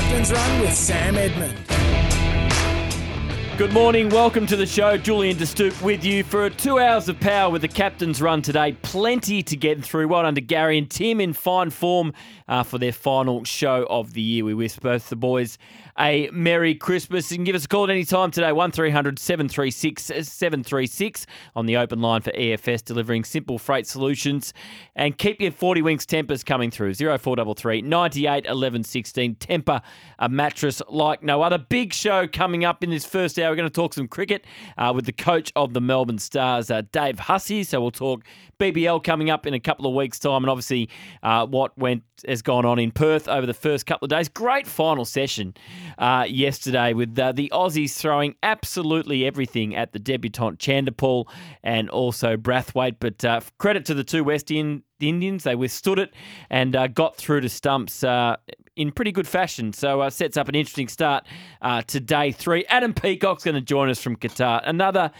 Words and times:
Captain's 0.00 0.32
Run 0.32 0.60
with 0.60 0.74
Sam 0.74 1.16
Edmund. 1.18 1.58
Good 3.58 3.74
morning, 3.74 4.08
welcome 4.08 4.46
to 4.46 4.56
the 4.56 4.64
show. 4.64 4.96
Julian 4.96 5.36
De 5.36 5.44
Stoop 5.44 5.82
with 5.82 6.02
you 6.02 6.24
for 6.24 6.48
two 6.48 6.78
hours 6.78 7.10
of 7.10 7.20
power 7.20 7.50
with 7.50 7.60
the 7.60 7.68
captain's 7.68 8.22
run 8.22 8.40
today. 8.40 8.72
Plenty 8.80 9.42
to 9.42 9.56
get 9.58 9.84
through. 9.84 10.08
Well 10.08 10.22
done 10.22 10.34
to 10.36 10.40
Gary 10.40 10.78
and 10.78 10.90
Tim 10.90 11.20
in 11.20 11.34
fine 11.34 11.68
form 11.68 12.14
uh, 12.48 12.62
for 12.62 12.78
their 12.78 12.92
final 12.92 13.44
show 13.44 13.86
of 13.90 14.14
the 14.14 14.22
year. 14.22 14.46
We 14.46 14.54
wish 14.54 14.76
both 14.76 15.10
the 15.10 15.16
boys 15.16 15.58
a 16.00 16.30
Merry 16.32 16.74
Christmas. 16.74 17.30
You 17.30 17.36
can 17.36 17.44
give 17.44 17.54
us 17.54 17.66
a 17.66 17.68
call 17.68 17.84
at 17.84 17.90
any 17.90 18.04
time 18.04 18.30
today, 18.30 18.52
1300 18.52 19.18
736 19.18 20.02
736 20.04 21.26
on 21.54 21.66
the 21.66 21.76
open 21.76 22.00
line 22.00 22.22
for 22.22 22.30
EFS, 22.32 22.82
delivering 22.82 23.22
simple 23.22 23.58
freight 23.58 23.86
solutions. 23.86 24.54
And 24.96 25.16
keep 25.16 25.40
your 25.40 25.52
40 25.52 25.82
Winks 25.82 26.06
tempers 26.06 26.42
coming 26.42 26.70
through, 26.70 26.94
0433 26.94 27.82
98 27.82 28.46
11 28.46 28.84
16. 28.84 29.34
Tempur 29.36 29.82
a 30.18 30.28
mattress 30.28 30.80
like 30.88 31.22
no 31.22 31.42
other. 31.42 31.58
Big 31.58 31.92
show 31.92 32.26
coming 32.26 32.64
up 32.64 32.82
in 32.82 32.90
this 32.90 33.04
first 33.04 33.38
hour. 33.38 33.50
We're 33.50 33.56
going 33.56 33.68
to 33.68 33.74
talk 33.74 33.92
some 33.92 34.08
cricket 34.08 34.46
uh, 34.78 34.92
with 34.94 35.04
the 35.04 35.12
coach 35.12 35.52
of 35.54 35.74
the 35.74 35.80
Melbourne 35.80 36.18
Stars, 36.18 36.70
uh, 36.70 36.82
Dave 36.92 37.18
Hussey. 37.18 37.62
So 37.62 37.80
we'll 37.80 37.90
talk 37.90 38.24
BBL 38.58 39.04
coming 39.04 39.28
up 39.28 39.46
in 39.46 39.52
a 39.52 39.60
couple 39.60 39.86
of 39.86 39.94
weeks' 39.94 40.18
time, 40.18 40.44
and 40.44 40.50
obviously 40.50 40.88
uh, 41.22 41.46
what 41.46 41.76
went 41.76 42.04
has 42.26 42.42
gone 42.42 42.64
on 42.64 42.78
in 42.78 42.90
Perth 42.90 43.28
over 43.28 43.46
the 43.46 43.54
first 43.54 43.86
couple 43.86 44.06
of 44.06 44.10
days. 44.10 44.28
Great 44.28 44.66
final 44.66 45.04
session 45.04 45.54
uh, 45.98 46.26
yesterday 46.28 46.92
with 46.92 47.18
uh, 47.18 47.32
the 47.32 47.50
Aussies 47.52 47.94
throwing 47.96 48.34
absolutely 48.42 49.26
everything 49.26 49.74
at 49.74 49.92
the 49.92 49.98
debutant 49.98 50.58
Chanderpaul 50.58 51.26
and 51.62 51.88
also 51.90 52.36
Brathwaite. 52.36 52.96
But 53.00 53.24
uh, 53.24 53.40
credit 53.58 53.84
to 53.86 53.94
the 53.94 54.04
two 54.04 54.24
West 54.24 54.50
Indians, 54.50 55.44
they 55.44 55.54
withstood 55.54 55.98
it 55.98 56.14
and 56.48 56.74
uh, 56.74 56.86
got 56.86 57.16
through 57.16 57.40
to 57.42 57.48
stumps 57.48 58.04
uh, 58.04 58.36
in 58.76 58.92
pretty 58.92 59.12
good 59.12 59.28
fashion. 59.28 59.72
So 59.72 60.00
uh, 60.00 60.10
sets 60.10 60.36
up 60.36 60.48
an 60.48 60.54
interesting 60.54 60.88
start 60.88 61.26
to 61.86 62.00
day 62.00 62.32
three. 62.32 62.64
Adam 62.66 62.94
Peacock's 62.94 63.44
going 63.44 63.54
to 63.54 63.60
join 63.60 63.88
us 63.88 64.00
from 64.00 64.16
Qatar. 64.16 64.62
Another 64.64 65.12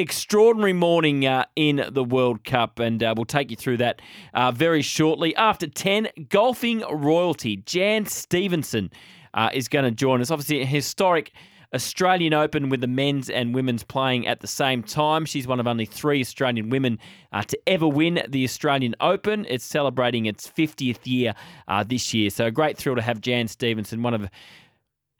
extraordinary 0.00 0.72
morning 0.72 1.26
uh, 1.26 1.44
in 1.56 1.84
the 1.92 2.02
World 2.02 2.42
Cup, 2.44 2.78
and 2.78 3.02
uh, 3.02 3.12
we'll 3.16 3.26
take 3.26 3.50
you 3.50 3.56
through 3.56 3.76
that 3.78 4.00
uh, 4.32 4.50
very 4.50 4.80
shortly. 4.80 5.36
After 5.36 5.66
10, 5.66 6.08
golfing 6.30 6.80
royalty 6.90 7.58
Jan 7.58 8.06
Stephenson 8.06 8.90
uh, 9.34 9.50
is 9.52 9.68
going 9.68 9.84
to 9.84 9.90
join 9.90 10.20
us. 10.20 10.30
Obviously, 10.30 10.62
a 10.62 10.66
historic 10.66 11.32
Australian 11.74 12.34
Open 12.34 12.68
with 12.68 12.80
the 12.80 12.88
men's 12.88 13.30
and 13.30 13.54
women's 13.54 13.84
playing 13.84 14.26
at 14.26 14.40
the 14.40 14.46
same 14.46 14.82
time. 14.82 15.24
She's 15.24 15.46
one 15.46 15.60
of 15.60 15.66
only 15.66 15.84
three 15.84 16.20
Australian 16.20 16.68
women 16.68 16.98
uh, 17.32 17.42
to 17.42 17.58
ever 17.66 17.86
win 17.86 18.22
the 18.28 18.44
Australian 18.44 18.96
Open. 19.00 19.46
It's 19.48 19.64
celebrating 19.64 20.26
its 20.26 20.48
50th 20.48 20.98
year 21.04 21.34
uh, 21.68 21.84
this 21.84 22.12
year. 22.12 22.30
So, 22.30 22.46
a 22.46 22.50
great 22.50 22.76
thrill 22.76 22.96
to 22.96 23.02
have 23.02 23.20
Jan 23.20 23.46
Stephenson, 23.46 24.02
one 24.02 24.14
of 24.14 24.28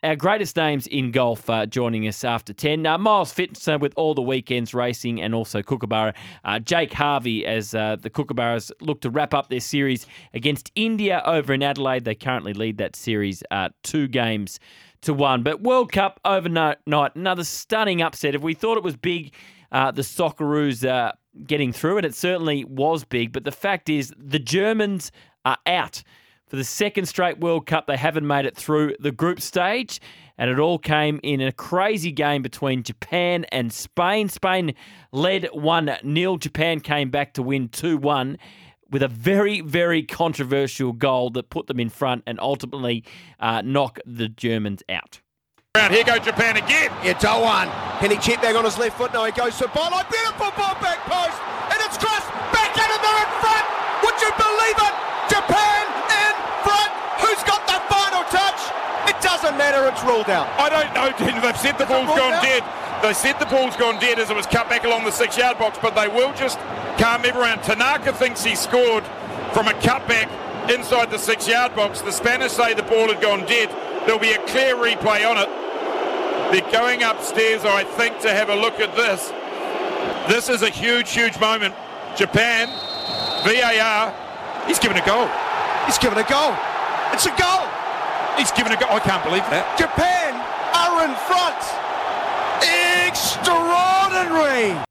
our 0.03 0.17
greatest 0.17 0.57
names 0.57 0.87
in 0.87 1.11
golf 1.11 1.49
uh, 1.51 1.67
joining 1.67 2.09
us 2.09 2.25
after 2.25 2.53
10. 2.53 2.87
Uh, 2.87 2.97
Miles 2.97 3.33
Fitz 3.33 3.67
uh, 3.69 3.79
with 3.79 3.93
all 3.97 4.15
the 4.15 4.23
weekends 4.23 4.73
racing 4.73 5.21
and 5.21 5.35
also 5.35 5.63
Kookaburra. 5.63 6.15
Uh, 6.45 6.59
Jake 6.59 6.93
Harvie 6.93 7.45
as 7.45 7.75
uh, 7.75 7.97
the 8.01 8.09
Kookaburras 8.09 8.71
look 8.81 9.01
to 9.03 9.11
wrap 9.11 9.35
up 9.35 9.51
their 9.51 9.61
series 9.61 10.07
against 10.33 10.71
India 10.75 11.23
over 11.27 11.53
in 11.53 11.63
Adelaide. 11.63 12.05
They 12.05 12.15
currently 12.15 12.55
lead 12.55 12.79
that 12.79 12.97
series 12.97 13.43
uh, 13.51 13.69
two 13.83 14.09
games 14.09 14.59
to 15.03 15.13
one. 15.13 15.43
But 15.43 15.63
World 15.63 15.93
Cup 15.93 16.19
overnight, 16.25 16.79
another 16.87 17.45
stunning 17.45 18.01
upset. 18.01 18.35
If 18.35 18.43
we 18.43 18.55
thought 18.55 18.79
it 18.79 18.85
was 18.85 18.97
big, 18.97 19.35
the 19.71 20.03
Socceroos 20.03 21.13
getting 21.47 21.73
through 21.73 21.99
it, 21.99 22.05
it 22.05 22.15
certainly 22.15 22.65
was 22.65 23.05
big. 23.05 23.33
But 23.33 23.45
the 23.45 23.53
fact 23.53 23.89
is, 23.89 24.13
the 24.17 24.39
Germans 24.39 25.13
are 25.45 25.59
out 25.67 26.03
for 26.51 26.57
the 26.57 26.65
second 26.65 27.07
straight 27.07 27.39
World 27.39 27.67
Cup, 27.67 27.87
they 27.87 27.97
haven't 27.97 28.27
made 28.27 28.45
it 28.45 28.57
through 28.57 28.97
the 28.99 29.13
group 29.13 29.41
stage. 29.41 30.01
And 30.37 30.51
it 30.51 30.59
all 30.59 30.79
came 30.79 31.21
in 31.23 31.41
a 31.41 31.53
crazy 31.53 32.11
game 32.11 32.43
between 32.43 32.83
Japan 32.83 33.45
and 33.53 33.73
Spain. 33.73 34.29
Spain 34.29 34.75
led 35.13 35.49
1 35.53 35.91
0. 36.15 36.37
Japan 36.39 36.81
came 36.81 37.11
back 37.11 37.35
to 37.35 37.43
win 37.43 37.69
2 37.69 37.99
1 37.99 38.37
with 38.91 39.03
a 39.03 39.09
very, 39.09 39.61
very 39.61 40.03
controversial 40.03 40.93
goal 40.93 41.31
that 41.31 41.51
put 41.51 41.69
them 41.69 41.79
in 41.79 41.89
front 41.89 42.25
and 42.27 42.41
ultimately 42.41 43.05
uh, 43.39 43.63
knock 43.63 44.01
the 44.05 44.29
Germans 44.29 44.83
out. 44.89 45.21
Here 45.77 46.03
goes 46.03 46.21
Japan 46.21 46.57
again. 46.57 46.91
Yeah, 47.05 47.17
Doan. 47.21 47.71
Can 48.01 48.11
he 48.11 48.17
chip 48.17 48.43
back 48.43 48.57
on 48.57 48.65
his 48.65 48.77
left 48.77 48.99
foot? 48.99 49.13
No, 49.13 49.25
he 49.25 49.31
goes 49.31 49.57
to 49.59 49.69
Bolo. 49.69 50.03
Beautiful 50.11 50.51
ball 50.57 50.75
back 50.81 50.99
post. 51.05 51.60
Doesn't 59.51 59.59
matter, 59.59 59.89
it's 59.89 60.03
ruled 60.05 60.31
out. 60.31 60.47
I 60.59 60.69
don't 60.69 60.95
know, 60.95 61.11
They've 61.41 61.57
said 61.57 61.79
the 61.79 61.87
ball's 61.87 62.07
gone 62.07 62.35
out? 62.35 62.43
dead. 62.43 62.63
They 63.03 63.15
said 63.15 63.39
the 63.41 63.47
ball's 63.47 63.77
gone 63.77 63.99
dead 63.99 64.19
as 64.19 64.31
it 64.31 64.37
was 64.37 64.47
cut 64.47 64.69
back 64.69 64.85
along 64.85 65.05
the 65.05 65.11
six 65.11 65.37
yard 65.37 65.59
box, 65.59 65.79
but 65.81 65.95
they 65.95 66.07
will 66.09 66.33
just 66.35 66.59
calm 66.99 67.25
everyone. 67.25 67.59
Tanaka 67.63 68.13
thinks 68.13 68.45
he 68.45 68.55
scored 68.55 69.05
from 69.53 69.69
a 69.69 69.73
cutback 69.81 70.29
inside 70.73 71.11
the 71.11 71.19
six 71.19 71.49
yard 71.49 71.75
box. 71.75 72.03
The 72.03 72.13
Spanish 72.13 72.53
say 72.53 72.75
the 72.75 72.83
ball 72.83 73.09
had 73.09 73.21
gone 73.23 73.41
dead. 73.47 73.71
There'll 74.07 74.21
be 74.21 74.33
a 74.33 74.47
clear 74.47 74.77
replay 74.77 75.29
on 75.29 75.39
it. 75.39 75.49
They're 76.53 76.71
going 76.73 77.03
upstairs, 77.03 77.65
I 77.65 77.85
think, 77.85 78.21
to 78.21 78.31
have 78.33 78.51
a 78.51 78.55
look 78.57 78.81
at 78.81 78.95
this. 78.95 79.33
This 80.29 80.49
is 80.49 80.63
a 80.63 80.69
huge, 80.71 81.11
huge 81.13 81.39
moment. 81.41 81.75
Japan, 82.17 82.69
VAR, 83.45 84.13
he's 84.67 84.79
given 84.79 84.97
a 84.97 85.07
goal. 85.07 85.29
He's 85.87 85.99
given 85.99 86.19
a 86.19 86.29
goal. 86.29 86.55
It's 87.13 87.27
a 87.27 87.35
goal. 87.37 87.70
He's 88.41 88.51
given 88.53 88.73
a 88.73 88.77
go. 88.77 88.87
I 88.89 89.01
can't 89.01 89.23
believe 89.23 89.45
that. 89.51 89.77
Japan 89.77 90.33
are 90.73 91.05
in 91.05 91.15
front. 91.29 91.61
Extraordinary. 93.07 94.83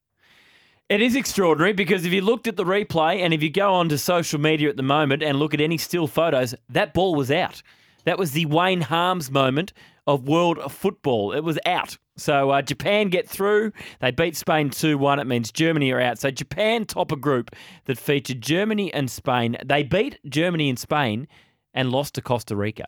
It 0.88 1.02
is 1.02 1.16
extraordinary 1.16 1.74
because 1.74 2.06
if 2.06 2.14
you 2.14 2.22
looked 2.22 2.48
at 2.48 2.58
the 2.58 2.64
replay 2.64 3.22
and 3.22 3.34
if 3.34 3.42
you 3.42 3.50
go 3.50 3.74
onto 3.74 3.98
social 3.98 4.40
media 4.40 4.70
at 4.70 4.78
the 4.78 4.84
moment 4.84 5.24
and 5.24 5.40
look 5.40 5.56
at 5.56 5.62
any 5.62 5.80
still 5.80 6.06
photos, 6.06 6.54
that 6.70 6.94
ball 6.94 7.16
was 7.16 7.32
out. 7.32 7.64
That 8.04 8.20
was 8.20 8.34
the 8.34 8.46
Wayne 8.46 8.82
Harmes 8.82 9.32
moment 9.32 9.74
of 10.06 10.28
world 10.28 10.60
football. 10.72 11.32
It 11.32 11.44
was 11.44 11.58
out. 11.66 11.98
So 12.18 12.52
uh, 12.52 12.62
Japan 12.62 13.10
get 13.10 13.28
through. 13.28 13.72
They 14.00 14.12
beat 14.12 14.38
Spain 14.38 14.70
2 14.70 14.96
1. 14.96 15.18
It 15.18 15.26
means 15.26 15.52
Germany 15.52 15.92
are 15.92 16.00
out. 16.00 16.20
So 16.20 16.30
Japan 16.30 16.86
top 16.86 17.12
a 17.12 17.16
group 17.16 17.56
that 17.86 17.98
featured 17.98 18.42
Germany 18.42 18.94
and 18.94 19.10
Spain. 19.10 19.58
They 19.66 19.82
beat 19.82 20.20
Germany 20.30 20.70
and 20.70 20.78
Spain 20.78 21.28
and 21.74 21.92
lost 21.92 22.14
to 22.14 22.22
Costa 22.22 22.56
Rica 22.56 22.86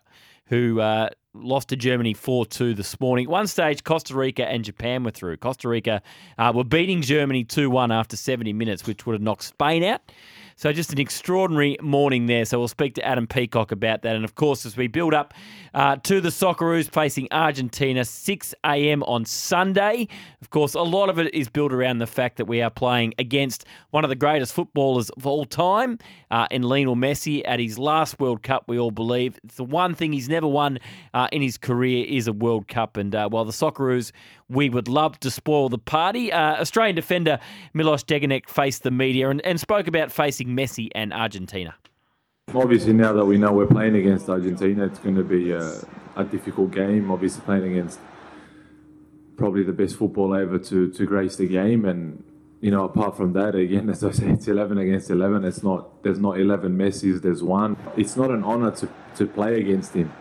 who 0.52 0.82
uh, 0.82 1.08
lost 1.34 1.70
to 1.70 1.78
Germany 1.78 2.14
4 2.14 2.46
2 2.46 2.74
this 2.74 3.00
morning. 3.00 3.30
One 3.30 3.48
stage, 3.48 3.86
Costa 3.86 4.14
Rica 4.14 4.46
and 4.46 4.66
Japan 4.66 5.04
were 5.04 5.12
through. 5.12 5.38
Costa 5.38 5.70
Rica 5.70 6.04
uh, 6.38 6.52
were 6.54 6.66
beating 6.66 7.02
Germany 7.02 7.46
2 7.46 7.70
1 7.70 7.92
after 7.92 8.18
70 8.18 8.52
minutes, 8.52 8.86
which 8.86 9.06
would 9.06 9.14
have 9.14 9.22
knocked 9.22 9.44
Spain 9.44 9.82
out. 9.84 10.02
So 10.62 10.72
just 10.72 10.94
an 10.94 11.00
extraordinary 11.00 11.76
morning 11.82 12.28
there. 12.28 12.46
So 12.46 12.60
we'll 12.60 12.68
speak 12.68 12.94
to 12.94 13.04
Adam 13.04 13.26
Peacock 13.26 13.72
about 13.72 14.04
that. 14.04 14.16
And 14.16 14.24
of 14.24 14.36
course, 14.36 14.64
as 14.64 14.78
we 14.78 14.86
build 14.86 15.12
up 15.12 15.34
uh, 15.74 15.96
to 16.04 16.22
the 16.22 16.30
Socceroos 16.30 16.88
facing 16.88 17.28
Argentina, 17.32 18.06
6 18.06 18.56
a.m. 18.64 19.02
on 19.04 19.26
Sunday. 19.26 20.08
Of 20.40 20.52
course, 20.52 20.76
a 20.76 20.84
lot 20.84 21.10
of 21.10 21.18
it 21.18 21.34
is 21.34 21.50
built 21.50 21.74
around 21.74 21.98
the 21.98 22.06
fact 22.06 22.38
that 22.38 22.46
we 22.46 22.62
are 22.62 22.70
playing 22.70 23.16
against 23.18 23.66
one 23.90 24.04
of 24.04 24.10
the 24.10 24.16
greatest 24.16 24.54
footballers 24.54 25.10
of 25.10 25.26
all 25.26 25.46
time 25.46 25.98
uh, 26.30 26.46
in 26.52 26.62
Lionel 26.62 26.96
Messi 26.96 27.42
at 27.44 27.60
his 27.60 27.80
last 27.80 28.20
World 28.20 28.44
Cup, 28.44 28.66
we 28.68 28.78
all 28.78 28.92
believe. 28.92 29.40
It's 29.44 29.56
the 29.56 29.64
one 29.64 29.96
thing 29.96 30.14
he's 30.14 30.30
never 30.30 30.48
won 30.48 30.78
uh, 31.16 31.28
in 31.32 31.42
his 31.42 31.58
career 31.58 32.06
is 32.08 32.28
a 32.28 32.34
World 32.34 32.68
Cup. 32.68 32.98
And 32.98 33.16
uh, 33.16 33.30
while 33.30 33.46
the 33.46 33.52
Socceroos 33.52 34.12
we 34.52 34.70
would 34.70 34.88
love 34.88 35.20
to 35.22 35.32
spoil 35.32 35.70
the 35.70 35.78
party. 35.78 36.32
Uh, 36.32 36.60
Australian 36.60 36.96
defender 36.96 37.40
Milos 37.74 38.04
Degenek 38.04 38.50
faced 38.50 38.84
the 38.84 38.92
media 38.92 39.30
and, 39.30 39.42
and 39.46 39.60
spoke 39.60 39.88
about 39.88 40.12
facing 40.12 40.51
Messi 40.56 40.90
and 40.94 41.14
Argentina. 41.14 41.76
Obviously, 42.54 42.94
now 42.94 43.14
that 43.14 43.26
we 43.26 43.38
know 43.38 43.52
we're 43.52 43.68
playing 43.68 43.96
against 43.96 44.30
Argentina, 44.30 44.86
it's 44.86 45.00
going 45.00 45.16
to 45.16 45.24
be 45.24 45.52
a, 45.52 45.82
a 46.16 46.24
difficult 46.24 46.72
game. 46.72 47.12
Obviously, 47.12 47.42
playing 47.44 47.72
against 47.72 48.00
probably 49.38 49.64
the 49.64 49.74
best 49.74 49.96
football 49.96 50.36
ever 50.36 50.59
to, 50.59 50.92
to 50.92 51.06
grace 51.06 51.36
the 51.38 51.48
game. 51.48 51.86
And, 51.86 52.24
you 52.59 52.70
know, 52.72 52.84
apart 52.84 53.16
from 53.16 53.34
that, 53.34 53.56
again, 53.56 53.90
as 53.94 54.03
I 54.03 54.12
say, 54.12 54.30
it's 54.30 54.48
11 54.48 54.78
against 54.78 55.09
11. 55.09 55.46
It's 55.46 55.64
not, 55.64 56.03
there's 56.03 56.20
not 56.20 56.40
11 56.40 56.76
Messis, 56.76 57.22
there's 57.22 57.42
one. 57.42 57.78
It's 57.96 58.16
not 58.18 58.32
an 58.32 58.44
honour 58.44 58.72
to, 58.72 58.90
to 59.16 59.28
play 59.28 59.59
against 59.59 59.94
him 59.94 60.12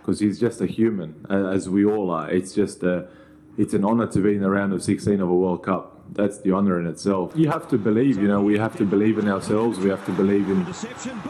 because 0.00 0.20
he's 0.20 0.38
just 0.38 0.60
a 0.60 0.66
human, 0.66 1.24
as 1.30 1.68
we 1.68 1.84
all 1.84 2.10
are. 2.10 2.30
It's 2.30 2.54
just 2.54 2.82
a 2.82 3.08
it's 3.56 3.74
an 3.74 3.84
honour 3.84 4.06
to 4.08 4.20
be 4.20 4.34
in 4.34 4.42
the 4.42 4.50
round 4.50 4.72
of 4.72 4.82
16 4.82 5.20
of 5.20 5.28
a 5.28 5.34
World 5.34 5.64
Cup. 5.64 5.93
That's 6.12 6.38
the 6.38 6.52
honour 6.52 6.78
in 6.78 6.86
itself. 6.86 7.32
You 7.34 7.50
have 7.50 7.68
to 7.70 7.78
believe, 7.78 8.18
you 8.18 8.28
know, 8.28 8.40
we 8.40 8.56
have 8.58 8.76
to 8.76 8.84
believe 8.84 9.18
in 9.18 9.28
ourselves. 9.28 9.78
We 9.78 9.90
have 9.90 10.04
to 10.06 10.12
believe 10.12 10.48
in 10.48 10.66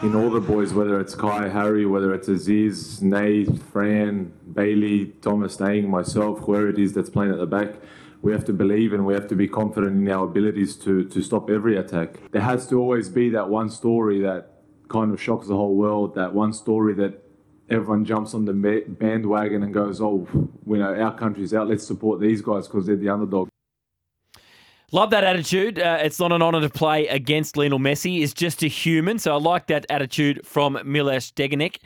in 0.03 0.15
all 0.15 0.29
the 0.29 0.41
boys, 0.41 0.73
whether 0.73 0.99
it's 0.99 1.15
Kai, 1.15 1.49
Harry, 1.49 1.85
whether 1.85 2.13
it's 2.13 2.27
Aziz, 2.27 3.01
Nate, 3.01 3.61
Fran, 3.71 4.31
Bailey, 4.53 5.07
Thomas 5.21 5.57
Deng, 5.57 5.87
myself, 5.87 6.39
whoever 6.39 6.69
it 6.69 6.77
is 6.77 6.93
that's 6.93 7.09
playing 7.09 7.31
at 7.31 7.39
the 7.39 7.47
back. 7.47 7.75
We 8.21 8.31
have 8.31 8.45
to 8.45 8.53
believe 8.53 8.93
and 8.93 9.05
we 9.05 9.13
have 9.13 9.27
to 9.27 9.35
be 9.35 9.47
confident 9.47 9.93
in 9.95 10.11
our 10.11 10.25
abilities 10.25 10.75
to, 10.77 11.03
to 11.05 11.21
stop 11.21 11.49
every 11.49 11.77
attack. 11.77 12.19
There 12.31 12.41
has 12.41 12.67
to 12.67 12.79
always 12.79 13.07
be 13.09 13.29
that 13.29 13.49
one 13.49 13.69
story 13.69 14.21
that 14.21 14.55
kind 14.87 15.11
of 15.13 15.21
shocks 15.21 15.47
the 15.47 15.55
whole 15.55 15.75
world, 15.75 16.15
that 16.15 16.33
one 16.33 16.53
story 16.53 16.93
that 16.95 17.23
everyone 17.69 18.05
jumps 18.05 18.33
on 18.33 18.45
the 18.45 18.53
bandwagon 18.87 19.63
and 19.63 19.73
goes, 19.73 20.01
"Oh, 20.01 20.27
you 20.33 20.77
know 20.77 20.93
our 20.93 21.15
country's 21.15 21.53
out. 21.53 21.67
Let's 21.67 21.85
support 21.85 22.19
these 22.19 22.41
guys 22.41 22.67
because 22.67 22.85
they're 22.85 22.95
the 22.95 23.09
underdog." 23.09 23.49
Love 24.95 25.09
that 25.09 25.25
attitude. 25.25 25.77
Uh, 25.77 25.97
it's 26.01 26.21
not 26.21 26.31
an 26.31 26.41
honour 26.41 26.61
to 26.61 26.69
play 26.69 27.05
against 27.07 27.57
Lionel 27.57 27.79
Messi. 27.79 28.19
He's 28.19 28.33
just 28.33 28.63
a 28.63 28.67
human. 28.67 29.19
So 29.19 29.33
I 29.33 29.37
like 29.37 29.67
that 29.67 29.85
attitude 29.89 30.47
from 30.47 30.79
Milos 30.85 31.33
Degenek. 31.33 31.79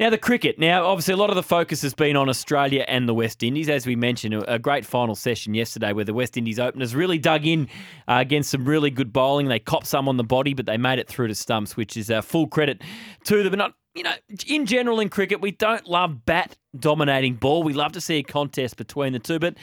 Now, 0.00 0.10
the 0.10 0.18
cricket. 0.18 0.58
Now, 0.58 0.84
obviously, 0.86 1.14
a 1.14 1.16
lot 1.16 1.30
of 1.30 1.36
the 1.36 1.44
focus 1.44 1.82
has 1.82 1.94
been 1.94 2.16
on 2.16 2.28
Australia 2.28 2.84
and 2.88 3.08
the 3.08 3.14
West 3.14 3.44
Indies. 3.44 3.68
As 3.68 3.86
we 3.86 3.94
mentioned, 3.94 4.34
a 4.48 4.58
great 4.58 4.84
final 4.84 5.14
session 5.14 5.54
yesterday 5.54 5.92
where 5.92 6.04
the 6.04 6.14
West 6.14 6.36
Indies 6.36 6.58
openers 6.58 6.96
really 6.96 7.16
dug 7.16 7.46
in 7.46 7.68
uh, 8.08 8.16
against 8.18 8.50
some 8.50 8.64
really 8.64 8.90
good 8.90 9.12
bowling. 9.12 9.46
They 9.46 9.60
copped 9.60 9.86
some 9.86 10.08
on 10.08 10.16
the 10.16 10.24
body, 10.24 10.52
but 10.52 10.66
they 10.66 10.76
made 10.76 10.98
it 10.98 11.06
through 11.06 11.28
to 11.28 11.36
stumps, 11.36 11.76
which 11.76 11.96
is 11.96 12.10
uh, 12.10 12.22
full 12.22 12.48
credit 12.48 12.82
to 13.22 13.44
them. 13.44 13.50
But 13.52 13.58
not 13.58 13.74
you 13.94 14.02
know, 14.02 14.14
in 14.46 14.66
general 14.66 15.00
in 15.00 15.08
cricket, 15.08 15.40
we 15.40 15.50
don't 15.50 15.86
love 15.86 16.24
bat 16.24 16.56
dominating 16.78 17.34
ball. 17.34 17.62
We 17.62 17.74
love 17.74 17.92
to 17.92 18.00
see 18.00 18.16
a 18.16 18.22
contest 18.22 18.76
between 18.76 19.12
the 19.12 19.18
two. 19.18 19.38
But 19.38 19.56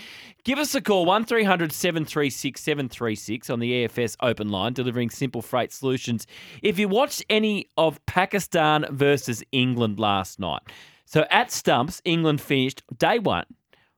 give 0.43 0.59
us 0.59 0.75
a 0.75 0.81
call, 0.81 1.05
1300 1.05 1.71
736 1.71 2.61
736 2.61 3.49
on 3.49 3.59
the 3.59 3.87
EFS 3.87 4.15
open 4.21 4.49
line, 4.49 4.73
delivering 4.73 5.09
simple 5.09 5.41
freight 5.41 5.73
solutions. 5.73 6.27
If 6.61 6.77
you 6.77 6.87
watched 6.87 7.23
any 7.29 7.67
of 7.77 8.05
Pakistan 8.05 8.85
versus 8.91 9.43
England 9.51 9.99
last 9.99 10.39
night, 10.39 10.61
so 11.05 11.25
at 11.31 11.51
Stumps, 11.51 12.01
England 12.05 12.39
finished 12.39 12.83
day 12.95 13.17
one, 13.17 13.45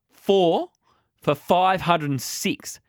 four 0.10 0.70
for 1.22 1.36
506 1.36 2.80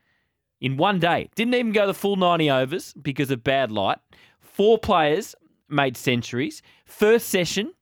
in 0.61 0.77
one 0.77 1.01
day. 1.01 1.29
Didn't 1.35 1.55
even 1.55 1.73
go 1.73 1.89
the 1.89 1.95
full 1.95 2.15
90 2.15 2.51
overs 2.51 2.95
because 2.95 3.33
of 3.33 3.43
bad 3.43 3.73
light. 3.73 3.99
Four 4.41 4.79
players 4.79 5.35
made 5.73 5.97
centuries. 5.97 6.63
First 6.85 7.29
session 7.29 7.73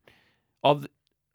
of 0.63 0.87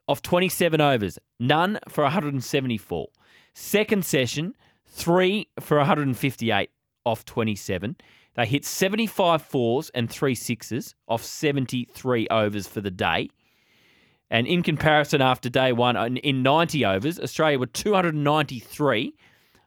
of 0.08 0.22
27 0.22 0.80
overs, 0.80 1.18
none 1.40 1.80
for 1.88 2.04
174. 2.04 3.08
Second 3.54 4.04
session, 4.04 4.54
three 4.86 5.48
for 5.58 5.78
158 5.78 6.70
off 7.04 7.24
27. 7.24 7.96
They 8.34 8.46
hit 8.46 8.64
75 8.64 9.42
fours 9.42 9.90
and 9.94 10.10
three 10.10 10.34
sixes 10.34 10.94
off 11.08 11.24
73 11.24 12.28
overs 12.28 12.68
for 12.68 12.80
the 12.80 12.90
day. 12.90 13.30
And 14.30 14.46
in 14.46 14.62
comparison, 14.62 15.22
after 15.22 15.48
day 15.48 15.72
one, 15.72 16.16
in 16.18 16.42
90 16.42 16.84
overs, 16.84 17.18
Australia 17.18 17.58
were 17.58 17.66
293 17.66 19.14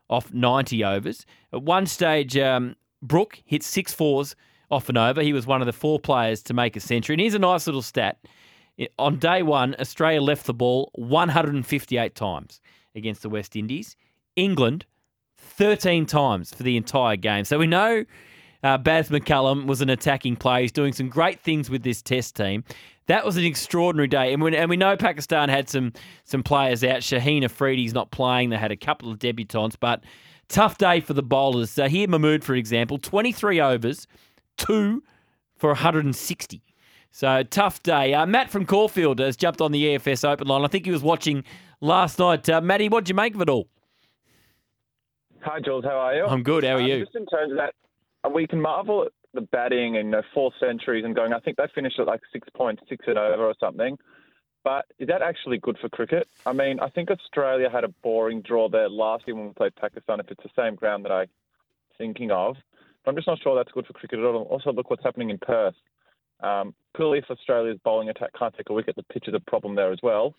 off 0.09 0.33
90 0.33 0.83
overs. 0.83 1.25
At 1.53 1.63
one 1.63 1.85
stage, 1.85 2.37
um, 2.37 2.75
Brook 3.01 3.41
hit 3.45 3.63
six 3.63 3.93
fours 3.93 4.35
off 4.71 4.89
and 4.89 4.97
over. 4.97 5.21
He 5.21 5.33
was 5.33 5.47
one 5.47 5.61
of 5.61 5.65
the 5.65 5.73
four 5.73 5.99
players 5.99 6.41
to 6.43 6.53
make 6.53 6.75
a 6.75 6.79
century. 6.79 7.15
And 7.15 7.21
here's 7.21 7.33
a 7.33 7.39
nice 7.39 7.67
little 7.67 7.81
stat. 7.81 8.17
On 8.97 9.17
day 9.17 9.43
one, 9.43 9.75
Australia 9.79 10.21
left 10.21 10.45
the 10.45 10.53
ball 10.53 10.89
158 10.95 12.15
times 12.15 12.61
against 12.95 13.21
the 13.21 13.29
West 13.29 13.55
Indies. 13.55 13.95
England, 14.35 14.85
13 15.37 16.05
times 16.05 16.53
for 16.53 16.63
the 16.63 16.77
entire 16.77 17.15
game. 17.15 17.43
So 17.43 17.57
we 17.57 17.67
know 17.67 18.05
uh, 18.63 18.77
Baz 18.77 19.09
McCullum 19.09 19.67
was 19.67 19.81
an 19.81 19.89
attacking 19.89 20.35
player. 20.35 20.61
He's 20.61 20.71
doing 20.71 20.93
some 20.93 21.09
great 21.09 21.39
things 21.41 21.69
with 21.69 21.83
this 21.83 22.01
test 22.01 22.35
team. 22.35 22.63
That 23.07 23.25
was 23.25 23.37
an 23.37 23.43
extraordinary 23.43 24.07
day. 24.07 24.33
And 24.33 24.41
we, 24.41 24.55
and 24.55 24.69
we 24.69 24.77
know 24.77 24.95
Pakistan 24.95 25.49
had 25.49 25.67
some 25.67 25.93
some 26.25 26.43
players 26.43 26.83
out. 26.83 26.99
Shaheen 26.99 27.43
Afridi's 27.43 27.93
not 27.93 28.11
playing. 28.11 28.49
They 28.49 28.57
had 28.57 28.71
a 28.71 28.77
couple 28.77 29.11
of 29.11 29.17
debutants, 29.17 29.75
but 29.79 30.03
tough 30.47 30.77
day 30.77 30.99
for 30.99 31.13
the 31.13 31.23
bowlers. 31.23 31.71
So 31.71 31.87
here, 31.87 32.07
Mahmood, 32.07 32.43
for 32.43 32.55
example, 32.55 32.97
23 32.97 33.61
overs, 33.61 34.07
two 34.59 35.03
for 35.55 35.69
160. 35.69 36.61
So 37.11 37.43
tough 37.43 37.81
day. 37.81 38.13
Uh, 38.13 38.25
Matt 38.25 38.51
from 38.51 38.65
Caulfield 38.65 39.19
has 39.19 39.35
jumped 39.35 39.61
on 39.61 39.71
the 39.71 39.83
EFS 39.83 40.27
Open 40.27 40.47
line. 40.47 40.63
I 40.63 40.67
think 40.67 40.85
he 40.85 40.91
was 40.91 41.01
watching 41.01 41.43
last 41.81 42.19
night. 42.19 42.47
Uh, 42.47 42.61
Matty, 42.61 42.87
what 42.87 43.05
did 43.05 43.09
you 43.09 43.15
make 43.15 43.33
of 43.33 43.41
it 43.41 43.49
all? 43.49 43.67
Hi, 45.41 45.59
Jules. 45.59 45.85
How 45.85 45.97
are 45.97 46.15
you? 46.15 46.25
I'm 46.25 46.43
good. 46.43 46.63
How 46.63 46.75
are 46.75 46.81
um, 46.81 46.85
you? 46.85 46.99
Just 47.05 47.15
in 47.15 47.25
terms 47.25 47.51
of 47.51 47.57
that, 47.57 47.73
we 48.33 48.45
can 48.45 48.61
marvel 48.61 49.05
at 49.05 49.11
the 49.33 49.41
batting 49.41 49.97
and 49.97 50.05
you 50.07 50.11
know, 50.11 50.21
four 50.33 50.51
centuries 50.59 51.05
and 51.05 51.15
going. 51.15 51.33
I 51.33 51.39
think 51.39 51.57
they 51.57 51.67
finished 51.73 51.99
at 51.99 52.07
like 52.07 52.21
six 52.31 52.47
point 52.55 52.79
six 52.89 53.05
and 53.07 53.17
over 53.17 53.45
or 53.45 53.55
something. 53.59 53.97
But 54.63 54.85
is 54.99 55.07
that 55.07 55.21
actually 55.21 55.57
good 55.57 55.77
for 55.79 55.87
cricket? 55.87 56.27
I 56.45 56.51
mean, 56.51 56.79
I 56.81 56.89
think 56.89 57.09
Australia 57.09 57.69
had 57.69 57.85
a 57.85 57.89
boring 58.03 58.41
draw 58.41 58.67
there 58.67 58.89
last 58.89 59.23
year 59.25 59.35
when 59.35 59.47
we 59.47 59.53
played 59.53 59.75
Pakistan. 59.75 60.19
If 60.19 60.29
it's 60.29 60.43
the 60.43 60.49
same 60.61 60.75
ground 60.75 61.05
that 61.05 61.11
I'm 61.11 61.27
thinking 61.97 62.31
of, 62.31 62.57
I'm 63.09 63.15
just 63.15 63.27
not 63.27 63.41
sure 63.41 63.55
that's 63.55 63.71
good 63.71 63.85
for 63.85 63.93
cricket 63.93 64.19
at 64.19 64.25
all. 64.25 64.43
Also, 64.43 64.71
look 64.71 64.89
what's 64.89 65.03
happening 65.03 65.29
in 65.29 65.37
Perth. 65.39 65.75
Um, 66.41 66.73
clearly, 66.95 67.19
if 67.19 67.25
Australia's 67.29 67.79
bowling 67.83 68.09
attack 68.09 68.31
can't 68.37 68.55
take 68.55 68.69
a 68.69 68.73
wicket, 68.73 68.95
the 68.95 69.03
pitch 69.03 69.27
is 69.27 69.33
a 69.33 69.39
problem 69.39 69.75
there 69.75 69.91
as 69.91 69.99
well. 70.01 70.35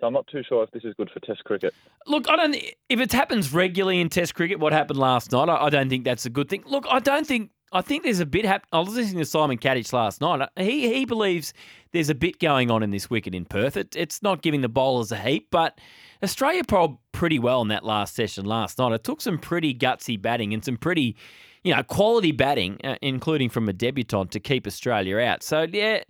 So 0.00 0.06
I'm 0.06 0.12
not 0.12 0.26
too 0.26 0.42
sure 0.48 0.64
if 0.64 0.70
this 0.70 0.84
is 0.84 0.94
good 0.96 1.10
for 1.10 1.20
Test 1.20 1.44
cricket. 1.44 1.74
Look, 2.06 2.28
I 2.28 2.36
don't. 2.36 2.56
If 2.88 3.00
it 3.00 3.12
happens 3.12 3.52
regularly 3.52 4.00
in 4.00 4.08
Test 4.08 4.34
cricket, 4.34 4.58
what 4.58 4.72
happened 4.72 4.98
last 4.98 5.32
night, 5.32 5.48
I, 5.48 5.66
I 5.66 5.70
don't 5.70 5.88
think 5.88 6.04
that's 6.04 6.26
a 6.26 6.30
good 6.30 6.48
thing. 6.48 6.64
Look, 6.66 6.86
I 6.90 6.98
don't 6.98 7.26
think. 7.26 7.50
I 7.72 7.80
think 7.80 8.04
there's 8.04 8.20
a 8.20 8.26
bit. 8.26 8.44
Hap- 8.44 8.66
I 8.72 8.80
was 8.80 8.94
listening 8.94 9.18
to 9.18 9.24
Simon 9.24 9.58
Katich 9.58 9.92
last 9.92 10.20
night. 10.20 10.48
He 10.56 10.92
he 10.92 11.04
believes 11.04 11.52
there's 11.92 12.10
a 12.10 12.14
bit 12.14 12.38
going 12.40 12.70
on 12.70 12.82
in 12.82 12.90
this 12.90 13.08
wicket 13.08 13.34
in 13.34 13.44
Perth. 13.44 13.76
It, 13.76 13.94
it's 13.96 14.22
not 14.22 14.42
giving 14.42 14.62
the 14.62 14.68
bowlers 14.68 15.12
a 15.12 15.16
heap, 15.16 15.48
but 15.50 15.80
Australia 16.22 16.64
probed 16.64 16.98
pretty 17.12 17.38
well 17.38 17.62
in 17.62 17.68
that 17.68 17.84
last 17.84 18.14
session 18.14 18.44
last 18.44 18.78
night. 18.78 18.92
It 18.92 19.04
took 19.04 19.20
some 19.20 19.38
pretty 19.38 19.74
gutsy 19.74 20.20
batting 20.20 20.52
and 20.54 20.64
some 20.64 20.76
pretty 20.76 21.16
you 21.64 21.74
know, 21.74 21.82
quality 21.82 22.30
batting, 22.30 22.78
uh, 22.84 22.96
including 23.02 23.48
from 23.48 23.68
a 23.68 23.72
debutant, 23.72 24.30
to 24.32 24.40
keep 24.40 24.66
Australia 24.66 25.18
out. 25.18 25.42
So, 25.42 25.62
yeah, 25.62 26.04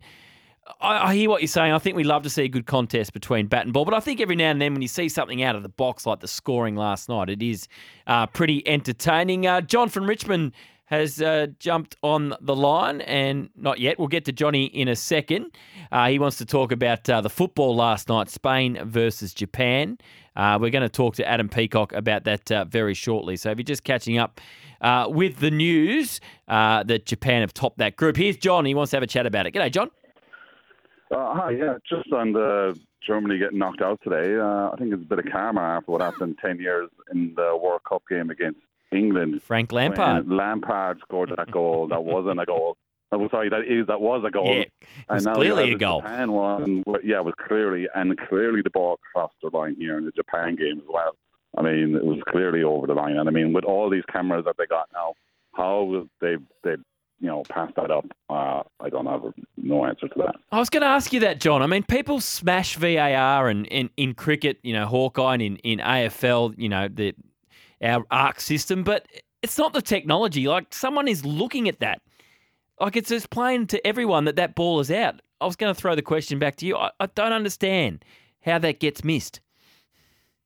I, 0.81 1.11
I, 1.11 1.15
hear 1.15 1.31
what 1.31 1.41
you're 1.41 1.49
saying. 1.49 1.73
I 1.73 1.79
think 1.79 1.97
we 1.97 2.05
love 2.05 2.23
to 2.25 2.31
see 2.31 2.43
a 2.43 2.49
good 2.49 2.67
contest 2.67 3.13
between 3.13 3.47
bat 3.47 3.65
and 3.65 3.73
ball, 3.73 3.85
but 3.85 3.95
I 3.95 4.01
think 4.01 4.21
every 4.21 4.37
now 4.37 4.51
and 4.51 4.61
then 4.61 4.73
when 4.73 4.83
you 4.83 4.89
see 4.89 5.09
something 5.09 5.43
out 5.43 5.57
of 5.57 5.63
the 5.63 5.69
box 5.69 6.07
like 6.07 6.21
the 6.21 6.29
scoring 6.29 6.75
last 6.75 7.09
night, 7.09 7.31
it 7.31 7.43
is 7.43 7.69
uh, 8.07 8.27
pretty 8.27 8.67
entertaining. 8.67 9.47
Uh, 9.47 9.61
John 9.61 9.89
from 9.89 10.07
Richmond 10.07 10.53
has 10.95 11.21
uh, 11.21 11.49
jumped 11.59 11.97
on 12.03 12.35
the 12.41 12.55
line, 12.55 13.01
and 13.03 13.51
not 13.57 13.79
yet. 13.79 13.99
We'll 13.99 14.09
get 14.09 14.25
to 14.27 14.33
Johnny 14.33 14.65
in 14.65 14.89
a 14.89 14.97
second. 14.97 15.57
Uh, 15.93 16.09
he 16.09 16.19
wants 16.19 16.39
to 16.39 16.47
talk 16.47 16.73
about 16.73 17.09
uh, 17.09 17.21
the 17.21 17.31
football 17.31 17.75
last 17.77 18.09
night, 18.09 18.31
Spain 18.31 18.79
versus 18.85 19.35
Japan. 19.35 19.99
Uh, 20.37 20.59
we're 20.61 20.71
going 20.71 20.83
to 20.83 20.89
talk 20.89 21.15
to 21.17 21.29
Adam 21.29 21.49
Peacock 21.49 21.93
about 21.93 22.25
that 22.25 22.51
uh, 22.51 22.65
very 22.65 22.95
shortly. 22.95 23.37
So 23.37 23.51
if 23.51 23.59
you're 23.59 23.65
just 23.65 23.85
catching 23.85 24.19
up 24.19 24.41
uh, 24.81 25.07
with 25.09 25.39
the 25.39 25.51
news 25.51 26.21
that 26.49 27.07
Japan 27.07 27.43
have 27.43 27.55
topped 27.55 27.79
that 27.79 27.97
group, 27.97 28.17
here's 28.17 28.37
John. 28.37 28.65
He 28.65 28.75
wants 28.75 28.91
to 28.91 28.97
have 28.97 29.03
a 29.03 29.09
chat 29.09 29.27
about 29.27 29.47
it. 29.47 29.55
G'day, 29.55 29.71
John. 29.71 29.91
hi, 31.13 31.51
yeah, 31.51 31.75
just 31.89 32.13
on 32.13 32.33
the 32.33 32.79
Germany 33.07 33.39
getting 33.39 33.59
knocked 33.59 33.83
out 33.83 34.01
today. 34.03 34.41
I 34.41 34.75
think 34.79 34.93
it's 34.93 35.03
a 35.03 35.07
bit 35.07 35.19
of 35.19 35.27
karma 35.31 35.61
after 35.61 35.93
what 35.93 36.01
happened 36.01 36.39
10 36.45 36.59
years 36.59 36.89
in 37.13 37.35
the 37.37 37.57
World 37.61 37.83
Cup 37.89 38.03
game 38.09 38.31
against 38.31 38.61
England. 38.95 39.43
Frank 39.43 39.73
Lampard. 39.73 40.29
Lampard 40.29 40.99
scored 41.01 41.33
that 41.37 41.51
goal. 41.51 41.89
That 41.89 42.05
wasn't 42.05 42.41
a 42.41 42.47
goal. 42.47 42.77
I'm 43.13 43.29
sorry, 43.31 43.49
that 43.49 43.63
is 43.69 43.87
that 43.87 44.01
was 44.01 44.25
a 44.27 44.31
goal. 44.31 44.57
Yeah, 44.57 44.65
and 45.09 45.25
clearly 45.25 45.73
a 45.73 45.79
goal. 45.79 46.01
Japan 46.01 46.33
one, 46.33 46.83
yeah, 47.05 47.19
it 47.19 47.25
was 47.25 47.35
clearly 47.47 47.87
and 47.95 48.19
clearly 48.29 48.61
the 48.63 48.71
ball 48.71 48.99
crossed 49.13 49.37
the 49.43 49.57
line 49.57 49.77
here 49.79 49.99
in 49.99 50.05
the 50.05 50.11
Japan 50.11 50.57
game 50.57 50.79
as 50.79 50.87
well. 50.89 51.17
I 51.57 51.63
mean, 51.63 51.95
it 51.95 52.05
was 52.05 52.19
clearly 52.29 52.63
over 52.65 52.87
the 52.87 52.95
line, 52.95 53.17
and 53.17 53.29
I 53.29 53.33
mean, 53.33 53.53
with 53.53 53.65
all 53.65 53.89
these 53.89 54.03
cameras 54.11 54.45
that 54.47 54.57
they 54.59 54.67
got 54.67 54.89
now, 54.93 55.15
how 55.53 56.07
they 56.21 56.37
they 56.65 56.77
you 57.21 57.29
know 57.29 57.43
pass 57.49 57.71
that 57.77 57.91
up? 57.91 58.07
Uh, 58.29 58.63
I 58.81 58.89
don't 58.91 59.07
have 59.07 59.23
no 59.57 59.87
answer 59.87 60.09
to 60.09 60.15
that. 60.19 60.35
I 60.51 60.59
was 60.59 60.69
going 60.69 60.83
to 60.83 60.89
ask 60.89 61.13
you 61.13 61.21
that, 61.21 61.41
John. 61.41 61.63
I 61.63 61.67
mean, 61.67 61.85
people 61.85 62.21
smash 62.21 62.77
VAR 62.77 63.49
and 63.49 63.67
in, 63.67 63.91
in 63.97 64.15
cricket, 64.15 64.59
you 64.63 64.73
know, 64.73 64.87
Hawkeye, 64.87 65.35
and 65.35 65.43
in 65.43 65.57
in 65.59 65.79
AFL, 65.79 66.55
you 66.59 66.69
know, 66.69 66.89
the 66.89 67.15
our 67.85 68.05
ARC 68.11 68.41
system, 68.41 68.83
but 68.83 69.07
it's 69.43 69.59
not 69.59 69.73
the 69.73 69.83
technology. 69.83 70.49
Like 70.49 70.73
someone 70.73 71.07
is 71.07 71.25
looking 71.25 71.69
at 71.69 71.81
that. 71.81 72.01
Like 72.81 72.97
it's 72.97 73.11
just 73.11 73.31
plain 73.31 73.67
to 73.69 73.87
everyone 73.87 74.25
that 74.25 74.37
that 74.37 74.55
ball 74.55 74.81
is 74.81 74.91
out. 74.91 75.21
I 75.41 75.47
was 75.47 75.57
going 75.57 75.73
to 75.73 75.81
throw 75.81 75.95
the 75.95 76.03
question 76.03 76.39
back 76.39 76.57
to 76.57 76.67
you. 76.67 76.77
I, 76.77 76.91
I 76.99 77.07
don't 77.07 77.33
understand 77.33 78.05
how 78.41 78.59
that 78.59 78.81
gets 78.81 79.05
missed. 79.05 79.41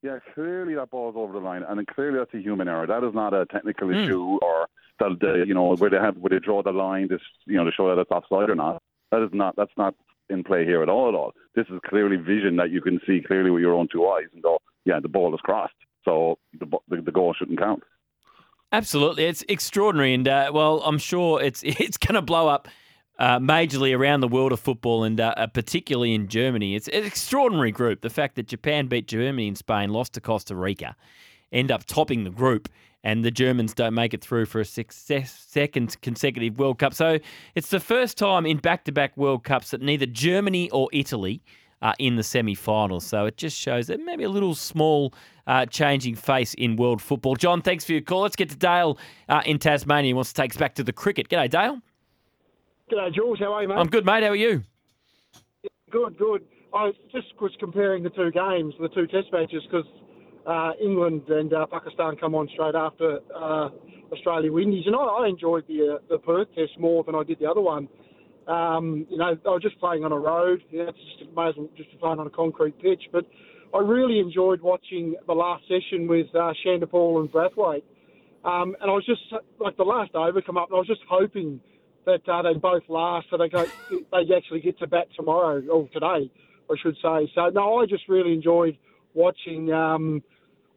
Yeah, 0.02 0.18
clearly 0.35 0.75
that 0.75 0.90
ball's 0.90 1.14
over 1.16 1.33
the 1.33 1.38
line, 1.38 1.64
and 1.66 1.85
clearly 1.87 2.18
that's 2.18 2.35
a 2.35 2.38
human 2.38 2.68
error. 2.68 2.87
That 2.87 3.02
is 3.02 3.14
not 3.14 3.35
a 3.35 3.47
technical 3.47 3.88
mm. 3.88 4.04
issue, 4.04 4.38
or 4.42 4.68
that 5.00 5.45
you 5.47 5.54
know 5.54 5.75
where 5.76 5.90
they 5.90 5.97
have 5.97 6.16
where 6.18 6.30
they 6.30 6.38
draw 6.38 6.62
the 6.62 6.73
line, 6.73 7.09
this 7.09 7.21
you 7.47 7.57
know 7.57 7.64
to 7.64 7.73
show 7.73 7.88
that 7.88 8.00
it's 8.00 8.11
offside 8.11 8.50
or 8.50 8.54
not. 8.54 8.83
That 9.11 9.23
is 9.23 9.30
not 9.33 9.57
that's 9.57 9.73
not 9.76 9.95
in 10.30 10.45
play 10.45 10.64
here 10.64 10.83
at 10.83 10.88
all. 10.88 11.09
At 11.09 11.14
all. 11.14 11.33
This 11.54 11.66
is 11.68 11.80
clearly 11.88 12.16
vision 12.16 12.57
that 12.57 12.71
you 12.71 12.80
can 12.80 13.00
see 13.07 13.23
clearly 13.26 13.50
with 13.50 13.62
your 13.62 13.75
own 13.75 13.88
two 13.90 14.07
eyes 14.07 14.26
and 14.33 14.42
go, 14.42 14.59
yeah, 14.85 15.00
the 15.00 15.09
ball 15.09 15.35
is 15.35 15.40
crossed 15.40 15.75
so 16.09 16.38
the, 16.59 16.67
the, 16.88 17.03
the 17.03 17.12
goal 17.12 17.35
shouldn't 17.35 17.59
count. 17.59 17.83
Absolutely, 18.73 19.25
it's 19.25 19.45
extraordinary, 19.49 20.15
and 20.15 20.27
uh, 20.27 20.50
well, 20.53 20.81
I'm 20.83 20.99
sure 20.99 21.43
it's 21.43 21.62
it's 21.65 21.97
going 21.97 22.15
to 22.15 22.23
blow 22.23 22.49
up 22.49 22.69
uh, 23.19 23.38
majorly 23.38 23.97
around 23.97 24.21
the 24.21 24.29
world 24.29 24.53
of 24.53 24.61
football, 24.61 25.05
and 25.05 25.21
uh, 25.21 25.47
particularly 25.49 26.15
in 26.15 26.29
Germany. 26.29 26.75
It's 26.75 26.88
an 26.88 27.05
extraordinary 27.05 27.73
group. 27.73 28.00
The 28.00 28.11
fact 28.11 28.37
that 28.37 28.47
Japan 28.47 28.87
beat 28.87 29.07
Germany 29.07 29.49
and 29.49 29.59
Spain, 29.59 29.91
lost 29.91 30.15
to 30.15 30.21
Costa 30.21 30.55
Rica, 30.55 30.97
end 31.53 31.71
up 31.71 31.85
topping 31.85 32.25
the 32.25 32.31
group, 32.31 32.69
and 33.03 33.25
the 33.25 33.31
Germans 33.31 33.75
don't 33.75 33.95
make 33.95 34.12
it 34.12 34.23
through 34.23 34.47
for 34.47 34.61
a 34.61 34.65
success, 34.65 35.47
second 35.49 36.00
consecutive 36.03 36.59
World 36.59 36.79
Cup. 36.79 36.95
So 36.95 37.19
it's 37.55 37.71
the 37.71 37.81
first 37.81 38.19
time 38.19 38.45
in 38.47 38.59
back-to-back 38.59 39.17
World 39.17 39.45
Cups 39.45 39.71
that 39.71 39.83
neither 39.83 40.07
Germany 40.07 40.71
or 40.71 40.88
Italy 40.93 41.43
uh, 41.82 41.92
in 41.99 42.16
the 42.16 42.23
semi-finals. 42.23 43.04
So 43.04 43.26
it 43.26 43.37
just 43.37 43.58
shows 43.58 43.87
that 43.87 44.00
maybe 44.00 44.25
a 44.25 44.28
little 44.28 44.54
small 44.54 45.12
uh, 45.47 45.66
changing 45.66 46.14
face 46.14 46.54
in 46.54 46.76
world 46.76 47.00
football. 47.00 47.37
John, 47.37 47.62
thanks 47.62 47.85
for 47.85 47.92
your 47.92 48.02
call. 48.02 48.23
Let's 48.23 48.37
get 48.37 48.50
to 48.50 48.56
Dale 48.56 48.99
uh, 49.28 49.42
in 49.47 49.58
Tasmania. 49.58 50.11
He 50.11 50.14
wants 50.14 50.32
to 50.32 50.42
take 50.42 50.52
us 50.52 50.56
back 50.56 50.75
to 50.76 50.82
the 50.82 50.92
cricket. 50.92 51.28
G'day, 51.28 51.49
Dale. 51.50 51.80
G'day, 52.90 53.14
Jules. 53.14 53.38
How 53.38 53.52
are 53.52 53.62
you, 53.62 53.68
mate? 53.68 53.76
I'm 53.76 53.88
good, 53.88 54.04
mate. 54.04 54.23
How 54.23 54.30
are 54.30 54.37
you? 54.37 54.62
Good, 55.90 56.18
good. 56.18 56.44
I 56.75 56.92
just 57.11 57.28
was 57.40 57.52
comparing 57.58 58.02
the 58.02 58.11
two 58.11 58.30
games, 58.30 58.75
the 58.78 58.90
two 58.90 59.06
test 59.06 59.32
matches, 59.32 59.62
because 59.70 59.87
uh, 60.47 60.73
England 60.82 61.23
and 61.28 61.52
uh, 61.52 61.66
Pakistan 61.66 62.16
come 62.16 62.35
on 62.35 62.47
straight 62.52 62.75
after 62.75 63.20
uh, 63.35 63.70
Australia 64.12 64.52
Windies, 64.52 64.85
and 64.87 64.94
I, 64.94 64.99
I 64.99 65.28
enjoyed 65.28 65.66
the 65.66 65.97
uh, 65.97 65.99
the 66.11 66.18
Perth 66.18 66.49
test 66.54 66.78
more 66.78 67.04
than 67.04 67.14
I 67.14 67.23
did 67.23 67.38
the 67.38 67.47
other 67.47 67.62
one. 67.62 67.88
Um, 68.49 69.07
you 69.11 69.19
know, 69.19 69.37
I 69.45 69.49
was 69.49 69.62
just 69.62 69.78
playing 69.78 70.05
on 70.05 70.12
a 70.12 70.19
road. 70.19 70.62
You 70.71 70.78
know, 70.78 70.88
it's 70.88 70.99
just 71.19 71.31
may 71.37 71.49
as 71.49 71.55
well 71.57 71.69
just 71.76 71.90
playing 72.00 72.19
on 72.19 72.26
a 72.26 72.31
concrete 72.31 72.81
pitch. 72.81 73.02
But 73.12 73.25
I 73.75 73.81
really 73.81 74.19
enjoyed 74.19 74.62
watching 74.62 75.14
the 75.26 75.35
last 75.35 75.64
session 75.69 76.09
with 76.09 76.26
uh, 76.35 76.52
Chanderpaul 76.64 77.21
and 77.21 77.31
Brathwaite. 77.31 77.83
Um, 78.45 78.75
and 78.81 78.90
I 78.90 78.95
was 78.95 79.05
just 79.05 79.21
like 79.61 79.76
the 79.76 79.83
last 79.83 80.14
over 80.14 80.40
come 80.40 80.57
up, 80.57 80.69
and 80.71 80.76
I 80.76 80.78
was 80.78 80.87
just 80.87 81.02
hoping 81.09 81.61
that 82.07 82.26
uh, 82.26 82.43
they 82.43 82.55
both 82.55 82.85
last, 82.88 83.26
so 83.31 83.37
they 83.37 83.49
go, 83.49 83.67
they 83.90 84.35
actually 84.35 84.61
get 84.61 84.78
to 84.78 84.87
bat 84.87 85.09
tomorrow 85.14 85.62
or 85.67 85.88
today, 85.88 86.31
I 86.71 86.75
should 86.81 86.97
say. 87.02 87.31
So 87.35 87.50
no, 87.50 87.81
I 87.81 87.87
just 87.87 88.09
really 88.09 88.33
enjoyed 88.33 88.78
watching. 89.12 89.71
Um, 89.73 90.23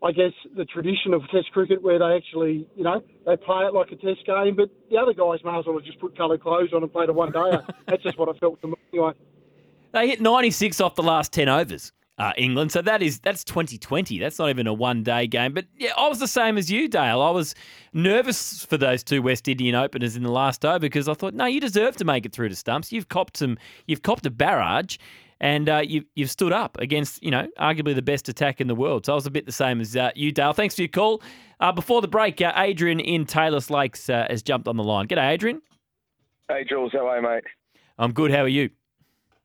I 0.03 0.11
guess 0.11 0.31
the 0.55 0.65
tradition 0.65 1.13
of 1.13 1.21
Test 1.29 1.51
cricket, 1.51 1.81
where 1.83 1.99
they 1.99 2.15
actually, 2.15 2.67
you 2.75 2.83
know, 2.83 3.03
they 3.25 3.37
play 3.37 3.65
it 3.65 3.73
like 3.73 3.91
a 3.91 3.95
Test 3.95 4.25
game, 4.25 4.55
but 4.55 4.69
the 4.89 4.97
other 4.97 5.13
guys 5.13 5.43
may 5.43 5.57
as 5.57 5.65
well 5.65 5.75
have 5.75 5.85
just 5.85 5.99
put 5.99 6.17
coloured 6.17 6.41
clothes 6.41 6.73
on 6.73 6.81
and 6.81 6.91
played 6.91 7.09
a 7.09 7.13
one 7.13 7.31
day. 7.31 7.51
That's 7.87 8.01
just 8.01 8.17
what 8.17 8.27
I 8.27 8.37
felt 8.39 8.59
to 8.61 8.67
me 8.67 8.73
anyway. 8.93 9.11
They 9.93 10.07
hit 10.07 10.21
96 10.21 10.81
off 10.81 10.95
the 10.95 11.03
last 11.03 11.33
10 11.33 11.49
overs. 11.49 11.91
Uh, 12.17 12.33
England, 12.37 12.71
so 12.71 12.83
that 12.83 13.01
is 13.01 13.19
that's 13.21 13.43
2020. 13.43 14.19
That's 14.19 14.37
not 14.37 14.49
even 14.49 14.67
a 14.67 14.73
one-day 14.73 15.25
game. 15.25 15.53
But 15.53 15.65
yeah, 15.75 15.91
I 15.97 16.07
was 16.07 16.19
the 16.19 16.27
same 16.27 16.55
as 16.55 16.69
you, 16.69 16.87
Dale. 16.87 17.19
I 17.19 17.31
was 17.31 17.55
nervous 17.93 18.63
for 18.63 18.77
those 18.77 19.03
two 19.03 19.23
West 19.23 19.47
Indian 19.47 19.73
openers 19.73 20.15
in 20.15 20.21
the 20.21 20.29
last 20.29 20.63
over 20.63 20.77
because 20.77 21.07
I 21.07 21.15
thought, 21.15 21.33
no, 21.33 21.45
you 21.45 21.59
deserve 21.59 21.95
to 21.95 22.05
make 22.05 22.27
it 22.27 22.31
through 22.31 22.49
to 22.49 22.55
stumps. 22.55 22.91
You've 22.91 23.09
copped 23.09 23.37
some, 23.37 23.57
you've 23.87 24.03
copped 24.03 24.23
a 24.27 24.29
barrage, 24.29 24.97
and 25.41 25.67
uh, 25.67 25.81
you, 25.83 26.05
you've 26.15 26.29
stood 26.29 26.53
up 26.53 26.77
against, 26.79 27.21
you 27.21 27.31
know, 27.31 27.47
arguably 27.59 27.95
the 27.95 28.01
best 28.01 28.29
attack 28.29 28.61
in 28.61 28.67
the 28.67 28.75
world. 28.75 29.07
So 29.07 29.13
I 29.13 29.15
was 29.15 29.25
a 29.25 29.31
bit 29.31 29.47
the 29.47 29.51
same 29.51 29.81
as 29.81 29.97
uh, 29.97 30.11
you, 30.15 30.31
Dale. 30.31 30.53
Thanks 30.53 30.75
for 30.75 30.83
your 30.83 30.89
call. 30.89 31.21
Uh, 31.59 31.71
before 31.71 31.99
the 32.01 32.07
break, 32.07 32.39
uh, 32.41 32.53
Adrian 32.55 32.99
in 32.99 33.25
Taylor's 33.25 33.69
Lakes 33.69 34.07
uh, 34.07 34.27
has 34.29 34.43
jumped 34.43 34.67
on 34.67 34.77
the 34.77 34.83
line. 34.83 35.07
G'day, 35.07 35.31
Adrian. 35.31 35.61
Hey, 36.47 36.63
Jules. 36.69 36.91
How 36.93 37.07
are 37.07 37.17
you, 37.17 37.23
mate? 37.23 37.43
I'm 37.97 38.13
good. 38.13 38.31
How 38.31 38.43
are 38.43 38.47
you? 38.47 38.69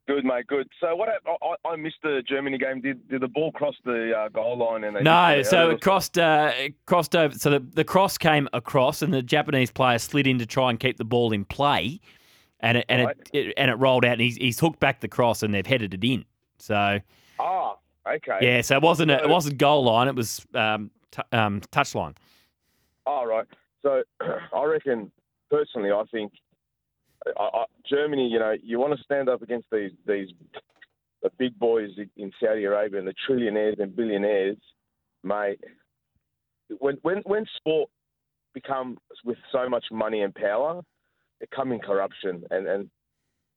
Good, 0.07 0.25
mate. 0.25 0.47
Good. 0.47 0.69
So, 0.81 0.95
what 0.95 1.09
I, 1.09 1.69
I 1.69 1.77
missed 1.77 1.97
the 2.03 2.23
Germany 2.29 2.59
game. 2.59 2.81
Did 2.81 3.09
did 3.09 3.23
the 3.23 3.29
ball 3.29 3.51
cross 3.51 3.75
the 3.85 4.13
uh, 4.17 4.29
goal 4.29 4.59
line? 4.59 4.85
And 4.85 5.03
no, 5.03 5.43
so 5.43 5.71
it 5.71 5.81
crossed 5.81 6.17
uh, 6.17 6.53
it 6.57 6.75
crossed 6.87 7.17
over. 7.17 7.37
So 7.37 7.51
the, 7.51 7.61
the 7.61 7.85
cross 7.85 8.17
came 8.17 8.49
across, 8.53 9.03
and 9.03 9.13
the 9.13 9.23
Japanese 9.23 9.73
player 9.73 9.99
slid 9.99 10.27
in 10.29 10.39
to 10.39 10.47
try 10.47 10.71
and 10.71 10.79
keep 10.79 10.97
the 10.97 11.05
ball 11.05 11.33
in 11.33 11.45
play, 11.45 12.01
and 12.61 12.79
it 12.79 12.87
and 12.89 13.07
right. 13.07 13.17
it, 13.33 13.49
it, 13.49 13.55
and 13.57 13.71
it 13.71 13.75
rolled 13.75 14.05
out, 14.05 14.13
and 14.13 14.21
he's, 14.21 14.37
he's 14.37 14.59
hooked 14.59 14.81
back 14.81 15.01
the 15.01 15.09
cross, 15.09 15.43
and 15.43 15.53
they've 15.53 15.67
headed 15.67 15.95
it 15.95 16.05
in. 16.05 16.25
So 16.59 16.99
ah, 17.39 17.77
okay, 18.09 18.39
yeah. 18.41 18.61
So 18.63 18.77
it 18.77 18.83
wasn't 18.83 19.11
a, 19.11 19.23
it 19.23 19.29
wasn't 19.29 19.59
goal 19.59 19.85
line. 19.85 20.09
It 20.09 20.15
was 20.15 20.45
um, 20.55 20.91
t- 21.11 21.23
um, 21.33 21.61
touch 21.71 21.95
line. 21.95 22.15
All 23.07 23.23
oh, 23.25 23.27
right. 23.27 23.47
So 23.83 24.03
I 24.55 24.65
reckon 24.65 25.11
personally, 25.51 25.91
I 25.91 26.03
think 26.11 26.33
I, 27.39 27.43
I, 27.43 27.65
Germany, 27.89 28.29
you 28.29 28.39
know, 28.39 28.55
you 28.63 28.79
want 28.79 28.97
to 28.97 29.05
stand 29.05 29.29
up 29.29 29.43
against 29.43 29.69
these 29.71 29.93
these 30.07 30.29
the 31.23 31.31
big 31.39 31.59
boys 31.59 31.91
in 32.17 32.33
Saudi 32.41 32.65
Arabia 32.65 32.99
and 32.99 33.09
the 33.09 33.15
trillionaires 33.29 33.81
and 33.81 33.95
billionaires, 33.95 34.59
mate. 35.23 35.61
When 36.79 36.99
when 37.03 37.19
when 37.25 37.47
sport 37.57 37.91
becomes 38.55 38.99
with 39.25 39.39
so 39.53 39.69
much 39.69 39.85
money 39.93 40.23
and 40.23 40.35
power, 40.35 40.83
in 41.41 41.79
corruption, 41.81 42.45
and 42.51 42.67
and 42.67 42.91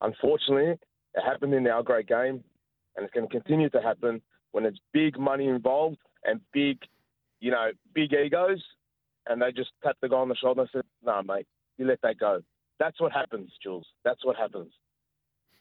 unfortunately, 0.02 0.78
it 1.14 1.24
happened 1.24 1.54
in 1.54 1.68
our 1.68 1.84
great 1.84 2.08
game, 2.08 2.44
and 2.96 3.06
it's 3.06 3.14
going 3.14 3.28
to 3.28 3.32
continue 3.32 3.70
to 3.70 3.82
happen 3.82 4.22
when 4.52 4.66
it's 4.66 4.80
big 4.94 5.20
money 5.20 5.48
involved 5.48 5.98
and 6.24 6.42
big, 6.54 6.78
you 7.40 7.52
know, 7.52 7.72
big 7.94 8.14
egos, 8.14 8.64
and 9.28 9.42
they 9.42 9.52
just 9.52 9.70
tap 9.84 9.96
the 10.02 10.10
guy 10.10 10.18
on 10.18 10.30
the 10.30 10.36
shoulder 10.36 10.62
and 10.62 10.70
say, 10.74 10.82
"Nah, 11.04 11.22
mate, 11.22 11.48
you 11.78 11.86
let 11.86 12.02
that 12.02 12.18
go." 12.18 12.42
That's 12.80 13.00
what 13.02 13.12
happens, 13.12 13.52
Jules. 13.62 13.86
That's 14.04 14.24
what 14.26 14.38
happens. 14.38 14.72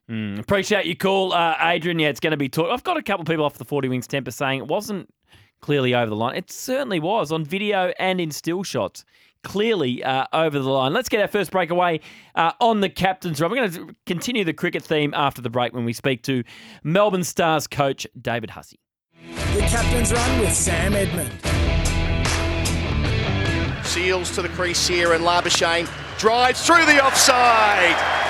Mm, 0.08 0.38
appreciate 0.38 0.86
your 0.86 0.94
call, 0.94 1.34
uh, 1.34 1.54
Adrian. 1.60 1.98
Yeah, 1.98 2.08
it's 2.08 2.20
going 2.20 2.30
to 2.30 2.38
be 2.38 2.48
taught. 2.48 2.70
I've 2.70 2.84
got 2.84 2.96
a 2.96 3.02
couple 3.02 3.22
of 3.22 3.28
people 3.28 3.44
off 3.44 3.58
the 3.58 3.64
40 3.64 3.88
Winks 3.88 4.06
Tempur 4.06 4.32
saying 4.32 4.60
it 4.60 4.66
wasn't 4.66 5.12
clearly 5.60 5.94
over 5.94 6.08
the 6.08 6.16
line. 6.16 6.36
It 6.36 6.50
certainly 6.50 7.00
was 7.00 7.30
on 7.30 7.44
video 7.44 7.92
and 7.98 8.20
in 8.20 8.30
still 8.30 8.62
shots. 8.62 9.04
Clearly 9.44 10.02
uh, 10.02 10.26
over 10.32 10.58
the 10.58 10.68
line. 10.68 10.92
Let's 10.92 11.08
get 11.08 11.20
our 11.20 11.28
first 11.28 11.52
breakaway 11.52 12.00
uh, 12.34 12.52
on 12.60 12.80
the 12.80 12.88
captain's 12.88 13.40
run. 13.40 13.50
We're 13.50 13.56
going 13.56 13.70
to 13.72 13.96
continue 14.04 14.44
the 14.44 14.52
cricket 14.52 14.82
theme 14.82 15.14
after 15.14 15.40
the 15.40 15.50
break 15.50 15.72
when 15.72 15.84
we 15.84 15.92
speak 15.92 16.22
to 16.24 16.42
Melbourne 16.82 17.24
Stars 17.24 17.66
coach 17.66 18.06
David 18.20 18.50
Hussey. 18.50 18.80
The 19.54 19.60
captain's 19.60 20.12
run 20.12 20.40
with 20.40 20.52
Sam 20.52 20.94
Edmund. 20.94 21.32
Seals 23.86 24.34
to 24.34 24.42
the 24.42 24.50
crease 24.50 24.86
here, 24.86 25.14
and 25.14 25.24
Labuschagne 25.24 25.88
drives 26.18 26.66
through 26.66 26.84
the 26.84 27.02
offside. 27.02 28.27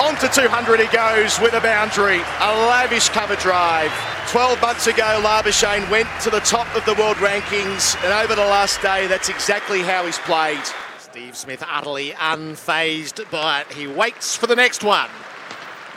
On 0.00 0.16
to 0.16 0.28
200 0.28 0.80
he 0.80 0.86
goes 0.86 1.38
with 1.40 1.52
a 1.52 1.60
boundary. 1.60 2.20
A 2.40 2.50
lavish 2.68 3.10
cover 3.10 3.36
drive. 3.36 3.92
12 4.30 4.58
months 4.62 4.86
ago, 4.86 5.20
Labuschagne 5.22 5.90
went 5.90 6.08
to 6.22 6.30
the 6.30 6.40
top 6.40 6.74
of 6.74 6.82
the 6.86 6.94
world 6.94 7.18
rankings, 7.18 8.02
and 8.02 8.10
over 8.10 8.34
the 8.34 8.40
last 8.40 8.80
day, 8.80 9.06
that's 9.08 9.28
exactly 9.28 9.82
how 9.82 10.06
he's 10.06 10.16
played. 10.20 10.62
Steve 10.98 11.36
Smith 11.36 11.62
utterly 11.68 12.12
unfazed 12.12 13.30
by 13.30 13.60
it. 13.60 13.72
He 13.74 13.86
waits 13.86 14.34
for 14.34 14.46
the 14.46 14.56
next 14.56 14.82
one. 14.82 15.10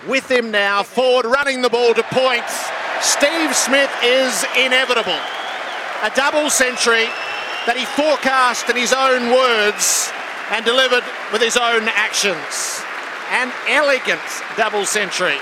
With 0.06 0.30
him 0.30 0.52
now, 0.52 0.84
Ford 0.84 1.26
running 1.26 1.62
the 1.62 1.70
ball 1.70 1.94
to 1.94 2.04
points. 2.04 2.70
Steve 3.00 3.56
Smith 3.56 3.92
is 4.04 4.44
inevitable. 4.60 5.20
A 6.02 6.12
double 6.14 6.50
century 6.50 7.06
that 7.66 7.78
he 7.78 7.86
forecast 7.86 8.70
in 8.70 8.76
his 8.76 8.92
own 8.92 9.32
words 9.32 10.12
and 10.52 10.66
delivered 10.66 11.06
with 11.32 11.42
his 11.42 11.56
own 11.56 11.88
actions. 11.88 12.83
An 13.34 13.52
elegant 13.68 14.22
double 14.56 14.86
century. 14.86 15.38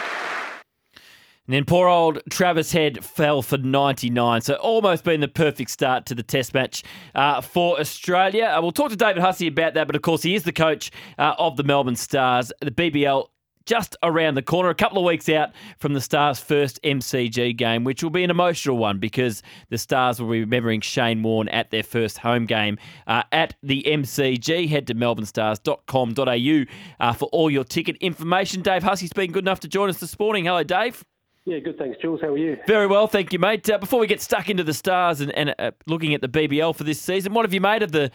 And 1.47 1.55
then 1.55 1.65
poor 1.65 1.89
old 1.89 2.21
Travis 2.29 2.71
Head 2.71 3.03
fell 3.03 3.41
for 3.41 3.57
99. 3.57 4.39
So 4.39 4.53
almost 4.53 5.03
been 5.03 5.19
the 5.19 5.27
perfect 5.27 5.69
start 5.71 6.05
to 6.05 6.15
the 6.15 6.23
test 6.23 6.53
match 6.53 6.83
uh, 7.13 7.41
for 7.41 7.77
Australia. 7.77 8.45
Uh, 8.45 8.61
we'll 8.61 8.71
talk 8.71 8.91
to 8.91 8.95
David 8.95 9.21
Hussey 9.21 9.47
about 9.47 9.73
that, 9.73 9.87
but 9.87 9.97
of 9.97 10.01
course 10.03 10.23
he 10.23 10.35
is 10.35 10.43
the 10.43 10.53
coach 10.53 10.91
uh, 11.19 11.33
of 11.37 11.57
the 11.57 11.63
Melbourne 11.63 11.97
Stars. 11.97 12.53
The 12.61 12.71
BBL 12.71 13.27
just 13.65 13.95
around 14.03 14.35
the 14.35 14.41
corner, 14.41 14.69
a 14.69 14.75
couple 14.75 14.97
of 14.97 15.03
weeks 15.05 15.29
out 15.29 15.49
from 15.77 15.93
the 15.93 16.01
Stars' 16.01 16.39
first 16.39 16.81
MCG 16.83 17.55
game, 17.55 17.83
which 17.83 18.03
will 18.03 18.09
be 18.09 18.23
an 18.23 18.29
emotional 18.29 18.77
one 18.77 18.99
because 18.99 19.43
the 19.69 19.77
Stars 19.77 20.21
will 20.21 20.29
be 20.29 20.39
remembering 20.41 20.81
Shane 20.81 21.23
Warne 21.23 21.49
at 21.49 21.71
their 21.71 21.83
first 21.83 22.19
home 22.19 22.45
game 22.45 22.77
uh, 23.07 23.23
at 23.31 23.55
the 23.63 23.83
MCG. 23.87 24.69
Head 24.69 24.87
to 24.87 24.95
melbournestars.com.au 24.95 26.65
uh, 26.99 27.13
for 27.13 27.25
all 27.25 27.49
your 27.49 27.63
ticket 27.63 27.97
information. 27.97 28.61
Dave 28.61 28.83
Hussey's 28.83 29.13
been 29.13 29.31
good 29.31 29.43
enough 29.43 29.59
to 29.61 29.67
join 29.67 29.89
us 29.89 29.99
this 29.99 30.17
morning. 30.19 30.45
Hello, 30.45 30.63
Dave. 30.63 31.03
Yeah, 31.45 31.59
good. 31.59 31.77
Thanks, 31.77 31.97
Jules. 32.01 32.21
How 32.21 32.27
are 32.27 32.37
you? 32.37 32.57
Very 32.67 32.85
well, 32.85 33.07
thank 33.07 33.33
you, 33.33 33.39
mate. 33.39 33.67
Uh, 33.67 33.79
before 33.79 33.99
we 33.99 34.05
get 34.05 34.21
stuck 34.21 34.49
into 34.49 34.63
the 34.63 34.73
Stars 34.73 35.21
and, 35.21 35.31
and 35.31 35.55
uh, 35.57 35.71
looking 35.87 36.13
at 36.13 36.21
the 36.21 36.27
BBL 36.27 36.75
for 36.75 36.83
this 36.83 37.01
season, 37.01 37.33
what 37.33 37.45
have 37.45 37.53
you 37.53 37.61
made 37.61 37.83
of 37.83 37.91
the 37.91 38.11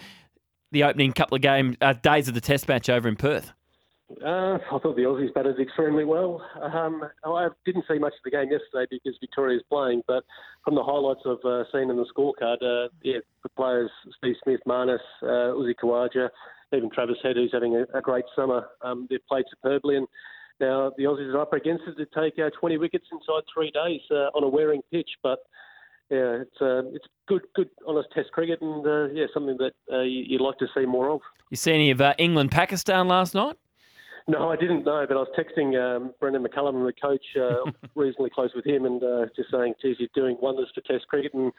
the 0.73 0.85
opening 0.85 1.12
couple 1.12 1.37
of 1.37 1.43
game 1.43 1.76
uh, 1.81 1.93
days 1.93 2.29
of 2.29 2.35
the 2.35 2.41
Test 2.41 2.69
match 2.69 2.88
over 2.88 3.09
in 3.09 3.17
Perth? 3.17 3.53
Uh, 4.08 4.54
I 4.54 4.78
thought 4.78 4.94
the 4.94 5.02
Aussies 5.02 5.34
batted 5.34 5.58
extremely 5.58 6.04
well. 6.04 6.40
Um, 6.62 7.02
I 7.25 7.48
didn't 7.64 7.86
see 7.90 7.98
much 7.98 8.12
of 8.12 8.25
the 8.25 8.30
game 8.30 8.48
yesterday 8.50 8.86
because 8.88 9.18
Victoria's 9.20 9.64
playing, 9.68 10.02
but 10.06 10.22
from 10.64 10.76
the 10.76 10.82
highlights 10.82 11.22
I've 11.26 11.44
uh, 11.44 11.64
seen 11.72 11.90
in 11.90 11.96
the 11.96 12.06
scorecard, 12.16 12.62
uh, 12.62 12.88
yeah, 13.02 13.18
the 13.42 13.48
players 13.50 13.90
Steve 14.18 14.36
Smith, 14.44 14.60
Marnus, 14.66 15.00
uh, 15.22 15.54
Uzi 15.58 15.75
Khawaja, 15.82 16.28
even 16.72 16.88
Travis 16.90 17.16
Head, 17.22 17.34
who's 17.34 17.50
having 17.52 17.75
a, 17.75 17.98
a 17.98 18.00
great 18.00 18.25
summer, 18.36 18.68
um, 18.82 19.08
they've 19.10 19.26
played 19.28 19.44
superbly. 19.50 19.96
And 19.96 20.06
now 20.60 20.92
the 20.96 21.04
Aussies 21.04 21.34
are 21.34 21.40
up 21.40 21.52
against 21.52 21.82
it 21.88 21.96
to 21.96 22.06
take 22.20 22.38
uh, 22.38 22.50
20 22.60 22.78
wickets 22.78 23.06
inside 23.10 23.42
three 23.52 23.72
days 23.72 24.02
uh, 24.12 24.30
on 24.36 24.44
a 24.44 24.48
wearing 24.48 24.82
pitch, 24.92 25.10
but 25.20 25.40
yeah, 26.12 26.42
it's 26.42 26.60
uh, 26.60 26.82
it's 26.94 27.06
good, 27.26 27.42
good, 27.56 27.70
honest 27.84 28.08
Test 28.14 28.30
cricket, 28.30 28.60
and 28.60 28.86
uh, 28.86 29.06
yeah, 29.06 29.26
something 29.34 29.56
that 29.58 29.72
you, 30.06 30.38
would 30.38 30.46
like 30.46 30.58
to 30.58 30.68
see 30.76 30.86
more 30.86 31.10
of. 31.10 31.20
You 31.50 31.56
see 31.56 31.72
any 31.72 31.90
of 31.90 32.00
England 32.18 32.52
Pakistan 32.52 33.08
last 33.08 33.34
night? 33.34 33.56
No, 34.28 34.50
I 34.50 34.56
didn't 34.56 34.85
know, 34.85 35.04
but 35.06 35.16
I 35.16 35.21
was 35.21 35.28
texting 35.38 35.78
um, 35.78 36.12
Brendon 36.18 36.45
McCullum, 36.45 36.85
the 36.85 36.92
coach, 37.00 37.25
uh, 37.40 37.71
reasonably 37.95 38.30
close 38.30 38.50
with 38.56 38.66
him, 38.66 38.85
and 38.85 39.02
uh, 39.02 39.26
just 39.37 39.50
saying, 39.52 39.75
geez, 39.80 39.97
you're 40.00 40.09
doing 40.14 40.37
wonders 40.40 40.68
for 40.75 40.80
Test 40.80 41.06
cricket. 41.06 41.33
And 41.33 41.52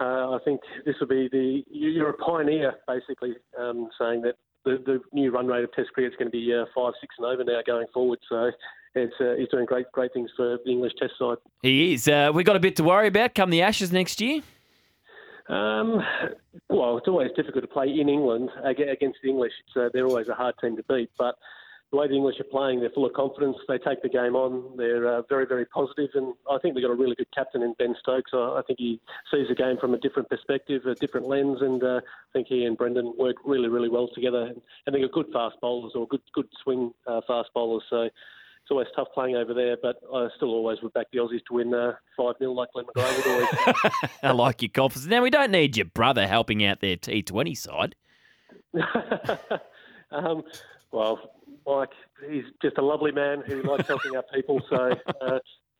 uh, 0.00 0.32
I 0.32 0.38
think 0.44 0.60
this 0.84 0.96
will 0.98 1.06
be 1.06 1.28
the, 1.30 1.62
you're 1.70 2.10
a 2.10 2.14
pioneer, 2.14 2.74
basically, 2.88 3.34
um, 3.56 3.88
saying 3.98 4.22
that 4.22 4.34
the, 4.64 4.82
the 4.84 5.00
new 5.12 5.30
run 5.30 5.46
rate 5.46 5.62
of 5.62 5.72
Test 5.72 5.92
cricket 5.92 6.12
is 6.12 6.16
going 6.18 6.30
to 6.30 6.36
be 6.36 6.52
uh, 6.52 6.64
five, 6.74 6.94
six 7.00 7.14
and 7.16 7.26
over 7.26 7.44
now 7.44 7.60
going 7.64 7.86
forward. 7.94 8.18
So 8.28 8.50
it's 8.94 9.14
uh, 9.20 9.34
he's 9.38 9.48
doing 9.48 9.66
great 9.66 9.90
great 9.92 10.12
things 10.12 10.30
for 10.36 10.58
the 10.64 10.70
English 10.70 10.92
Test 10.98 11.12
side. 11.18 11.38
He 11.62 11.94
is. 11.94 12.08
Uh, 12.08 12.32
we 12.34 12.42
got 12.42 12.56
a 12.56 12.60
bit 12.60 12.76
to 12.76 12.84
worry 12.84 13.06
about 13.06 13.34
come 13.34 13.50
the 13.50 13.62
Ashes 13.62 13.92
next 13.92 14.20
year. 14.20 14.42
Um, 15.48 16.00
well, 16.68 16.98
it's 16.98 17.08
always 17.08 17.30
difficult 17.36 17.64
to 17.64 17.68
play 17.68 17.88
in 17.88 18.08
England 18.08 18.50
against 18.64 19.18
the 19.22 19.28
English. 19.28 19.52
So 19.74 19.90
they're 19.92 20.06
always 20.06 20.28
a 20.28 20.34
hard 20.34 20.54
team 20.60 20.76
to 20.76 20.82
beat, 20.84 21.10
but 21.18 21.36
the 21.90 21.96
way 21.96 22.06
the 22.06 22.14
English 22.14 22.38
are 22.38 22.44
playing, 22.44 22.80
they're 22.80 22.90
full 22.90 23.06
of 23.06 23.12
confidence. 23.14 23.56
They 23.66 23.78
take 23.78 24.00
the 24.02 24.08
game 24.08 24.36
on. 24.36 24.76
They're 24.76 25.08
uh, 25.08 25.22
very, 25.28 25.44
very 25.44 25.66
positive, 25.66 26.10
and 26.14 26.34
I 26.48 26.58
think 26.58 26.74
they've 26.74 26.84
got 26.84 26.92
a 26.92 26.94
really 26.94 27.16
good 27.16 27.34
captain 27.34 27.62
in 27.62 27.74
Ben 27.78 27.96
Stokes. 28.00 28.30
I, 28.32 28.58
I 28.58 28.62
think 28.64 28.78
he 28.78 29.00
sees 29.30 29.48
the 29.48 29.56
game 29.56 29.76
from 29.76 29.94
a 29.94 29.98
different 29.98 30.28
perspective, 30.28 30.86
a 30.86 30.94
different 30.94 31.26
lens, 31.26 31.58
and 31.62 31.82
uh, 31.82 32.00
I 32.04 32.32
think 32.32 32.46
he 32.46 32.64
and 32.64 32.76
Brendon 32.76 33.12
work 33.18 33.36
really, 33.44 33.68
really 33.68 33.88
well 33.88 34.08
together. 34.14 34.42
And, 34.42 34.62
and 34.86 34.94
they're 34.94 35.08
good 35.08 35.26
fast 35.32 35.56
bowlers 35.60 35.92
or 35.96 36.06
good, 36.06 36.22
good 36.32 36.48
swing 36.62 36.92
uh, 37.08 37.22
fast 37.26 37.50
bowlers. 37.54 37.82
So 37.90 38.02
it's 38.02 38.70
always 38.70 38.88
tough 38.94 39.08
playing 39.12 39.34
over 39.34 39.52
there, 39.52 39.76
but 39.82 39.96
I 40.14 40.28
still 40.36 40.50
always 40.50 40.80
would 40.82 40.92
back 40.92 41.06
the 41.12 41.18
Aussies 41.18 41.44
to 41.48 41.54
win 41.54 41.74
uh, 41.74 41.94
5 42.16 42.36
0 42.38 42.52
like 42.52 42.68
Glenn 42.72 42.86
McGrath 42.86 43.16
would 43.16 43.26
always. 43.26 43.92
I 44.22 44.30
like 44.30 44.62
your 44.62 44.68
confidence. 44.68 45.10
Now, 45.10 45.22
we 45.22 45.30
don't 45.30 45.50
need 45.50 45.76
your 45.76 45.86
brother 45.86 46.28
helping 46.28 46.64
out 46.64 46.78
their 46.78 46.96
T20 46.96 47.56
side. 47.56 47.96
um, 50.12 50.44
well, 50.92 51.32
Mike, 51.66 51.90
he's 52.28 52.44
just 52.62 52.78
a 52.78 52.82
lovely 52.82 53.12
man 53.12 53.42
who 53.46 53.62
likes 53.62 53.88
helping 53.88 54.16
out 54.16 54.24
people. 54.34 54.60
So 54.68 54.94
uh, 55.20 55.38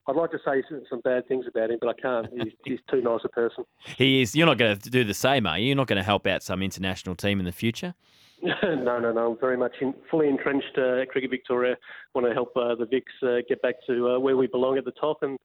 I'd 0.09 0.17
like 0.17 0.31
to 0.33 0.39
say 0.45 0.63
some 0.89 1.01
bad 1.01 1.27
things 1.29 1.47
about 1.49 1.71
him, 1.71 1.79
but 1.81 1.89
I 1.89 2.01
can't. 2.01 2.27
He's, 2.33 2.53
he's 2.65 2.79
too 2.91 3.01
nice 3.01 3.21
a 3.25 3.29
person. 3.29 3.65
He 3.97 4.23
is. 4.23 4.35
You're 4.35 4.47
not 4.47 4.59
going 4.59 4.79
to 4.79 4.91
do 4.91 5.05
the 5.05 5.15
same, 5.15 5.47
are 5.47 5.59
you? 5.59 5.69
You're 5.69 5.77
not 5.77 5.87
going 5.87 5.99
to 5.99 6.03
help 6.03 6.27
out 6.27 6.43
some 6.43 6.63
international 6.63 7.15
team 7.15 7.39
in 7.39 7.47
the 7.47 7.53
future? 7.53 7.95
no, 8.43 8.99
no, 8.99 9.13
no. 9.13 9.33
I'm 9.33 9.39
very 9.39 9.57
much 9.57 9.73
in, 9.81 9.95
fully 10.11 10.29
entrenched 10.29 10.79
uh, 10.79 11.03
at 11.03 11.11
Cricket 11.11 11.31
Victoria. 11.31 11.77
Want 12.15 12.27
to 12.27 12.33
help 12.33 12.57
uh, 12.57 12.75
the 12.75 12.87
Vics 12.87 13.23
uh, 13.23 13.43
get 13.49 13.61
back 13.63 13.75
to 13.87 14.11
uh, 14.11 14.19
where 14.19 14.37
we 14.37 14.47
belong 14.47 14.79
at 14.79 14.85
the 14.85 14.93
top, 14.93 15.23
and 15.23 15.39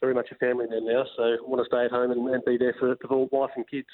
very 0.00 0.14
much 0.14 0.28
a 0.32 0.34
family 0.34 0.66
man 0.68 0.84
now. 0.84 1.04
So 1.16 1.36
want 1.46 1.62
to 1.62 1.66
stay 1.66 1.84
at 1.84 1.92
home 1.92 2.10
and, 2.10 2.28
and 2.28 2.44
be 2.44 2.58
there 2.58 2.74
for, 2.78 2.96
for 3.06 3.28
wife 3.30 3.52
and 3.56 3.68
kids. 3.68 3.86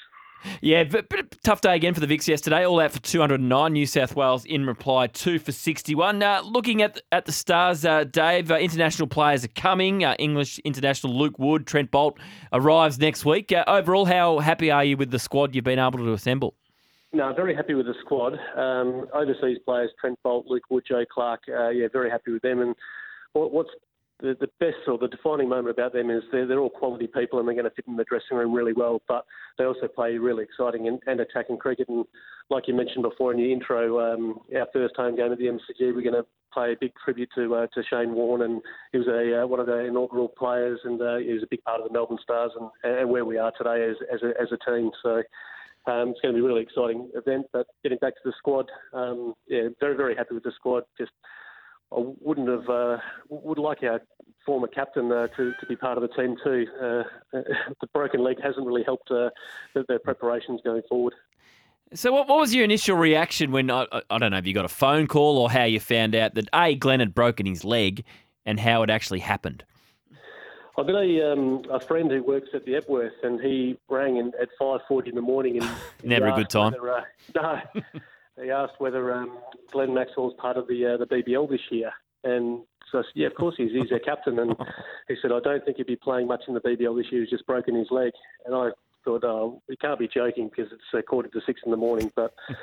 Yeah, 0.61 0.83
but, 0.83 1.09
but 1.09 1.35
tough 1.43 1.61
day 1.61 1.75
again 1.75 1.93
for 1.93 1.99
the 1.99 2.07
Vics 2.07 2.27
yesterday. 2.27 2.65
All 2.65 2.79
out 2.79 2.91
for 2.91 2.99
209. 2.99 3.73
New 3.73 3.85
South 3.85 4.15
Wales 4.15 4.45
in 4.45 4.65
reply, 4.65 5.07
two 5.07 5.39
for 5.39 5.51
61. 5.51 6.21
Uh, 6.21 6.41
looking 6.43 6.81
at 6.81 7.01
at 7.11 7.25
the 7.25 7.31
stars, 7.31 7.85
uh, 7.85 8.03
Dave, 8.03 8.51
uh, 8.51 8.55
international 8.55 9.07
players 9.07 9.43
are 9.43 9.49
coming. 9.49 10.03
Uh, 10.03 10.15
English 10.19 10.59
international 10.59 11.17
Luke 11.17 11.37
Wood, 11.39 11.67
Trent 11.67 11.91
Boult 11.91 12.17
arrives 12.53 12.99
next 12.99 13.25
week. 13.25 13.51
Uh, 13.51 13.63
overall, 13.67 14.05
how 14.05 14.39
happy 14.39 14.71
are 14.71 14.83
you 14.83 14.97
with 14.97 15.11
the 15.11 15.19
squad 15.19 15.55
you've 15.55 15.63
been 15.63 15.79
able 15.79 15.99
to 15.99 16.13
assemble? 16.13 16.55
No, 17.11 17.33
very 17.33 17.55
happy 17.55 17.73
with 17.73 17.87
the 17.87 17.95
squad. 18.01 18.33
Um, 18.55 19.07
overseas 19.13 19.57
players, 19.65 19.89
Trent 19.99 20.19
Boult, 20.23 20.45
Luke 20.47 20.63
Wood, 20.69 20.83
Joe 20.87 21.05
Clarke. 21.11 21.43
uh, 21.49 21.69
yeah, 21.69 21.87
very 21.91 22.09
happy 22.09 22.31
with 22.31 22.43
them. 22.43 22.61
And 22.61 22.75
what's 23.33 23.69
the, 24.21 24.35
the 24.39 24.49
best 24.59 24.87
or 24.87 24.97
the 24.97 25.07
defining 25.07 25.47
moment 25.47 25.69
about 25.69 25.93
them 25.93 26.09
is 26.09 26.23
they're, 26.31 26.45
they're 26.45 26.59
all 26.59 26.69
quality 26.69 27.07
people 27.07 27.39
and 27.39 27.47
they're 27.47 27.55
going 27.55 27.69
to 27.69 27.75
fit 27.75 27.85
in 27.87 27.95
the 27.95 28.03
dressing 28.03 28.37
room 28.37 28.53
really 28.53 28.73
well, 28.73 29.01
but 29.07 29.25
they 29.57 29.63
also 29.63 29.87
play 29.87 30.17
really 30.17 30.43
exciting 30.43 30.87
and, 30.87 30.99
and 31.07 31.19
attacking 31.19 31.57
cricket. 31.57 31.87
And 31.87 32.05
like 32.49 32.67
you 32.67 32.73
mentioned 32.73 33.03
before 33.03 33.33
in 33.33 33.39
your 33.39 33.51
intro, 33.51 34.13
um, 34.13 34.39
our 34.55 34.67
first 34.73 34.95
home 34.95 35.15
game 35.15 35.31
at 35.31 35.37
the 35.37 35.45
MCG, 35.45 35.95
we're 35.95 36.01
going 36.01 36.13
to 36.13 36.25
pay 36.53 36.73
a 36.73 36.77
big 36.79 36.91
tribute 37.03 37.29
to 37.35 37.55
uh, 37.55 37.67
to 37.73 37.83
Shane 37.89 38.13
Warne, 38.13 38.41
and 38.41 38.61
he 38.91 38.97
was 38.97 39.07
a 39.07 39.43
uh, 39.43 39.47
one 39.47 39.59
of 39.59 39.67
the 39.67 39.85
inaugural 39.85 40.27
players, 40.27 40.79
and 40.83 41.01
uh, 41.01 41.17
he 41.17 41.33
was 41.33 41.43
a 41.43 41.47
big 41.49 41.63
part 41.63 41.79
of 41.79 41.87
the 41.87 41.93
Melbourne 41.93 42.17
Stars 42.23 42.51
and, 42.59 42.69
and 42.83 43.09
where 43.09 43.25
we 43.25 43.37
are 43.37 43.51
today 43.57 43.87
as 43.87 43.95
as 44.11 44.21
a, 44.23 44.41
as 44.41 44.47
a 44.51 44.71
team. 44.71 44.89
So 45.03 45.21
um, 45.87 46.09
it's 46.09 46.21
going 46.21 46.33
to 46.33 46.39
be 46.39 46.39
a 46.39 46.47
really 46.47 46.63
exciting 46.63 47.09
event. 47.15 47.45
But 47.53 47.67
getting 47.83 47.99
back 47.99 48.15
to 48.15 48.21
the 48.25 48.33
squad, 48.37 48.69
um, 48.93 49.33
yeah, 49.47 49.69
very 49.79 49.95
very 49.95 50.15
happy 50.15 50.33
with 50.33 50.43
the 50.43 50.51
squad. 50.55 50.83
Just 50.97 51.11
I 51.91 52.13
wouldn't 52.21 52.47
have 52.47 52.69
uh, 52.69 52.97
would 53.29 53.57
like 53.57 53.83
our 53.83 54.01
former 54.45 54.67
captain 54.67 55.11
uh, 55.11 55.27
to 55.37 55.53
to 55.59 55.65
be 55.67 55.75
part 55.75 55.97
of 55.97 56.01
the 56.01 56.09
team 56.09 56.35
too. 56.43 56.65
Uh, 56.81 57.03
the 57.31 57.87
broken 57.93 58.21
leg 58.21 58.37
hasn't 58.41 58.65
really 58.65 58.83
helped 58.83 59.09
uh, 59.11 59.29
their 59.87 59.99
preparations 59.99 60.61
going 60.63 60.83
forward. 60.87 61.13
So, 61.93 62.11
what, 62.11 62.27
what 62.27 62.39
was 62.39 62.53
your 62.53 62.63
initial 62.63 62.95
reaction 62.95 63.51
when 63.51 63.71
I, 63.71 63.87
I 64.09 64.19
don't 64.19 64.29
know 64.29 64.37
if 64.37 64.45
you 64.45 64.53
got 64.53 64.65
a 64.65 64.69
phone 64.69 65.07
call 65.07 65.39
or 65.39 65.49
how 65.49 65.63
you 65.63 65.79
found 65.79 66.13
out 66.13 66.35
that 66.35 66.47
a 66.53 66.75
Glenn 66.75 66.99
had 66.99 67.15
broken 67.15 67.47
his 67.47 67.63
leg 67.63 68.03
and 68.45 68.59
how 68.59 68.83
it 68.83 68.91
actually 68.91 69.19
happened? 69.19 69.63
I've 70.77 70.85
got 70.85 71.03
a, 71.03 71.33
um, 71.33 71.63
a 71.69 71.79
friend 71.79 72.09
who 72.09 72.23
works 72.23 72.49
at 72.53 72.63
the 72.65 72.75
Epworth, 72.75 73.13
and 73.23 73.41
he 73.41 73.77
rang 73.89 74.17
in 74.17 74.31
at 74.39 74.49
five 74.57 74.81
forty 74.87 75.09
in 75.09 75.15
the 75.15 75.21
morning, 75.21 75.61
and 75.61 75.69
never 76.03 76.27
a 76.27 76.35
good 76.35 76.49
time. 76.49 76.71
Whether, 76.71 76.93
uh, 76.93 77.01
no, 77.35 77.59
he 78.41 78.51
asked 78.51 78.73
whether 78.79 79.13
um, 79.13 79.37
Glenn 79.71 79.93
Maxwell's 79.93 80.33
part 80.37 80.57
of 80.57 80.67
the 80.67 80.93
uh, 80.93 80.97
the 80.97 81.05
BBL 81.05 81.49
this 81.49 81.61
year, 81.71 81.91
and 82.23 82.61
so 82.91 83.03
yeah, 83.15 83.27
of 83.27 83.35
course 83.35 83.55
he's 83.57 83.71
he's 83.71 83.89
their 83.89 83.99
captain, 83.99 84.39
and 84.39 84.55
he 85.07 85.15
said 85.21 85.31
I 85.31 85.39
don't 85.39 85.63
think 85.65 85.77
he'd 85.77 85.87
be 85.87 85.95
playing 85.95 86.27
much 86.27 86.43
in 86.47 86.53
the 86.53 86.61
BBL 86.61 86.97
this 86.97 87.11
year. 87.11 87.21
He's 87.21 87.29
just 87.29 87.45
broken 87.45 87.75
his 87.75 87.91
leg, 87.91 88.11
and 88.45 88.55
I 88.55 88.69
thought, 89.05 89.23
oh, 89.23 89.61
he 89.67 89.75
can't 89.77 89.99
be 89.99 90.07
joking 90.07 90.49
because 90.49 90.71
it's 90.71 90.83
a 90.93 91.01
quarter 91.01 91.29
to 91.29 91.41
six 91.45 91.61
in 91.65 91.71
the 91.71 91.77
morning, 91.77 92.11
but. 92.15 92.33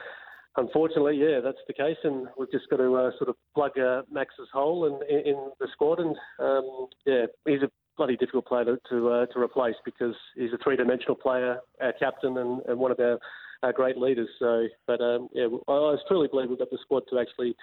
Unfortunately, 0.58 1.18
yeah, 1.18 1.40
that's 1.44 1.58
the 1.66 1.74
case, 1.74 1.98
and 2.02 2.28
we've 2.38 2.50
just 2.50 2.70
got 2.70 2.78
to 2.78 2.96
uh, 2.96 3.10
sort 3.18 3.28
of 3.28 3.36
plug 3.54 3.78
uh, 3.78 4.00
Max's 4.10 4.48
hole 4.50 4.86
in, 4.86 4.94
in, 5.14 5.34
in 5.34 5.50
the 5.60 5.68
squad. 5.70 6.00
And 6.00 6.16
um, 6.38 6.86
yeah, 7.04 7.26
he's 7.44 7.60
a 7.60 7.70
bloody 7.96 8.16
difficult 8.16 8.46
player 8.46 8.64
to 8.64 8.78
to, 8.88 9.08
uh, 9.10 9.26
to 9.26 9.38
replace 9.38 9.74
because 9.84 10.14
he's 10.34 10.54
a 10.54 10.58
three-dimensional 10.64 11.16
player, 11.16 11.58
our 11.82 11.92
captain, 11.98 12.38
and, 12.38 12.62
and 12.66 12.78
one 12.78 12.90
of 12.90 12.98
our, 13.00 13.18
our 13.62 13.72
great 13.72 13.96
leaders. 13.96 14.28
So, 14.38 14.66
but 14.86 15.00
um, 15.00 15.28
yeah, 15.32 15.46
I, 15.68 15.72
I 15.72 15.96
truly 16.08 16.28
believe 16.28 16.48
we've 16.48 16.58
got 16.58 16.70
the 16.70 16.78
squad 16.82 17.04
to 17.10 17.18
actually 17.18 17.54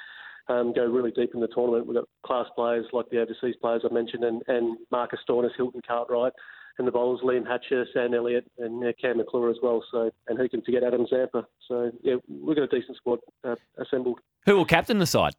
um, 0.47 0.73
go 0.73 0.85
really 0.85 1.11
deep 1.11 1.31
in 1.33 1.41
the 1.41 1.47
tournament. 1.47 1.87
We've 1.87 1.95
got 1.95 2.09
class 2.25 2.47
players 2.55 2.85
like 2.93 3.09
the 3.09 3.21
overseas 3.21 3.55
players 3.61 3.83
I 3.89 3.93
mentioned, 3.93 4.23
and, 4.23 4.41
and 4.47 4.77
Marcus 4.91 5.19
Stoinis, 5.27 5.55
Hilton 5.55 5.81
Cartwright, 5.87 6.33
and 6.77 6.87
the 6.87 6.91
bowlers 6.91 7.21
Liam 7.23 7.47
Hatcher, 7.47 7.85
Sam 7.93 8.13
Elliott, 8.13 8.49
and 8.57 8.83
uh, 8.83 8.91
Cam 8.99 9.17
McClure 9.17 9.49
as 9.49 9.57
well. 9.61 9.83
So, 9.91 10.11
and 10.27 10.37
who 10.37 10.49
can 10.49 10.61
forget 10.61 10.83
Adam 10.83 11.05
Zampa? 11.09 11.45
So, 11.67 11.91
yeah, 12.01 12.15
we've 12.27 12.55
got 12.55 12.63
a 12.63 12.67
decent 12.67 12.97
squad 12.97 13.19
uh, 13.43 13.55
assembled. 13.77 14.19
Who 14.45 14.55
will 14.55 14.65
captain 14.65 14.99
the 14.99 15.05
side? 15.05 15.33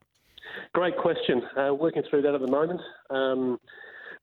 Great 0.73 0.97
question. 0.97 1.43
Uh, 1.59 1.75
working 1.75 2.03
through 2.09 2.23
that 2.23 2.35
at 2.35 2.41
the 2.41 2.51
moment. 2.51 2.81
Um, 3.11 3.59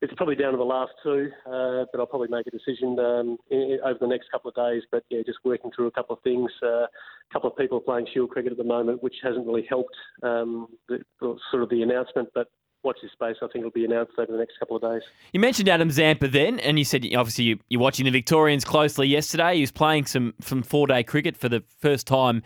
it's 0.02 0.14
probably 0.16 0.36
down 0.36 0.52
to 0.52 0.58
the 0.58 0.64
last 0.64 0.92
two, 1.04 1.30
uh, 1.46 1.86
but 1.92 2.00
I'll 2.00 2.08
probably 2.08 2.28
make 2.28 2.48
a 2.48 2.52
decision 2.52 2.98
um, 3.00 3.38
in, 3.52 3.78
over 3.86 4.00
the 4.00 4.08
next 4.08 4.32
couple 4.32 4.50
of 4.50 4.56
days. 4.56 4.82
But 4.92 5.04
yeah, 5.10 5.22
just 5.26 5.38
working 5.44 5.72
through 5.76 5.88
a 5.88 5.92
couple 5.92 6.16
of 6.16 6.24
things. 6.24 6.50
Uh, 6.64 6.86
a 6.86 6.88
couple 7.32 7.50
of 7.50 7.56
people 7.56 7.80
playing 7.80 8.08
Shield 8.12 8.32
cricket 8.32 8.52
at 8.52 8.58
the 8.58 8.64
moment, 8.64 9.04
which 9.04 9.16
hasn't 9.24 9.46
really 9.46 9.66
helped 9.70 9.96
um, 10.24 10.68
the, 10.90 11.00
sort 11.20 11.62
of 11.62 11.70
the 11.70 11.84
announcement. 11.84 12.30
But 12.34 12.48
watch 12.84 12.98
this 13.04 13.12
space. 13.12 13.36
I 13.42 13.46
think 13.48 13.58
it'll 13.58 13.70
be 13.70 13.86
announced 13.86 14.14
over 14.18 14.32
the 14.32 14.40
next 14.40 14.58
couple 14.58 14.76
of 14.76 14.82
days. 14.82 15.04
You 15.34 15.40
mentioned 15.40 15.70
Adam 15.70 15.92
Zampa 15.92 16.28
then, 16.28 16.60
and 16.60 16.80
you 16.80 16.86
said 16.86 17.06
obviously 17.16 17.46
you, 17.46 17.60
you're 17.70 17.82
watching 17.82 18.06
the 18.06 18.12
Victorians 18.12 18.66
closely 18.66 19.08
yesterday. 19.08 19.56
He 19.56 19.62
was 19.62 19.72
playing 19.72 20.08
some 20.08 20.34
some 20.42 20.64
four 20.64 20.88
day 20.88 21.04
cricket 21.04 21.38
for 21.38 21.48
the 21.48 21.64
first 21.80 22.08
time 22.08 22.42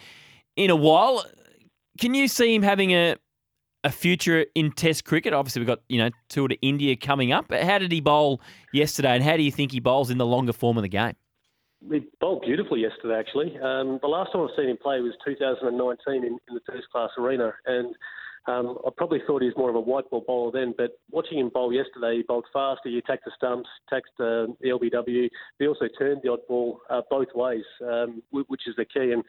in 0.57 0.69
a 0.69 0.75
while. 0.75 1.25
Can 1.99 2.13
you 2.13 2.27
see 2.27 2.53
him 2.53 2.63
having 2.63 2.91
a 2.91 3.15
a 3.85 3.91
future 3.91 4.45
in 4.55 4.71
Test 4.71 5.05
cricket? 5.05 5.31
Obviously, 5.31 5.61
we've 5.61 5.67
got 5.67 5.79
you 5.87 5.99
know 5.99 6.09
tour 6.27 6.49
to 6.49 6.55
India 6.61 6.97
coming 6.97 7.31
up. 7.31 7.45
But 7.47 7.63
how 7.63 7.77
did 7.77 7.91
he 7.91 8.01
bowl 8.01 8.41
yesterday, 8.73 9.15
and 9.15 9.23
how 9.23 9.37
do 9.37 9.43
you 9.43 9.51
think 9.51 9.71
he 9.71 9.79
bowls 9.79 10.09
in 10.09 10.17
the 10.17 10.25
longer 10.25 10.51
form 10.51 10.77
of 10.77 10.81
the 10.81 10.89
game? 10.89 11.15
He 11.89 12.01
bowled 12.19 12.41
beautifully 12.41 12.81
yesterday, 12.81 13.19
actually. 13.19 13.57
Um, 13.59 13.99
the 14.01 14.07
last 14.07 14.33
time 14.33 14.41
I've 14.41 14.55
seen 14.57 14.69
him 14.69 14.77
play 14.81 14.99
was 15.01 15.13
2019 15.23 16.15
in, 16.15 16.23
in 16.23 16.39
the 16.49 16.61
first 16.67 16.89
class 16.91 17.11
arena, 17.19 17.53
and 17.67 17.95
um, 18.47 18.77
I 18.85 18.89
probably 18.95 19.19
thought 19.25 19.41
he 19.41 19.47
was 19.47 19.57
more 19.57 19.69
of 19.69 19.75
a 19.75 19.79
white 19.79 20.09
ball 20.09 20.23
bowler 20.25 20.51
then, 20.51 20.73
but 20.77 20.99
watching 21.11 21.39
him 21.39 21.49
bowl 21.49 21.71
yesterday, 21.71 22.17
he 22.17 22.23
bowled 22.23 22.45
faster. 22.51 22.89
He 22.89 22.97
attacked 22.97 23.25
the 23.25 23.31
stumps, 23.35 23.69
attacked 23.87 24.09
uh, 24.19 24.53
the 24.61 24.69
LBW. 24.69 25.29
He 25.59 25.67
also 25.67 25.85
turned 25.97 26.21
the 26.23 26.31
odd 26.31 26.45
ball 26.47 26.79
uh, 26.89 27.01
both 27.09 27.29
ways, 27.35 27.65
um, 27.87 28.23
which 28.31 28.61
is 28.67 28.75
the 28.77 28.85
key. 28.85 29.11
And 29.11 29.23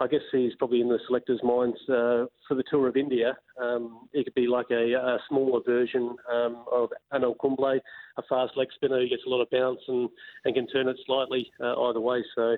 I 0.00 0.06
guess 0.06 0.20
he's 0.32 0.54
probably 0.54 0.80
in 0.80 0.88
the 0.88 0.98
selectors' 1.06 1.40
minds 1.42 1.76
uh, 1.82 2.24
for 2.48 2.54
the 2.54 2.64
tour 2.70 2.88
of 2.88 2.96
India. 2.96 3.36
Um, 3.60 4.08
he 4.14 4.24
could 4.24 4.34
be 4.34 4.46
like 4.46 4.66
a, 4.70 4.94
a 4.94 5.18
smaller 5.28 5.60
version 5.64 6.16
um, 6.32 6.64
of 6.72 6.88
Anil 7.12 7.34
Kumble, 7.38 7.80
a 8.16 8.22
fast 8.28 8.56
leg 8.56 8.68
spinner 8.74 8.98
who 8.98 9.08
gets 9.08 9.22
a 9.26 9.28
lot 9.28 9.42
of 9.42 9.50
bounce 9.50 9.80
and, 9.88 10.08
and 10.44 10.54
can 10.54 10.66
turn 10.68 10.88
it 10.88 10.96
slightly 11.04 11.50
uh, 11.60 11.78
either 11.82 12.00
way. 12.00 12.24
So, 12.34 12.56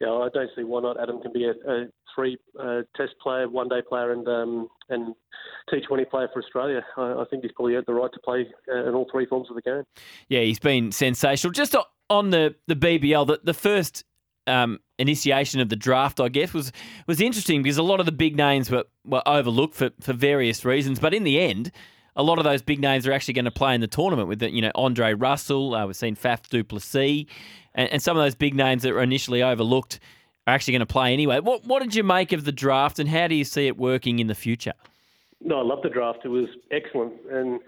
yeah, 0.00 0.10
I 0.10 0.28
don't 0.32 0.50
see 0.54 0.62
why 0.62 0.80
not 0.82 1.00
Adam 1.00 1.20
can 1.20 1.32
be 1.32 1.44
a, 1.44 1.54
a 1.68 1.86
three 2.14 2.36
uh, 2.60 2.82
test 2.96 3.14
player, 3.20 3.48
one 3.48 3.68
day 3.68 3.82
player, 3.86 4.12
and 4.12 4.28
um, 4.28 4.68
and 4.88 5.14
T20 5.72 6.08
player 6.08 6.28
for 6.32 6.40
Australia. 6.42 6.84
I, 6.96 7.14
I, 7.14 7.24
think 7.28 7.42
he's 7.42 7.52
probably 7.52 7.74
earned 7.74 7.86
the 7.86 7.94
right 7.94 8.12
to 8.12 8.20
play 8.20 8.46
uh, 8.72 8.88
in 8.88 8.94
all 8.94 9.08
three 9.10 9.26
forms 9.26 9.48
of 9.50 9.56
the 9.56 9.62
game. 9.62 9.82
Yeah, 10.28 10.40
he's 10.40 10.60
been 10.60 10.92
sensational. 10.92 11.52
Just 11.52 11.74
on 12.08 12.30
the 12.30 12.54
the 12.68 12.76
BBL, 12.76 13.26
the, 13.26 13.40
the 13.42 13.54
first 13.54 14.04
um, 14.46 14.80
initiation 14.98 15.60
of 15.60 15.68
the 15.68 15.76
draft, 15.76 16.20
I 16.20 16.28
guess, 16.28 16.52
was 16.52 16.72
was 17.06 17.20
interesting 17.20 17.62
because 17.62 17.78
a 17.78 17.82
lot 17.82 18.00
of 18.00 18.06
the 18.06 18.12
big 18.12 18.36
names 18.36 18.70
were, 18.70 18.84
were 19.04 19.22
overlooked 19.26 19.74
for, 19.74 19.90
for 20.00 20.12
various 20.12 20.64
reasons. 20.64 20.98
But 20.98 21.14
in 21.14 21.24
the 21.24 21.40
end, 21.40 21.70
a 22.14 22.22
lot 22.22 22.38
of 22.38 22.44
those 22.44 22.62
big 22.62 22.80
names 22.80 23.06
are 23.06 23.12
actually 23.12 23.34
going 23.34 23.44
to 23.44 23.50
play 23.50 23.74
in 23.74 23.80
the 23.80 23.86
tournament 23.86 24.28
with, 24.28 24.42
you 24.42 24.62
know, 24.62 24.72
Andre 24.74 25.14
Russell. 25.14 25.74
Uh, 25.74 25.86
we've 25.86 25.96
seen 25.96 26.16
Faf 26.16 26.48
du 26.48 26.64
Plessis. 26.64 27.26
And, 27.74 27.92
and 27.92 28.02
some 28.02 28.16
of 28.16 28.24
those 28.24 28.34
big 28.34 28.54
names 28.54 28.82
that 28.82 28.94
were 28.94 29.02
initially 29.02 29.42
overlooked 29.42 30.00
are 30.46 30.54
actually 30.54 30.72
going 30.72 30.80
to 30.80 30.86
play 30.86 31.12
anyway. 31.12 31.40
What 31.40 31.66
what 31.66 31.82
did 31.82 31.94
you 31.94 32.02
make 32.02 32.32
of 32.32 32.44
the 32.44 32.52
draft, 32.52 32.98
and 32.98 33.08
how 33.08 33.28
do 33.28 33.34
you 33.34 33.44
see 33.44 33.66
it 33.66 33.76
working 33.76 34.18
in 34.18 34.26
the 34.26 34.34
future? 34.34 34.72
No, 35.40 35.58
I 35.58 35.62
love 35.62 35.82
the 35.82 35.90
draft. 35.90 36.20
It 36.24 36.28
was 36.28 36.46
excellent, 36.70 37.12
and 37.30 37.60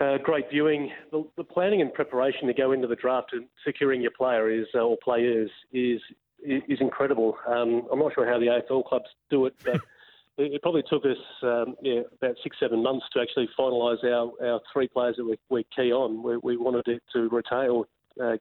uh, 0.00 0.18
great 0.18 0.48
viewing. 0.50 0.90
The, 1.10 1.24
the, 1.36 1.44
planning 1.44 1.80
and 1.80 1.92
preparation 1.92 2.46
to 2.46 2.54
go 2.54 2.72
into 2.72 2.86
the 2.86 2.96
draft 2.96 3.32
and 3.32 3.46
securing 3.64 4.00
your 4.00 4.12
player 4.12 4.50
is 4.50 4.66
uh, 4.74 4.80
or 4.80 4.96
players 5.02 5.50
is 5.72 6.00
is 6.44 6.78
incredible. 6.80 7.36
Um, 7.48 7.88
I'm 7.90 7.98
not 7.98 8.14
sure 8.14 8.26
how 8.26 8.38
the 8.38 8.46
AFL 8.46 8.84
clubs 8.84 9.08
do 9.28 9.46
it, 9.46 9.54
but 9.64 9.74
it, 10.38 10.54
it 10.54 10.62
probably 10.62 10.84
took 10.88 11.04
us 11.04 11.18
um, 11.42 11.74
yeah, 11.82 12.02
about 12.20 12.36
six 12.42 12.56
seven 12.60 12.82
months 12.82 13.06
to 13.12 13.20
actually 13.20 13.48
finalise 13.58 14.04
our, 14.04 14.30
our 14.46 14.60
three 14.72 14.88
players 14.88 15.16
that 15.16 15.24
we, 15.24 15.36
we're 15.48 15.64
key 15.74 15.92
on. 15.92 16.22
We, 16.22 16.36
we 16.36 16.56
wanted 16.56 16.84
to, 16.84 17.00
to 17.14 17.28
retain 17.34 17.70
or 17.70 17.86
uh, 18.22 18.36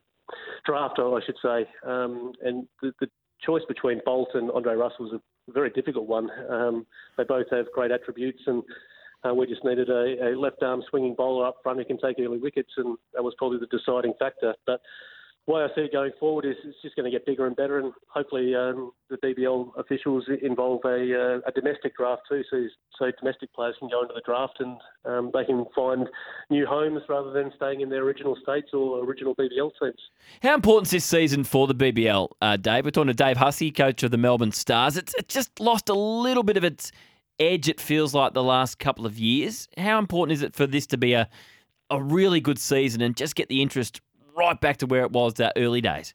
draft, 0.66 1.00
I 1.00 1.20
should 1.26 1.38
say, 1.42 1.66
um, 1.84 2.34
and 2.44 2.68
the, 2.82 2.94
the 3.00 3.10
choice 3.44 3.64
between 3.68 4.02
Boult 4.06 4.36
and 4.36 4.52
Andre 4.52 4.76
Russell 4.76 5.06
was 5.06 5.14
a 5.14 5.52
very 5.52 5.70
difficult 5.70 6.08
one. 6.08 6.30
Um, 6.50 6.86
they 7.18 7.24
both 7.24 7.48
have 7.52 7.66
great 7.74 7.92
attributes 7.92 8.42
and 8.46 8.64
uh, 9.26 9.34
we 9.34 9.48
just 9.48 9.64
needed 9.64 9.90
a, 9.90 10.30
a, 10.30 10.40
left 10.40 10.62
arm 10.62 10.84
swinging 10.90 11.16
bowler 11.16 11.48
up 11.48 11.58
front 11.64 11.80
who 11.80 11.86
can 11.86 11.98
take 11.98 12.18
early 12.20 12.38
wickets, 12.38 12.72
and 12.78 12.98
that 13.14 13.24
was 13.24 13.34
probably 13.38 13.58
the 13.60 13.78
deciding 13.78 14.14
factor. 14.20 14.54
But 14.66 14.82
the 15.48 15.54
way 15.54 15.64
I 15.64 15.68
see 15.76 15.82
it 15.82 15.94
going 15.94 16.12
forward 16.20 16.46
is 16.46 16.56
it's 16.66 16.78
just 16.82 16.96
going 16.96 17.10
to 17.10 17.12
get 17.12 17.26
bigger 17.26 17.48
and 17.48 17.56
better, 17.56 17.80
and 17.80 17.94
hopefully 18.10 18.54
um, 18.54 18.92
the 19.10 19.18
BBL 19.18 19.72
officials 19.78 20.26
involve 20.42 20.82
a, 20.84 21.40
uh, 21.40 21.50
a 21.50 21.52
domestic 21.56 21.96
draft 21.96 22.24
too, 22.30 22.44
so, 22.52 22.68
so, 23.00 23.12
domestic 23.20 23.54
players 23.54 23.76
can 23.80 23.90
go 23.90 24.02
into 24.02 24.14
the 24.14 24.22
draft 24.26 24.60
and 24.60 24.78
um, 25.06 25.32
they 25.34 25.46
can 25.46 25.66
find 25.74 26.08
new 26.50 26.66
homes 26.66 27.02
rather 27.08 27.32
than 27.32 27.52
staying 27.56 27.82
in 27.82 27.90
their 27.90 28.04
original 28.04 28.36
states 28.44 28.70
or 28.74 29.04
original 29.04 29.34
BBL 29.36 29.72
teams. 29.82 30.00
How 30.44 30.54
important 30.54 30.88
is 30.88 30.92
this 30.92 31.06
season 31.06 31.44
for 31.46 31.66
the 31.66 31.76
BBL, 31.76 32.30
uh, 32.42 32.58
Dave? 32.58 32.84
We're 32.84 32.92
talking 32.92 33.08
to 33.08 33.14
Dave 33.14 33.38
Hussey, 33.38 33.72
coach 33.72 34.04
of 34.04 34.12
the 34.12 34.18
Melbourne 34.18 34.52
Stars. 34.52 34.98
It's, 34.98 35.16
it 35.16 35.30
just 35.30 35.60
lost 35.60 35.88
a 35.88 35.96
little 35.96 36.44
bit 36.44 36.58
of 36.58 36.66
its 36.66 36.92
edge 37.40 37.70
it 37.70 37.80
feels 37.80 38.14
like 38.14 38.34
the 38.34 38.44
last 38.44 38.80
couple 38.80 39.06
of 39.06 39.20
years. 39.20 39.68
How 39.78 40.00
important 40.00 40.34
is 40.34 40.42
it 40.42 40.56
for 40.56 40.68
this 40.68 40.88
to 40.88 40.98
be 40.98 41.14
a, 41.14 41.30
a 41.90 42.02
really 42.02 42.40
good 42.40 42.60
season 42.60 43.02
and 43.02 43.16
just 43.16 43.36
get 43.36 43.50
the 43.50 43.62
interest 43.62 44.02
right 44.36 44.60
back 44.60 44.78
to 44.78 44.86
where 44.86 45.02
it 45.02 45.12
was 45.12 45.36
that 45.36 45.54
early 45.56 45.82
days? 45.82 46.14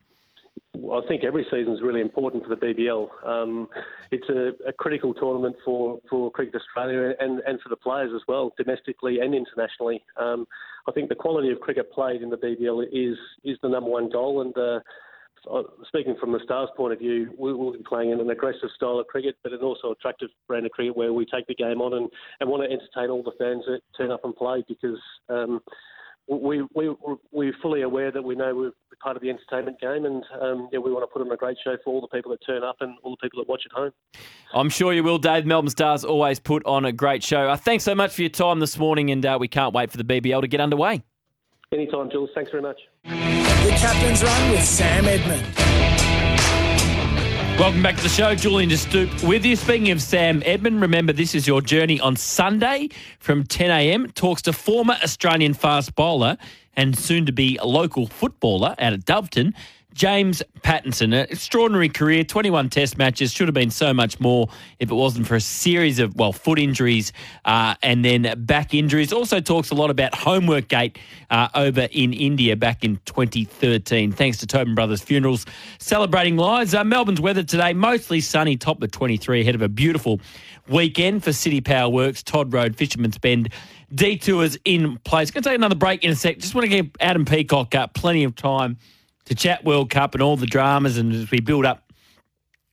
Well, 0.75 1.03
I 1.03 1.07
think 1.07 1.23
every 1.23 1.45
season 1.45 1.75
is 1.75 1.83
really 1.83 2.01
important 2.01 2.45
for 2.45 2.55
the 2.55 2.57
BBL. 2.57 3.09
Um, 3.27 3.69
it's 4.11 4.29
a, 4.29 4.69
a, 4.69 4.73
critical 4.73 5.13
tournament 5.13 5.55
for, 5.65 6.01
for 6.09 6.31
Cricket 6.31 6.55
Australia 6.55 7.15
and, 7.21 7.41
and 7.47 7.61
for 7.61 7.69
the 7.69 7.77
players 7.77 8.11
as 8.15 8.23
well, 8.27 8.53
domestically 8.57 9.21
and 9.21 9.35
internationally. 9.35 10.03
Um, 10.17 10.47
I 10.89 10.93
think 10.93 11.09
the 11.09 11.15
quality 11.15 11.51
of 11.51 11.61
cricket 11.61 11.93
played 11.93 12.23
in 12.23 12.31
the 12.31 12.37
BBL 12.37 12.87
is 12.91 13.17
is 13.45 13.59
the 13.63 13.69
number 13.69 13.91
one 13.91 14.11
goal, 14.11 14.41
and 14.41 14.57
uh, 14.57 14.81
speaking 15.87 16.17
from 16.21 16.33
the 16.33 16.41
Stars' 16.45 16.69
point 16.77 16.93
of 16.93 16.99
view, 16.99 17.35
we 17.39 17.53
will 17.53 17.73
be 17.73 17.83
playing 17.87 18.11
in 18.11 18.21
an 18.21 18.31
aggressive 18.31 18.69
style 18.75 18.99
of 18.99 19.07
cricket, 19.07 19.37
but 19.43 19.53
an 19.53 19.61
also 19.61 19.91
attractive 19.93 20.31
brand 20.47 20.67
of 20.67 20.73
cricket 20.73 20.97
where 20.97 21.13
we 21.13 21.27
take 21.27 21.47
the 21.47 21.55
game 21.55 21.81
on 21.81 21.95
and, 21.95 22.09
and 22.41 22.49
want 22.49 22.63
to 22.63 22.71
entertain 22.71 23.11
all 23.11 23.23
the 23.23 23.33
fans 23.39 23.65
that 23.67 23.81
turn 23.97 24.11
up 24.11 24.25
and 24.25 24.35
play 24.37 24.65
because 24.69 25.01
um, 25.29 25.61
we, 26.29 26.63
we, 26.75 26.95
we're 27.33 27.55
fully 27.61 27.83
aware 27.83 28.11
that 28.13 28.23
we 28.23 28.35
know 28.35 28.55
we're 28.55 28.73
part 29.03 29.17
of 29.17 29.23
the 29.23 29.31
entertainment 29.31 29.81
game 29.81 30.05
and 30.05 30.25
um, 30.41 30.69
yeah, 30.73 30.79
we 30.79 30.93
want 30.93 31.03
to 31.03 31.13
put 31.13 31.21
on 31.21 31.33
a 31.33 31.37
great 31.37 31.57
show 31.65 31.77
for 31.85 31.93
all 31.93 32.01
the 32.01 32.07
people 32.09 32.31
that 32.31 32.39
turn 32.47 32.63
up 32.63 32.77
and 32.81 32.97
all 33.03 33.11
the 33.11 33.17
people 33.17 33.43
that 33.43 33.49
watch 33.49 33.63
at 33.67 33.73
home. 33.73 33.91
I'm 34.55 34.71
sure 34.71 34.93
you 34.93 35.03
will, 35.03 35.19
Dave. 35.19 35.45
Melbourne 35.45 35.71
Stars 35.71 36.05
always 36.05 36.39
put 36.39 36.65
on 36.65 36.85
a 36.85 36.93
great 36.93 37.25
show. 37.25 37.49
Uh, 37.49 37.57
thanks 37.57 37.85
so 37.85 37.95
much 37.95 38.15
for 38.15 38.23
your 38.23 38.31
time 38.31 38.61
this 38.61 38.79
morning 38.79 39.11
and 39.11 39.27
uh, 39.27 39.37
we 39.41 39.49
can't 39.49 39.75
wait 39.75 39.91
for 39.91 39.97
the 39.97 40.05
BBL 40.05 40.41
to 40.41 40.49
get 40.49 40.61
underway. 40.61 41.03
Anytime, 41.73 42.11
Jules. 42.11 42.31
Thanks 42.35 42.51
very 42.51 42.63
much. 42.63 43.52
The 43.63 43.71
Captain's 43.71 44.25
Run 44.25 44.51
with 44.51 44.65
Sam 44.65 45.05
Edmund. 45.05 45.47
Welcome 47.61 47.81
back 47.81 47.95
to 47.95 48.03
the 48.03 48.09
show. 48.09 48.35
Julian 48.35 48.69
De 48.69 48.77
Stoop 48.77 49.23
with 49.23 49.47
you. 49.47 49.55
Speaking 49.55 49.93
of 49.93 50.03
Sam 50.03 50.43
Edmund, 50.45 50.81
remember 50.81 51.13
this 51.13 51.33
is 51.33 51.47
your 51.47 51.61
journey 51.61 52.01
on 52.01 52.17
Sunday 52.17 52.89
from 53.21 53.45
10 53.45 53.71
a.m. 53.71 54.11
Talks 54.11 54.43
to 54.43 54.53
former 54.53 54.95
Australian 55.05 55.55
fast 55.55 55.95
bowler 55.95 56.39
and 56.75 56.99
soon 56.99 57.25
to 57.27 57.33
be 57.33 57.57
local 57.63 58.09
footballer 58.09 58.75
out 58.81 58.95
of 58.95 59.05
Doveton, 59.05 59.55
James 59.95 60.43
Pattinson, 60.63 61.07
an 61.07 61.27
extraordinary 61.31 61.89
career, 61.89 62.25
21 62.25 62.71
test 62.71 62.99
matches, 62.99 63.33
should 63.33 63.49
have 63.49 63.55
been 63.55 63.71
so 63.71 63.93
much 63.93 64.21
more 64.21 64.49
if 64.79 64.91
it 64.91 64.95
wasn't 64.95 65.27
for 65.27 65.35
a 65.35 65.41
series 65.41 65.99
of, 65.99 66.15
well, 66.17 66.33
foot 66.33 66.59
injuries 66.59 67.13
uh, 67.45 67.75
and 67.83 68.05
then 68.05 68.33
back 68.45 68.75
injuries. 68.75 69.13
Also 69.13 69.41
talks 69.41 69.71
a 69.71 69.75
lot 69.75 69.91
about 69.91 70.15
homework 70.15 70.69
gate 70.69 70.99
uh, 71.31 71.49
over 71.55 71.89
in 71.93 72.13
India 72.13 72.57
back 72.57 72.85
in 72.85 72.99
2013. 73.05 74.13
Thanks 74.13 74.39
to 74.39 74.47
Tobin 74.47 74.75
Brothers 74.75 75.03
Funerals. 75.03 75.47
Celebrating 75.79 76.37
lives. 76.37 76.75
Uh, 76.75 76.85
Melbourne's 76.85 77.21
weather 77.21 77.43
today, 77.43 77.73
mostly 77.73 78.21
sunny, 78.21 78.57
top 78.57 78.83
of 78.83 78.91
23, 78.91 79.43
ahead 79.43 79.55
of 79.55 79.63
a 79.63 79.69
beautiful 79.69 80.21
weekend 80.69 81.23
for 81.23 81.33
City 81.33 81.61
Power 81.61 81.89
Works, 81.89 82.23
Todd 82.23 82.53
Road, 82.53 82.77
Fisherman's 82.77 83.19
Bend. 83.19 83.51
Detours 83.95 84.57
in 84.65 84.97
place. 84.99 85.31
Going 85.31 85.43
to 85.43 85.51
take 85.51 85.59
another 85.59 85.75
break 85.75 86.03
in 86.03 86.13
a 86.13 86.15
sec. 86.15 86.39
Just 86.39 86.55
want 86.55 86.65
to 86.65 86.69
give 86.69 86.91
Adam 86.99 87.27
Peacock 87.27 87.75
uh, 87.75 87.89
plenty 87.89 88.25
of 88.25 88.35
time 88.35 88.79
to 89.27 89.35
chat 89.35 89.65
World 89.65 89.91
Cup 89.91 90.15
and 90.15 90.23
all 90.23 90.37
the 90.37 90.47
dramas, 90.47 90.99
and 90.99 91.13
as 91.13 91.31
we 91.31 91.41
build 91.41 91.67
up 91.67 91.92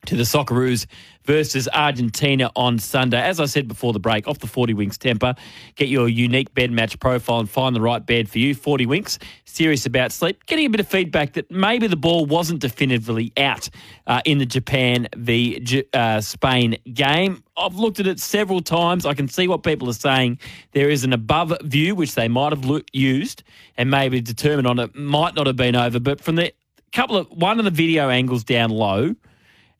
to 0.05 0.15
the 0.15 0.23
Socceroos 0.23 0.85
versus 1.23 1.67
Argentina 1.73 2.49
on 2.55 2.79
Sunday. 2.79 3.21
As 3.21 3.39
I 3.39 3.45
said 3.45 3.67
before 3.67 3.93
the 3.93 3.99
break, 3.99 4.27
off 4.27 4.39
the 4.39 4.47
40 4.47 4.73
Winks 4.73 4.97
Tempur, 4.97 5.37
get 5.75 5.89
your 5.89 6.07
unique 6.07 6.53
bed 6.53 6.71
match 6.71 6.99
profile 6.99 7.39
and 7.39 7.49
find 7.49 7.75
the 7.75 7.81
right 7.81 8.03
bed 8.03 8.29
for 8.29 8.39
you. 8.39 8.55
40 8.55 8.85
Winks, 8.85 9.19
serious 9.45 9.85
about 9.85 10.11
sleep. 10.11 10.45
Getting 10.45 10.65
a 10.65 10.69
bit 10.69 10.79
of 10.79 10.87
feedback 10.87 11.33
that 11.33 11.51
maybe 11.51 11.87
the 11.87 11.97
ball 11.97 12.25
wasn't 12.25 12.61
definitively 12.61 13.33
out 13.37 13.69
uh, 14.07 14.21
in 14.25 14.37
the 14.37 14.45
Japan 14.45 15.07
v 15.15 15.83
uh, 15.93 16.21
Spain 16.21 16.77
game. 16.93 17.43
I've 17.57 17.75
looked 17.75 17.99
at 17.99 18.07
it 18.07 18.19
several 18.19 18.61
times. 18.61 19.05
I 19.05 19.13
can 19.13 19.27
see 19.27 19.47
what 19.47 19.63
people 19.63 19.89
are 19.89 19.93
saying. 19.93 20.39
There 20.71 20.89
is 20.89 21.03
an 21.03 21.13
above 21.13 21.55
view, 21.63 21.93
which 21.93 22.15
they 22.15 22.29
might 22.29 22.53
have 22.53 22.83
used 22.93 23.43
and 23.77 23.91
maybe 23.91 24.21
determined 24.21 24.65
on 24.65 24.79
it 24.79 24.95
might 24.95 25.35
not 25.35 25.45
have 25.45 25.57
been 25.57 25.75
over. 25.75 25.99
But 25.99 26.21
from 26.21 26.35
the 26.35 26.53
couple 26.91 27.17
of 27.17 27.27
one 27.27 27.59
of 27.59 27.65
the 27.65 27.71
video 27.71 28.09
angles 28.09 28.43
down 28.43 28.71
low, 28.71 29.13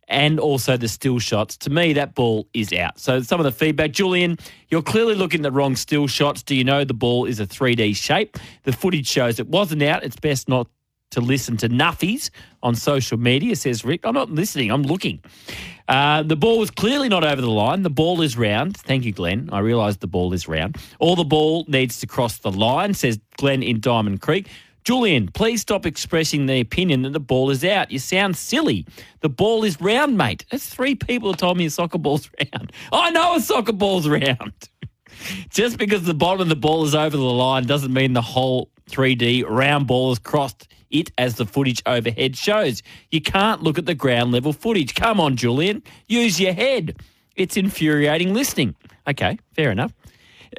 and 0.10 0.40
also 0.40 0.76
the 0.76 0.88
still 0.88 1.20
shots. 1.20 1.56
To 1.58 1.70
me, 1.70 1.94
that 1.94 2.16
ball 2.16 2.48
is 2.54 2.74
out. 2.74 3.00
So 3.00 3.22
some 3.22 3.40
of 3.40 3.44
the 3.44 3.52
feedback, 3.52 3.92
Julian, 3.92 4.38
you're 4.70 4.82
clearly 4.82 5.16
looking 5.16 5.42
at 5.42 5.44
the 5.44 5.52
wrong 5.52 5.76
still 5.76 6.08
shots. 6.08 6.44
Do 6.44 6.56
you 6.56 6.64
know 6.64 6.84
the 6.84 6.94
ball 6.94 7.26
is 7.26 7.40
a 7.40 7.46
3D 7.46 7.96
shape? 7.96 8.38
The 8.64 8.74
footage 8.74 9.08
shows 9.08 9.40
it 9.40 9.48
wasn't 9.48 9.84
out. 9.84 10.04
It's 10.04 10.16
best 10.16 10.50
not 10.50 10.68
to 11.12 11.22
listen 11.22 11.58
to 11.58 11.70
nuffies 11.70 12.30
on 12.62 12.76
social 12.76 13.18
media, 13.18 13.56
says 13.56 13.84
Rick. 13.84 14.06
I'm 14.06 14.14
not 14.14 14.30
listening, 14.30 14.72
I'm 14.72 14.84
looking. 14.84 15.22
Uh, 15.88 16.22
the 16.22 16.36
ball 16.36 16.60
was 16.60 16.70
clearly 16.70 17.10
not 17.10 17.24
over 17.24 17.42
the 17.42 17.50
line. 17.50 17.82
The 17.82 17.90
ball 17.90 18.22
is 18.22 18.38
round. 18.38 18.78
Thank 18.78 19.06
you, 19.06 19.12
Glenn. 19.12 19.50
I 19.52 19.60
realise 19.60 19.98
the 19.98 20.08
ball 20.08 20.34
is 20.34 20.48
round. 20.48 20.78
All 21.00 21.16
the 21.16 21.24
ball 21.24 21.66
needs 21.68 22.00
to 22.02 22.08
cross 22.08 22.38
the 22.38 22.52
line, 22.52 22.94
says 22.94 23.20
Glenn 23.38 23.64
in 23.64 23.80
Diamond 23.80 24.22
Creek. 24.22 24.48
Julian, 24.90 25.28
please 25.28 25.62
stop 25.62 25.86
expressing 25.86 26.48
the 26.48 26.60
opinion 26.60 27.04
that 27.04 27.14
the 27.14 27.20
ball 27.20 27.52
is 27.52 27.64
out. 27.64 27.92
You 27.92 28.00
sound 28.00 28.36
silly. 28.36 28.88
The 29.20 29.30
ball 29.30 29.64
is 29.64 29.80
round, 29.80 30.18
mate. 30.18 30.46
That's 30.50 30.66
three 30.66 30.96
people 30.96 31.30
have 31.30 31.38
told 31.38 31.60
me 31.60 31.68
a 31.68 31.70
soccer 31.70 32.00
ball's 32.00 32.28
round. 32.54 32.72
I 32.92 33.12
know 33.12 33.36
a 33.36 33.40
soccer 33.40 33.72
ball's 33.72 34.08
round. 34.08 34.52
Just 35.52 35.78
because 35.78 36.06
the 36.06 36.16
bottom 36.16 36.42
of 36.42 36.50
the 36.50 36.56
ball 36.56 36.84
is 36.86 36.96
over 36.96 37.16
the 37.16 37.22
line 37.22 37.68
doesn't 37.68 37.94
mean 37.94 38.14
the 38.14 38.24
whole 38.24 38.72
3D 38.90 39.48
round 39.48 39.86
ball 39.86 40.10
has 40.10 40.18
crossed 40.18 40.68
it 40.90 41.12
as 41.20 41.36
the 41.36 41.46
footage 41.46 41.84
overhead 41.86 42.36
shows. 42.36 42.82
You 43.12 43.22
can't 43.22 43.62
look 43.62 43.78
at 43.78 43.86
the 43.86 43.94
ground 43.94 44.32
level 44.32 44.54
footage. 44.54 44.96
Come 44.96 45.20
on, 45.20 45.36
Julian. 45.36 45.84
Use 46.08 46.40
your 46.40 46.54
head. 46.54 46.98
It's 47.36 47.58
infuriating 47.58 48.34
listening. 48.34 48.74
Okay, 49.08 49.38
fair 49.54 49.70
enough 49.70 49.94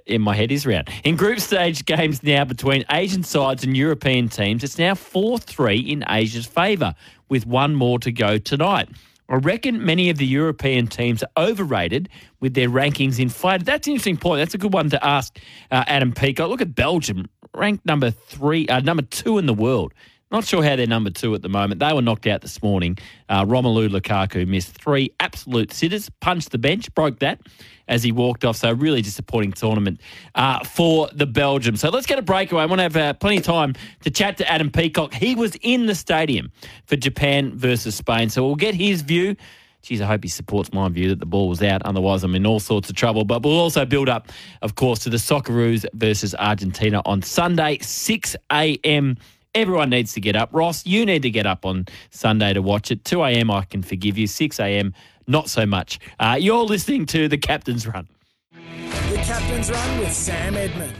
in 0.06 0.22
my 0.22 0.34
head 0.34 0.50
is 0.52 0.66
round. 0.66 0.88
In 1.04 1.16
group 1.16 1.40
stage 1.40 1.84
games 1.84 2.22
now 2.22 2.44
between 2.44 2.84
Asian 2.90 3.22
sides 3.22 3.64
and 3.64 3.76
European 3.76 4.28
teams, 4.28 4.64
it's 4.64 4.78
now 4.78 4.94
4 4.94 5.38
3 5.38 5.78
in 5.78 6.04
Asia's 6.08 6.46
favour, 6.46 6.94
with 7.28 7.46
one 7.46 7.74
more 7.74 7.98
to 8.00 8.12
go 8.12 8.38
tonight. 8.38 8.88
I 9.28 9.36
reckon 9.36 9.84
many 9.84 10.10
of 10.10 10.18
the 10.18 10.26
European 10.26 10.88
teams 10.88 11.22
are 11.22 11.30
overrated 11.50 12.08
with 12.40 12.54
their 12.54 12.68
rankings 12.68 13.20
inflated. 13.20 13.64
That's 13.64 13.86
an 13.86 13.92
interesting 13.92 14.16
point. 14.16 14.40
That's 14.40 14.54
a 14.54 14.58
good 14.58 14.72
one 14.72 14.90
to 14.90 15.06
ask 15.06 15.38
uh, 15.70 15.84
Adam 15.86 16.12
Peacock. 16.12 16.48
Look 16.50 16.60
at 16.60 16.74
Belgium, 16.74 17.28
ranked 17.54 17.86
number 17.86 18.10
three, 18.10 18.66
uh, 18.66 18.80
number 18.80 19.02
two 19.02 19.38
in 19.38 19.46
the 19.46 19.54
world. 19.54 19.94
Not 20.30 20.44
sure 20.44 20.62
how 20.62 20.76
they're 20.76 20.86
number 20.86 21.10
two 21.10 21.34
at 21.34 21.42
the 21.42 21.48
moment. 21.48 21.80
They 21.80 21.92
were 21.92 22.02
knocked 22.02 22.28
out 22.28 22.40
this 22.40 22.62
morning. 22.62 22.98
Uh, 23.28 23.44
Romelu 23.44 23.88
Lukaku 23.88 24.46
missed 24.46 24.80
three 24.80 25.12
absolute 25.18 25.72
sitters, 25.72 26.08
punched 26.20 26.52
the 26.52 26.58
bench, 26.58 26.92
broke 26.94 27.18
that 27.18 27.40
as 27.88 28.04
he 28.04 28.12
walked 28.12 28.44
off. 28.44 28.56
So, 28.56 28.72
really 28.72 29.02
disappointing 29.02 29.52
tournament 29.52 30.00
uh, 30.36 30.62
for 30.62 31.08
the 31.12 31.26
Belgium. 31.26 31.74
So, 31.74 31.88
let's 31.88 32.06
get 32.06 32.20
a 32.20 32.22
breakaway. 32.22 32.62
I 32.62 32.66
want 32.66 32.78
to 32.78 32.84
have 32.84 32.96
uh, 32.96 33.12
plenty 33.14 33.38
of 33.38 33.42
time 33.42 33.74
to 34.04 34.10
chat 34.10 34.38
to 34.38 34.48
Adam 34.48 34.70
Peacock. 34.70 35.14
He 35.14 35.34
was 35.34 35.56
in 35.62 35.86
the 35.86 35.96
stadium 35.96 36.52
for 36.86 36.94
Japan 36.94 37.58
versus 37.58 37.96
Spain. 37.96 38.30
So, 38.30 38.46
we'll 38.46 38.54
get 38.54 38.76
his 38.76 39.02
view. 39.02 39.34
Geez, 39.82 40.00
I 40.00 40.06
hope 40.06 40.22
he 40.22 40.28
supports 40.28 40.72
my 40.72 40.88
view 40.90 41.08
that 41.08 41.18
the 41.18 41.26
ball 41.26 41.48
was 41.48 41.62
out. 41.62 41.82
Otherwise, 41.82 42.22
I'm 42.22 42.34
in 42.36 42.46
all 42.46 42.60
sorts 42.60 42.88
of 42.88 42.94
trouble. 42.94 43.24
But 43.24 43.42
we'll 43.42 43.58
also 43.58 43.84
build 43.84 44.08
up, 44.08 44.28
of 44.62 44.76
course, 44.76 45.00
to 45.00 45.10
the 45.10 45.16
Socceroos 45.16 45.86
versus 45.94 46.34
Argentina 46.36 47.02
on 47.04 47.22
Sunday, 47.22 47.78
6 47.80 48.36
a.m. 48.52 49.16
Everyone 49.52 49.90
needs 49.90 50.12
to 50.12 50.20
get 50.20 50.36
up. 50.36 50.50
Ross, 50.52 50.86
you 50.86 51.04
need 51.04 51.22
to 51.22 51.30
get 51.30 51.44
up 51.44 51.66
on 51.66 51.86
Sunday 52.10 52.52
to 52.52 52.62
watch 52.62 52.92
it. 52.92 53.04
2 53.04 53.24
a.m., 53.24 53.50
I 53.50 53.64
can 53.64 53.82
forgive 53.82 54.16
you. 54.16 54.28
6 54.28 54.60
a.m., 54.60 54.94
not 55.26 55.50
so 55.50 55.66
much. 55.66 55.98
Uh, 56.20 56.36
you're 56.38 56.62
listening 56.62 57.04
to 57.06 57.26
The 57.26 57.36
Captain's 57.36 57.84
Run. 57.84 58.06
The 58.52 59.16
Captain's 59.16 59.68
Run 59.68 59.98
with 59.98 60.12
Sam 60.12 60.56
Edmund. 60.56 60.94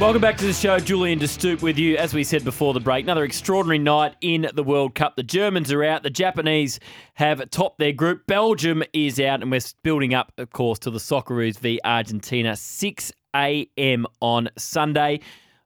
Welcome 0.00 0.22
back 0.22 0.38
to 0.38 0.46
the 0.46 0.54
show. 0.54 0.78
Julian 0.78 1.18
De 1.18 1.28
Stoop 1.28 1.60
with 1.60 1.78
you. 1.78 1.98
As 1.98 2.14
we 2.14 2.24
said 2.24 2.42
before 2.42 2.72
the 2.72 2.80
break, 2.80 3.04
another 3.04 3.24
extraordinary 3.24 3.78
night 3.78 4.16
in 4.22 4.48
the 4.54 4.64
World 4.64 4.94
Cup. 4.94 5.16
The 5.16 5.22
Germans 5.22 5.70
are 5.70 5.84
out. 5.84 6.02
The 6.02 6.08
Japanese 6.08 6.80
have 7.16 7.50
topped 7.50 7.78
their 7.78 7.92
group. 7.92 8.26
Belgium 8.26 8.82
is 8.94 9.20
out, 9.20 9.42
and 9.42 9.50
we're 9.50 9.60
building 9.82 10.14
up, 10.14 10.32
of 10.38 10.52
course, 10.52 10.78
to 10.80 10.90
the 10.90 11.00
Socceroos 11.00 11.58
v 11.58 11.80
Argentina, 11.84 12.56
6 12.56 13.12
a.m. 13.36 14.06
on 14.22 14.48
Sunday. 14.56 15.20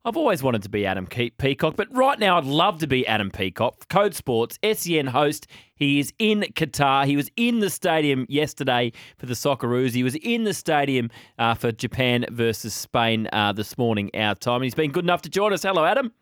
I've 0.07 0.19
always 0.19 0.43
wanted 0.43 0.63
to 0.65 0.69
be 0.69 0.85
Adam 0.85 1.07
Peacock, 1.07 1.77
but 1.77 1.89
right 1.97 2.19
now 2.19 2.37
I'd 2.37 2.45
love 2.45 2.79
to 2.81 2.87
be 2.87 3.07
Adam 3.07 3.31
Peacock. 3.31 3.89
Code 3.89 4.15
Sports, 4.15 4.59
SEN 4.63 5.07
host. 5.07 5.47
He 5.75 5.99
is 5.99 6.13
in 6.19 6.43
Qatar. 6.53 7.07
He 7.07 7.17
was 7.17 7.31
in 7.37 7.61
the 7.61 7.71
stadium 7.71 8.27
yesterday 8.29 8.93
for 9.17 9.25
the 9.25 9.33
Socceroos. 9.33 9.93
He 9.93 10.03
was 10.03 10.15
in 10.17 10.45
the 10.45 10.53
stadium 10.53 11.11
uh, 11.39 11.55
for 11.55 11.73
Japan 11.73 12.27
versus 12.31 12.75
Spain 12.75 13.31
uh, 13.33 13.55
this 13.55 13.79
morning, 13.79 14.11
our 14.15 14.35
time. 14.35 14.57
And 14.57 14.65
He's 14.65 14.75
been 14.75 14.93
good 14.93 15.07
enough 15.07 15.23
to 15.23 15.31
join 15.31 15.55
us. 15.55 15.63
Hello, 15.63 15.87
Adam. 15.87 16.13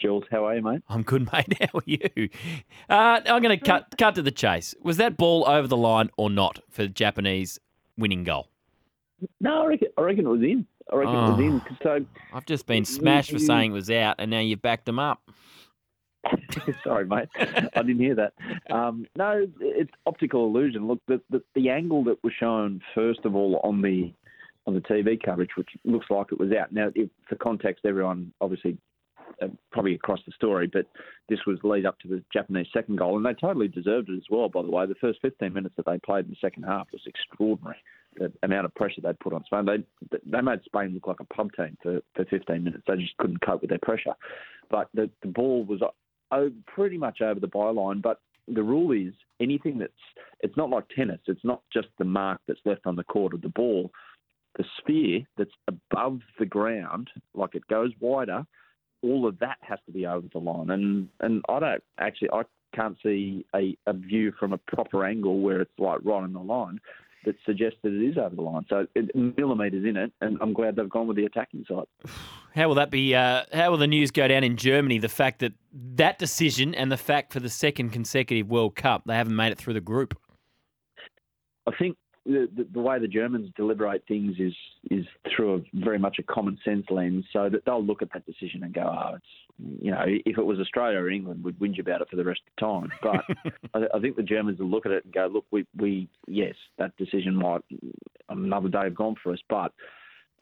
Jules, 0.00 0.24
how 0.30 0.46
are 0.46 0.56
you, 0.56 0.62
mate? 0.62 0.80
I'm 0.88 1.02
good, 1.02 1.30
mate. 1.32 1.52
How 1.60 1.78
are 1.78 1.82
you? 1.84 2.30
Uh, 2.88 3.20
I'm 3.26 3.42
going 3.42 3.58
to 3.58 3.62
cut 3.62 3.94
cut 3.98 4.14
to 4.14 4.22
the 4.22 4.30
chase. 4.30 4.74
Was 4.82 4.96
that 4.96 5.18
ball 5.18 5.46
over 5.46 5.68
the 5.68 5.76
line 5.76 6.08
or 6.16 6.30
not 6.30 6.60
for 6.70 6.84
the 6.84 6.88
Japanese 6.88 7.60
winning 7.98 8.24
goal? 8.24 8.48
No, 9.40 9.62
I 9.62 9.66
reckon, 9.66 9.88
I 9.98 10.00
reckon 10.00 10.26
it 10.26 10.30
was 10.30 10.42
in. 10.42 10.66
I 10.90 10.96
reckon 10.96 11.14
oh, 11.14 11.26
it 11.26 11.30
was 11.30 11.40
in. 11.40 11.62
So 11.82 12.04
I've 12.32 12.46
just 12.46 12.66
been 12.66 12.84
smashed 12.84 13.30
for 13.30 13.38
saying 13.38 13.70
it 13.72 13.74
was 13.74 13.90
out, 13.90 14.16
and 14.18 14.30
now 14.30 14.40
you've 14.40 14.62
backed 14.62 14.86
them 14.86 14.98
up. 14.98 15.20
Sorry, 16.84 17.06
mate. 17.06 17.28
I 17.38 17.82
didn't 17.82 17.98
hear 17.98 18.14
that. 18.14 18.32
Um, 18.72 19.06
no, 19.16 19.46
it's 19.60 19.90
optical 20.06 20.46
illusion. 20.46 20.86
Look, 20.86 21.00
the, 21.08 21.20
the, 21.30 21.42
the 21.54 21.68
angle 21.70 22.04
that 22.04 22.22
was 22.22 22.32
shown 22.38 22.80
first 22.94 23.20
of 23.24 23.34
all 23.34 23.60
on 23.64 23.82
the 23.82 24.12
on 24.66 24.74
the 24.74 24.80
TV 24.80 25.20
coverage, 25.20 25.50
which 25.56 25.70
looks 25.84 26.06
like 26.08 26.28
it 26.30 26.38
was 26.38 26.52
out. 26.52 26.70
Now, 26.70 26.90
if, 26.94 27.10
for 27.28 27.34
context, 27.34 27.84
everyone 27.84 28.32
obviously 28.40 28.78
uh, 29.42 29.48
probably 29.72 29.94
across 29.94 30.20
the 30.24 30.32
story, 30.32 30.68
but 30.72 30.86
this 31.28 31.40
was 31.48 31.58
lead 31.64 31.84
up 31.84 31.98
to 32.00 32.08
the 32.08 32.22
Japanese 32.32 32.68
second 32.72 32.96
goal, 32.96 33.16
and 33.16 33.26
they 33.26 33.34
totally 33.34 33.66
deserved 33.66 34.08
it 34.08 34.16
as 34.16 34.22
well. 34.30 34.48
By 34.48 34.62
the 34.62 34.70
way, 34.70 34.86
the 34.86 34.94
first 35.00 35.18
15 35.20 35.52
minutes 35.52 35.74
that 35.76 35.86
they 35.86 35.98
played 35.98 36.26
in 36.26 36.30
the 36.30 36.36
second 36.40 36.62
half 36.62 36.86
was 36.92 37.02
extraordinary 37.06 37.78
the 38.16 38.32
amount 38.42 38.66
of 38.66 38.74
pressure 38.74 39.00
they'd 39.00 39.18
put 39.20 39.32
on 39.32 39.44
Spain. 39.44 39.66
They 39.66 40.18
they 40.26 40.40
made 40.40 40.62
Spain 40.64 40.92
look 40.94 41.06
like 41.06 41.20
a 41.20 41.34
pub 41.34 41.50
team 41.56 41.76
for, 41.82 42.00
for 42.14 42.24
15 42.26 42.64
minutes. 42.64 42.84
They 42.86 42.96
just 42.96 43.16
couldn't 43.18 43.40
cope 43.44 43.62
with 43.62 43.70
their 43.70 43.78
pressure. 43.80 44.14
But 44.70 44.88
the, 44.94 45.10
the 45.22 45.28
ball 45.28 45.64
was 45.64 45.80
pretty 46.66 46.98
much 46.98 47.20
over 47.20 47.40
the 47.40 47.48
byline. 47.48 48.02
But 48.02 48.20
the 48.48 48.62
rule 48.62 48.92
is 48.92 49.14
anything 49.40 49.78
that's 49.78 49.92
it's 50.40 50.56
not 50.56 50.70
like 50.70 50.88
tennis. 50.94 51.20
It's 51.26 51.44
not 51.44 51.62
just 51.72 51.88
the 51.98 52.04
mark 52.04 52.40
that's 52.46 52.60
left 52.64 52.86
on 52.86 52.96
the 52.96 53.04
court 53.04 53.34
of 53.34 53.42
the 53.42 53.48
ball. 53.48 53.90
The 54.56 54.64
sphere 54.78 55.20
that's 55.38 55.50
above 55.66 56.20
the 56.38 56.44
ground, 56.44 57.08
like 57.34 57.54
it 57.54 57.66
goes 57.68 57.90
wider, 58.00 58.44
all 59.02 59.26
of 59.26 59.38
that 59.38 59.56
has 59.62 59.78
to 59.86 59.92
be 59.92 60.06
over 60.06 60.26
the 60.32 60.38
line. 60.38 60.70
And 60.70 61.08
and 61.20 61.42
I 61.48 61.60
don't 61.60 61.82
actually 61.98 62.30
I 62.32 62.42
can't 62.74 62.96
see 63.02 63.44
a, 63.54 63.76
a 63.86 63.92
view 63.92 64.32
from 64.38 64.52
a 64.52 64.58
proper 64.58 65.04
angle 65.04 65.40
where 65.40 65.60
it's 65.60 65.78
like 65.78 66.00
right 66.04 66.22
on 66.22 66.32
the 66.32 66.40
line 66.40 66.80
that 67.24 67.36
suggests 67.44 67.78
that 67.82 67.92
it 67.92 68.10
is 68.10 68.18
over 68.18 68.34
the 68.34 68.42
line. 68.42 68.64
So 68.68 68.86
it, 68.94 69.14
millimetres 69.14 69.84
in 69.84 69.96
it, 69.96 70.12
and 70.20 70.38
I'm 70.40 70.52
glad 70.52 70.76
they've 70.76 70.88
gone 70.88 71.06
with 71.06 71.16
the 71.16 71.24
attacking 71.24 71.64
side. 71.68 71.86
How 72.54 72.68
will 72.68 72.74
that 72.74 72.90
be? 72.90 73.14
Uh, 73.14 73.44
how 73.52 73.70
will 73.70 73.78
the 73.78 73.86
news 73.86 74.10
go 74.10 74.28
down 74.28 74.44
in 74.44 74.56
Germany? 74.56 74.98
The 74.98 75.08
fact 75.08 75.40
that 75.40 75.52
that 75.72 76.18
decision 76.18 76.74
and 76.74 76.90
the 76.90 76.96
fact 76.96 77.32
for 77.32 77.40
the 77.40 77.48
second 77.48 77.90
consecutive 77.90 78.48
World 78.48 78.76
Cup 78.76 79.02
they 79.06 79.14
haven't 79.14 79.36
made 79.36 79.52
it 79.52 79.58
through 79.58 79.74
the 79.74 79.80
group. 79.80 80.18
I 81.66 81.72
think 81.78 81.96
the, 82.24 82.48
the, 82.56 82.66
the, 82.74 82.80
way 82.80 82.98
the 82.98 83.08
Germans 83.08 83.50
deliberate 83.56 84.04
things 84.06 84.36
is 84.38 84.54
is 84.90 85.04
through 85.34 85.56
a 85.56 85.60
very 85.84 85.98
much 85.98 86.16
a 86.18 86.22
common 86.22 86.58
sense 86.64 86.84
lens, 86.90 87.24
so 87.32 87.48
that 87.48 87.64
they'll 87.64 87.84
look 87.84 88.02
at 88.02 88.12
that 88.12 88.24
decision 88.26 88.62
and 88.62 88.72
go, 88.72 88.82
"Oh, 88.82 89.14
it's 89.16 89.82
you 89.82 89.90
know, 89.90 90.04
if 90.06 90.38
it 90.38 90.44
was 90.44 90.58
Australia 90.58 90.98
or 90.98 91.10
England, 91.10 91.42
we'd 91.42 91.58
whinge 91.58 91.80
about 91.80 92.00
it 92.00 92.08
for 92.08 92.16
the 92.16 92.24
rest 92.24 92.40
of 92.46 92.52
the 92.56 92.66
time." 92.66 92.92
But 93.02 93.52
I, 93.74 93.96
I, 93.96 94.00
think 94.00 94.16
the 94.16 94.22
Germans 94.22 94.60
will 94.60 94.70
look 94.70 94.86
at 94.86 94.92
it 94.92 95.04
and 95.04 95.12
go, 95.12 95.28
"Look, 95.32 95.46
we 95.50 95.66
we 95.76 96.08
yes, 96.26 96.54
that 96.78 96.96
decision 96.96 97.34
might 97.34 97.62
another 98.28 98.68
day 98.68 98.84
have 98.84 98.94
gone 98.94 99.16
for 99.22 99.32
us, 99.32 99.40
but." 99.48 99.72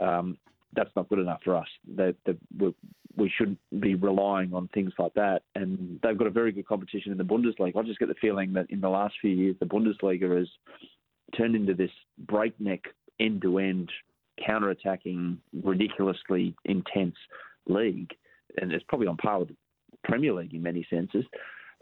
Um, 0.01 0.39
that's 0.75 0.91
not 0.95 1.09
good 1.09 1.19
enough 1.19 1.41
for 1.45 1.57
us. 1.57 1.67
They, 1.97 2.15
we, 2.59 2.75
we 3.17 3.33
shouldn't 3.37 3.59
be 3.81 3.95
relying 3.95 4.55
on 4.55 4.69
things 4.69 4.93
like 4.99 5.15
that. 5.15 5.43
And 5.55 5.99
they've 6.03 6.17
got 6.17 6.27
a 6.27 6.31
very 6.31 6.53
good 6.53 6.67
competition 6.67 7.13
in 7.13 7.19
the 7.19 7.25
Bundesliga. 7.25 7.77
I 7.77 7.83
just 7.83 7.99
get 7.99 8.09
the 8.09 8.15
feeling 8.15 8.53
that 8.55 8.71
in 8.71 8.81
the 8.81 8.89
last 8.89 9.15
few 9.21 9.31
years, 9.31 9.57
the 9.59 9.67
Bundesliga 9.67 10.39
has 10.39 10.49
turned 11.37 11.55
into 11.55 11.75
this 11.75 11.91
breakneck 12.19 12.85
end 13.19 13.43
to 13.43 13.59
end 13.59 13.91
counter-attacking, 14.45 15.39
ridiculously 15.63 16.55
intense 16.65 17.17
league, 17.67 18.11
and 18.61 18.73
it's 18.73 18.85
probably 18.89 19.07
on 19.07 19.17
par 19.17 19.41
with 19.41 19.49
the 19.49 19.57
Premier 20.05 20.33
League 20.33 20.55
in 20.55 20.63
many 20.63 20.87
senses. 20.89 21.25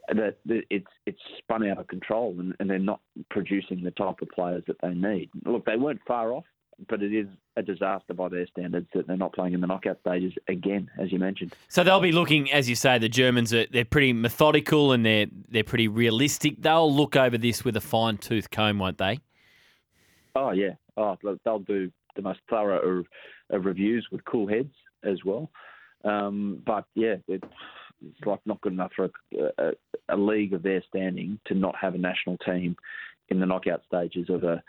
That 0.08 0.36
it's 0.46 0.86
it's 1.04 1.20
spun 1.36 1.68
out 1.68 1.78
of 1.78 1.86
control, 1.86 2.34
and, 2.40 2.54
and 2.58 2.70
they're 2.70 2.78
not 2.78 3.00
producing 3.30 3.82
the 3.82 3.90
type 3.90 4.22
of 4.22 4.28
players 4.30 4.64
that 4.66 4.76
they 4.80 4.94
need. 4.94 5.28
Look, 5.44 5.66
they 5.66 5.76
weren't 5.76 6.00
far 6.08 6.32
off, 6.32 6.46
but 6.88 7.02
it 7.02 7.12
is 7.12 7.26
a 7.56 7.62
disaster 7.62 8.14
by 8.14 8.28
their 8.28 8.46
standards 8.46 8.86
that 8.94 9.06
they're 9.06 9.18
not 9.18 9.34
playing 9.34 9.52
in 9.52 9.60
the 9.60 9.66
knockout 9.66 9.98
stages 10.00 10.32
again, 10.48 10.90
as 10.98 11.12
you 11.12 11.18
mentioned. 11.18 11.54
So 11.68 11.84
they'll 11.84 12.00
be 12.00 12.12
looking, 12.12 12.50
as 12.52 12.70
you 12.70 12.74
say, 12.74 12.98
the 12.98 13.10
Germans 13.10 13.52
are 13.52 13.66
they're 13.66 13.84
pretty 13.84 14.14
methodical 14.14 14.92
and 14.92 15.04
they're 15.04 15.26
they're 15.50 15.64
pretty 15.64 15.88
realistic. 15.88 16.62
They'll 16.62 16.92
look 16.92 17.14
over 17.14 17.36
this 17.36 17.64
with 17.64 17.76
a 17.76 17.82
fine 17.82 18.16
tooth 18.16 18.50
comb, 18.50 18.78
won't 18.78 18.98
they? 18.98 19.20
Oh 20.34 20.52
yeah, 20.52 20.74
oh 20.96 21.16
they'll 21.44 21.58
do 21.60 21.90
the 22.16 22.22
most 22.22 22.40
thorough 22.50 23.00
of, 23.50 23.64
reviews 23.64 24.06
with 24.10 24.24
cool 24.24 24.48
heads 24.48 24.74
as 25.04 25.18
well. 25.24 25.50
Um, 26.04 26.62
but 26.66 26.84
yeah, 26.94 27.16
it's, 27.26 27.44
it's 28.04 28.26
like 28.26 28.40
not 28.46 28.60
good 28.60 28.72
enough 28.72 28.92
for 28.94 29.06
a, 29.06 29.10
a, 29.58 29.72
a 30.10 30.16
league 30.16 30.52
of 30.52 30.62
their 30.62 30.82
standing 30.88 31.38
to 31.46 31.54
not 31.54 31.74
have 31.80 31.94
a 31.94 31.98
national 31.98 32.36
team 32.38 32.76
in 33.30 33.40
the 33.40 33.46
knockout 33.46 33.82
stages 33.86 34.28
of 34.30 34.44
a 34.44 34.62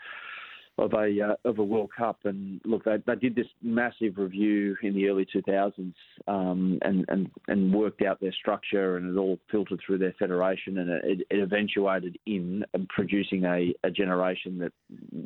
of 0.80 0.94
a 0.94 1.20
uh, 1.20 1.48
of 1.48 1.58
a 1.58 1.64
World 1.64 1.90
Cup. 1.96 2.20
And 2.24 2.60
look, 2.64 2.84
they, 2.84 2.96
they 3.06 3.14
did 3.14 3.34
this 3.34 3.46
massive 3.62 4.16
review 4.16 4.76
in 4.82 4.94
the 4.94 5.08
early 5.08 5.26
2000s 5.26 5.92
um, 6.26 6.78
and, 6.82 7.04
and 7.08 7.30
and 7.48 7.72
worked 7.72 8.02
out 8.02 8.20
their 8.20 8.32
structure, 8.32 8.96
and 8.96 9.14
it 9.14 9.18
all 9.20 9.38
filtered 9.50 9.80
through 9.84 9.98
their 9.98 10.14
federation, 10.18 10.78
and 10.78 10.90
it, 10.90 11.26
it 11.30 11.40
eventuated 11.40 12.18
in 12.26 12.64
producing 12.88 13.44
a, 13.44 13.72
a 13.84 13.90
generation 13.90 14.58
that 14.58 14.72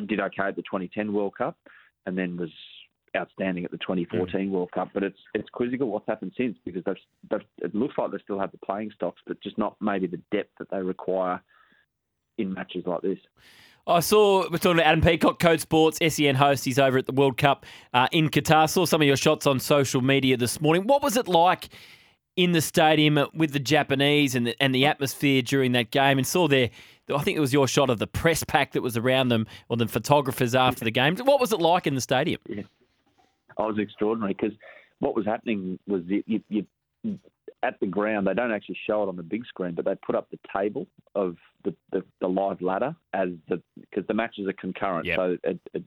did 0.06 0.20
okay 0.20 0.48
at 0.48 0.56
the 0.56 0.62
2010 0.62 1.12
World 1.12 1.36
Cup, 1.38 1.56
and 2.06 2.18
then 2.18 2.36
was 2.36 2.50
outstanding 3.16 3.64
at 3.64 3.70
the 3.70 3.78
2014 3.78 4.34
mm. 4.34 4.50
World 4.50 4.72
Cup. 4.72 4.90
But 4.92 5.04
it's 5.04 5.18
it's 5.34 5.48
quizzical 5.50 5.88
what's 5.88 6.08
happened 6.08 6.32
since 6.36 6.56
because 6.64 6.82
they've, 6.84 6.96
they've, 7.30 7.46
it 7.62 7.74
looks 7.74 7.94
like 7.96 8.10
they 8.10 8.18
still 8.24 8.40
have 8.40 8.50
the 8.50 8.58
playing 8.58 8.90
stocks, 8.96 9.22
but 9.24 9.40
just 9.40 9.56
not 9.56 9.76
maybe 9.80 10.08
the 10.08 10.20
depth 10.32 10.50
that 10.58 10.70
they 10.72 10.82
require 10.82 11.40
in 12.38 12.52
matches 12.52 12.82
like 12.86 13.02
this. 13.02 13.18
I 13.86 14.00
saw 14.00 14.48
we're 14.50 14.58
talking 14.58 14.78
to 14.78 14.86
Adam 14.86 15.02
Peacock, 15.02 15.38
Code 15.38 15.60
Sports, 15.60 15.98
SEN 16.08 16.36
host. 16.36 16.64
He's 16.64 16.78
over 16.78 16.96
at 16.96 17.04
the 17.04 17.12
World 17.12 17.36
Cup 17.36 17.66
uh, 17.92 18.08
in 18.12 18.30
Qatar. 18.30 18.68
Saw 18.68 18.86
some 18.86 19.02
of 19.02 19.06
your 19.06 19.16
shots 19.16 19.46
on 19.46 19.60
social 19.60 20.00
media 20.00 20.38
this 20.38 20.58
morning. 20.60 20.86
What 20.86 21.02
was 21.02 21.18
it 21.18 21.28
like 21.28 21.68
in 22.36 22.52
the 22.52 22.62
stadium 22.62 23.18
with 23.34 23.52
the 23.52 23.60
Japanese 23.60 24.34
and 24.34 24.46
the, 24.46 24.62
and 24.62 24.74
the 24.74 24.86
atmosphere 24.86 25.42
during 25.42 25.72
that 25.72 25.90
game? 25.90 26.16
And 26.16 26.26
saw 26.26 26.48
there, 26.48 26.70
I 27.14 27.22
think 27.22 27.36
it 27.36 27.40
was 27.40 27.52
your 27.52 27.68
shot 27.68 27.90
of 27.90 27.98
the 27.98 28.06
press 28.06 28.42
pack 28.42 28.72
that 28.72 28.80
was 28.80 28.96
around 28.96 29.28
them, 29.28 29.46
or 29.68 29.76
the 29.76 29.86
photographers 29.86 30.54
after 30.54 30.82
the 30.82 30.90
game. 30.90 31.16
What 31.18 31.38
was 31.38 31.52
it 31.52 31.60
like 31.60 31.86
in 31.86 31.94
the 31.94 32.00
stadium? 32.00 32.40
Yeah, 32.48 32.62
I 33.58 33.66
was 33.66 33.78
extraordinary 33.78 34.32
because 34.32 34.56
what 35.00 35.14
was 35.14 35.26
happening 35.26 35.78
was 35.86 36.00
you, 36.06 36.42
you, 36.48 36.66
at 37.64 37.80
the 37.80 37.86
ground. 37.86 38.26
They 38.26 38.34
don't 38.34 38.52
actually 38.52 38.78
show 38.86 39.02
it 39.02 39.08
on 39.08 39.16
the 39.16 39.22
big 39.22 39.46
screen, 39.46 39.74
but 39.74 39.84
they 39.84 39.94
put 40.06 40.14
up 40.14 40.30
the 40.30 40.38
table 40.54 40.86
of 41.14 41.36
the, 41.64 41.74
the, 41.90 42.04
the 42.20 42.28
live 42.28 42.60
ladder 42.60 42.94
as 43.14 43.30
the 43.48 43.60
because 43.80 44.06
the 44.06 44.14
matches 44.14 44.46
are 44.46 44.52
concurrent, 44.52 45.06
yep. 45.06 45.16
so 45.16 45.36
it, 45.42 45.58
it, 45.72 45.82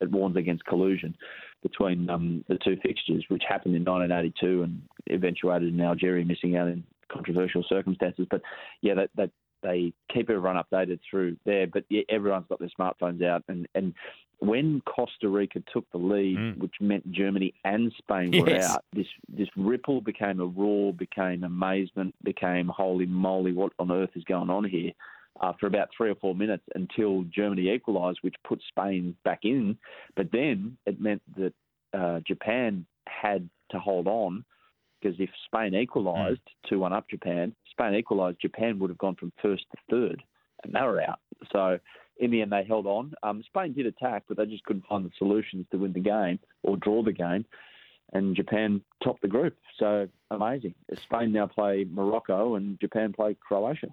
it 0.00 0.10
warns 0.10 0.36
against 0.36 0.64
collusion 0.66 1.16
between 1.62 2.10
um, 2.10 2.44
the 2.48 2.58
two 2.64 2.76
fixtures, 2.82 3.24
which 3.28 3.42
happened 3.48 3.74
in 3.74 3.84
1982 3.84 4.62
and 4.62 4.82
eventuated 5.10 5.72
in 5.72 5.80
Algeria 5.80 6.24
missing 6.24 6.56
out 6.56 6.68
in 6.68 6.84
controversial 7.10 7.64
circumstances. 7.68 8.26
But 8.30 8.42
yeah, 8.80 8.94
that, 8.94 9.10
that 9.16 9.30
they 9.62 9.92
keep 10.12 10.28
everyone 10.28 10.56
updated 10.62 10.98
through 11.08 11.36
there. 11.44 11.66
But 11.66 11.84
yeah, 11.88 12.02
everyone's 12.08 12.46
got 12.48 12.58
their 12.58 12.70
smartphones 12.78 13.24
out, 13.24 13.44
and 13.48 13.66
and 13.74 13.94
when 14.42 14.82
Costa 14.86 15.28
Rica 15.28 15.62
took 15.72 15.88
the 15.92 15.98
lead, 15.98 16.36
mm. 16.36 16.58
which 16.58 16.74
meant 16.80 17.10
Germany 17.12 17.54
and 17.64 17.92
Spain 17.96 18.32
were 18.32 18.50
yes. 18.50 18.70
out, 18.70 18.84
this 18.92 19.06
this 19.28 19.48
ripple 19.56 20.00
became 20.00 20.40
a 20.40 20.46
roar, 20.46 20.92
became 20.92 21.44
amazement, 21.44 22.12
became 22.24 22.66
holy 22.66 23.06
moly, 23.06 23.52
what 23.52 23.72
on 23.78 23.92
earth 23.92 24.10
is 24.16 24.24
going 24.24 24.50
on 24.50 24.64
here? 24.64 24.90
Uh, 25.40 25.52
for 25.58 25.66
about 25.66 25.88
three 25.96 26.10
or 26.10 26.14
four 26.16 26.34
minutes 26.34 26.64
until 26.74 27.24
Germany 27.34 27.70
equalised, 27.70 28.18
which 28.22 28.34
put 28.46 28.60
Spain 28.68 29.16
back 29.24 29.40
in. 29.44 29.78
But 30.16 30.30
then 30.32 30.76
it 30.86 31.00
meant 31.00 31.22
that 31.36 31.54
uh, 31.94 32.20
Japan 32.26 32.84
had 33.08 33.48
to 33.70 33.78
hold 33.78 34.08
on 34.08 34.44
because 35.00 35.18
if 35.20 35.30
Spain 35.46 35.74
equalised 35.74 36.40
mm. 36.66 36.68
2 36.68 36.80
1 36.80 36.92
up 36.92 37.08
Japan, 37.08 37.54
Spain 37.70 37.94
equalised, 37.94 38.40
Japan 38.40 38.78
would 38.80 38.90
have 38.90 38.98
gone 38.98 39.14
from 39.14 39.32
first 39.40 39.64
to 39.70 39.78
third, 39.88 40.22
and 40.64 40.74
they 40.74 40.82
were 40.82 41.00
out. 41.00 41.20
So 41.52 41.78
in 42.22 42.30
the 42.30 42.40
end, 42.40 42.52
they 42.52 42.64
held 42.64 42.86
on. 42.86 43.12
Um, 43.22 43.42
Spain 43.44 43.74
did 43.74 43.86
attack, 43.86 44.22
but 44.28 44.36
they 44.38 44.46
just 44.46 44.64
couldn't 44.64 44.86
find 44.86 45.04
the 45.04 45.10
solutions 45.18 45.66
to 45.70 45.76
win 45.76 45.92
the 45.92 46.00
game 46.00 46.38
or 46.62 46.76
draw 46.76 47.02
the 47.02 47.12
game. 47.12 47.44
and 48.12 48.36
Japan 48.36 48.80
topped 49.02 49.22
the 49.22 49.28
group. 49.28 49.56
So 49.78 50.08
amazing. 50.30 50.74
Spain 51.02 51.32
now 51.32 51.46
play 51.46 51.86
Morocco, 51.90 52.54
and 52.54 52.78
Japan 52.80 53.12
play 53.12 53.36
Croatia. 53.40 53.88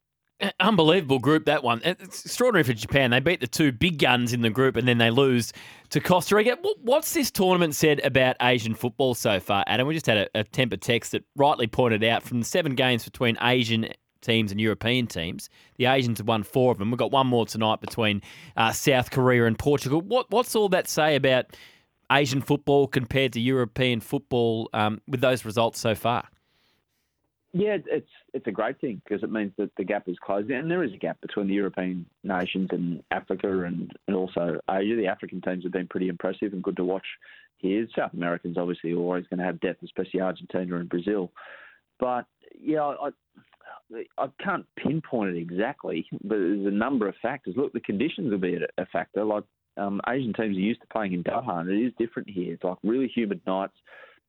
Unbelievable 0.61 1.19
group 1.19 1.45
that 1.45 1.63
one. 1.63 1.81
It's 1.83 2.23
extraordinary 2.25 2.63
for 2.63 2.73
Japan. 2.73 3.11
They 3.11 3.19
beat 3.19 3.41
the 3.41 3.47
two 3.47 3.73
big 3.73 3.99
guns 3.99 4.31
in 4.31 4.41
the 4.41 4.49
group, 4.49 4.77
and 4.77 4.87
then 4.87 4.97
they 4.97 5.09
lose 5.09 5.51
to 5.89 5.99
Costa 5.99 6.35
Rica. 6.35 6.57
What's 6.81 7.13
this 7.13 7.29
tournament 7.29 7.75
said 7.75 7.99
about 8.05 8.37
Asian 8.41 8.73
football 8.73 9.15
so 9.15 9.41
far, 9.41 9.65
Adam? 9.67 9.85
We 9.85 9.93
just 9.95 10.05
had 10.05 10.29
a, 10.33 10.39
a 10.39 10.43
Tempur 10.45 10.79
text 10.79 11.11
that 11.11 11.25
rightly 11.35 11.67
pointed 11.67 12.05
out 12.05 12.23
from 12.23 12.39
the 12.39 12.45
seven 12.45 12.75
games 12.75 13.03
between 13.03 13.37
Asian 13.41 13.89
teams 14.21 14.51
and 14.51 14.59
European 14.59 15.07
teams. 15.07 15.49
The 15.77 15.85
Asians 15.85 16.17
have 16.19 16.27
won 16.27 16.43
four 16.43 16.71
of 16.71 16.77
them. 16.77 16.91
We've 16.91 16.97
got 16.97 17.11
one 17.11 17.27
more 17.27 17.45
tonight 17.45 17.81
between 17.81 18.21
uh, 18.57 18.71
South 18.71 19.11
Korea 19.11 19.45
and 19.45 19.57
Portugal. 19.57 20.01
What, 20.01 20.29
what's 20.29 20.55
all 20.55 20.69
that 20.69 20.87
say 20.87 21.15
about 21.15 21.55
Asian 22.11 22.41
football 22.41 22.87
compared 22.87 23.33
to 23.33 23.39
European 23.39 23.99
football 23.99 24.69
um, 24.73 25.01
with 25.07 25.21
those 25.21 25.45
results 25.45 25.79
so 25.79 25.95
far? 25.95 26.27
Yeah, 27.51 27.77
it's 27.87 28.09
it's 28.33 28.45
a 28.45 28.51
great 28.51 28.79
thing 28.79 29.01
because 29.03 29.23
it 29.23 29.31
means 29.31 29.53
that 29.57 29.71
the 29.75 29.83
gap 29.83 30.07
is 30.07 30.17
closing, 30.23 30.51
and 30.55 30.69
there 30.69 30.83
is 30.83 30.93
a 30.93 30.97
gap 30.97 31.19
between 31.19 31.47
the 31.47 31.55
European 31.55 32.05
nations 32.23 32.69
and 32.71 33.01
Africa 33.09 33.63
and, 33.63 33.91
and 34.07 34.15
also 34.15 34.59
Asia. 34.69 34.95
The 34.95 35.07
African 35.07 35.41
teams 35.41 35.63
have 35.63 35.71
been 35.71 35.87
pretty 35.87 36.09
impressive 36.09 36.53
and 36.53 36.61
good 36.61 36.77
to 36.77 36.83
watch 36.83 37.05
here. 37.57 37.87
South 37.97 38.13
Americans 38.13 38.55
obviously 38.55 38.91
are 38.91 38.97
always 38.97 39.25
going 39.27 39.39
to 39.39 39.45
have 39.45 39.59
depth, 39.61 39.81
especially 39.81 40.21
Argentina 40.21 40.75
and 40.75 40.89
Brazil. 40.89 41.31
But 41.99 42.25
yeah, 42.59 42.83
I, 42.83 43.09
I 44.17 44.27
can't 44.43 44.65
pinpoint 44.75 45.35
it 45.35 45.39
exactly, 45.39 46.05
but 46.11 46.37
there's 46.37 46.65
a 46.65 46.71
number 46.71 47.07
of 47.07 47.15
factors. 47.21 47.55
Look, 47.57 47.73
the 47.73 47.79
conditions 47.79 48.31
will 48.31 48.37
be 48.37 48.57
a 48.77 48.85
factor. 48.87 49.23
Like 49.23 49.43
um, 49.77 50.01
Asian 50.07 50.33
teams 50.33 50.57
are 50.57 50.61
used 50.61 50.81
to 50.81 50.87
playing 50.87 51.13
in 51.13 51.23
Doha, 51.23 51.61
and 51.61 51.69
it 51.69 51.85
is 51.85 51.93
different 51.97 52.29
here. 52.29 52.53
It's 52.53 52.63
like 52.63 52.77
really 52.83 53.07
humid 53.07 53.41
nights. 53.47 53.73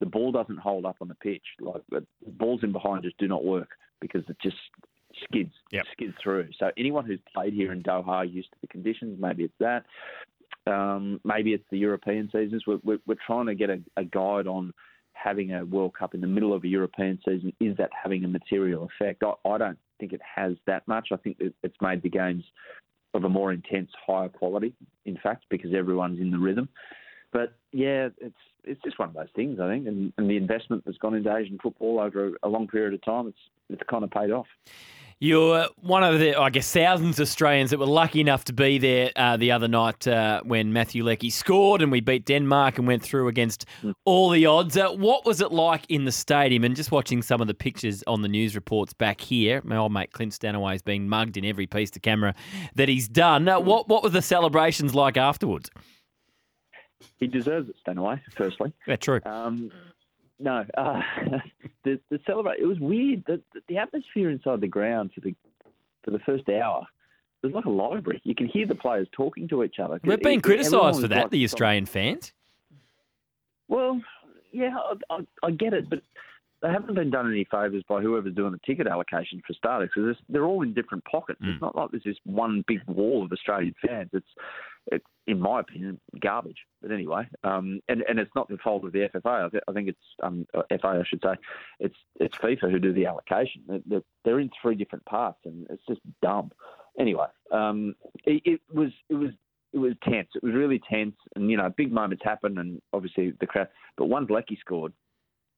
The 0.01 0.07
ball 0.07 0.33
doesn't 0.33 0.59
hold 0.59 0.87
up 0.87 0.97
on 1.01 1.09
the 1.09 1.15
pitch. 1.17 1.45
Like 1.61 1.83
the 1.91 2.07
balls 2.27 2.61
in 2.63 2.73
behind 2.73 3.03
just 3.03 3.19
do 3.19 3.29
not 3.29 3.45
work 3.45 3.71
because 4.01 4.23
it 4.29 4.37
just 4.43 4.57
skids 5.25 5.53
yep. 5.73 5.85
skids 5.93 6.15
through. 6.23 6.49
So 6.59 6.71
anyone 6.79 7.05
who's 7.05 7.21
played 7.35 7.53
here 7.53 7.73
in 7.73 7.83
Doha 7.83 8.33
used 8.33 8.51
to 8.53 8.59
the 8.61 8.69
conditions. 8.69 9.19
Maybe 9.21 9.45
it's 9.45 9.55
that. 9.61 9.85
Um, 10.67 11.21
maybe 11.25 11.53
it's 11.53 11.65
the 11.71 11.79
European 11.79 12.31
seasons. 12.33 12.65
We're, 12.67 12.79
we're, 12.83 12.99
we're 13.07 13.17
trying 13.27 13.47
to 13.47 13.55
get 13.55 13.71
a, 13.71 13.81
a 13.97 14.05
guide 14.05 14.47
on 14.47 14.73
having 15.23 15.53
a 15.53 15.65
World 15.65 15.95
Cup 15.95 16.15
in 16.15 16.21
the 16.21 16.27
middle 16.27 16.53
of 16.55 16.65
a 16.65 16.69
European 16.69 17.19
season, 17.25 17.53
is 17.61 17.77
that 17.77 17.91
having 18.03 18.25
a 18.25 18.29
material 18.29 18.89
effect? 18.89 19.23
I, 19.23 19.49
I 19.49 19.59
don't 19.59 19.79
think 19.99 20.13
it 20.13 20.21
has 20.37 20.55
that 20.67 20.87
much. 20.89 21.09
I 21.13 21.17
think 21.17 21.37
it's 21.41 21.81
made 21.81 22.03
the 22.03 22.09
games 22.09 22.45
of 23.13 23.25
a 23.25 23.29
more 23.29 23.53
intense, 23.53 23.91
higher 24.07 24.29
quality, 24.29 24.73
in 25.05 25.19
fact, 25.23 25.45
because 25.51 25.73
everyone's 25.75 26.21
in 26.21 26.31
the 26.31 26.39
rhythm. 26.39 26.69
But 27.33 27.55
yeah, 27.73 28.09
it's 28.19 28.35
it's 28.65 28.83
just 28.83 28.99
one 28.99 29.09
of 29.09 29.15
those 29.15 29.29
things, 29.35 29.59
I 29.59 29.69
think, 29.69 29.87
and, 29.87 30.13
and 30.19 30.29
the 30.29 30.37
investment 30.37 30.85
that's 30.85 30.99
gone 30.99 31.15
into 31.15 31.35
Asian 31.35 31.59
football 31.63 31.99
over 31.99 32.33
a 32.43 32.49
long 32.49 32.67
period 32.67 32.93
of 32.95 33.03
time, 33.03 33.29
it's 33.29 33.39
it's 33.69 33.83
kind 33.89 34.05
of 34.05 34.11
paid 34.11 34.31
off. 34.31 34.47
You're 35.23 35.67
one 35.83 36.03
of 36.03 36.19
the, 36.19 36.35
I 36.35 36.49
guess, 36.49 36.73
thousands 36.73 37.19
of 37.19 37.25
Australians 37.25 37.69
that 37.71 37.79
were 37.79 37.85
lucky 37.85 38.23
enough 38.23 38.45
to 38.45 38.55
be 38.55 38.79
there 38.79 39.11
uh, 39.17 39.37
the 39.37 39.53
other 39.53 39.69
night 39.69 40.09
uh, 40.09 40.41
when 40.45 40.73
Matthew 40.73 41.05
Leckie 41.05 41.29
scored 41.29 41.83
and 41.83 41.93
we 41.93 42.01
beat 42.01 42.25
Denmark 42.25 42.79
and 42.79 42.87
went 42.87 43.03
through 43.03 43.29
against 43.29 43.67
all 44.07 44.31
the 44.31 44.47
odds. 44.47 44.79
Uh, 44.79 44.89
what 44.89 45.27
was 45.27 45.43
it 45.43 45.53
like 45.53 45.85
in 45.91 46.07
the 46.07 46.13
stadium? 46.13 46.65
And 46.65 46.75
just 46.75 46.91
watching 46.91 47.21
some 47.21 47.43
of 47.43 47.49
the 47.49 47.55
pictures 47.55 48.03
on 48.07 48.23
the 48.23 48.29
news 48.29 48.55
reports 48.55 48.95
back 48.95 49.21
here, 49.21 49.61
my 49.63 49.77
old 49.77 49.93
mate 49.93 50.11
Clint 50.13 50.33
Stanaway 50.33 50.73
has 50.73 50.81
been 50.81 51.07
mugged 51.07 51.37
in 51.37 51.45
every 51.45 51.67
piece 51.67 51.91
to 51.91 52.01
camera 52.01 52.35
that 52.77 52.89
he's 52.89 53.07
done. 53.07 53.47
Uh, 53.47 53.61
what 53.61 53.89
what 53.89 54.03
were 54.03 54.09
the 54.09 54.23
celebrations 54.23 54.95
like 54.95 55.19
afterwards? 55.19 55.69
He 57.19 57.27
deserves 57.27 57.69
it, 57.69 57.77
Stanaway. 57.81 58.23
Firstly, 58.35 58.73
yeah, 58.87 58.97
true. 58.97 59.21
Um, 59.27 59.71
no, 60.41 60.65
uh, 60.77 61.01
the 61.85 62.01
the 62.11 62.19
celebrate. 62.27 62.59
It 62.61 62.67
was 62.67 62.81
weird. 62.81 63.25
The, 63.27 63.41
the 63.69 63.79
atmosphere 63.79 64.31
inside 64.31 64.61
the 64.61 64.69
ground 64.69 65.11
for 65.15 65.21
the 65.21 65.35
for 66.03 66.11
the 66.11 66.19
first 66.21 66.49
hour 66.49 66.87
it 67.43 67.47
was 67.47 67.55
like 67.55 67.65
a 67.65 67.71
library. 67.71 68.21
You 68.25 68.35
can 68.35 68.47
hear 68.47 68.67
the 68.67 68.75
players 68.75 69.09
talking 69.13 69.49
to 69.49 69.65
each 69.65 69.79
other. 69.79 69.99
We're 70.05 70.19
being 70.19 70.43
criticised 70.43 71.01
for 71.01 71.09
that, 71.09 71.23
like, 71.23 71.31
the 71.31 71.45
Australian 71.45 71.87
fans. 71.87 72.33
Well, 73.69 74.01
yeah, 74.53 74.77
I, 74.77 75.15
I, 75.15 75.47
I, 75.47 75.51
get 75.53 75.73
it, 75.73 75.89
but 75.89 76.03
they 76.61 76.69
haven't 76.69 76.95
been 76.95 77.11
done 77.11 77.31
any 77.31 77.47
favours 77.51 77.83
by 77.89 78.03
whoever's 78.03 78.35
doing 78.35 78.53
the 78.53 78.61
ticket 78.67 78.87
allocation 78.87 79.41
for 79.47 79.55
starters 79.55 79.91
because 79.95 80.17
they're 80.29 80.45
all 80.45 80.63
in 80.63 80.75
different 80.75 81.05
pockets. 81.05 81.41
Mm. 81.43 81.55
It's 81.55 81.63
not 81.63 81.77
like 81.77 81.91
there's 81.93 82.05
this 82.05 82.19
one 82.25 82.63
big 82.67 82.81
wall 82.87 83.25
of 83.25 83.33
Australian 83.33 83.75
fans. 83.87 84.11
It's 84.13 84.27
in 85.27 85.39
my 85.39 85.61
opinion, 85.61 86.01
garbage. 86.21 86.57
But 86.83 86.91
anyway, 86.91 87.29
um, 87.45 87.81
and 87.89 88.03
and 88.09 88.19
it's 88.19 88.31
not 88.35 88.49
the 88.49 88.59
fault 88.59 88.85
of 88.85 88.93
the 88.93 89.09
FFA. 89.15 89.47
I, 89.47 89.49
th- 89.49 89.63
I 89.69 89.73
think 89.73 89.89
it's 89.89 89.99
um, 90.23 90.47
FA, 90.53 90.89
I 90.89 91.03
should 91.07 91.23
say. 91.23 91.35
It's 91.79 91.97
it's 92.17 92.37
FIFA 92.39 92.71
who 92.71 92.79
do 92.79 92.93
the 92.93 93.07
allocation. 93.07 93.63
They're, 93.87 94.03
they're 94.25 94.41
in 94.41 94.51
three 94.61 94.75
different 94.75 95.05
parts, 95.05 95.39
and 95.45 95.67
it's 95.71 95.83
just 95.89 96.01
dumb. 96.23 96.51
Anyway, 96.99 97.27
um, 97.53 97.95
it, 98.25 98.43
it 98.45 98.61
was 98.75 98.91
it 99.09 99.15
was 99.15 99.31
it 99.73 99.79
was 99.79 99.93
tense. 100.03 100.29
It 100.35 100.43
was 100.43 100.55
really 100.55 100.81
tense, 100.91 101.17
and 101.37 101.51
you 101.51 101.57
know, 101.57 101.73
big 101.77 101.93
moments 101.93 102.25
happen, 102.25 102.59
and 102.59 102.81
obviously 102.93 103.33
the 103.39 103.47
crowd. 103.47 103.69
But 103.97 104.07
once 104.07 104.31
Leckie 104.31 104.59
scored, 104.61 104.93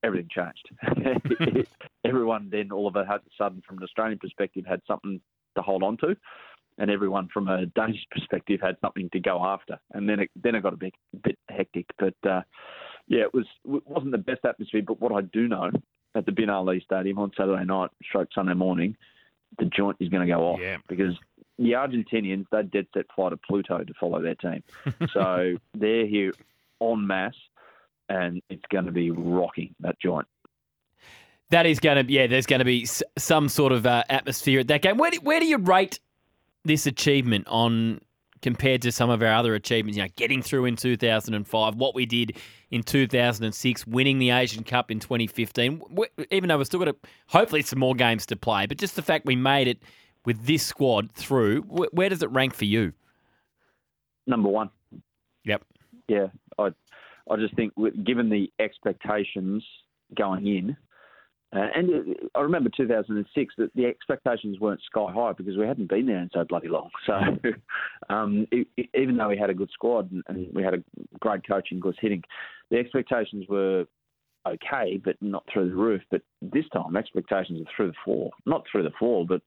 everything 0.03 0.29
changed. 0.29 1.67
Everyone 2.05 2.49
then 2.51 2.71
all 2.71 2.87
of 2.87 2.95
a 2.95 3.05
sudden, 3.37 3.63
from 3.65 3.77
an 3.77 3.83
Australian 3.83 4.19
perspective, 4.19 4.65
had 4.67 4.81
something 4.85 5.19
to 5.55 5.61
hold 5.61 5.83
on 5.83 5.97
to 5.97 6.15
and 6.77 6.89
everyone 6.89 7.29
from 7.33 7.47
a 7.47 7.65
Danish 7.67 8.05
perspective 8.11 8.59
had 8.61 8.77
something 8.81 9.09
to 9.11 9.19
go 9.19 9.43
after. 9.43 9.79
And 9.91 10.07
then 10.07 10.19
it 10.21 10.31
then 10.41 10.55
it 10.55 10.63
got 10.63 10.73
a 10.73 10.77
bit, 10.77 10.93
a 11.13 11.17
bit 11.17 11.39
hectic. 11.49 11.85
But 11.97 12.15
uh, 12.29 12.41
yeah, 13.07 13.21
it 13.21 13.33
was 13.33 13.45
it 13.65 13.87
wasn't 13.87 14.11
the 14.11 14.17
best 14.17 14.45
atmosphere. 14.45 14.83
But 14.85 14.99
what 14.99 15.11
I 15.11 15.21
do 15.21 15.47
know 15.47 15.71
at 16.15 16.25
the 16.25 16.31
Bin 16.31 16.49
Ali 16.49 16.81
Stadium 16.85 17.19
on 17.19 17.31
Saturday 17.37 17.65
night, 17.65 17.89
stroke 18.03 18.29
Sunday 18.33 18.53
morning, 18.53 18.95
the 19.59 19.65
joint 19.65 19.97
is 19.99 20.09
going 20.09 20.25
to 20.25 20.31
go 20.31 20.41
off 20.41 20.59
yeah. 20.61 20.77
because 20.87 21.15
the 21.57 21.71
Argentinians 21.71 22.45
they 22.51 22.63
dead 22.63 22.87
set 22.93 23.05
fly 23.15 23.29
to 23.29 23.37
Pluto 23.37 23.83
to 23.83 23.93
follow 23.99 24.21
their 24.21 24.35
team. 24.35 24.63
so 25.13 25.55
they're 25.73 26.07
here 26.07 26.33
en 26.81 27.05
masse, 27.05 27.33
and 28.09 28.41
it's 28.49 28.63
going 28.71 28.85
to 28.85 28.91
be 28.91 29.11
rocking 29.11 29.75
that 29.79 29.99
joint. 29.99 30.27
That 31.49 31.65
is 31.67 31.79
going 31.79 32.03
to, 32.03 32.11
yeah. 32.11 32.25
There's 32.27 32.47
going 32.47 32.59
to 32.59 32.65
be 32.65 32.87
some 33.17 33.47
sort 33.47 33.73
of 33.73 33.85
uh, 33.85 34.03
atmosphere 34.09 34.61
at 34.61 34.67
that 34.69 34.81
game. 34.81 34.97
Where 34.97 35.11
do, 35.11 35.19
where 35.21 35.39
do 35.39 35.45
you 35.45 35.57
rate 35.57 35.99
this 36.63 36.85
achievement 36.85 37.47
on 37.47 37.99
compared 38.43 38.81
to 38.81 38.91
some 38.91 39.09
of 39.09 39.23
our 39.23 39.33
other 39.33 39.55
achievements, 39.55 39.97
you 39.97 40.03
know, 40.03 40.09
getting 40.17 40.41
through 40.41 40.65
in 40.65 40.75
2005, 40.75 41.75
what 41.75 41.95
we 41.95 42.05
did 42.05 42.37
in 42.71 42.83
2006, 42.83 43.87
winning 43.87 44.19
the 44.19 44.31
Asian 44.31 44.63
Cup 44.63 44.91
in 44.91 44.99
2015, 44.99 45.81
even 46.29 46.49
though 46.49 46.57
we've 46.57 46.67
still 46.67 46.79
got 46.79 46.85
to, 46.85 46.95
hopefully 47.27 47.61
some 47.61 47.79
more 47.79 47.95
games 47.95 48.25
to 48.25 48.35
play, 48.35 48.65
but 48.65 48.77
just 48.77 48.97
the 48.97 49.01
fact 49.01 49.25
we 49.25 49.35
made 49.35 49.67
it 49.67 49.79
with 50.25 50.45
this 50.45 50.63
squad 50.63 51.11
through, 51.13 51.61
where 51.61 52.09
does 52.09 52.21
it 52.21 52.29
rank 52.31 52.53
for 52.53 52.65
you? 52.65 52.91
Number 54.27 54.49
one. 54.49 54.69
Yep. 55.45 55.63
Yeah, 56.09 56.27
I, 56.59 56.69
I 57.31 57.37
just 57.37 57.55
think 57.55 57.73
given 58.03 58.29
the 58.29 58.51
expectations 58.59 59.65
going 60.17 60.45
in, 60.45 60.77
uh, 61.55 61.67
and 61.75 62.15
I 62.33 62.41
remember 62.41 62.69
2006 62.75 63.53
that 63.57 63.69
the 63.75 63.85
expectations 63.85 64.59
weren't 64.59 64.81
sky 64.83 65.11
high 65.13 65.33
because 65.33 65.55
we 65.55 65.67
hadn't 65.67 65.89
been 65.89 66.07
there 66.07 66.19
in 66.19 66.29
so 66.33 66.43
bloody 66.43 66.67
long. 66.67 66.89
So 67.05 67.13
um, 68.09 68.47
it, 68.51 68.67
it, 68.77 68.89
even 68.95 69.17
though 69.17 69.29
we 69.29 69.37
had 69.37 69.49
a 69.49 69.53
good 69.53 69.69
squad 69.71 70.11
and, 70.11 70.23
and, 70.27 70.47
we 70.53 70.63
had 70.63 70.73
a 70.73 70.83
great 71.19 71.47
coach 71.47 71.67
in 71.71 71.79
Gus 71.79 71.95
Hiddink, 72.01 72.23
the 72.71 72.77
expectations 72.77 73.45
were 73.47 73.85
okay, 74.47 74.99
but 75.03 75.15
not 75.21 75.43
through 75.51 75.69
the 75.69 75.75
roof. 75.75 76.01
But 76.09 76.21
this 76.41 76.65
time, 76.73 76.95
expectations 76.95 77.61
are 77.61 77.71
through 77.75 77.87
the 77.87 77.97
floor. 78.03 78.31
Not 78.45 78.63
through 78.71 78.83
the 78.83 78.91
floor, 78.97 79.25
but 79.27 79.41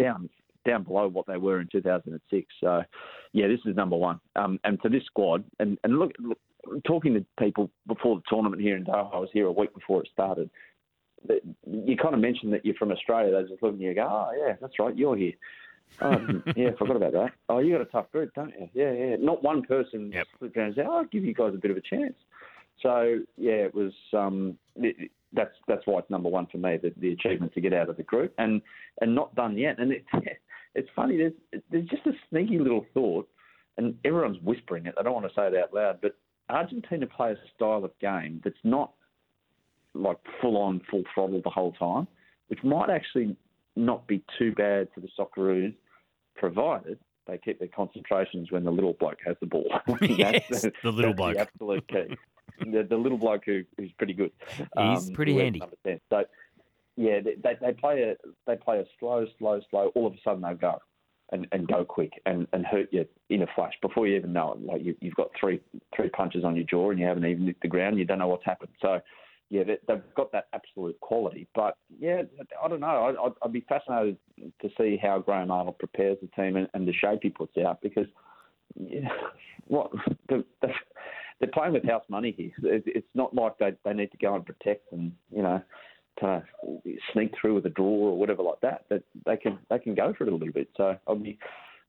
down 0.00 0.30
down 0.64 0.84
below 0.84 1.08
what 1.08 1.26
they 1.26 1.38
were 1.38 1.60
in 1.60 1.68
2006. 1.72 2.46
So, 2.60 2.82
yeah, 3.32 3.48
this 3.48 3.58
is 3.66 3.74
number 3.74 3.96
one. 3.96 4.20
Um, 4.36 4.60
and 4.62 4.78
for 4.80 4.90
this 4.90 5.04
squad, 5.06 5.42
and, 5.58 5.76
and 5.82 5.98
look, 5.98 6.12
look, 6.20 6.38
talking 6.86 7.14
to 7.14 7.26
people 7.36 7.68
before 7.88 8.14
the 8.16 8.22
tournament 8.28 8.62
here 8.62 8.76
in 8.76 8.84
Doha, 8.84 9.12
I 9.12 9.18
was 9.18 9.28
here 9.32 9.46
a 9.46 9.52
week 9.52 9.74
before 9.74 10.02
it 10.02 10.08
started 10.12 10.48
you 11.66 11.96
kind 11.96 12.14
of 12.14 12.20
mentioned 12.20 12.52
that 12.52 12.64
you're 12.64 12.74
from 12.74 12.92
Australia. 12.92 13.32
They 13.32 13.48
just 13.48 13.62
look 13.62 13.74
at 13.74 13.80
you 13.80 13.88
and 13.88 13.96
go, 13.96 14.08
oh, 14.10 14.32
yeah, 14.36 14.56
that's 14.60 14.78
right, 14.78 14.96
you're 14.96 15.16
here. 15.16 15.32
oh, 16.00 16.16
yeah, 16.56 16.70
forgot 16.78 16.96
about 16.96 17.12
that. 17.12 17.32
Oh, 17.48 17.58
you 17.58 17.72
got 17.72 17.82
a 17.82 17.86
tough 17.86 18.10
group, 18.12 18.32
don't 18.34 18.52
you? 18.58 18.68
Yeah, 18.74 18.92
yeah. 18.92 19.16
Not 19.18 19.42
one 19.42 19.62
person 19.62 20.10
yep. 20.12 20.26
flipped 20.38 20.56
around 20.56 20.66
and 20.68 20.74
said, 20.76 20.86
oh, 20.88 20.98
I'll 20.98 21.04
give 21.04 21.24
you 21.24 21.34
guys 21.34 21.52
a 21.54 21.58
bit 21.58 21.70
of 21.70 21.76
a 21.76 21.82
chance. 21.82 22.14
So, 22.80 23.20
yeah, 23.36 23.52
it 23.52 23.74
was. 23.74 23.92
Um, 24.12 24.58
it, 24.76 25.10
that's 25.34 25.54
that's 25.66 25.86
why 25.86 25.98
it's 25.98 26.10
number 26.10 26.28
one 26.28 26.46
for 26.50 26.58
me, 26.58 26.76
the, 26.76 26.92
the 26.98 27.12
achievement 27.12 27.54
to 27.54 27.60
get 27.60 27.72
out 27.72 27.88
of 27.88 27.96
the 27.96 28.02
group, 28.02 28.34
and 28.38 28.60
and 29.00 29.14
not 29.14 29.34
done 29.34 29.56
yet. 29.56 29.78
And 29.78 29.92
it, 29.92 30.04
it's 30.74 30.88
funny. 30.94 31.16
There's 31.16 31.62
there's 31.70 31.88
just 31.88 32.06
a 32.06 32.12
sneaky 32.28 32.58
little 32.58 32.86
thought, 32.92 33.28
and 33.78 33.94
everyone's 34.04 34.38
whispering 34.42 34.86
it. 34.86 34.94
I 34.98 35.02
don't 35.02 35.14
want 35.14 35.26
to 35.26 35.34
say 35.34 35.46
it 35.46 35.56
out 35.56 35.72
loud, 35.72 35.98
but 36.02 36.16
Argentina 36.48 37.06
play 37.06 37.32
a 37.32 37.36
style 37.54 37.84
of 37.84 37.98
game 37.98 38.40
that's 38.44 38.56
not 38.64 38.92
like 39.94 40.18
full 40.40 40.56
on, 40.56 40.80
full 40.90 41.02
throttle 41.14 41.40
the 41.42 41.50
whole 41.50 41.72
time, 41.72 42.06
which 42.48 42.62
might 42.62 42.90
actually 42.90 43.36
not 43.76 44.06
be 44.06 44.22
too 44.38 44.52
bad 44.52 44.88
for 44.94 45.00
the 45.00 45.08
Socceroos, 45.18 45.74
provided 46.36 46.98
they 47.26 47.38
keep 47.38 47.58
their 47.58 47.68
concentrations 47.68 48.50
when 48.50 48.64
the 48.64 48.70
little 48.70 48.94
bloke 48.94 49.18
has 49.24 49.36
the 49.40 49.46
ball. 49.46 49.66
yes, 50.02 50.62
the, 50.62 50.72
the 50.82 50.90
little 50.90 51.14
bloke. 51.14 51.34
The 51.34 51.40
absolute 51.40 51.88
key. 51.88 52.16
the, 52.70 52.86
the 52.88 52.96
little 52.96 53.18
bloke 53.18 53.44
who, 53.46 53.62
who's 53.78 53.92
pretty 53.92 54.12
good. 54.12 54.32
He's 54.56 54.68
um, 54.76 55.14
pretty 55.14 55.36
handy. 55.36 55.62
So, 56.10 56.24
yeah, 56.96 57.20
they, 57.20 57.36
they, 57.42 57.56
they 57.60 57.72
play 57.72 58.02
a 58.02 58.16
they 58.46 58.56
play 58.56 58.78
a 58.80 58.84
slow, 58.98 59.26
slow, 59.38 59.60
slow. 59.70 59.92
All 59.94 60.06
of 60.06 60.14
a 60.14 60.16
sudden 60.24 60.42
they 60.42 60.54
go 60.54 60.78
and, 61.30 61.46
and 61.52 61.66
go 61.66 61.84
quick 61.84 62.12
and, 62.26 62.46
and 62.52 62.66
hurt 62.66 62.88
you 62.92 63.06
in 63.30 63.42
a 63.42 63.46
flash 63.54 63.72
before 63.80 64.06
you 64.06 64.16
even 64.16 64.32
know 64.32 64.52
it. 64.52 64.64
Like 64.64 64.84
you, 64.84 64.94
you've 65.00 65.14
got 65.14 65.30
three 65.38 65.60
three 65.96 66.10
punches 66.10 66.44
on 66.44 66.56
your 66.56 66.66
jaw 66.66 66.90
and 66.90 67.00
you 67.00 67.06
haven't 67.06 67.24
even 67.24 67.46
hit 67.46 67.56
the 67.62 67.68
ground. 67.68 67.98
You 67.98 68.04
don't 68.04 68.18
know 68.18 68.28
what's 68.28 68.44
happened. 68.44 68.72
So, 68.80 69.00
yeah, 69.52 69.64
they, 69.64 69.76
they've 69.86 70.02
got 70.16 70.32
that 70.32 70.46
absolute 70.54 70.98
quality. 71.00 71.46
But 71.54 71.76
yeah, 72.00 72.22
I 72.64 72.68
don't 72.68 72.80
know. 72.80 72.86
I, 72.86 73.26
I'd, 73.26 73.32
I'd 73.44 73.52
be 73.52 73.66
fascinated 73.68 74.16
to 74.38 74.68
see 74.78 74.98
how 75.00 75.18
Graham 75.18 75.50
Arnold 75.50 75.78
prepares 75.78 76.16
the 76.22 76.28
team 76.28 76.56
and, 76.56 76.68
and 76.72 76.88
the 76.88 76.92
shape 76.94 77.18
he 77.22 77.28
puts 77.28 77.58
out 77.58 77.82
because 77.82 78.06
yeah, 78.80 79.10
what 79.68 79.90
the, 80.30 80.42
the, 80.62 80.68
they're 81.38 81.50
playing 81.52 81.74
with 81.74 81.84
house 81.84 82.04
money 82.08 82.34
here. 82.34 82.50
It's 82.62 83.06
not 83.14 83.34
like 83.34 83.58
they 83.58 83.72
they 83.84 83.92
need 83.92 84.10
to 84.12 84.16
go 84.16 84.34
and 84.34 84.46
protect 84.46 84.90
and 84.90 85.12
you 85.30 85.42
know 85.42 85.60
to 86.20 86.42
sneak 87.12 87.34
through 87.38 87.56
with 87.56 87.66
a 87.66 87.70
draw 87.70 88.08
or 88.08 88.18
whatever 88.18 88.42
like 88.42 88.60
that. 88.62 88.86
That 88.88 89.02
they 89.26 89.36
can 89.36 89.58
they 89.68 89.80
can 89.80 89.94
go 89.94 90.14
for 90.16 90.24
it 90.24 90.32
a 90.32 90.34
little 90.34 90.50
bit. 90.50 90.68
So 90.78 90.96
I'll 91.06 91.16
be 91.16 91.38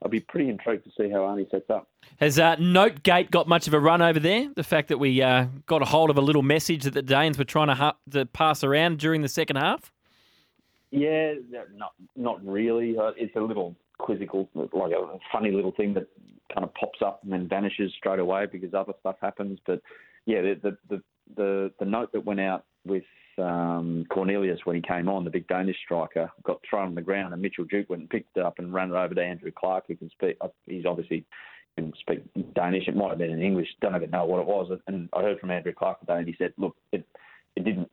I'll 0.04 0.10
be 0.10 0.20
pretty 0.20 0.50
intrigued 0.50 0.84
to 0.84 0.92
see 0.98 1.10
how 1.10 1.20
Arnie 1.20 1.50
sets 1.50 1.70
up. 1.70 1.88
Has 2.18 2.38
uh, 2.38 2.58
Notegate 2.58 3.32
got 3.32 3.48
much 3.48 3.68
of 3.68 3.74
a 3.74 3.80
run 3.80 4.02
over 4.02 4.20
there? 4.20 4.50
The 4.54 4.64
fact 4.64 4.90
that 4.90 4.98
we 4.98 5.22
uh, 5.22 5.46
got 5.66 5.82
a 5.82 5.86
hold 5.86 6.10
of 6.10 6.18
a 6.18 6.22
little 6.22 6.42
message 6.44 6.84
that 6.84 6.94
the 6.94 7.02
Danes 7.02 7.38
were 7.38 7.46
trying 7.46 7.68
to, 7.68 7.76
ha- 7.76 7.96
to 8.12 8.26
pass 8.26 8.64
around 8.64 9.00
during 9.00 9.22
the 9.22 9.30
second 9.30 9.56
half? 9.56 9.94
Yeah, 10.92 11.36
not 11.76 11.94
not 12.16 12.46
really. 12.46 12.98
Uh, 12.98 13.12
it's 13.18 13.36
a 13.36 13.40
little 13.40 13.76
quizzical, 13.98 14.50
like 14.54 14.92
a 14.92 15.18
funny 15.32 15.52
little 15.52 15.72
thing 15.72 15.94
that 15.96 16.08
kind 16.54 16.64
of 16.64 16.74
pops 16.76 17.02
up 17.02 17.24
and 17.24 17.32
then 17.32 17.48
vanishes 17.48 17.92
straight 17.98 18.20
away 18.20 18.46
because 18.46 18.74
other 18.74 18.94
stuff 19.00 19.16
happens. 19.22 19.58
But 19.66 19.82
yeah, 20.26 20.42
the 20.42 20.60
the 20.62 20.78
the 20.90 21.04
the, 21.36 21.72
the 21.80 21.86
note 21.86 22.12
that 22.12 22.26
went 22.26 22.42
out 22.42 22.66
with 22.86 23.04
um, 23.40 24.06
Cornelius 24.10 24.60
when 24.66 24.76
he 24.76 24.82
came 24.82 25.10
on, 25.10 25.24
the 25.24 25.30
big 25.30 25.48
Danish 25.48 25.78
striker, 25.86 26.32
got 26.44 26.60
thrown 26.70 26.88
on 26.88 26.96
the 26.96 27.02
ground, 27.02 27.34
and 27.34 27.42
Mitchell 27.42 27.66
Duke 27.66 27.90
went 27.90 28.02
and 28.02 28.10
picked 28.10 28.38
it 28.38 28.44
up 28.44 28.60
and 28.60 28.74
ran 28.74 28.90
it 28.92 28.96
over 28.96 29.14
to 29.14 29.24
Andrew 29.24 29.52
Clark, 29.56 29.86
who 29.88 29.96
can 29.96 30.10
speak. 30.12 30.38
uh, 30.42 30.48
He's 30.66 30.86
obviously 30.86 31.26
can 31.76 31.92
speak 32.00 32.24
Danish. 32.54 32.88
It 32.88 32.96
might 32.96 33.10
have 33.10 33.18
been 33.18 33.32
in 33.32 33.42
English. 33.42 33.68
Don't 33.82 33.96
even 33.96 34.12
know 34.12 34.26
what 34.26 34.40
it 34.40 34.46
was. 34.46 34.72
And 34.88 35.10
I 35.14 35.22
heard 35.22 35.40
from 35.40 35.52
Andrew 35.52 35.74
Clark 35.74 36.00
today, 36.02 36.18
and 36.20 36.28
he 36.28 36.36
said, 36.38 36.54
"Look, 36.58 36.76
it 36.92 37.06
it 37.56 37.64
didn't 37.64 37.90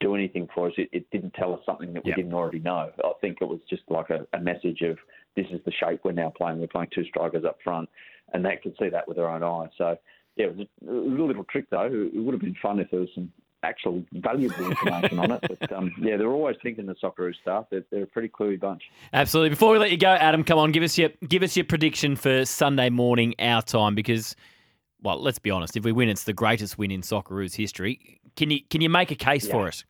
do 0.00 0.14
anything 0.14 0.48
for 0.54 0.68
us. 0.68 0.72
It, 0.78 0.88
it 0.92 1.10
didn't 1.10 1.34
tell 1.34 1.52
us 1.52 1.60
something 1.66 1.92
that 1.92 2.04
we 2.04 2.10
Yep. 2.10 2.16
didn't 2.16 2.34
already 2.34 2.58
know. 2.58 2.90
I 3.04 3.12
think 3.20 3.38
it 3.40 3.48
was 3.48 3.60
just 3.68 3.82
like 3.88 4.10
a, 4.10 4.26
a 4.32 4.40
message 4.40 4.80
of 4.82 4.98
this 5.36 5.46
is 5.50 5.60
the 5.64 5.72
shape 5.72 6.00
we're 6.04 6.12
now 6.12 6.30
playing. 6.36 6.60
We're 6.60 6.68
playing 6.68 6.90
two 6.94 7.04
strikers 7.04 7.44
up 7.44 7.58
front, 7.62 7.88
and 8.32 8.44
they 8.44 8.56
could 8.62 8.74
see 8.78 8.88
that 8.88 9.06
with 9.06 9.16
their 9.16 9.28
own 9.28 9.42
eyes. 9.42 9.70
So, 9.76 9.96
yeah, 10.36 10.46
it 10.46 10.56
was 10.56 10.66
a, 10.88 10.90
little 10.92 11.44
trick 11.44 11.66
though. 11.70 11.86
It 11.86 12.14
would 12.18 12.34
have 12.34 12.40
been 12.40 12.56
fun 12.62 12.78
if 12.80 12.90
there 12.90 13.00
was 13.00 13.08
some 13.14 13.30
actual 13.64 14.04
valuable 14.12 14.70
information 14.70 15.18
on 15.18 15.32
it. 15.32 15.40
But 15.48 15.72
um, 15.72 15.92
yeah, 15.98 16.16
they're 16.16 16.28
always 16.28 16.56
thinking 16.62 16.86
the 16.86 16.94
Socceroos 16.94 17.34
staff. 17.42 17.66
They're, 17.70 17.84
they're 17.90 18.04
a 18.04 18.06
pretty 18.06 18.28
cluey 18.28 18.60
bunch. 18.60 18.82
Absolutely. 19.12 19.50
Before 19.50 19.72
we 19.72 19.78
let 19.78 19.90
you 19.90 19.96
go, 19.96 20.08
Adam, 20.10 20.44
come 20.44 20.58
on, 20.58 20.72
give 20.72 20.82
us 20.82 20.96
your 20.98 21.10
give 21.28 21.42
us 21.42 21.56
your 21.56 21.64
prediction 21.64 22.16
for 22.16 22.44
Sunday 22.44 22.90
morning 22.90 23.34
our 23.38 23.62
time 23.62 23.94
because, 23.94 24.36
well, 25.02 25.20
let's 25.20 25.38
be 25.38 25.50
honest. 25.50 25.76
If 25.76 25.84
we 25.84 25.92
win, 25.92 26.08
it's 26.08 26.24
the 26.24 26.32
greatest 26.32 26.78
win 26.78 26.90
in 26.90 27.00
Socceroos 27.00 27.56
history. 27.56 28.20
Can 28.36 28.50
you 28.50 28.60
can 28.70 28.80
you 28.80 28.88
make 28.88 29.10
a 29.10 29.16
case 29.16 29.48
for 29.48 29.62
Yeah. 29.62 29.68
us? 29.68 29.84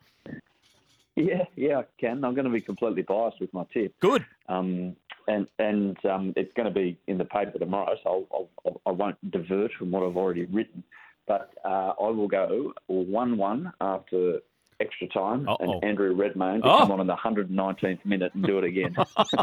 Yeah, 1.16 1.44
yeah, 1.54 1.78
I 1.78 1.84
can. 2.00 2.24
I'm 2.24 2.34
going 2.34 2.44
to 2.44 2.50
be 2.50 2.60
completely 2.60 3.02
biased 3.02 3.40
with 3.40 3.54
my 3.54 3.64
tip. 3.72 3.94
Good. 4.00 4.26
Um, 4.48 4.96
and 5.28 5.46
and 5.60 5.96
um, 6.04 6.32
it's 6.36 6.52
going 6.54 6.66
to 6.66 6.74
be 6.74 6.98
in 7.06 7.18
the 7.18 7.24
paper 7.24 7.56
tomorrow, 7.58 7.94
so 8.02 8.26
I'll, 8.32 8.48
I'll, 8.66 8.80
I 8.84 8.90
won't 8.90 9.30
divert 9.30 9.70
from 9.78 9.92
what 9.92 10.02
I've 10.02 10.16
already 10.16 10.46
written. 10.46 10.82
But 11.26 11.50
uh, 11.64 11.92
I 12.00 12.08
will 12.10 12.28
go 12.28 12.72
one-one 12.86 13.72
after 13.80 14.40
extra 14.80 15.08
time, 15.08 15.48
Uh-oh. 15.48 15.74
and 15.74 15.84
Andrew 15.84 16.12
Redmayne 16.14 16.60
to 16.62 16.68
Oh. 16.68 16.78
come 16.80 16.90
on 16.92 17.00
in 17.00 17.06
the 17.06 17.16
119th 17.16 18.04
minute 18.04 18.34
and 18.34 18.44
do 18.44 18.58
it 18.58 18.64
again. 18.64 18.94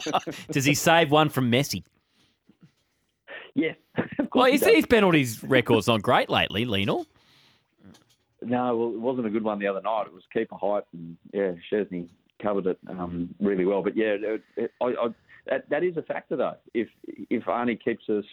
Does 0.51 0.65
he 0.65 0.73
save 0.75 1.09
one 1.09 1.29
from 1.29 1.49
Messi? 1.51 1.83
yeah. 3.55 3.73
Well, 4.33 4.49
his, 4.49 4.63
his 4.63 4.85
penalties 4.85 5.43
record's 5.43 5.87
not 5.87 6.01
great 6.01 6.29
lately, 6.29 6.63
Lionel. 6.65 7.05
No, 8.41 8.77
well, 8.77 8.89
it 8.93 8.99
wasn't 8.99 9.27
a 9.27 9.29
good 9.29 9.43
one 9.43 9.59
the 9.59 9.67
other 9.67 9.81
night. 9.81 10.07
It 10.07 10.13
was 10.13 10.23
keeper 10.31 10.55
height, 10.55 10.83
and 10.93 11.17
yeah, 11.33 11.51
Szczesny 11.71 12.07
covered 12.41 12.65
it 12.67 12.79
um, 12.87 13.35
really 13.41 13.65
well. 13.65 13.83
But 13.83 13.97
yeah, 13.97 14.15
it, 14.19 14.41
it, 14.55 14.71
I, 14.81 14.85
I, 14.85 15.07
that, 15.47 15.69
that 15.69 15.83
is 15.83 15.97
a 15.97 16.01
factor 16.01 16.37
though. 16.37 16.55
If 16.73 16.87
if 17.05 17.43
Arnie 17.43 17.77
keeps 17.83 18.07
us 18.09 18.23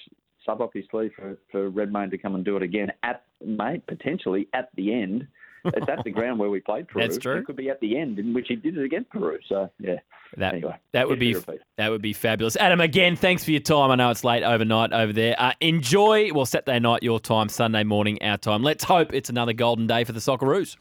sub 0.44 0.60
up 0.60 0.70
his 0.74 0.84
sleeve 0.90 1.12
for, 1.16 1.36
for 1.50 1.68
Redmayne 1.70 2.10
to 2.10 2.18
come 2.18 2.34
and 2.34 2.44
do 2.44 2.56
it 2.56 2.62
again 2.62 2.92
at 3.02 3.24
mate 3.44 3.86
potentially 3.86 4.48
at 4.54 4.68
the 4.76 4.92
end. 4.92 5.26
It's 5.64 5.88
at 5.88 6.04
the 6.04 6.10
ground 6.10 6.38
where 6.38 6.50
we 6.50 6.60
played 6.60 6.88
Peru. 6.88 7.02
That's 7.02 7.18
true. 7.18 7.38
It 7.38 7.46
could 7.46 7.56
be 7.56 7.68
at 7.68 7.80
the 7.80 7.98
end 7.98 8.18
in 8.18 8.32
which 8.32 8.46
he 8.48 8.56
did 8.56 8.78
it 8.78 8.84
against 8.84 9.10
Peru. 9.10 9.38
So 9.48 9.70
yeah, 9.78 9.96
That 10.36 10.54
anyway, 10.54 10.76
that 10.92 11.08
would 11.08 11.18
be 11.18 11.36
that 11.76 11.90
would 11.90 12.00
be 12.00 12.12
fabulous. 12.12 12.56
Adam, 12.56 12.80
again, 12.80 13.16
thanks 13.16 13.44
for 13.44 13.50
your 13.50 13.60
time. 13.60 13.90
I 13.90 13.96
know 13.96 14.10
it's 14.10 14.24
late 14.24 14.42
overnight 14.44 14.92
over 14.92 15.12
there. 15.12 15.34
Uh, 15.38 15.52
enjoy. 15.60 16.32
Well, 16.32 16.46
Saturday 16.46 16.78
night 16.78 17.02
your 17.02 17.20
time, 17.20 17.48
Sunday 17.48 17.84
morning 17.84 18.22
our 18.22 18.38
time. 18.38 18.62
Let's 18.62 18.84
hope 18.84 19.12
it's 19.12 19.30
another 19.30 19.52
golden 19.52 19.86
day 19.86 20.04
for 20.04 20.12
the 20.12 20.20
Socceroos. 20.20 20.76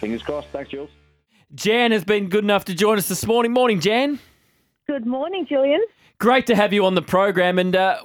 Fingers 0.00 0.22
crossed. 0.22 0.48
Thanks, 0.48 0.70
Jules. 0.70 0.90
Jan 1.54 1.92
has 1.92 2.04
been 2.04 2.28
good 2.28 2.44
enough 2.44 2.66
to 2.66 2.74
join 2.74 2.98
us 2.98 3.08
this 3.08 3.26
morning. 3.26 3.52
Morning, 3.52 3.80
Jan. 3.80 4.18
Good 4.86 5.06
morning, 5.06 5.46
Julian. 5.48 5.80
Great 6.18 6.46
to 6.46 6.54
have 6.54 6.72
you 6.72 6.84
on 6.84 6.94
the 6.94 7.02
program. 7.02 7.58
And 7.58 7.74
uh, 7.74 7.98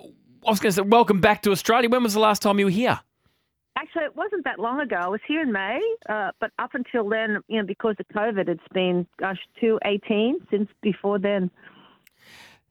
I 0.47 0.49
was 0.49 0.59
going 0.59 0.71
to 0.71 0.75
say, 0.77 0.81
welcome 0.81 1.19
back 1.19 1.41
to 1.43 1.51
Australia. 1.51 1.89
When 1.89 2.03
was 2.03 2.13
the 2.13 2.21
last 2.21 2.41
time 2.41 2.57
you 2.57 2.65
were 2.65 2.71
here? 2.71 2.99
Actually, 3.77 4.05
it 4.05 4.15
wasn't 4.15 4.43
that 4.45 4.59
long 4.59 4.79
ago. 4.79 4.95
I 4.95 5.07
was 5.07 5.21
here 5.27 5.41
in 5.41 5.51
May, 5.51 5.79
uh, 6.09 6.31
but 6.39 6.51
up 6.57 6.71
until 6.73 7.07
then, 7.07 7.39
you 7.47 7.57
know, 7.57 7.65
because 7.65 7.95
of 7.99 8.07
COVID, 8.15 8.47
it's 8.47 8.61
been 8.73 9.07
gosh, 9.17 9.37
two 9.59 9.79
eighteen 9.85 10.39
since 10.51 10.69
before 10.81 11.17
then. 11.17 11.49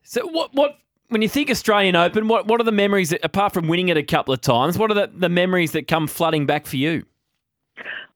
So, 0.03 0.27
what 0.27 0.53
what 0.55 0.79
when 1.09 1.23
you 1.23 1.29
think 1.29 1.51
Australian 1.51 1.97
Open, 1.97 2.29
what 2.29 2.47
what 2.47 2.61
are 2.61 2.65
the 2.65 2.73
memories 2.73 3.11
that, 3.11 3.25
apart 3.25 3.55
from 3.55 3.69
winning 3.69 3.89
it 3.89 3.97
a 3.97 4.03
couple 4.03 4.35
of 4.35 4.43
times? 4.43 4.77
What 4.77 4.91
are 4.91 4.95
the, 4.95 5.11
the 5.15 5.31
memories 5.31 5.73
that 5.73 5.89
come 5.89 6.07
flooding 6.09 6.45
back 6.45 6.67
for 6.67 6.77
you? 6.77 7.05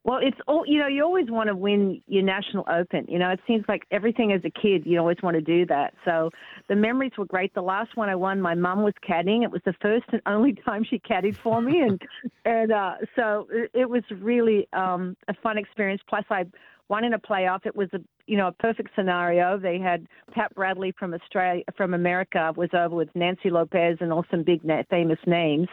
Well, 0.04 0.18
it's 0.20 0.38
all 0.48 0.64
you 0.66 0.80
know. 0.80 0.88
You 0.88 1.04
always 1.04 1.30
want 1.30 1.48
to 1.48 1.54
win 1.54 2.02
your 2.08 2.24
national 2.24 2.64
open. 2.68 3.06
You 3.08 3.20
know, 3.20 3.30
it 3.30 3.38
seems 3.46 3.64
like 3.68 3.84
everything 3.92 4.32
as 4.32 4.40
a 4.44 4.50
kid, 4.50 4.82
you 4.84 4.98
always 4.98 5.18
want 5.22 5.36
to 5.36 5.40
do 5.40 5.64
that. 5.66 5.94
So 6.04 6.30
the 6.68 6.74
memories 6.74 7.12
were 7.16 7.24
great. 7.24 7.54
The 7.54 7.62
last 7.62 7.96
one 7.96 8.08
I 8.08 8.16
won, 8.16 8.40
my 8.40 8.56
mum 8.56 8.82
was 8.82 8.94
caddying. 9.08 9.44
It 9.44 9.50
was 9.52 9.62
the 9.64 9.74
first 9.80 10.06
and 10.12 10.20
only 10.26 10.54
time 10.66 10.84
she 10.84 10.98
caddied 10.98 11.36
for 11.36 11.62
me, 11.62 11.82
and 11.82 12.02
and 12.44 12.72
uh, 12.72 12.94
so 13.14 13.46
it, 13.52 13.88
was 13.88 14.02
really 14.10 14.68
um, 14.72 15.16
a 15.28 15.34
fun 15.34 15.56
experience. 15.56 16.02
Plus, 16.08 16.24
I 16.30 16.46
won 16.88 17.04
in 17.04 17.14
a 17.14 17.18
playoff. 17.18 17.64
It 17.64 17.76
was 17.76 17.88
a 17.92 18.00
you 18.26 18.36
know 18.36 18.48
a 18.48 18.52
perfect 18.52 18.90
scenario. 18.96 19.56
They 19.56 19.78
had 19.78 20.06
Pat 20.32 20.52
Bradley 20.56 20.92
from 20.98 21.14
Australia, 21.14 21.62
from 21.76 21.94
America, 21.94 22.52
was 22.56 22.70
over 22.74 22.96
with 22.96 23.08
Nancy 23.14 23.50
Lopez 23.50 23.98
and 24.00 24.12
all 24.12 24.24
some 24.32 24.42
big 24.42 24.62
famous 24.90 25.18
names, 25.26 25.68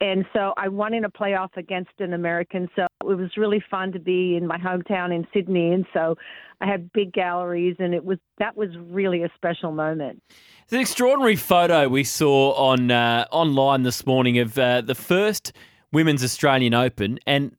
and 0.00 0.24
so 0.32 0.54
I 0.56 0.68
won 0.68 0.94
in 0.94 1.04
a 1.04 1.10
playoff 1.10 1.56
against 1.56 1.90
an 1.98 2.12
American. 2.12 2.68
So 2.76 2.86
it 3.10 3.16
was 3.16 3.36
really 3.36 3.62
fun 3.70 3.92
to 3.92 3.98
be 3.98 4.36
in 4.36 4.46
my 4.46 4.58
hometown 4.58 5.14
in 5.14 5.26
Sydney, 5.32 5.72
and 5.72 5.86
so 5.92 6.16
I 6.60 6.66
had 6.66 6.92
big 6.92 7.12
galleries, 7.12 7.76
and 7.78 7.94
it 7.94 8.04
was 8.04 8.18
that 8.38 8.56
was 8.56 8.70
really 8.78 9.22
a 9.22 9.30
special 9.34 9.72
moment. 9.72 10.22
It's 10.64 10.72
an 10.72 10.80
extraordinary 10.80 11.36
photo 11.36 11.88
we 11.88 12.04
saw 12.04 12.52
on 12.52 12.90
uh, 12.90 13.26
online 13.30 13.82
this 13.82 14.06
morning 14.06 14.38
of 14.38 14.58
uh, 14.58 14.80
the 14.80 14.94
first 14.94 15.52
Women's 15.92 16.22
Australian 16.22 16.74
Open, 16.74 17.18
and 17.26 17.56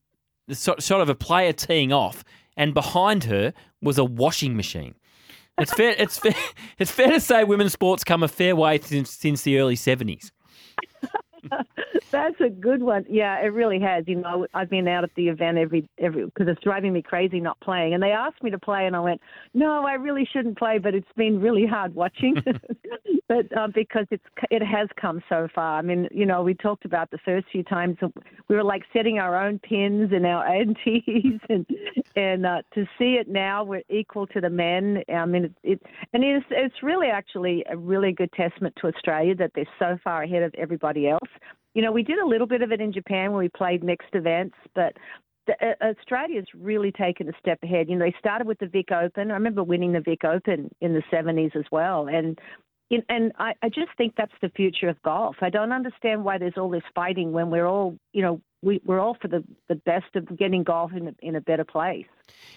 the 0.47 0.55
shot 0.55 1.01
of 1.01 1.09
a 1.09 1.15
player 1.15 1.53
teeing 1.53 1.91
off, 1.91 2.23
and 2.55 2.73
behind 2.73 3.25
her 3.25 3.53
was 3.81 3.97
a 3.97 4.05
washing 4.05 4.55
machine. 4.55 4.95
It's 5.57 5.73
fair. 5.73 5.95
It's 5.99 6.17
fair. 6.17 6.35
It's 6.79 6.91
fair 6.91 7.11
to 7.11 7.19
say 7.19 7.43
women's 7.43 7.73
sports 7.73 8.03
come 8.03 8.23
a 8.23 8.27
fair 8.27 8.55
way 8.55 8.79
since 8.79 9.11
since 9.11 9.41
the 9.43 9.59
early 9.59 9.75
seventies. 9.75 10.31
That's 12.13 12.39
a 12.41 12.49
good 12.49 12.83
one. 12.83 13.05
Yeah, 13.09 13.43
it 13.43 13.47
really 13.47 13.79
has. 13.79 14.03
You 14.07 14.17
know, 14.17 14.45
I've 14.53 14.69
been 14.69 14.87
out 14.87 15.03
at 15.03 15.09
the 15.15 15.29
event 15.29 15.57
every 15.57 15.89
every 15.97 16.25
because 16.25 16.47
it's 16.47 16.61
driving 16.61 16.93
me 16.93 17.01
crazy 17.01 17.39
not 17.39 17.59
playing. 17.59 17.95
And 17.95 18.03
they 18.03 18.11
asked 18.11 18.43
me 18.43 18.51
to 18.51 18.59
play, 18.59 18.85
and 18.85 18.95
I 18.95 18.99
went, 18.99 19.19
no, 19.55 19.83
I 19.83 19.93
really 19.93 20.29
shouldn't 20.31 20.57
play. 20.57 20.77
But 20.77 20.93
it's 20.93 21.07
been 21.17 21.41
really 21.41 21.65
hard 21.65 21.95
watching. 21.95 22.35
but 23.27 23.57
uh, 23.57 23.67
because 23.73 24.05
it's 24.11 24.23
it 24.51 24.61
has 24.61 24.87
come 24.99 25.23
so 25.27 25.47
far. 25.53 25.79
I 25.79 25.81
mean, 25.81 26.07
you 26.11 26.25
know, 26.25 26.43
we 26.43 26.53
talked 26.53 26.85
about 26.85 27.09
the 27.11 27.17
first 27.25 27.47
few 27.51 27.63
times 27.63 27.97
we 28.47 28.55
were 28.55 28.63
like 28.63 28.83
setting 28.93 29.19
our 29.19 29.43
own 29.43 29.59
pins 29.59 30.11
and 30.13 30.25
our 30.25 30.47
own 30.55 30.75
tees, 30.83 31.39
and 31.49 31.65
and 32.15 32.45
uh, 32.45 32.61
to 32.75 32.85
see 32.97 33.15
it 33.19 33.27
now, 33.27 33.63
we're 33.63 33.81
equal 33.89 34.27
to 34.27 34.41
the 34.41 34.49
men. 34.49 35.03
I 35.13 35.25
mean, 35.25 35.45
it, 35.45 35.53
it 35.63 35.81
and 36.13 36.23
it's 36.23 36.45
it's 36.51 36.83
really 36.83 37.07
actually 37.07 37.63
a 37.69 37.77
really 37.77 38.11
good 38.11 38.31
testament 38.33 38.75
to 38.81 38.87
Australia 38.87 39.35
that 39.35 39.51
they're 39.55 39.65
so 39.79 39.97
far 40.03 40.23
ahead 40.23 40.43
of 40.43 40.53
everybody 40.55 41.09
else. 41.09 41.29
You 41.73 41.81
know, 41.81 41.91
we 41.91 42.03
did 42.03 42.19
a 42.19 42.25
little 42.25 42.47
bit 42.47 42.61
of 42.61 42.71
it 42.71 42.81
in 42.81 42.93
Japan 42.93 43.31
when 43.31 43.39
we 43.39 43.49
played 43.49 43.83
mixed 43.83 44.13
events, 44.13 44.55
but 44.75 44.93
the, 45.47 45.53
uh, 45.61 45.93
Australia's 45.99 46.45
really 46.55 46.91
taken 46.91 47.27
a 47.27 47.33
step 47.39 47.59
ahead. 47.63 47.89
You 47.89 47.97
know, 47.97 48.05
they 48.05 48.15
started 48.19 48.47
with 48.47 48.59
the 48.59 48.67
Vic 48.67 48.91
Open. 48.91 49.31
I 49.31 49.33
remember 49.33 49.63
winning 49.63 49.91
the 49.91 50.01
Vic 50.01 50.23
Open 50.23 50.69
in 50.81 50.93
the 50.93 51.03
70s 51.11 51.55
as 51.55 51.65
well, 51.71 52.07
and 52.07 52.39
and 53.09 53.31
I, 53.37 53.53
I 53.61 53.69
just 53.69 53.91
think 53.97 54.13
that's 54.15 54.33
the 54.41 54.49
future 54.49 54.89
of 54.89 55.01
golf. 55.03 55.37
I 55.41 55.49
don't 55.49 55.71
understand 55.71 56.23
why 56.23 56.37
there's 56.37 56.57
all 56.57 56.69
this 56.69 56.83
fighting 56.93 57.31
when 57.31 57.49
we're 57.49 57.65
all, 57.65 57.97
you 58.11 58.21
know, 58.21 58.41
we, 58.61 58.81
we're 58.85 58.99
all 58.99 59.17
for 59.21 59.27
the, 59.27 59.43
the 59.67 59.75
best 59.75 60.15
of 60.15 60.37
getting 60.37 60.63
golf 60.63 60.93
in 60.93 61.09
a, 61.09 61.15
in 61.21 61.35
a 61.35 61.41
better 61.41 61.65
place. 61.65 62.05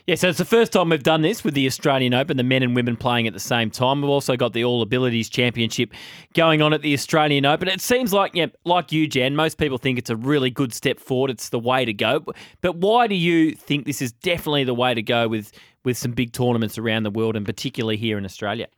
Yeah, 0.06 0.14
so 0.14 0.28
it's 0.28 0.38
the 0.38 0.44
first 0.44 0.72
time 0.72 0.90
we've 0.90 1.02
done 1.02 1.22
this 1.22 1.42
with 1.42 1.54
the 1.54 1.66
Australian 1.66 2.14
Open, 2.14 2.36
the 2.36 2.44
men 2.44 2.62
and 2.62 2.76
women 2.76 2.96
playing 2.96 3.26
at 3.26 3.32
the 3.32 3.40
same 3.40 3.70
time. 3.70 4.02
We've 4.02 4.10
also 4.10 4.36
got 4.36 4.52
the 4.52 4.62
All 4.62 4.82
Abilities 4.82 5.28
Championship 5.28 5.92
going 6.34 6.62
on 6.62 6.72
at 6.72 6.82
the 6.82 6.94
Australian 6.94 7.44
Open. 7.44 7.66
It 7.66 7.80
seems 7.80 8.12
like, 8.12 8.34
yeah, 8.34 8.46
like 8.64 8.92
you, 8.92 9.08
Jan, 9.08 9.34
most 9.34 9.58
people 9.58 9.78
think 9.78 9.98
it's 9.98 10.10
a 10.10 10.16
really 10.16 10.50
good 10.50 10.72
step 10.72 11.00
forward. 11.00 11.30
It's 11.30 11.48
the 11.48 11.58
way 11.58 11.84
to 11.84 11.92
go. 11.92 12.24
But 12.60 12.76
why 12.76 13.08
do 13.08 13.16
you 13.16 13.52
think 13.52 13.84
this 13.84 14.00
is 14.00 14.12
definitely 14.12 14.62
the 14.64 14.74
way 14.74 14.94
to 14.94 15.02
go 15.02 15.26
with, 15.26 15.50
with 15.84 15.98
some 15.98 16.12
big 16.12 16.32
tournaments 16.32 16.78
around 16.78 17.02
the 17.02 17.10
world 17.10 17.34
and 17.34 17.44
particularly 17.44 17.96
here 17.96 18.16
in 18.16 18.24
Australia? 18.24 18.68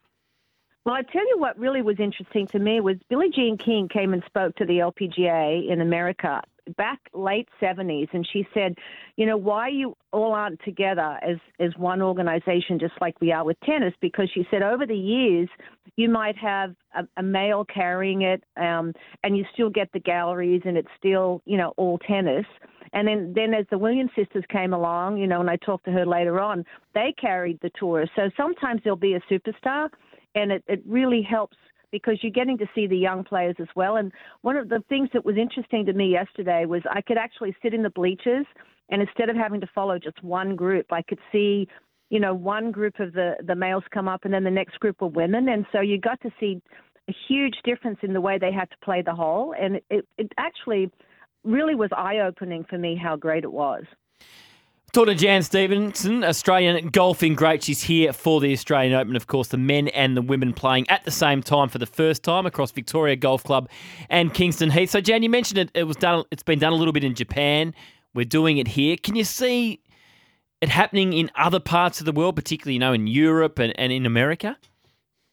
Well, 0.89 0.97
I 0.97 1.03
tell 1.03 1.29
you 1.29 1.37
what 1.37 1.59
really 1.59 1.83
was 1.83 2.01
interesting 2.01 2.47
to 2.47 2.59
me 2.59 2.81
was 2.81 2.97
Billie 3.11 3.29
Jean 3.29 3.59
King 3.59 3.91
came 3.93 4.15
and 4.15 4.23
spoke 4.25 4.57
to 4.57 4.65
the 4.65 4.79
LPGA 4.79 5.71
in 5.71 5.83
America 5.83 6.41
back 6.79 6.99
late 7.13 7.47
70s 7.61 8.09
and 8.13 8.27
she 8.31 8.47
said 8.55 8.75
you 9.17 9.25
know 9.25 9.37
why 9.39 9.69
you 9.69 9.97
all 10.13 10.33
aren't 10.33 10.63
together 10.65 11.19
as 11.23 11.37
as 11.61 11.71
one 11.79 12.03
organization 12.03 12.79
just 12.79 12.93
like 13.01 13.19
we 13.23 13.33
are 13.33 13.45
with 13.45 13.59
tennis 13.61 13.95
because 14.03 14.29
she 14.35 14.47
said 14.51 14.63
over 14.63 14.85
the 14.85 14.95
years 14.95 15.49
you 15.97 16.11
might 16.11 16.37
have 16.37 16.75
a, 16.95 17.07
a 17.17 17.23
male 17.23 17.65
carrying 17.65 18.21
it 18.21 18.45
um 18.59 18.93
and 19.25 19.35
you 19.35 19.47
still 19.55 19.71
get 19.71 19.91
the 19.93 19.99
galleries 19.99 20.61
and 20.67 20.77
it's 20.77 20.91
still 20.99 21.41
you 21.47 21.57
know 21.57 21.73
all 21.79 21.99
tennis 21.99 22.45
and 22.93 23.07
then, 23.07 23.33
then 23.35 23.55
as 23.55 23.67
the 23.71 23.79
Williams 23.79 24.11
sisters 24.17 24.45
came 24.51 24.73
along, 24.73 25.19
you 25.19 25.27
know, 25.27 25.41
and 25.41 25.51
I 25.51 25.57
talked 25.57 25.85
to 25.85 25.93
her 25.93 26.07
later 26.07 26.41
on, 26.41 26.65
they 26.95 27.15
carried 27.21 27.61
the 27.61 27.71
tour. 27.79 28.07
So 28.17 28.31
sometimes 28.37 28.81
there'll 28.83 28.97
be 28.97 29.15
a 29.15 29.21
superstar, 29.31 29.91
and 30.41 30.53
it, 30.53 30.65
it 30.67 30.83
really 30.87 31.23
helps 31.23 31.57
because 31.91 32.19
you're 32.23 32.33
getting 32.33 32.59
to 32.59 32.67
see 32.75 32.87
the 32.87 32.97
young 32.97 33.25
players 33.25 33.57
as 33.59 33.69
well. 33.75 33.97
And 33.97 34.13
one 34.43 34.57
of 34.57 34.69
the 34.69 34.83
things 34.89 35.09
that 35.15 35.25
was 35.25 35.37
interesting 35.37 35.87
to 35.87 35.93
me 35.93 36.11
yesterday 36.11 36.67
was 36.67 36.83
I 36.91 37.01
could 37.01 37.17
actually 37.17 37.57
sit 37.63 37.73
in 37.75 37.83
the 37.83 37.91
bleachers, 37.91 38.47
and 38.91 39.01
instead 39.01 39.31
of 39.31 39.37
having 39.37 39.61
to 39.61 39.69
follow 39.75 39.99
just 39.99 40.23
one 40.23 40.57
group, 40.57 40.87
I 40.93 41.03
could 41.03 41.19
see, 41.33 41.67
you 42.11 42.21
know, 42.21 42.35
one 42.35 42.71
group 42.71 43.01
of 43.01 43.13
the 43.13 43.37
the 43.47 43.55
males 43.55 43.85
come 43.93 44.09
up, 44.09 44.25
and 44.25 44.33
then 44.33 44.45
the 44.45 44.51
next 44.51 44.79
group 44.81 45.03
of 45.03 45.15
women, 45.15 45.49
and 45.49 45.67
so 45.73 45.81
you 45.81 45.99
got 45.99 46.21
to 46.23 46.31
see 46.39 46.61
a 47.09 47.15
huge 47.27 47.55
difference 47.65 47.99
in 48.03 48.13
the 48.13 48.21
way 48.21 48.39
they 48.39 48.53
had 48.53 48.71
to 48.71 48.77
play 48.85 49.03
the 49.03 49.15
hole, 49.15 49.55
and 49.59 49.81
it, 49.91 50.07
it 50.19 50.31
actually 50.37 50.91
really 51.45 51.75
was 51.75 51.89
eye 51.97 52.19
opening 52.19 52.65
for 52.69 52.77
me 52.77 52.95
how 53.03 53.17
great 53.17 53.45
it 53.45 53.53
was. 53.53 53.85
Talking 54.93 55.15
to 55.15 55.21
Jan 55.21 55.43
Stephenson, 55.43 56.25
Australian 56.25 56.89
golfing 56.89 57.35
great. 57.35 57.63
She's 57.63 57.83
here 57.83 58.11
for 58.15 58.41
the 58.41 58.55
Australian 58.55 58.95
Open. 58.95 59.17
Of 59.17 59.27
course, 59.27 59.49
the 59.49 59.59
men 59.59 59.89
and 59.89 60.17
the 60.17 60.23
women 60.23 60.55
playing 60.55 60.89
at 60.89 61.05
the 61.05 61.11
same 61.11 61.43
time 61.43 61.69
for 61.69 61.77
the 61.77 61.85
first 61.85 62.23
time 62.23 62.47
across 62.47 62.71
Victoria 62.71 63.15
Golf 63.15 63.45
Club 63.45 63.69
and 64.09 64.33
Kingston 64.33 64.71
Heath. 64.71 64.89
So, 64.89 65.03
Jan, 65.03 65.23
you 65.23 65.29
mentioned 65.29 65.59
it. 65.59 65.71
It 65.75 65.85
was 65.85 65.97
done. 65.97 66.25
It's 66.31 66.43
been 66.43 66.59
done 66.59 66.73
a 66.73 66.77
little 66.77 66.95
bit 66.95 67.05
in 67.05 67.15
Japan. 67.15 67.75
We're 68.15 68.25
doing 68.25 68.57
it 68.57 68.67
here. 68.67 68.97
Can 68.97 69.15
you 69.15 69.25
see 69.25 69.83
it 70.63 70.71
happening 70.71 71.13
in 71.13 71.31
other 71.37 71.61
parts 71.61 72.01
of 72.01 72.07
the 72.07 72.13
world, 72.13 72.35
particularly 72.35 72.73
you 72.73 72.81
know 72.81 72.95
in 72.95 73.07
Europe 73.07 73.59
and, 73.59 73.79
and 73.79 73.93
in 73.93 74.07
America? 74.07 74.57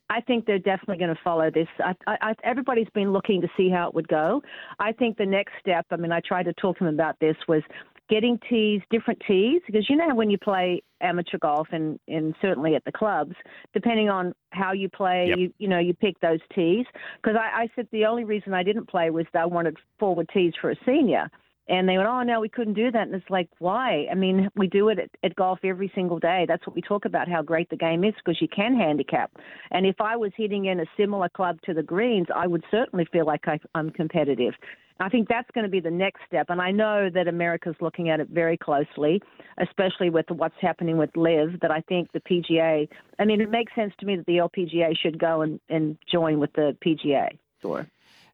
I 0.09 0.19
think 0.19 0.45
they're 0.45 0.59
definitely 0.59 0.97
going 0.97 1.15
to 1.15 1.21
follow 1.23 1.49
this. 1.49 1.67
I, 1.79 1.95
I, 2.07 2.35
everybody's 2.43 2.89
been 2.93 3.13
looking 3.13 3.39
to 3.41 3.47
see 3.55 3.69
how 3.69 3.87
it 3.87 3.95
would 3.95 4.09
go. 4.09 4.43
I 4.79 4.91
think 4.91 5.17
the 5.17 5.25
next 5.25 5.53
step, 5.61 5.85
I 5.91 5.95
mean, 5.95 6.11
I 6.11 6.19
tried 6.19 6.43
to 6.43 6.53
talk 6.53 6.77
to 6.79 6.83
them 6.83 6.93
about 6.93 7.19
this, 7.19 7.37
was 7.47 7.63
getting 8.09 8.39
tees, 8.49 8.81
different 8.91 9.21
tees, 9.27 9.61
because 9.65 9.89
you 9.89 9.95
know 9.95 10.13
when 10.13 10.29
you 10.29 10.37
play 10.37 10.81
amateur 11.01 11.37
golf 11.37 11.67
and, 11.71 11.99
and 12.07 12.35
certainly 12.41 12.75
at 12.75 12.83
the 12.85 12.91
clubs, 12.91 13.35
depending 13.73 14.09
on 14.09 14.33
how 14.51 14.71
you 14.71 14.89
play, 14.89 15.27
yep. 15.29 15.37
you 15.37 15.53
you 15.57 15.67
know 15.67 15.79
you 15.79 15.93
pick 15.93 16.19
those 16.19 16.39
tees. 16.53 16.85
Because 17.21 17.37
I, 17.39 17.63
I 17.63 17.67
said 17.75 17.87
the 17.91 18.05
only 18.05 18.23
reason 18.23 18.53
I 18.53 18.63
didn't 18.63 18.87
play 18.87 19.09
was 19.09 19.25
I 19.33 19.45
wanted 19.45 19.77
forward 19.99 20.29
tees 20.33 20.53
for 20.59 20.71
a 20.71 20.75
senior. 20.85 21.29
And 21.67 21.89
they 21.89 21.97
went, 21.97 22.07
oh, 22.07 22.21
no, 22.21 22.39
we 22.39 22.49
couldn't 22.49 22.75
do 22.75 22.91
that. 22.91 23.07
And 23.07 23.15
it's 23.15 23.29
like, 23.29 23.49
why? 23.57 24.05
I 24.11 24.13
mean, 24.13 24.49
we 24.55 24.67
do 24.67 24.89
it 24.89 24.99
at, 24.99 25.09
at 25.23 25.35
golf 25.35 25.59
every 25.63 25.91
single 25.95 26.19
day. 26.19 26.45
That's 26.47 26.65
what 26.67 26.75
we 26.75 26.81
talk 26.81 27.05
about, 27.05 27.27
how 27.27 27.41
great 27.41 27.69
the 27.69 27.75
game 27.75 28.03
is, 28.03 28.13
because 28.23 28.39
you 28.39 28.47
can 28.47 28.75
handicap. 28.75 29.31
And 29.71 29.85
if 29.85 29.99
I 29.99 30.15
was 30.15 30.31
hitting 30.37 30.65
in 30.65 30.79
a 30.79 30.85
similar 30.95 31.27
club 31.29 31.59
to 31.65 31.73
the 31.73 31.81
greens, 31.81 32.27
I 32.33 32.45
would 32.45 32.63
certainly 32.69 33.07
feel 33.11 33.25
like 33.25 33.47
I, 33.47 33.59
I'm 33.73 33.89
competitive. 33.89 34.53
I 34.99 35.09
think 35.09 35.27
that's 35.27 35.49
going 35.51 35.65
to 35.65 35.69
be 35.69 35.81
the 35.81 35.91
next 35.91 36.21
step. 36.27 36.47
And 36.49 36.61
I 36.61 36.71
know 36.71 37.09
that 37.09 37.27
America's 37.27 37.75
looking 37.81 38.09
at 38.09 38.19
it 38.19 38.29
very 38.29 38.57
closely, 38.57 39.21
especially 39.57 40.09
with 40.09 40.25
what's 40.29 40.55
happening 40.61 40.97
with 40.97 41.09
LIV, 41.17 41.59
that 41.61 41.71
I 41.71 41.81
think 41.81 42.11
the 42.13 42.21
PGA, 42.21 42.87
I 43.19 43.25
mean, 43.25 43.41
it 43.41 43.49
makes 43.49 43.75
sense 43.75 43.93
to 43.99 44.05
me 44.05 44.15
that 44.15 44.25
the 44.25 44.37
LPGA 44.37 44.97
should 44.97 45.19
go 45.19 45.41
and, 45.41 45.59
and 45.69 45.97
join 46.09 46.39
with 46.39 46.53
the 46.53 46.77
PGA 46.85 47.37
Tour. 47.61 47.87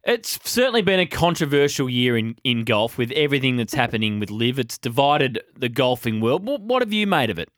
It's 0.03 0.39
certainly 0.49 0.81
been 0.81 0.99
a 0.99 1.05
controversial 1.05 1.87
year 1.87 2.17
in, 2.17 2.35
in 2.43 2.63
golf 2.63 2.97
with 2.97 3.11
everything 3.11 3.57
that's 3.57 3.73
happening 3.73 4.19
with 4.19 4.31
LIV. 4.31 4.57
It's 4.57 4.77
divided 4.77 5.41
the 5.55 5.69
golfing 5.69 6.21
world. 6.21 6.45
What, 6.45 6.61
what 6.61 6.81
have 6.81 6.91
you 6.91 7.05
made 7.05 7.29
of 7.29 7.37
it? 7.37 7.49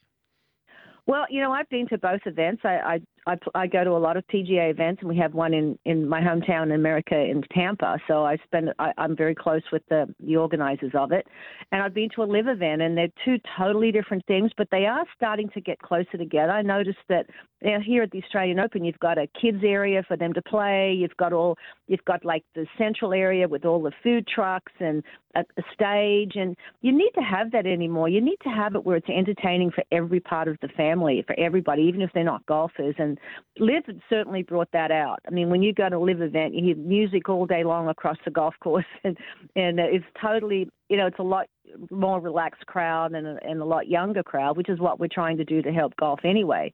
Well, 1.06 1.26
you 1.30 1.42
know, 1.42 1.52
I've 1.52 1.70
been 1.70 1.88
to 1.90 1.98
both 1.98 2.22
events. 2.26 2.62
I, 2.66 2.76
I 2.76 3.00
I, 3.26 3.38
I 3.56 3.68
go 3.68 3.84
to 3.84 3.92
a 3.92 3.98
lot 3.98 4.18
of 4.18 4.26
PGA 4.28 4.70
events, 4.70 5.02
and 5.02 5.10
we 5.10 5.18
have 5.18 5.34
one 5.34 5.54
in, 5.54 5.78
in 5.86 6.08
my 6.08 6.22
hometown 6.22 6.64
in 6.64 6.72
America 6.74 7.16
in 7.16 7.42
Tampa. 7.54 7.98
So 8.08 8.26
I 8.26 8.38
spend 8.46 8.74
I, 8.80 8.92
I'm 8.98 9.16
very 9.16 9.36
close 9.36 9.62
with 9.72 9.84
the 9.90 10.14
the 10.20 10.36
organizers 10.36 10.92
of 10.94 11.12
it, 11.12 11.28
and 11.72 11.82
I've 11.82 11.94
been 11.94 12.10
to 12.16 12.24
a 12.24 12.26
LIV 12.26 12.48
event, 12.48 12.82
and 12.82 12.98
they're 12.98 13.08
two 13.24 13.38
totally 13.58 13.92
different 13.92 14.26
things, 14.26 14.52
but 14.58 14.68
they 14.72 14.86
are 14.86 15.06
starting 15.16 15.50
to 15.50 15.62
get 15.62 15.80
closer 15.80 16.18
together. 16.18 16.52
I 16.52 16.62
noticed 16.62 17.00
that 17.10 17.28
you 17.62 17.72
know, 17.72 17.80
here 17.80 18.04
at 18.04 18.12
the 18.12 18.22
Australian 18.24 18.60
Open, 18.60 18.84
you've 18.84 19.00
got 19.00 19.18
a 19.18 19.28
kids 19.40 19.60
area 19.64 20.04
for 20.08 20.18
them 20.18 20.34
to 20.34 20.42
play. 20.42 20.94
You've 20.94 21.16
got 21.18 21.32
all 21.32 21.58
you've 21.88 22.06
got 22.06 22.26
like 22.26 22.44
the 22.56 22.66
central 22.78 23.14
area 23.14 23.48
with 23.48 23.66
all 23.66 23.82
the 23.82 23.94
food 24.04 24.28
trucks 24.28 24.74
and 24.80 25.04
a, 25.36 25.42
a 25.58 25.64
stage, 25.74 26.34
and 26.36 26.56
you 26.82 26.92
need 26.92 27.12
to 27.16 27.22
have 27.22 27.52
that 27.52 27.66
anymore. 27.66 28.10
You 28.10 28.22
need 28.22 28.38
to 28.44 28.50
have 28.50 28.76
it 28.76 28.86
where 28.86 28.98
it's 28.98 29.10
entertaining 29.10 29.72
for 29.72 29.84
every 29.92 30.20
part 30.20 30.48
of 30.48 30.58
the 30.62 30.68
family, 30.70 31.24
for 31.26 31.38
everybody, 31.40 31.84
even 31.84 32.02
if 32.02 32.12
they're 32.14 32.24
not 32.24 32.46
golfers. 32.46 32.96
And 32.98 33.20
LIV 33.60 33.84
certainly 34.10 34.44
brought 34.44 34.72
that 34.74 34.92
out. 34.92 35.20
I 35.28 35.32
mean, 35.32 35.50
when 35.50 35.64
you 35.64 35.74
go 35.74 35.90
to 35.90 35.98
a 35.98 36.00
LIV 36.00 36.22
event, 36.22 36.54
you 36.54 36.64
hear 36.64 36.76
music 36.76 37.30
all 37.30 37.46
day 37.46 37.64
long 37.64 37.88
across 37.88 38.18
the 38.26 38.32
golf 38.32 38.56
course, 38.62 38.86
and 39.04 39.18
and 39.56 39.80
it's 39.80 40.06
totally, 40.22 40.70
you 40.90 40.98
know, 40.98 41.08
it's 41.08 41.20
a 41.20 41.24
lot 41.24 41.48
more 41.90 42.20
relaxed 42.20 42.66
crowd 42.66 43.14
and 43.14 43.26
a, 43.26 43.38
and 43.44 43.62
a 43.62 43.66
lot 43.66 43.88
younger 43.88 44.24
crowd, 44.24 44.58
which 44.58 44.70
is 44.70 44.80
what 44.80 45.00
we're 45.00 45.08
trying 45.08 45.38
to 45.38 45.46
do 45.46 45.62
to 45.62 45.72
help 45.72 45.96
golf 45.98 46.20
anyway. 46.24 46.72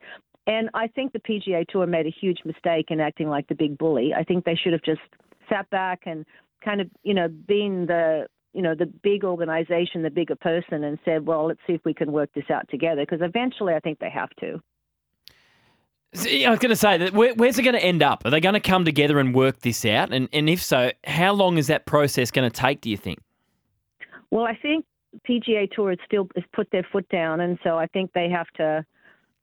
And 0.48 0.70
I 0.74 0.88
think 0.88 1.14
the 1.14 1.20
PGA 1.20 1.68
Tour 1.68 1.86
made 1.86 2.08
a 2.08 2.16
huge 2.22 2.40
mistake 2.44 2.88
in 2.90 3.00
acting 3.00 3.30
like 3.30 3.48
the 3.48 3.56
big 3.56 3.78
bully. 3.78 4.14
I 4.18 4.24
think 4.24 4.46
they 4.46 4.56
should 4.56 4.74
have 4.74 4.82
just 4.82 5.02
sat 5.48 5.70
back 5.70 6.02
and 6.06 6.26
kind 6.66 6.82
of, 6.82 6.90
you 7.04 7.14
know, 7.14 7.28
been 7.28 7.86
the 7.88 8.26
you 8.54 8.62
know 8.62 8.76
the 8.76 8.86
big 8.86 9.24
organization, 9.24 10.02
the 10.02 10.10
bigger 10.10 10.36
person, 10.36 10.84
and 10.84 10.98
said, 11.06 11.26
"Well, 11.26 11.48
let's 11.48 11.60
see 11.68 11.74
if 11.74 11.82
we 11.86 11.94
can 11.94 12.12
work 12.12 12.30
this 12.34 12.50
out 12.50 12.68
together." 12.70 13.04
Because 13.04 13.22
eventually, 13.22 13.74
I 13.74 13.80
think 13.80 14.00
they 14.00 14.10
have 14.10 14.30
to. 14.40 14.62
See, 16.14 16.44
I 16.44 16.50
was 16.50 16.58
going 16.58 16.72
to 16.72 16.76
say 16.76 16.98
that 16.98 17.14
where, 17.14 17.36
where's 17.36 17.60
it 17.60 17.64
going 17.64 17.76
to 17.76 17.84
end 17.84 18.02
up? 18.02 18.26
Are 18.26 18.32
they 18.32 18.40
going 18.40 18.54
to 18.54 18.60
come 18.60 18.84
together 18.84 19.20
and 19.20 19.36
work 19.36 19.60
this 19.60 19.86
out? 19.86 20.12
And 20.12 20.28
and 20.34 20.50
if 20.50 20.62
so, 20.62 20.92
how 21.04 21.34
long 21.34 21.58
is 21.58 21.68
that 21.68 21.86
process 21.86 22.32
going 22.32 22.50
to 22.50 22.56
take? 22.56 22.82
Do 22.82 22.90
you 22.90 22.98
think? 22.98 23.20
Well, 24.32 24.46
I 24.46 24.56
think 24.56 24.86
PGA 25.28 25.70
Tour 25.72 25.92
has 25.92 26.00
still 26.06 26.28
has 26.36 26.44
put 26.54 26.72
their 26.72 26.86
foot 26.92 27.08
down, 27.10 27.42
and 27.42 27.60
so 27.64 27.78
I 27.78 27.86
think 27.88 28.14
they 28.14 28.30
have 28.30 28.48
to 28.56 28.86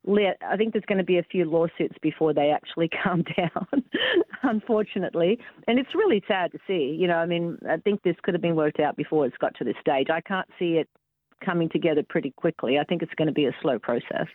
I 0.05 0.55
think 0.57 0.73
there's 0.73 0.85
going 0.85 0.99
to 0.99 1.03
be 1.03 1.17
a 1.17 1.23
few 1.23 1.45
lawsuits 1.45 1.95
before 2.01 2.33
they 2.33 2.49
actually 2.49 2.89
calm 3.03 3.23
down, 3.35 3.83
unfortunately. 4.43 5.39
And 5.67 5.79
it's 5.79 5.93
really 5.93 6.23
sad 6.27 6.51
to 6.53 6.59
see. 6.67 6.95
You 6.99 7.07
know, 7.07 7.17
I 7.17 7.25
mean, 7.25 7.57
I 7.69 7.77
think 7.77 8.03
this 8.03 8.15
could 8.23 8.33
have 8.33 8.41
been 8.41 8.55
worked 8.55 8.79
out 8.79 8.95
before 8.95 9.25
it's 9.25 9.37
got 9.37 9.55
to 9.55 9.63
this 9.63 9.75
stage. 9.81 10.07
I 10.09 10.21
can't 10.21 10.47
see 10.57 10.77
it 10.77 10.87
coming 11.43 11.69
together 11.69 12.03
pretty 12.07 12.31
quickly. 12.31 12.79
I 12.79 12.83
think 12.83 13.01
it's 13.01 13.13
going 13.15 13.27
to 13.27 13.33
be 13.33 13.45
a 13.45 13.55
slow 13.61 13.79
process. 13.79 14.27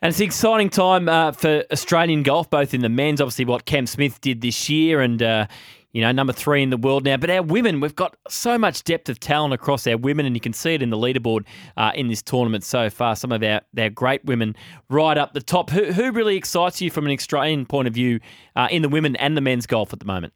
And 0.00 0.10
it's 0.10 0.20
an 0.20 0.26
exciting 0.26 0.70
time 0.70 1.08
uh, 1.08 1.32
for 1.32 1.64
Australian 1.72 2.22
golf, 2.22 2.48
both 2.48 2.72
in 2.72 2.82
the 2.82 2.88
men's, 2.88 3.20
obviously 3.20 3.44
what 3.44 3.64
Cam 3.64 3.86
Smith 3.86 4.20
did 4.20 4.42
this 4.42 4.68
year, 4.70 5.00
and 5.00 5.20
uh, 5.20 5.46
you 5.92 6.00
know 6.00 6.12
number 6.12 6.32
three 6.32 6.62
in 6.62 6.70
the 6.70 6.76
world 6.76 7.04
now. 7.04 7.16
But 7.16 7.30
our 7.30 7.42
women, 7.42 7.80
we've 7.80 7.96
got 7.96 8.16
so 8.28 8.58
much 8.58 8.84
depth 8.84 9.08
of 9.08 9.20
talent 9.20 9.54
across 9.54 9.86
our 9.86 9.96
women, 9.96 10.26
and 10.26 10.36
you 10.36 10.40
can 10.40 10.52
see 10.52 10.74
it 10.74 10.82
in 10.82 10.90
the 10.90 10.96
leaderboard 10.96 11.44
uh, 11.76 11.92
in 11.94 12.08
this 12.08 12.22
tournament 12.22 12.64
so 12.64 12.90
far. 12.90 13.16
Some 13.16 13.32
of 13.32 13.42
our, 13.42 13.60
our 13.78 13.90
great 13.90 14.24
women 14.24 14.54
right 14.88 15.16
up 15.16 15.32
the 15.34 15.40
top. 15.40 15.70
Who, 15.70 15.92
who 15.92 16.12
really 16.12 16.36
excites 16.36 16.80
you 16.80 16.90
from 16.90 17.06
an 17.06 17.12
Australian 17.12 17.66
point 17.66 17.88
of 17.88 17.94
view 17.94 18.20
uh, 18.56 18.68
in 18.70 18.82
the 18.82 18.88
women 18.88 19.16
and 19.16 19.36
the 19.36 19.40
men's 19.40 19.66
golf 19.66 19.92
at 19.92 20.00
the 20.00 20.06
moment? 20.06 20.32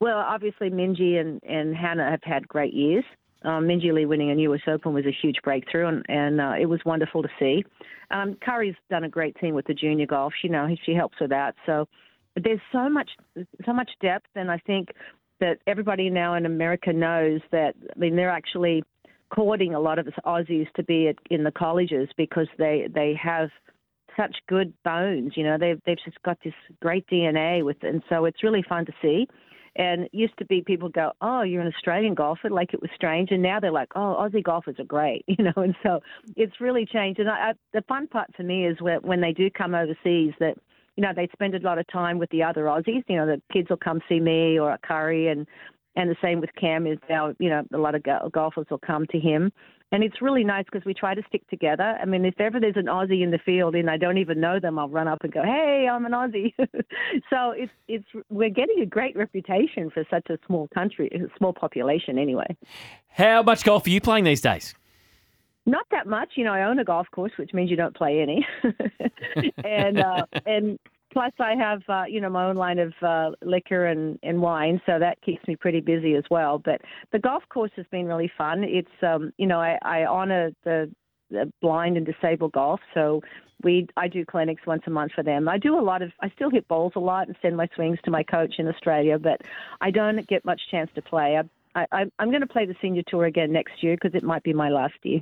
Well, 0.00 0.18
obviously 0.18 0.70
Minjee 0.70 1.20
and, 1.20 1.42
and 1.42 1.76
Hannah 1.76 2.10
have 2.10 2.22
had 2.22 2.46
great 2.46 2.72
years. 2.72 3.04
Um, 3.42 3.66
Minjee 3.66 3.92
Lee 3.92 4.06
winning 4.06 4.30
a 4.30 4.34
US 4.50 4.60
Open 4.66 4.92
was 4.92 5.06
a 5.06 5.12
huge 5.22 5.36
breakthrough, 5.42 5.86
and, 5.86 6.04
and 6.08 6.40
uh, 6.40 6.54
it 6.58 6.66
was 6.66 6.80
wonderful 6.84 7.22
to 7.22 7.28
see. 7.38 7.64
Um, 8.10 8.34
Karrie's 8.34 8.76
done 8.90 9.04
a 9.04 9.08
great 9.08 9.36
team 9.36 9.54
with 9.54 9.66
the 9.66 9.74
junior 9.74 10.06
golf. 10.06 10.32
She 10.40 10.48
know 10.48 10.68
she 10.84 10.94
helps 10.94 11.20
with 11.20 11.30
that. 11.30 11.54
So 11.66 11.88
there's 12.42 12.60
so 12.72 12.88
much 12.88 13.10
so 13.64 13.72
much 13.72 13.90
depth, 14.00 14.28
and 14.34 14.50
I 14.50 14.58
think 14.58 14.88
that 15.40 15.58
everybody 15.66 16.10
now 16.10 16.34
in 16.34 16.46
America 16.46 16.92
knows 16.92 17.40
that. 17.52 17.74
I 17.94 17.98
mean, 17.98 18.16
they're 18.16 18.30
actually 18.30 18.82
courting 19.30 19.74
a 19.74 19.80
lot 19.80 19.98
of 19.98 20.06
us 20.06 20.14
Aussies 20.24 20.70
to 20.74 20.82
be 20.82 21.08
at, 21.08 21.16
in 21.30 21.44
the 21.44 21.52
colleges 21.52 22.08
because 22.16 22.48
they 22.58 22.88
they 22.92 23.18
have 23.22 23.50
such 24.16 24.36
good 24.48 24.72
bones. 24.84 25.32
You 25.36 25.44
know, 25.44 25.58
they've 25.58 25.80
they've 25.86 25.98
just 26.04 26.20
got 26.22 26.38
this 26.44 26.54
great 26.80 27.06
DNA 27.06 27.64
with, 27.64 27.82
and 27.82 28.02
so 28.08 28.24
it's 28.24 28.42
really 28.42 28.64
fun 28.68 28.86
to 28.86 28.92
see. 29.00 29.26
And 29.76 30.04
it 30.04 30.10
used 30.12 30.36
to 30.38 30.44
be 30.44 30.60
people 30.62 30.88
go, 30.88 31.12
"Oh, 31.20 31.42
you're 31.42 31.62
an 31.62 31.72
Australian 31.72 32.14
golfer," 32.14 32.50
like 32.50 32.74
it 32.74 32.82
was 32.82 32.90
strange, 32.94 33.30
and 33.30 33.42
now 33.42 33.60
they're 33.60 33.70
like, 33.70 33.92
"Oh, 33.94 34.16
Aussie 34.18 34.42
golfers 34.42 34.76
are 34.78 34.84
great," 34.84 35.24
you 35.28 35.44
know. 35.44 35.52
And 35.62 35.74
so 35.82 36.00
it's 36.36 36.60
really 36.60 36.84
changed. 36.84 37.20
And 37.20 37.28
I, 37.28 37.50
I, 37.50 37.52
the 37.72 37.82
fun 37.82 38.08
part 38.08 38.34
for 38.36 38.42
me 38.42 38.66
is 38.66 38.80
when, 38.80 39.00
when 39.02 39.20
they 39.20 39.32
do 39.32 39.50
come 39.50 39.74
overseas 39.74 40.32
that 40.40 40.56
you 40.98 41.02
know 41.02 41.12
they 41.14 41.28
spend 41.32 41.54
a 41.54 41.60
lot 41.60 41.78
of 41.78 41.86
time 41.86 42.18
with 42.18 42.28
the 42.30 42.42
other 42.42 42.64
Aussies. 42.64 43.04
You 43.06 43.18
know, 43.18 43.26
the 43.26 43.40
kids 43.52 43.70
will 43.70 43.76
come 43.76 44.00
see 44.08 44.18
me 44.18 44.58
or 44.58 44.76
Karrie, 44.78 45.30
and 45.30 45.46
and 45.94 46.10
the 46.10 46.16
same 46.20 46.40
with 46.40 46.50
Cam 46.60 46.88
is 46.88 46.98
now, 47.08 47.34
you 47.38 47.48
know, 47.48 47.62
a 47.72 47.78
lot 47.78 47.94
of 47.94 48.02
golfers 48.32 48.66
will 48.68 48.80
come 48.84 49.06
to 49.12 49.18
him. 49.18 49.52
And 49.92 50.02
it's 50.02 50.20
really 50.20 50.42
nice 50.42 50.64
because 50.64 50.84
we 50.84 50.92
try 50.94 51.14
to 51.14 51.22
stick 51.28 51.48
together. 51.48 51.96
I 52.02 52.04
mean, 52.04 52.24
if 52.24 52.40
ever 52.40 52.58
there's 52.58 52.76
an 52.76 52.86
Aussie 52.86 53.22
in 53.22 53.30
the 53.30 53.38
field 53.38 53.76
and 53.76 53.88
I 53.88 53.96
don't 53.96 54.18
even 54.18 54.40
know 54.40 54.58
them, 54.60 54.76
I'll 54.76 54.88
run 54.88 55.06
up 55.06 55.22
and 55.22 55.32
go, 55.32 55.42
"Hey, 55.42 55.88
I'm 55.90 56.04
an 56.04 56.12
Aussie." 56.12 56.52
so 57.30 57.52
it's 57.52 57.72
it's 57.86 58.04
we're 58.28 58.50
getting 58.50 58.80
a 58.80 58.86
great 58.86 59.16
reputation 59.16 59.90
for 59.90 60.04
such 60.10 60.28
a 60.30 60.38
small 60.46 60.68
country, 60.74 61.08
a 61.14 61.38
small 61.38 61.52
population, 61.52 62.18
anyway. 62.18 62.56
How 63.06 63.42
much 63.44 63.64
golf 63.64 63.86
are 63.86 63.90
you 63.90 64.00
playing 64.00 64.24
these 64.24 64.40
days? 64.40 64.74
Not 65.68 65.84
that 65.90 66.06
much, 66.06 66.30
you 66.36 66.44
know. 66.44 66.54
I 66.54 66.62
own 66.62 66.78
a 66.78 66.84
golf 66.84 67.06
course, 67.12 67.32
which 67.36 67.52
means 67.52 67.70
you 67.70 67.76
don't 67.76 67.94
play 67.94 68.22
any, 68.22 68.46
and 69.64 70.00
uh, 70.00 70.24
and 70.46 70.78
plus 71.12 71.32
I 71.38 71.54
have 71.56 71.82
uh, 71.90 72.04
you 72.08 72.22
know 72.22 72.30
my 72.30 72.46
own 72.46 72.56
line 72.56 72.78
of 72.78 72.94
uh, 73.02 73.32
liquor 73.42 73.84
and, 73.84 74.18
and 74.22 74.40
wine, 74.40 74.80
so 74.86 74.98
that 74.98 75.20
keeps 75.20 75.46
me 75.46 75.56
pretty 75.56 75.80
busy 75.80 76.14
as 76.14 76.24
well. 76.30 76.58
But 76.58 76.80
the 77.12 77.18
golf 77.18 77.42
course 77.50 77.70
has 77.76 77.84
been 77.90 78.06
really 78.06 78.32
fun. 78.38 78.64
It's 78.64 78.88
um, 79.06 79.30
you 79.36 79.46
know 79.46 79.60
I, 79.60 79.78
I 79.82 80.06
honor 80.06 80.52
the, 80.64 80.90
the 81.30 81.52
blind 81.60 81.98
and 81.98 82.06
disabled 82.06 82.52
golf, 82.52 82.80
so 82.94 83.20
we 83.62 83.88
I 83.94 84.08
do 84.08 84.24
clinics 84.24 84.62
once 84.66 84.84
a 84.86 84.90
month 84.90 85.12
for 85.14 85.22
them. 85.22 85.50
I 85.50 85.58
do 85.58 85.78
a 85.78 85.84
lot 85.84 86.00
of 86.00 86.12
I 86.22 86.30
still 86.30 86.48
hit 86.48 86.66
balls 86.68 86.94
a 86.96 87.00
lot 87.00 87.26
and 87.26 87.36
send 87.42 87.58
my 87.58 87.68
swings 87.74 87.98
to 88.06 88.10
my 88.10 88.22
coach 88.22 88.54
in 88.56 88.68
Australia, 88.68 89.18
but 89.18 89.42
I 89.82 89.90
don't 89.90 90.26
get 90.28 90.46
much 90.46 90.62
chance 90.70 90.88
to 90.94 91.02
play. 91.02 91.38
I, 91.74 91.86
I 91.92 92.04
I'm 92.18 92.30
going 92.30 92.40
to 92.40 92.46
play 92.46 92.64
the 92.64 92.74
senior 92.80 93.02
tour 93.06 93.26
again 93.26 93.52
next 93.52 93.82
year 93.82 93.98
because 94.00 94.16
it 94.16 94.24
might 94.24 94.42
be 94.42 94.54
my 94.54 94.70
last 94.70 94.94
year. 95.02 95.20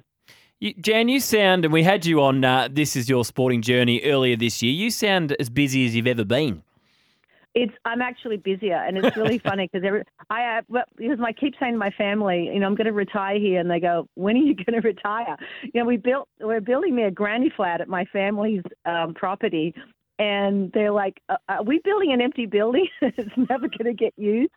Jan, 0.62 1.11
you 1.11 1.20
sound, 1.20 1.66
and 1.66 1.72
we 1.72 1.82
had 1.82 2.07
you 2.07 2.22
on 2.22 2.42
uh, 2.42 2.68
This 2.72 2.96
Is 2.96 3.11
Your 3.11 3.26
Sporting 3.26 3.61
Journey 3.61 4.00
earlier 4.04 4.36
this 4.36 4.62
year. 4.62 4.72
You 4.72 4.90
sound 4.90 5.36
as 5.38 5.50
busy 5.50 5.84
as 5.84 5.94
you've 5.94 6.07
ever 6.07 6.24
been. 6.24 6.62
It's 7.54 7.74
I'm 7.84 8.00
actually 8.00 8.38
busier, 8.38 8.76
and 8.76 8.96
it's 8.96 9.18
really 9.18 9.38
funny 9.44 9.68
because 9.70 9.86
I 10.30 10.59
uh, 10.59 10.80
because 10.96 11.18
I 11.22 11.32
keep 11.32 11.54
saying 11.61 11.72
to 11.72 11.78
my 11.78 11.90
family, 11.90 12.50
you 12.52 12.59
know, 12.59 12.66
I'm 12.66 12.74
going 12.74 12.86
to 12.86 12.94
retire 12.94 13.38
here, 13.38 13.61
and 13.61 13.70
they 13.70 13.80
go, 13.80 14.09
when 14.14 14.36
are 14.36 14.40
you 14.40 14.54
going 14.54 14.80
to 14.80 14.86
retire? 14.86 15.36
You 15.62 15.72
know, 15.74 15.84
we 15.84 15.98
built 15.98 16.26
we're 16.40 16.62
building 16.62 16.94
me 16.94 17.02
a 17.02 17.11
granny 17.11 17.52
flat 17.54 17.82
at 17.82 17.88
my 17.88 18.07
family's 18.07 18.62
um, 18.86 19.12
property, 19.12 19.74
and 20.19 20.73
they're 20.73 20.93
like, 20.93 21.21
uh, 21.29 21.37
"Are 21.49 21.62
we 21.62 21.81
building 21.85 22.12
an 22.12 22.21
empty 22.21 22.47
building? 22.47 22.89
it's 23.01 23.37
never 23.37 23.69
going 23.69 23.85
to 23.85 23.95
get 23.95 24.14
used." 24.17 24.53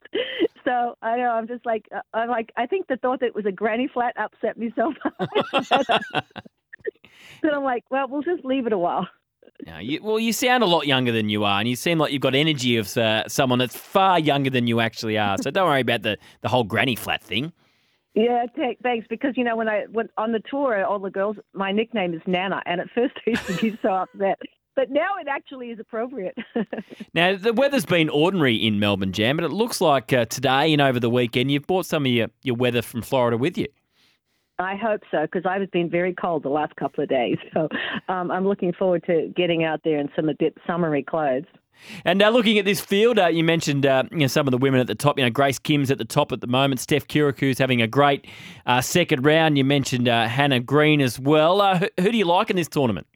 So 0.63 0.95
I 1.01 1.17
know 1.17 1.31
I'm 1.31 1.47
just 1.47 1.65
like, 1.65 1.87
uh, 1.95 2.01
I'm 2.13 2.29
like, 2.29 2.51
I 2.57 2.65
think 2.65 2.87
the 2.87 2.97
thought 2.97 3.21
that 3.21 3.27
it 3.27 3.35
was 3.35 3.45
a 3.45 3.51
granny 3.51 3.87
flat 3.87 4.13
upset 4.17 4.57
me 4.57 4.71
so 4.75 4.93
much. 5.19 5.69
that 5.69 7.53
I'm 7.53 7.63
like, 7.63 7.85
well, 7.89 8.07
we'll 8.07 8.21
just 8.21 8.45
leave 8.45 8.67
it 8.67 8.73
a 8.73 8.77
while. 8.77 9.07
Now, 9.65 9.79
you, 9.79 10.01
well, 10.01 10.19
you 10.19 10.31
sound 10.31 10.63
a 10.63 10.67
lot 10.67 10.87
younger 10.87 11.11
than 11.11 11.27
you 11.27 11.43
are, 11.43 11.59
and 11.59 11.67
you 11.67 11.75
seem 11.75 11.97
like 11.97 12.13
you've 12.13 12.21
got 12.21 12.33
energy 12.33 12.77
of 12.77 12.95
uh, 12.97 13.27
someone 13.27 13.59
that's 13.59 13.75
far 13.75 14.17
younger 14.17 14.49
than 14.49 14.67
you 14.67 14.79
actually 14.79 15.17
are. 15.17 15.37
So 15.41 15.51
don't 15.51 15.67
worry 15.67 15.81
about 15.81 16.03
the, 16.03 16.17
the 16.41 16.47
whole 16.47 16.63
granny 16.63 16.95
flat 16.95 17.21
thing. 17.21 17.51
Yeah, 18.15 18.45
thanks. 18.83 19.07
Because 19.09 19.33
you 19.35 19.43
know, 19.43 19.55
when 19.55 19.67
I 19.67 19.85
went 19.89 20.11
on 20.17 20.31
the 20.31 20.41
tour, 20.49 20.83
all 20.85 20.99
the 20.99 21.09
girls, 21.09 21.37
my 21.53 21.71
nickname 21.71 22.13
is 22.13 22.21
Nana, 22.25 22.61
and 22.65 22.79
at 22.79 22.89
first 22.95 23.15
they 23.25 23.31
used 23.31 23.47
to 23.47 23.57
be 23.57 23.79
so 23.81 23.89
upset 23.89 24.39
but 24.79 24.89
now 24.89 25.17
it 25.19 25.27
actually 25.27 25.71
is 25.71 25.79
appropriate. 25.79 26.37
now, 27.13 27.35
the 27.35 27.51
weather's 27.51 27.85
been 27.85 28.07
ordinary 28.07 28.55
in 28.55 28.79
Melbourne, 28.79 29.11
Jan, 29.11 29.35
but 29.35 29.43
it 29.43 29.51
looks 29.51 29.81
like 29.81 30.13
uh, 30.13 30.23
today 30.23 30.71
and 30.71 30.81
over 30.81 31.01
the 31.01 31.09
weekend 31.09 31.51
you've 31.51 31.67
brought 31.67 31.85
some 31.85 32.05
of 32.05 32.11
your, 32.13 32.27
your 32.43 32.55
weather 32.55 32.81
from 32.81 33.01
Florida 33.01 33.37
with 33.37 33.57
you. 33.57 33.67
I 34.57 34.77
hope 34.77 35.01
so 35.11 35.23
because 35.23 35.45
I've 35.45 35.69
been 35.71 35.89
very 35.89 36.13
cold 36.13 36.43
the 36.43 36.49
last 36.49 36.77
couple 36.77 37.03
of 37.03 37.09
days. 37.09 37.37
So 37.53 37.67
um, 38.07 38.31
I'm 38.31 38.47
looking 38.47 38.71
forward 38.71 39.03
to 39.07 39.33
getting 39.35 39.65
out 39.65 39.81
there 39.83 39.99
in 39.99 40.09
some 40.15 40.29
a 40.29 40.33
bit 40.33 40.55
summery 40.65 41.03
clothes. 41.03 41.43
And 42.05 42.17
now 42.17 42.29
looking 42.29 42.57
at 42.57 42.63
this 42.63 42.79
field, 42.79 43.19
uh, 43.19 43.27
you 43.27 43.43
mentioned 43.43 43.85
uh, 43.85 44.03
you 44.11 44.19
know 44.19 44.27
some 44.27 44.47
of 44.47 44.51
the 44.51 44.57
women 44.57 44.79
at 44.79 44.87
the 44.87 44.95
top. 44.95 45.17
You 45.17 45.25
know 45.25 45.29
Grace 45.29 45.59
Kim's 45.59 45.91
at 45.91 45.97
the 45.97 46.05
top 46.05 46.31
at 46.31 46.39
the 46.39 46.47
moment. 46.47 46.79
Steph 46.79 47.07
Kyriacou's 47.07 47.57
having 47.57 47.81
a 47.81 47.87
great 47.87 48.27
uh, 48.65 48.79
second 48.79 49.25
round. 49.25 49.57
You 49.57 49.65
mentioned 49.65 50.07
uh, 50.07 50.27
Hannah 50.27 50.61
Green 50.61 51.01
as 51.01 51.19
well. 51.19 51.59
Uh, 51.59 51.79
who, 51.79 51.87
who 51.99 52.11
do 52.11 52.17
you 52.17 52.25
like 52.25 52.49
in 52.49 52.55
this 52.55 52.69
tournament? 52.69 53.07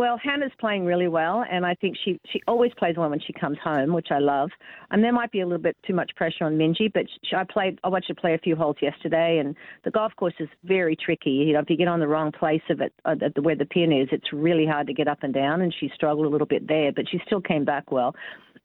Well, 0.00 0.16
Hannah's 0.16 0.50
playing 0.58 0.86
really 0.86 1.08
well, 1.08 1.44
and 1.52 1.66
I 1.66 1.74
think 1.74 1.94
she 2.02 2.18
she 2.32 2.40
always 2.48 2.72
plays 2.78 2.96
well 2.96 3.10
when 3.10 3.20
she 3.20 3.34
comes 3.34 3.58
home, 3.62 3.92
which 3.92 4.06
I 4.10 4.18
love. 4.18 4.48
And 4.90 5.04
there 5.04 5.12
might 5.12 5.30
be 5.30 5.40
a 5.40 5.44
little 5.44 5.62
bit 5.62 5.76
too 5.86 5.92
much 5.92 6.10
pressure 6.16 6.44
on 6.44 6.56
Minjee, 6.56 6.90
but 6.90 7.04
she, 7.22 7.36
I 7.36 7.44
played. 7.44 7.78
I 7.84 7.88
watched 7.88 8.08
her 8.08 8.14
play 8.14 8.32
a 8.32 8.38
few 8.38 8.56
holes 8.56 8.76
yesterday, 8.80 9.40
and 9.44 9.54
the 9.84 9.90
golf 9.90 10.16
course 10.16 10.32
is 10.40 10.48
very 10.64 10.96
tricky. 10.96 11.32
You 11.32 11.52
know, 11.52 11.58
if 11.58 11.68
you 11.68 11.76
get 11.76 11.86
on 11.86 12.00
the 12.00 12.08
wrong 12.08 12.32
place 12.32 12.62
of 12.70 12.80
it, 12.80 12.94
uh, 13.04 13.14
where 13.42 13.54
the 13.54 13.66
pin 13.66 13.92
is, 13.92 14.08
it's 14.10 14.32
really 14.32 14.64
hard 14.64 14.86
to 14.86 14.94
get 14.94 15.06
up 15.06 15.18
and 15.20 15.34
down. 15.34 15.60
And 15.60 15.74
she 15.78 15.90
struggled 15.94 16.24
a 16.24 16.30
little 16.30 16.46
bit 16.46 16.66
there, 16.66 16.92
but 16.92 17.04
she 17.06 17.20
still 17.26 17.42
came 17.42 17.66
back 17.66 17.92
well. 17.92 18.14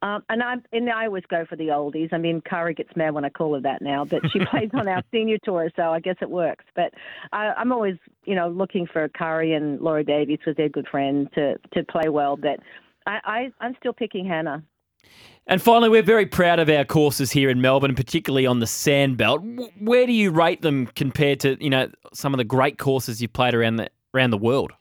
Um, 0.02 0.22
and 0.28 0.42
I'm, 0.42 0.62
and 0.72 0.90
I 0.90 1.06
always 1.06 1.24
go 1.28 1.46
for 1.48 1.56
the 1.56 1.68
oldies. 1.68 2.12
I 2.12 2.18
mean, 2.18 2.42
Karrie 2.42 2.76
gets 2.76 2.94
mad 2.96 3.14
when 3.14 3.24
I 3.24 3.30
call 3.30 3.54
her 3.54 3.60
that 3.62 3.80
now, 3.80 4.04
but 4.04 4.20
she 4.30 4.40
plays 4.50 4.70
on 4.74 4.88
our 4.88 5.02
senior 5.10 5.38
tour, 5.42 5.70
so 5.74 5.84
I 5.84 6.00
guess 6.00 6.16
it 6.20 6.30
works. 6.30 6.64
But 6.74 6.92
I, 7.32 7.52
I'm 7.56 7.72
always, 7.72 7.96
you 8.24 8.34
know, 8.34 8.48
looking 8.48 8.86
for 8.86 9.08
Karrie 9.08 9.56
and 9.56 9.80
Laura 9.80 10.04
Davies 10.04 10.38
because 10.38 10.56
they're 10.56 10.68
good 10.68 10.88
friends 10.88 11.28
to 11.34 11.56
to 11.72 11.82
play 11.84 12.08
well. 12.08 12.36
But 12.36 12.60
I, 13.06 13.18
I 13.24 13.52
I'm 13.60 13.74
still 13.80 13.94
picking 13.94 14.26
Hannah. 14.26 14.62
And 15.46 15.62
finally, 15.62 15.88
we're 15.88 16.02
very 16.02 16.26
proud 16.26 16.58
of 16.58 16.68
our 16.68 16.84
courses 16.84 17.30
here 17.30 17.48
in 17.48 17.60
Melbourne, 17.60 17.94
particularly 17.94 18.46
on 18.46 18.58
the 18.58 18.66
Sandbelt. 18.66 19.70
Where 19.80 20.04
do 20.04 20.12
you 20.12 20.32
rate 20.32 20.62
them 20.62 20.86
compared 20.88 21.40
to 21.40 21.56
you 21.62 21.70
know 21.70 21.88
some 22.12 22.34
of 22.34 22.38
the 22.38 22.44
great 22.44 22.78
courses 22.78 23.22
you've 23.22 23.32
played 23.32 23.54
around 23.54 23.76
the 23.76 23.88
around 24.14 24.30
the 24.30 24.38
world? 24.38 24.72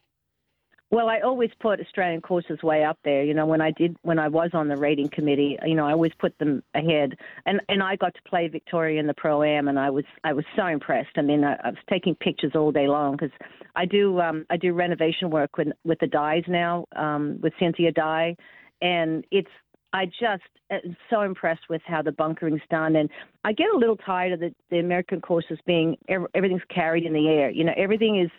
Well, 0.95 1.09
I 1.09 1.19
always 1.19 1.49
put 1.59 1.81
Australian 1.81 2.21
courses 2.21 2.63
way 2.63 2.85
up 2.85 2.97
there. 3.03 3.21
You 3.21 3.33
know, 3.33 3.45
when 3.45 3.59
I 3.59 3.71
did, 3.71 3.97
when 4.03 4.17
I 4.17 4.29
was 4.29 4.51
on 4.53 4.69
the 4.69 4.77
rating 4.77 5.09
committee, 5.09 5.57
you 5.65 5.75
know, 5.75 5.85
I 5.85 5.91
always 5.91 6.13
put 6.17 6.37
them 6.37 6.63
ahead. 6.73 7.17
And 7.45 7.59
and 7.67 7.83
I 7.83 7.97
got 7.97 8.13
to 8.13 8.21
play 8.25 8.47
Victoria 8.47 8.97
in 8.97 9.05
the 9.05 9.13
pro 9.13 9.43
am, 9.43 9.67
and 9.67 9.77
I 9.77 9.89
was 9.89 10.05
I 10.23 10.31
was 10.31 10.45
so 10.55 10.67
impressed. 10.67 11.17
I 11.17 11.21
mean, 11.21 11.43
I, 11.43 11.55
I 11.55 11.69
was 11.71 11.79
taking 11.89 12.15
pictures 12.15 12.53
all 12.55 12.71
day 12.71 12.87
long 12.87 13.17
because 13.17 13.37
I 13.75 13.85
do 13.85 14.21
um, 14.21 14.45
I 14.49 14.55
do 14.55 14.71
renovation 14.71 15.29
work 15.31 15.57
with 15.57 15.67
with 15.83 15.99
the 15.99 16.07
Dyes 16.07 16.45
now 16.47 16.85
um, 16.95 17.41
with 17.43 17.51
Cynthia 17.59 17.91
Dye, 17.91 18.37
and 18.81 19.25
it's 19.31 19.51
I 19.91 20.05
just 20.05 20.47
am 20.69 20.79
uh, 20.85 20.93
so 21.09 21.23
impressed 21.23 21.67
with 21.69 21.81
how 21.85 22.03
the 22.03 22.13
bunkering's 22.13 22.61
done, 22.71 22.95
and 22.95 23.09
I 23.43 23.51
get 23.51 23.67
a 23.75 23.77
little 23.77 23.97
tired 23.97 24.31
of 24.31 24.39
the, 24.39 24.55
the 24.71 24.79
American 24.79 25.19
courses 25.19 25.59
being 25.67 25.97
everything's 26.33 26.63
carried 26.73 27.03
in 27.03 27.11
the 27.11 27.27
air. 27.27 27.49
You 27.49 27.65
know, 27.65 27.73
everything 27.75 28.17
is 28.17 28.31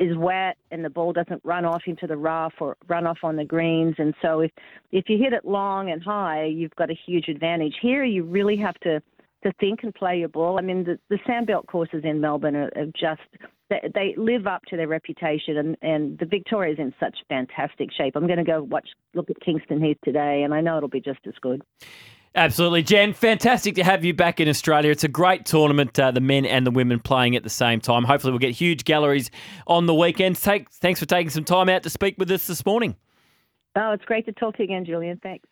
is 0.00 0.16
wet 0.16 0.56
and 0.70 0.84
the 0.84 0.90
ball 0.90 1.12
doesn't 1.12 1.42
run 1.44 1.64
off 1.64 1.82
into 1.86 2.06
the 2.06 2.16
rough 2.16 2.54
or 2.58 2.76
run 2.88 3.06
off 3.06 3.18
on 3.22 3.36
the 3.36 3.44
greens. 3.44 3.94
And 3.98 4.14
so 4.22 4.40
if 4.40 4.50
if 4.90 5.08
you 5.08 5.18
hit 5.18 5.32
it 5.32 5.44
long 5.44 5.90
and 5.90 6.02
high, 6.02 6.46
you've 6.46 6.74
got 6.76 6.90
a 6.90 6.98
huge 7.06 7.28
advantage. 7.28 7.74
Here, 7.80 8.02
you 8.02 8.24
really 8.24 8.56
have 8.56 8.78
to 8.80 9.02
to 9.44 9.52
think 9.60 9.84
and 9.84 9.94
play 9.94 10.18
your 10.18 10.28
ball. 10.28 10.58
I 10.58 10.62
mean, 10.62 10.84
the, 10.84 10.98
the 11.08 11.18
sandbelt 11.26 11.66
courses 11.66 12.02
in 12.04 12.20
Melbourne 12.20 12.56
are, 12.56 12.70
are 12.76 12.86
just 12.86 13.22
they, 13.70 13.90
they, 13.94 14.14
live 14.16 14.46
up 14.46 14.62
to 14.68 14.76
their 14.76 14.88
reputation, 14.88 15.56
and 15.58 15.76
and 15.82 16.18
the 16.18 16.26
Victoria's 16.26 16.78
in 16.78 16.94
such 16.98 17.18
fantastic 17.28 17.90
shape. 17.92 18.16
I'm 18.16 18.26
going 18.26 18.38
to 18.38 18.44
go 18.44 18.62
watch 18.62 18.88
look 19.14 19.30
at 19.30 19.40
Kingston 19.40 19.82
Heath 19.82 19.98
today, 20.02 20.42
and 20.42 20.54
I 20.54 20.60
know 20.62 20.78
it'll 20.78 20.88
be 20.88 21.00
just 21.00 21.20
as 21.26 21.34
good. 21.40 21.62
Absolutely, 22.34 22.84
Jan. 22.84 23.12
Fantastic 23.12 23.74
to 23.74 23.82
have 23.82 24.04
you 24.04 24.14
back 24.14 24.38
in 24.38 24.48
Australia. 24.48 24.92
It's 24.92 25.02
a 25.02 25.08
great 25.08 25.44
tournament, 25.46 25.98
uh, 25.98 26.12
the 26.12 26.20
men 26.20 26.46
and 26.46 26.64
the 26.64 26.70
women 26.70 27.00
playing 27.00 27.34
at 27.34 27.42
the 27.42 27.50
same 27.50 27.80
time. 27.80 28.04
Hopefully, 28.04 28.30
we'll 28.30 28.38
get 28.38 28.52
huge 28.52 28.84
galleries 28.84 29.32
on 29.66 29.86
the 29.86 29.94
weekends. 29.94 30.40
Take, 30.40 30.70
thanks 30.70 31.00
for 31.00 31.06
taking 31.06 31.30
some 31.30 31.44
time 31.44 31.68
out 31.68 31.82
to 31.82 31.90
speak 31.90 32.14
with 32.18 32.30
us 32.30 32.46
this 32.46 32.64
morning. 32.64 32.94
Oh, 33.74 33.90
it's 33.92 34.04
great 34.04 34.26
to 34.26 34.32
talk 34.32 34.56
to 34.56 34.62
you 34.62 34.64
again, 34.64 34.84
Julian. 34.84 35.18
Thanks. 35.20 35.48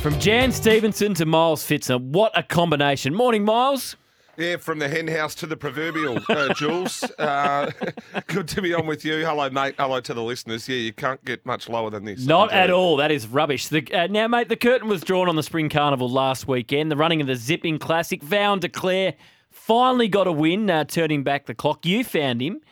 From 0.00 0.18
Jan 0.18 0.50
Stephenson 0.50 1.12
to 1.14 1.26
Miles 1.26 1.62
Pfitzner, 1.62 2.00
what 2.00 2.32
a 2.36 2.42
combination. 2.42 3.14
Morning, 3.14 3.44
Miles. 3.44 3.96
Yeah, 4.38 4.56
from 4.56 4.78
the 4.78 4.88
hen 4.88 5.06
house 5.06 5.34
to 5.36 5.46
the 5.46 5.58
proverbial, 5.58 6.18
uh, 6.30 6.54
Jules. 6.54 7.02
Uh, 7.18 7.70
good 8.26 8.48
to 8.48 8.62
be 8.62 8.72
on 8.72 8.86
with 8.86 9.04
you. 9.04 9.18
Hello, 9.26 9.50
mate. 9.50 9.74
Hello 9.78 10.00
to 10.00 10.14
the 10.14 10.22
listeners. 10.22 10.66
Yeah, 10.66 10.76
you 10.76 10.94
can't 10.94 11.22
get 11.26 11.44
much 11.44 11.68
lower 11.68 11.90
than 11.90 12.06
this. 12.06 12.24
Not 12.24 12.50
at 12.50 12.70
all. 12.70 12.96
That 12.96 13.10
is 13.10 13.26
rubbish. 13.26 13.68
The, 13.68 13.86
uh, 13.92 14.06
now, 14.06 14.26
mate, 14.26 14.48
the 14.48 14.56
curtain 14.56 14.88
was 14.88 15.02
drawn 15.02 15.28
on 15.28 15.36
the 15.36 15.42
Spring 15.42 15.68
Carnival 15.68 16.08
last 16.08 16.48
weekend. 16.48 16.90
The 16.90 16.96
running 16.96 17.20
of 17.20 17.26
the 17.26 17.36
Zipping 17.36 17.78
Classic. 17.78 18.22
Vow 18.22 18.54
and 18.54 18.62
Declare 18.62 19.14
finally 19.50 20.08
got 20.08 20.26
a 20.26 20.32
win, 20.32 20.70
uh, 20.70 20.84
turning 20.84 21.22
back 21.24 21.44
the 21.44 21.54
clock. 21.54 21.84
You 21.84 22.04
found 22.04 22.40
him. 22.40 22.62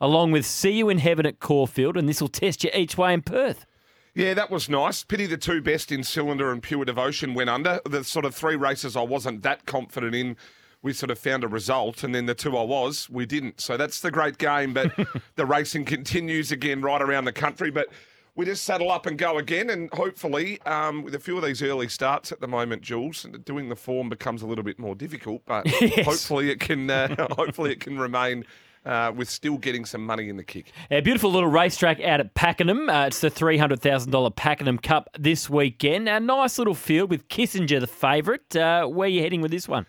along 0.00 0.30
with 0.30 0.46
See 0.46 0.70
You 0.70 0.88
in 0.88 0.98
Heaven 0.98 1.26
at 1.26 1.40
Caulfield, 1.40 1.96
and 1.96 2.08
this 2.08 2.20
will 2.20 2.28
test 2.28 2.62
you 2.62 2.70
each 2.72 2.96
way 2.96 3.12
in 3.12 3.20
Perth. 3.22 3.66
Yeah, 4.14 4.34
that 4.34 4.50
was 4.50 4.68
nice. 4.68 5.04
Pity 5.04 5.26
the 5.26 5.36
two 5.36 5.60
best 5.62 5.92
in 5.92 6.02
Cylinder 6.02 6.50
and 6.50 6.62
Pure 6.62 6.86
Devotion 6.86 7.32
went 7.34 7.48
under. 7.50 7.80
The 7.88 8.02
sort 8.04 8.24
of 8.24 8.34
three 8.34 8.56
races 8.56 8.96
I 8.96 9.02
wasn't 9.02 9.42
that 9.42 9.66
confident 9.66 10.14
in, 10.14 10.36
we 10.82 10.92
sort 10.92 11.10
of 11.10 11.18
found 11.18 11.44
a 11.44 11.48
result, 11.48 12.02
and 12.02 12.14
then 12.14 12.26
the 12.26 12.34
two 12.34 12.56
I 12.56 12.64
was, 12.64 13.08
we 13.08 13.24
didn't. 13.26 13.60
So 13.60 13.76
that's 13.76 14.00
the 14.00 14.10
great 14.10 14.38
game, 14.38 14.72
but 14.74 14.92
the 15.36 15.46
racing 15.46 15.84
continues 15.84 16.50
again 16.50 16.82
right 16.82 17.00
around 17.00 17.26
the 17.26 17.32
country. 17.32 17.70
But 17.70 17.88
we 18.34 18.46
just 18.46 18.64
saddle 18.64 18.90
up 18.90 19.06
and 19.06 19.16
go 19.18 19.38
again, 19.38 19.70
and 19.70 19.88
hopefully, 19.92 20.60
um, 20.62 21.02
with 21.02 21.14
a 21.14 21.18
few 21.20 21.36
of 21.36 21.44
these 21.44 21.62
early 21.62 21.88
starts 21.88 22.32
at 22.32 22.40
the 22.40 22.48
moment, 22.48 22.82
Jules, 22.82 23.26
doing 23.44 23.68
the 23.68 23.76
form 23.76 24.08
becomes 24.08 24.42
a 24.42 24.46
little 24.46 24.64
bit 24.64 24.78
more 24.78 24.94
difficult. 24.94 25.42
But 25.46 25.66
Yes. 25.80 26.04
hopefully, 26.06 26.50
it 26.50 26.58
can 26.60 26.90
uh, 26.90 27.28
hopefully 27.36 27.70
it 27.72 27.80
can 27.80 27.98
remain 27.98 28.44
uh, 28.84 29.12
with 29.14 29.28
still 29.28 29.58
getting 29.58 29.84
some 29.84 30.04
money 30.04 30.28
in 30.28 30.36
the 30.36 30.44
kick. 30.44 30.72
A 30.90 31.00
beautiful 31.00 31.30
little 31.30 31.48
racetrack 31.48 32.00
out 32.00 32.20
at 32.20 32.34
Pakenham. 32.34 32.88
Uh, 32.88 33.06
it's 33.06 33.20
the 33.20 33.30
$300,000 33.30 34.36
Pakenham 34.36 34.78
Cup 34.78 35.08
this 35.18 35.50
weekend. 35.50 36.08
A 36.08 36.20
nice 36.20 36.58
little 36.58 36.74
field 36.74 37.10
with 37.10 37.28
Kissinger 37.28 37.80
the 37.80 37.86
favourite. 37.86 38.54
Uh, 38.56 38.86
where 38.86 39.06
are 39.06 39.10
you 39.10 39.22
heading 39.22 39.40
with 39.40 39.50
this 39.50 39.68
one? 39.68 39.86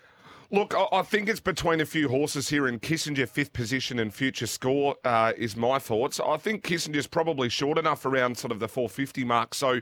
Look, 0.54 0.76
I, 0.76 0.86
I 0.92 1.02
think 1.04 1.30
it's 1.30 1.40
between 1.40 1.80
a 1.80 1.86
few 1.86 2.10
horses 2.10 2.50
here 2.50 2.68
in 2.68 2.80
Kissinger, 2.80 3.28
fifth 3.28 3.54
position 3.54 4.00
and 4.00 4.14
future 4.14 4.48
score 4.48 4.98
uh, 5.06 5.32
is 5.38 5.56
my 5.56 5.80
thoughts. 5.80 6.20
I 6.20 6.36
think 6.38 6.64
Kissinger's 6.66 7.08
probably 7.08 7.48
short 7.48 7.78
enough 7.78 8.06
around 8.06 8.38
sort 8.38 8.52
of 8.52 8.60
the 8.60 8.68
450 8.68 9.24
mark. 9.24 9.56
So 9.56 9.80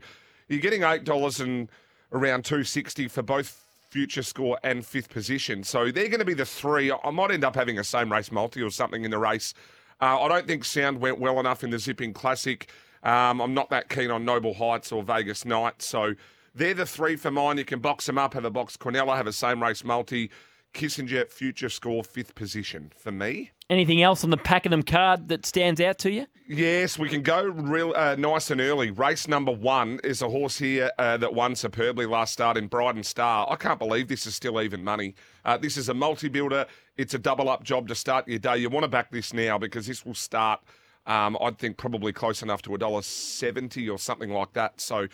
you're 0.48 0.60
getting 0.60 0.82
$8 0.82 1.40
and 1.40 1.70
around 2.12 2.46
260 2.46 3.08
for 3.08 3.24
both 3.24 3.66
future 3.90 4.24
score 4.24 4.60
and 4.64 4.86
fifth 4.86 5.10
position. 5.10 5.64
So 5.64 5.92
they're 5.92 6.08
going 6.08 6.20
to 6.20 6.26
be 6.26 6.34
the 6.34 6.46
three. 6.46 6.92
I 6.92 7.10
might 7.10 7.32
end 7.32 7.44
up 7.44 7.56
having 7.56 7.80
a 7.80 7.84
same 7.84 8.12
race 8.12 8.32
multi 8.32 8.62
or 8.62 8.70
something 8.70 9.04
in 9.04 9.12
the 9.12 9.18
race. 9.18 9.54
Uh, 10.02 10.22
I 10.22 10.28
don't 10.28 10.48
think 10.48 10.64
Sound 10.64 11.02
went 11.02 11.20
well 11.20 11.40
enough 11.40 11.64
in 11.64 11.72
the 11.72 11.80
Zipping 11.80 12.14
Classic. 12.14 12.70
Um, 13.04 13.42
I'm 13.42 13.54
not 13.54 13.70
that 13.70 13.90
keen 13.90 14.12
on 14.12 14.26
Noble 14.26 14.54
Heights 14.54 14.92
or 14.92 15.04
Vegas 15.04 15.44
Night. 15.44 15.82
So 15.82 16.14
they're 16.54 16.74
the 16.74 16.86
three 16.86 17.16
for 17.16 17.32
mine. 17.32 17.58
You 17.58 17.66
can 17.66 17.80
box 17.80 18.06
them 18.06 18.18
up, 18.18 18.34
have 18.34 18.46
a 18.46 18.52
box 18.52 18.78
quinella, 18.78 19.16
have 19.16 19.28
a 19.28 19.34
same 19.34 19.62
race 19.62 19.84
multi. 19.84 20.30
Kissinger, 20.74 21.30
future 21.30 21.70
score, 21.70 22.04
fifth 22.04 22.36
position 22.36 22.92
for 22.96 23.12
me. 23.12 23.52
Anything 23.70 24.02
else 24.02 24.24
on 24.24 24.30
the 24.30 24.38
Pakenham 24.38 24.84
card 24.84 25.28
that 25.30 25.46
stands 25.46 25.80
out 25.82 26.00
to 26.00 26.12
you? 26.12 26.26
Yes, 26.48 26.98
we 26.98 27.10
can 27.10 27.22
go 27.22 27.44
real 27.44 27.94
uh, 27.96 28.16
nice 28.16 28.50
and 28.50 28.60
early. 28.60 28.90
Race 28.90 29.28
number 29.28 29.52
one 29.52 30.00
is 30.04 30.22
a 30.22 30.30
horse 30.30 30.58
here 30.58 30.92
uh, 30.98 31.18
that 31.18 31.34
won 31.34 31.56
superbly 31.56 32.08
last 32.08 32.34
start 32.34 32.58
in 32.58 32.68
Bryden 32.68 33.04
Star. 33.04 33.48
I 33.50 33.56
can't 33.56 33.78
believe 33.78 34.08
this 34.08 34.26
is 34.26 34.36
still 34.36 34.60
even 34.62 34.84
money. 34.84 35.16
Uh, 35.46 35.58
this 35.58 35.78
is 35.78 35.90
a 35.90 35.94
multi-builder. 35.94 36.66
It's 36.98 37.14
a 37.14 37.20
double 37.20 37.50
up 37.50 37.64
job 37.64 37.88
to 37.90 37.96
start 37.96 38.28
your 38.28 38.40
day. 38.40 38.58
You 38.58 38.70
want 38.70 38.84
to 38.84 38.90
back 38.90 39.12
this 39.12 39.34
now 39.34 39.58
because 39.60 39.86
this 39.86 40.06
will 40.06 40.16
start. 40.16 40.62
Um, 41.06 41.38
I'd 41.42 41.60
think 41.60 41.78
probably 41.78 42.14
close 42.14 42.42
enough 42.42 42.62
to 42.64 42.76
a 42.76 42.78
dollar 42.78 43.02
seventy 43.02 43.88
or 43.88 44.00
something 44.00 44.32
like 44.32 44.54
that. 44.54 44.82
So, 44.82 45.08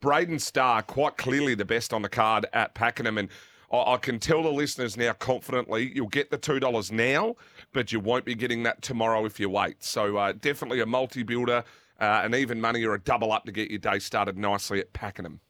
Braden 0.00 0.38
Star 0.38 0.82
quite 0.82 1.16
clearly 1.16 1.54
the 1.54 1.64
best 1.64 1.94
on 1.94 2.02
the 2.02 2.08
card 2.08 2.46
at 2.52 2.74
Pakenham 2.74 3.18
and. 3.18 3.28
I 3.72 3.94
I 3.94 3.96
can 3.96 4.18
tell 4.18 4.42
the 4.42 4.50
listeners 4.52 4.96
now 4.96 5.12
confidently 5.14 5.92
you'll 5.94 6.08
get 6.08 6.30
the 6.30 6.38
$2 6.38 6.92
now, 6.92 7.36
but 7.72 7.92
you 7.92 8.00
won't 8.00 8.24
be 8.24 8.34
getting 8.34 8.62
that 8.64 8.82
tomorrow 8.82 9.24
if 9.24 9.40
you 9.40 9.48
wait. 9.50 9.82
So 9.82 10.16
uh, 10.16 10.32
definitely 10.32 10.80
a 10.80 10.86
multi 10.86 11.22
builder, 11.22 11.64
uh, 12.00 12.20
an 12.24 12.34
even 12.34 12.60
money 12.60 12.84
or 12.84 12.94
a 12.94 13.00
double 13.00 13.32
up 13.32 13.44
to 13.46 13.52
get 13.52 13.70
your 13.70 13.78
day 13.78 13.98
started 13.98 14.36
nicely 14.38 14.78
at 14.80 14.92
Pakenham. 14.92 15.40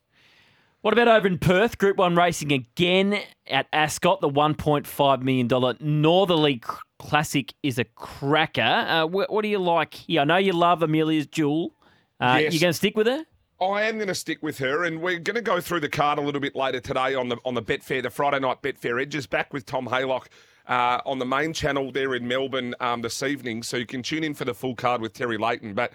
What 0.83 0.93
about 0.93 1.07
over 1.07 1.29
in 1.29 1.39
Perth? 1.39 1.79
Group 1.79 1.97
1 1.97 2.17
racing 2.17 2.51
again 2.53 3.21
at 3.47 3.69
Ascot. 3.73 4.21
The 4.21 4.29
$1.5 4.29 5.23
million 5.23 5.77
Northerly 5.81 6.61
Classic 6.99 7.55
is 7.63 7.79
a 7.79 7.85
cracker. 7.85 8.63
Uh, 8.63 9.07
wh- 9.07 9.31
what 9.31 9.43
do 9.43 9.49
you 9.49 9.61
like 9.61 9.95
here? 9.95 10.23
I 10.23 10.25
know 10.25 10.39
you 10.39 10.53
love 10.53 10.83
Amelia's 10.83 11.27
Jewel. 11.29 11.73
Uh, 12.21 12.39
Yes. 12.41 12.53
You 12.55 12.59
going 12.61 12.73
to 12.73 12.77
stick 12.77 12.97
with 12.97 13.07
her? 13.07 13.25
I 13.63 13.83
am 13.83 13.97
going 13.97 14.09
to 14.09 14.15
stick 14.15 14.43
with 14.43 14.59
her, 14.59 14.83
and 14.83 15.01
we're 15.01 15.21
going 15.21 15.37
to 15.37 15.41
go 15.41 15.61
through 15.61 15.81
the 15.81 15.89
card 15.89 16.19
a 16.19 16.23
little 16.23 16.41
bit 16.41 16.57
later 16.57 16.81
today 16.81 17.15
on 17.15 17.29
the 17.29 17.37
on 17.45 17.55
the 17.55 17.63
Betfair, 17.63 18.03
the 18.03 18.11
Friday 18.11 18.41
night 18.41 18.61
Betfair 18.61 19.01
Edges, 19.01 19.29
back 19.29 19.53
with 19.53 19.67
Tom 19.67 19.87
Haylock 19.87 20.27
uh, 20.67 21.01
on 21.07 21.21
the 21.21 21.25
main 21.25 21.53
channel 21.53 21.93
there 21.93 22.15
in 22.17 22.27
Melbourne 22.27 22.75
um, 22.81 23.03
this 23.03 23.23
evening, 23.23 23.63
so 23.63 23.77
you 23.77 23.87
can 23.87 24.03
tune 24.03 24.25
in 24.25 24.35
for 24.35 24.45
the 24.45 24.55
full 24.55 24.75
card 24.75 25.01
with 25.01 25.13
Terry 25.13 25.39
Layton. 25.39 25.75
But 25.75 25.93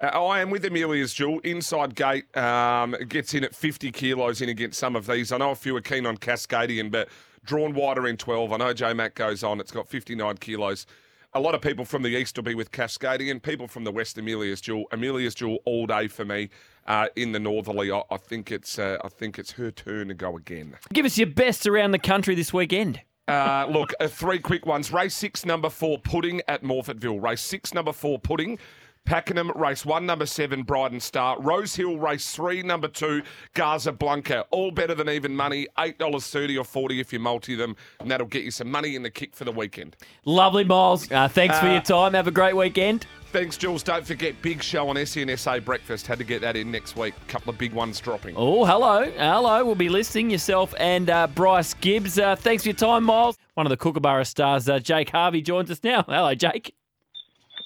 uh, 0.00 0.06
I 0.06 0.40
am 0.40 0.48
with 0.48 0.64
Amelia's 0.64 1.12
Jewel. 1.12 1.40
Inside 1.40 1.94
gate 1.94 2.34
um, 2.38 2.96
gets 3.06 3.34
in 3.34 3.44
at 3.44 3.54
50 3.54 3.92
kilos 3.92 4.40
in 4.40 4.48
against 4.48 4.78
some 4.78 4.96
of 4.96 5.06
these. 5.06 5.30
I 5.30 5.36
know 5.36 5.50
a 5.50 5.56
few 5.56 5.76
are 5.76 5.82
keen 5.82 6.06
on 6.06 6.16
Cascadian, 6.16 6.90
but 6.90 7.10
drawn 7.44 7.74
wider 7.74 8.06
in 8.06 8.16
12. 8.16 8.50
I 8.50 8.56
know 8.56 8.72
J 8.72 8.94
Mac 8.94 9.14
goes 9.14 9.44
on. 9.44 9.60
It's 9.60 9.72
got 9.72 9.86
59 9.86 10.38
kilos. 10.38 10.86
A 11.34 11.40
lot 11.40 11.54
of 11.54 11.60
people 11.60 11.84
from 11.84 12.02
the 12.02 12.08
east 12.08 12.36
will 12.36 12.42
be 12.42 12.56
with 12.56 12.72
Cascadian. 12.72 13.40
People 13.40 13.68
from 13.68 13.84
the 13.84 13.92
west, 13.92 14.18
Amelia's 14.18 14.60
Jewel. 14.60 14.86
Amelia's 14.90 15.34
Jewel 15.34 15.58
all 15.64 15.86
day 15.86 16.08
for 16.08 16.24
me 16.24 16.50
uh, 16.90 17.06
in 17.14 17.30
the 17.30 17.38
northerly. 17.38 17.92
I, 17.92 18.02
I 18.10 18.16
think 18.16 18.50
it's 18.50 18.78
uh, 18.78 18.98
I 19.04 19.08
think 19.08 19.38
it's 19.38 19.52
her 19.52 19.70
turn 19.70 20.08
to 20.08 20.14
go 20.14 20.36
again. 20.36 20.76
Give 20.92 21.06
us 21.06 21.16
your 21.16 21.28
best 21.28 21.66
around 21.66 21.92
the 21.92 22.00
country 22.00 22.34
this 22.34 22.52
weekend. 22.52 23.00
Uh, 23.28 23.66
look, 23.70 23.92
uh, 24.00 24.08
three 24.08 24.40
quick 24.40 24.66
ones. 24.66 24.92
Race 24.92 25.14
six, 25.14 25.46
number 25.46 25.70
four, 25.70 25.98
Pudding 25.98 26.42
at 26.48 26.64
Morphettville. 26.64 27.22
Race 27.22 27.42
six, 27.42 27.72
number 27.72 27.92
four, 27.92 28.18
Pudding. 28.18 28.58
Pakenham, 29.06 29.50
race 29.56 29.84
one, 29.84 30.06
number 30.06 30.26
seven, 30.26 30.62
Bryden 30.62 31.00
Star. 31.00 31.40
Rose 31.40 31.74
Hill, 31.74 31.98
race 31.98 32.32
three, 32.34 32.62
number 32.62 32.86
two, 32.88 33.22
Gaza 33.54 33.92
Blanca. 33.92 34.44
All 34.50 34.70
better 34.70 34.94
than 34.94 35.08
even 35.08 35.34
money. 35.34 35.66
$8.30 35.78 36.60
or 36.60 36.64
40 36.64 37.00
if 37.00 37.12
you 37.12 37.18
multi 37.18 37.54
them, 37.56 37.74
and 37.98 38.10
that'll 38.10 38.26
get 38.26 38.44
you 38.44 38.50
some 38.50 38.70
money 38.70 38.94
in 38.94 39.02
the 39.02 39.10
kick 39.10 39.34
for 39.34 39.44
the 39.44 39.52
weekend. 39.52 39.96
Lovely, 40.24 40.64
Miles. 40.64 41.10
Uh, 41.10 41.26
thanks 41.28 41.58
for 41.58 41.66
Uh, 41.66 41.72
your 41.72 41.80
time. 41.82 42.14
Have 42.14 42.28
a 42.28 42.30
great 42.32 42.54
weekend. 42.54 43.06
Thanks, 43.32 43.56
Jules. 43.56 43.82
Don't 43.84 44.04
forget, 44.04 44.40
big 44.42 44.60
show 44.62 44.88
on 44.88 44.96
SNSA 44.96 45.64
Breakfast. 45.64 46.06
Had 46.06 46.18
to 46.18 46.24
get 46.24 46.40
that 46.40 46.56
in 46.56 46.70
next 46.70 46.96
week. 46.96 47.14
A 47.22 47.30
couple 47.30 47.50
of 47.50 47.58
big 47.58 47.72
ones 47.72 48.00
dropping. 48.00 48.34
Oh, 48.36 48.64
hello. 48.64 49.04
Hello. 49.16 49.64
We'll 49.64 49.76
be 49.76 49.88
listening, 49.88 50.30
yourself 50.30 50.74
and 50.78 51.08
uh, 51.08 51.26
Bryce 51.28 51.74
Gibbs. 51.74 52.18
Uh, 52.18 52.34
thanks 52.36 52.64
for 52.64 52.70
your 52.70 52.76
time, 52.76 53.04
Miles. 53.04 53.36
One 53.54 53.66
of 53.66 53.70
the 53.70 53.76
Kookaburra 53.76 54.24
stars, 54.24 54.68
uh, 54.68 54.80
Jake 54.80 55.10
Harvie, 55.10 55.42
joins 55.42 55.70
us 55.70 55.80
now. 55.84 56.02
Hello, 56.08 56.34
Jake. 56.34 56.74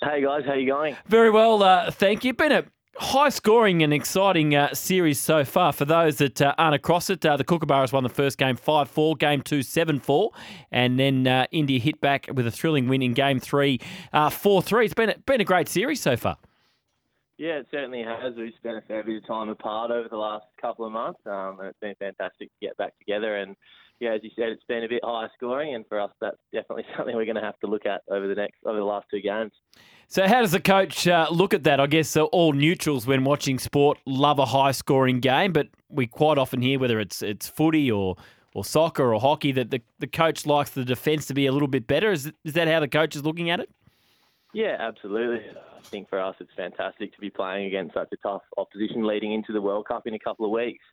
Hey 0.05 0.21
guys, 0.21 0.43
how 0.45 0.53
are 0.53 0.59
you 0.59 0.67
going? 0.71 0.95
Very 1.07 1.31
well, 1.31 1.63
uh, 1.63 1.91
thank 1.91 2.25
you. 2.25 2.35
Been 2.35 2.53
a 2.53 2.65
high 2.97 3.31
scoring 3.31 3.83
and 3.83 3.91
exciting 3.91 4.55
uh, 4.55 4.75
series 4.75 5.19
so 5.19 5.47
far. 5.47 5.73
For 5.73 5.87
those 5.87 6.19
that 6.19 6.43
uh, 6.43 6.55
aren't 6.59 6.75
across 6.75 7.09
it, 7.09 7.25
uh, 7.25 7.39
the 7.39 7.45
Kookaburras 7.45 7.91
won 7.91 8.03
the 8.03 8.11
first 8.11 8.37
game 8.37 8.57
5 8.57 8.91
4, 8.91 9.17
game 9.17 9.41
two 9.41 9.63
7 9.63 9.99
4, 9.99 10.31
and 10.73 10.99
then 10.99 11.27
uh, 11.27 11.47
India 11.53 11.79
hit 11.79 12.03
back 12.03 12.29
with 12.31 12.47
a 12.47 12.51
thrilling 12.51 12.87
win 12.87 13.01
in 13.01 13.15
game 13.15 13.41
three 13.41 13.81
4 14.13 14.61
3. 14.61 14.85
It's 14.85 14.93
been 14.93 15.09
a, 15.09 15.19
been 15.21 15.41
a 15.41 15.45
great 15.45 15.71
series 15.71 16.03
so 16.03 16.19
far. 16.19 16.37
Yeah, 17.39 17.61
it 17.61 17.67
certainly 17.71 18.03
has. 18.03 18.35
We've 18.37 18.53
spent 18.59 18.77
a 18.77 18.83
fair 18.83 19.03
bit 19.05 19.17
of 19.17 19.27
time 19.27 19.49
apart 19.49 19.91
over 19.91 20.09
the 20.11 20.19
last 20.19 20.45
couple 20.61 20.85
of 20.85 20.93
months, 20.93 21.21
um, 21.25 21.61
and 21.61 21.69
it's 21.69 21.81
been 21.81 21.95
fantastic 21.99 22.49
to 22.49 22.67
get 22.67 22.77
back 22.77 22.93
together. 22.99 23.37
And 23.37 23.57
yeah, 24.01 24.13
as 24.15 24.21
you 24.23 24.31
said, 24.37 24.51
it's 24.51 24.65
been 24.65 24.85
a 24.85 24.89
bit 24.89 25.01
higher 25.03 25.31
scoring, 25.35 25.75
and 25.75 25.87
for 25.89 25.99
us, 25.99 26.11
that's 26.21 26.37
definitely 26.53 26.85
something 26.97 27.17
we're 27.17 27.25
going 27.25 27.37
to 27.37 27.41
have 27.41 27.59
to 27.61 27.67
look 27.67 27.87
at 27.87 28.03
over 28.11 28.29
the 28.29 28.35
next 28.35 28.59
over 28.67 28.79
the 28.79 28.85
last 28.85 29.07
two 29.11 29.21
games. 29.21 29.53
So, 30.09 30.27
how 30.27 30.41
does 30.41 30.53
the 30.53 30.61
coach 30.61 31.09
uh, 31.09 31.29
look 31.31 31.55
at 31.55 31.65
that? 31.65 31.81
I 31.81 31.87
guess 31.87 32.17
all 32.17 32.53
neutrals, 32.53 33.07
when 33.07 33.25
watching 33.25 33.59
sport, 33.59 33.99
love 34.07 34.39
a 34.39 34.47
high 34.47 34.73
scoring 34.73 35.21
game, 35.21 35.53
but 35.53 35.69
we 35.89 36.07
quite 36.07 36.39
often 36.39 36.63
hear 36.63 36.79
whether 36.79 37.01
it's 37.01 37.23
it's 37.23 37.49
footy 37.49 37.91
or 37.91 38.17
or 38.55 38.65
soccer 38.65 39.13
or 39.13 39.21
hockey 39.21 39.53
that 39.53 39.71
the, 39.71 39.83
the 39.99 40.07
coach 40.07 40.47
likes 40.47 40.71
the 40.71 40.85
defence 40.85 41.27
to 41.27 41.35
be 41.35 41.47
a 41.47 41.53
little 41.53 41.69
bit 41.69 41.87
better. 41.87 42.13
Is, 42.13 42.31
is 42.45 42.53
that 42.53 42.69
how 42.69 42.81
the 42.81 42.89
coach 42.89 43.17
is 43.17 43.25
looking 43.25 43.51
at 43.51 43.61
it? 43.61 43.69
Yeah, 44.55 44.77
absolutely. 44.79 45.45
I 45.51 45.83
think 45.83 46.09
for 46.09 46.21
us, 46.21 46.37
it's 46.39 46.53
fantastic 46.57 47.13
to 47.13 47.21
be 47.21 47.29
playing 47.29 47.67
against 47.67 47.95
such 47.95 48.09
a 48.13 48.17
tough 48.19 48.43
opposition 48.57 49.05
leading 49.05 49.33
into 49.33 49.53
the 49.53 49.61
World 49.61 49.89
Cup 49.89 50.07
in 50.07 50.15
a 50.15 50.19
couple 50.19 50.47
of 50.47 50.53
weeks. 50.53 50.85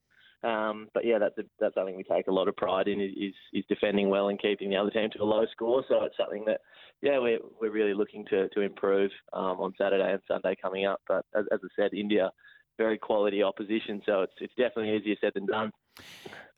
Um, 0.43 0.87
but 0.93 1.05
yeah, 1.05 1.19
that's 1.19 1.37
a, 1.37 1.43
that's 1.59 1.75
something 1.75 1.95
we 1.95 2.03
take 2.03 2.27
a 2.27 2.31
lot 2.31 2.47
of 2.47 2.55
pride 2.55 2.87
in 2.87 2.99
is 2.99 3.33
is 3.53 3.63
defending 3.69 4.09
well 4.09 4.29
and 4.29 4.41
keeping 4.41 4.69
the 4.69 4.75
other 4.75 4.89
team 4.89 5.09
to 5.13 5.23
a 5.23 5.25
low 5.25 5.45
score. 5.51 5.83
So 5.87 6.03
it's 6.03 6.17
something 6.17 6.43
that 6.45 6.61
yeah 7.01 7.19
we're 7.19 7.39
we're 7.59 7.71
really 7.71 7.93
looking 7.93 8.25
to 8.31 8.49
to 8.49 8.61
improve 8.61 9.11
um, 9.33 9.59
on 9.59 9.73
Saturday 9.77 10.11
and 10.11 10.21
Sunday 10.27 10.55
coming 10.59 10.85
up. 10.85 11.01
But 11.07 11.25
as, 11.35 11.45
as 11.51 11.59
I 11.63 11.67
said, 11.75 11.93
India 11.93 12.31
very 12.77 12.97
quality 12.97 13.43
opposition, 13.43 14.01
so 14.05 14.21
it's 14.21 14.33
it's 14.39 14.53
definitely 14.57 14.95
easier 14.95 15.15
said 15.21 15.31
than 15.35 15.45
done. 15.45 15.71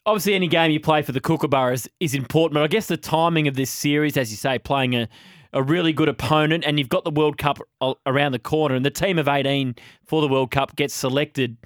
Obviously, 0.05 0.33
any 0.33 0.47
game 0.47 0.71
you 0.71 0.79
play 0.79 1.01
for 1.01 1.11
the 1.11 1.21
Kookaburras 1.21 1.87
is 1.99 2.13
important, 2.13 2.55
but 2.55 2.63
I 2.63 2.67
guess 2.67 2.87
the 2.87 2.97
timing 2.97 3.47
of 3.47 3.55
this 3.55 3.69
series, 3.69 4.17
as 4.17 4.31
you 4.31 4.37
say, 4.37 4.59
playing 4.59 4.95
a, 4.95 5.07
a 5.53 5.63
really 5.63 5.93
good 5.93 6.09
opponent, 6.09 6.63
and 6.65 6.77
you've 6.77 6.89
got 6.89 7.03
the 7.03 7.11
World 7.11 7.37
Cup 7.37 7.59
around 8.05 8.33
the 8.33 8.39
corner, 8.39 8.75
and 8.75 8.85
the 8.85 8.91
team 8.91 9.17
of 9.17 9.27
18 9.27 9.75
for 10.05 10.21
the 10.21 10.27
World 10.27 10.51
Cup 10.51 10.75
gets 10.75 10.93
selected 10.93 11.57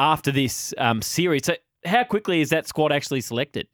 after 0.00 0.32
this 0.32 0.72
um, 0.78 1.02
series. 1.02 1.44
So, 1.44 1.54
how 1.84 2.04
quickly 2.04 2.40
is 2.40 2.50
that 2.50 2.66
squad 2.66 2.90
actually 2.90 3.20
selected? 3.20 3.68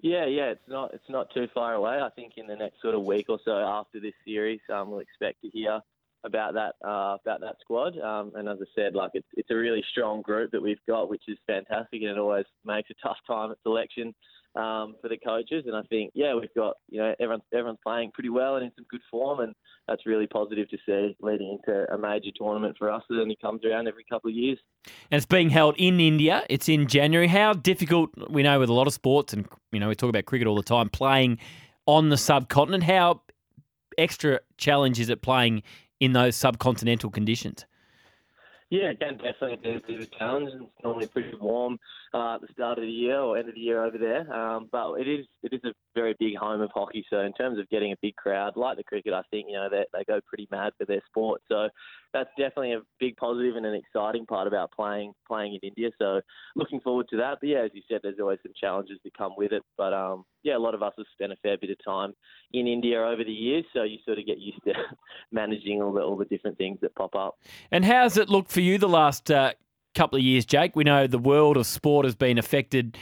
Yeah, 0.00 0.26
yeah, 0.26 0.50
it's 0.50 0.68
not 0.68 0.94
it's 0.94 1.08
not 1.08 1.28
too 1.34 1.48
far 1.52 1.74
away. 1.74 2.00
I 2.00 2.08
think 2.10 2.34
in 2.36 2.46
the 2.46 2.56
next 2.56 2.80
sort 2.80 2.94
of 2.94 3.02
week 3.02 3.26
or 3.28 3.38
so 3.44 3.52
after 3.52 4.00
this 4.00 4.14
series, 4.24 4.60
um, 4.72 4.90
we'll 4.90 5.00
expect 5.00 5.42
to 5.42 5.48
hear 5.50 5.80
about 6.24 6.54
that 6.54 6.74
uh, 6.86 7.16
about 7.24 7.40
that 7.40 7.56
squad. 7.60 7.98
Um, 7.98 8.32
and 8.34 8.48
as 8.48 8.58
I 8.60 8.66
said, 8.74 8.94
like 8.94 9.12
it's 9.14 9.28
it's 9.34 9.50
a 9.50 9.54
really 9.54 9.84
strong 9.90 10.22
group 10.22 10.50
that 10.52 10.62
we've 10.62 10.84
got, 10.88 11.10
which 11.10 11.22
is 11.28 11.38
fantastic, 11.46 12.02
and 12.02 12.10
it 12.10 12.18
always 12.18 12.46
makes 12.64 12.90
a 12.90 12.94
tough 13.06 13.18
time 13.26 13.50
at 13.50 13.58
selection 13.62 14.14
um, 14.54 14.96
for 15.00 15.08
the 15.08 15.16
coaches. 15.16 15.64
And 15.66 15.76
I 15.76 15.82
think, 15.82 16.12
yeah, 16.14 16.34
we've 16.34 16.52
got 16.54 16.76
you 16.88 17.00
know 17.00 17.14
everyone's 17.20 17.44
everyone's 17.52 17.78
playing 17.82 18.12
pretty 18.12 18.28
well 18.28 18.56
and 18.56 18.64
in 18.64 18.72
some 18.76 18.86
good 18.90 19.00
form, 19.10 19.40
and 19.40 19.54
that's 19.88 20.06
really 20.06 20.26
positive 20.26 20.68
to 20.70 20.78
see 20.86 21.16
leading 21.20 21.58
into 21.58 21.92
a 21.92 21.98
major 21.98 22.30
tournament 22.36 22.76
for 22.78 22.90
us 22.90 23.02
that 23.08 23.20
only 23.20 23.36
comes 23.40 23.64
around 23.64 23.88
every 23.88 24.04
couple 24.10 24.30
of 24.30 24.36
years. 24.36 24.58
And 25.10 25.16
it's 25.16 25.26
being 25.26 25.50
held 25.50 25.74
in 25.78 26.00
India. 26.00 26.44
It's 26.48 26.68
in 26.68 26.86
January. 26.86 27.28
How 27.28 27.52
difficult 27.52 28.10
we 28.30 28.42
know 28.42 28.58
with 28.58 28.68
a 28.68 28.74
lot 28.74 28.86
of 28.86 28.92
sports, 28.92 29.32
and 29.32 29.46
you 29.70 29.80
know 29.80 29.88
we 29.88 29.94
talk 29.94 30.10
about 30.10 30.26
cricket 30.26 30.46
all 30.46 30.56
the 30.56 30.62
time, 30.62 30.88
playing 30.88 31.38
on 31.86 32.10
the 32.10 32.16
subcontinent. 32.16 32.84
How 32.84 33.22
extra 33.98 34.40
challenge 34.58 35.00
is 35.00 35.08
it 35.08 35.22
playing 35.22 35.62
in 36.00 36.12
those 36.12 36.36
subcontinental 36.36 37.12
conditions? 37.12 37.64
Yeah, 38.72 38.88
again, 38.88 39.18
definitely 39.18 39.52
a 39.52 39.80
bit 39.86 39.96
of 39.96 40.00
a 40.00 40.06
challenge. 40.18 40.48
It's 40.54 40.64
normally 40.82 41.06
pretty 41.06 41.36
warm 41.38 41.78
uh, 42.14 42.36
at 42.36 42.40
the 42.40 42.46
start 42.54 42.78
of 42.78 42.84
the 42.84 42.90
year 42.90 43.18
or 43.18 43.36
end 43.36 43.50
of 43.50 43.54
the 43.54 43.60
year 43.60 43.84
over 43.84 43.98
there, 43.98 44.32
um, 44.32 44.70
but 44.72 44.94
it 44.94 45.06
is 45.06 45.26
it 45.42 45.52
is 45.52 45.60
a 45.64 45.74
very 45.94 46.16
big 46.18 46.36
home 46.38 46.62
of 46.62 46.70
hockey. 46.72 47.04
So 47.10 47.20
in 47.20 47.34
terms 47.34 47.58
of 47.58 47.68
getting 47.68 47.92
a 47.92 47.96
big 48.00 48.16
crowd, 48.16 48.56
like 48.56 48.78
the 48.78 48.82
cricket, 48.82 49.12
I 49.12 49.20
think 49.30 49.48
you 49.50 49.56
know 49.56 49.68
they 49.68 49.84
they 49.92 50.04
go 50.04 50.20
pretty 50.26 50.48
mad 50.50 50.72
for 50.78 50.86
their 50.86 51.02
sport. 51.06 51.42
So 51.50 51.68
that's 52.12 52.30
definitely 52.36 52.72
a 52.72 52.80
big 53.00 53.16
positive 53.16 53.56
and 53.56 53.64
an 53.64 53.74
exciting 53.74 54.26
part 54.26 54.46
about 54.46 54.70
playing 54.72 55.12
playing 55.26 55.54
in 55.54 55.68
India. 55.68 55.90
So 55.98 56.20
looking 56.56 56.80
forward 56.80 57.06
to 57.10 57.16
that. 57.18 57.38
But 57.40 57.48
yeah, 57.48 57.64
as 57.64 57.70
you 57.74 57.82
said, 57.88 58.00
there's 58.02 58.18
always 58.20 58.38
some 58.42 58.52
challenges 58.58 58.98
that 59.04 59.16
come 59.16 59.32
with 59.36 59.52
it. 59.52 59.62
But 59.76 59.94
um, 59.94 60.24
yeah, 60.42 60.56
a 60.56 60.58
lot 60.58 60.74
of 60.74 60.82
us 60.82 60.92
have 60.96 61.06
spent 61.12 61.32
a 61.32 61.36
fair 61.36 61.56
bit 61.58 61.70
of 61.70 61.76
time 61.84 62.12
in 62.52 62.66
India 62.66 63.00
over 63.00 63.24
the 63.24 63.32
years, 63.32 63.64
so 63.72 63.82
you 63.82 63.98
sort 64.04 64.18
of 64.18 64.26
get 64.26 64.38
used 64.38 64.62
to 64.64 64.72
managing 65.32 65.80
all 65.82 65.92
the 65.92 66.00
all 66.00 66.16
the 66.16 66.24
different 66.26 66.58
things 66.58 66.78
that 66.82 66.94
pop 66.94 67.14
up. 67.14 67.38
And 67.70 67.84
how's 67.84 68.16
it 68.16 68.28
looked 68.28 68.50
for 68.50 68.60
you 68.60 68.78
the 68.78 68.88
last 68.88 69.30
uh, 69.30 69.52
couple 69.94 70.18
of 70.18 70.24
years, 70.24 70.44
Jake? 70.44 70.76
We 70.76 70.84
know 70.84 71.06
the 71.06 71.18
world 71.18 71.56
of 71.56 71.66
sport 71.66 72.04
has 72.04 72.14
been 72.14 72.38
affected 72.38 72.98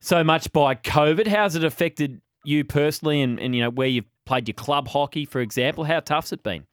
so 0.00 0.24
much 0.24 0.52
by 0.52 0.74
COVID. 0.74 1.26
How's 1.26 1.56
it 1.56 1.64
affected 1.64 2.20
you 2.44 2.64
personally, 2.64 3.20
and, 3.22 3.38
and 3.38 3.54
you 3.54 3.62
know 3.62 3.70
where 3.70 3.88
you've 3.88 4.06
played 4.26 4.48
your 4.48 4.54
club 4.54 4.88
hockey, 4.88 5.24
for 5.24 5.40
example? 5.40 5.84
How 5.84 6.00
tough's 6.00 6.32
it 6.32 6.42
been? 6.42 6.66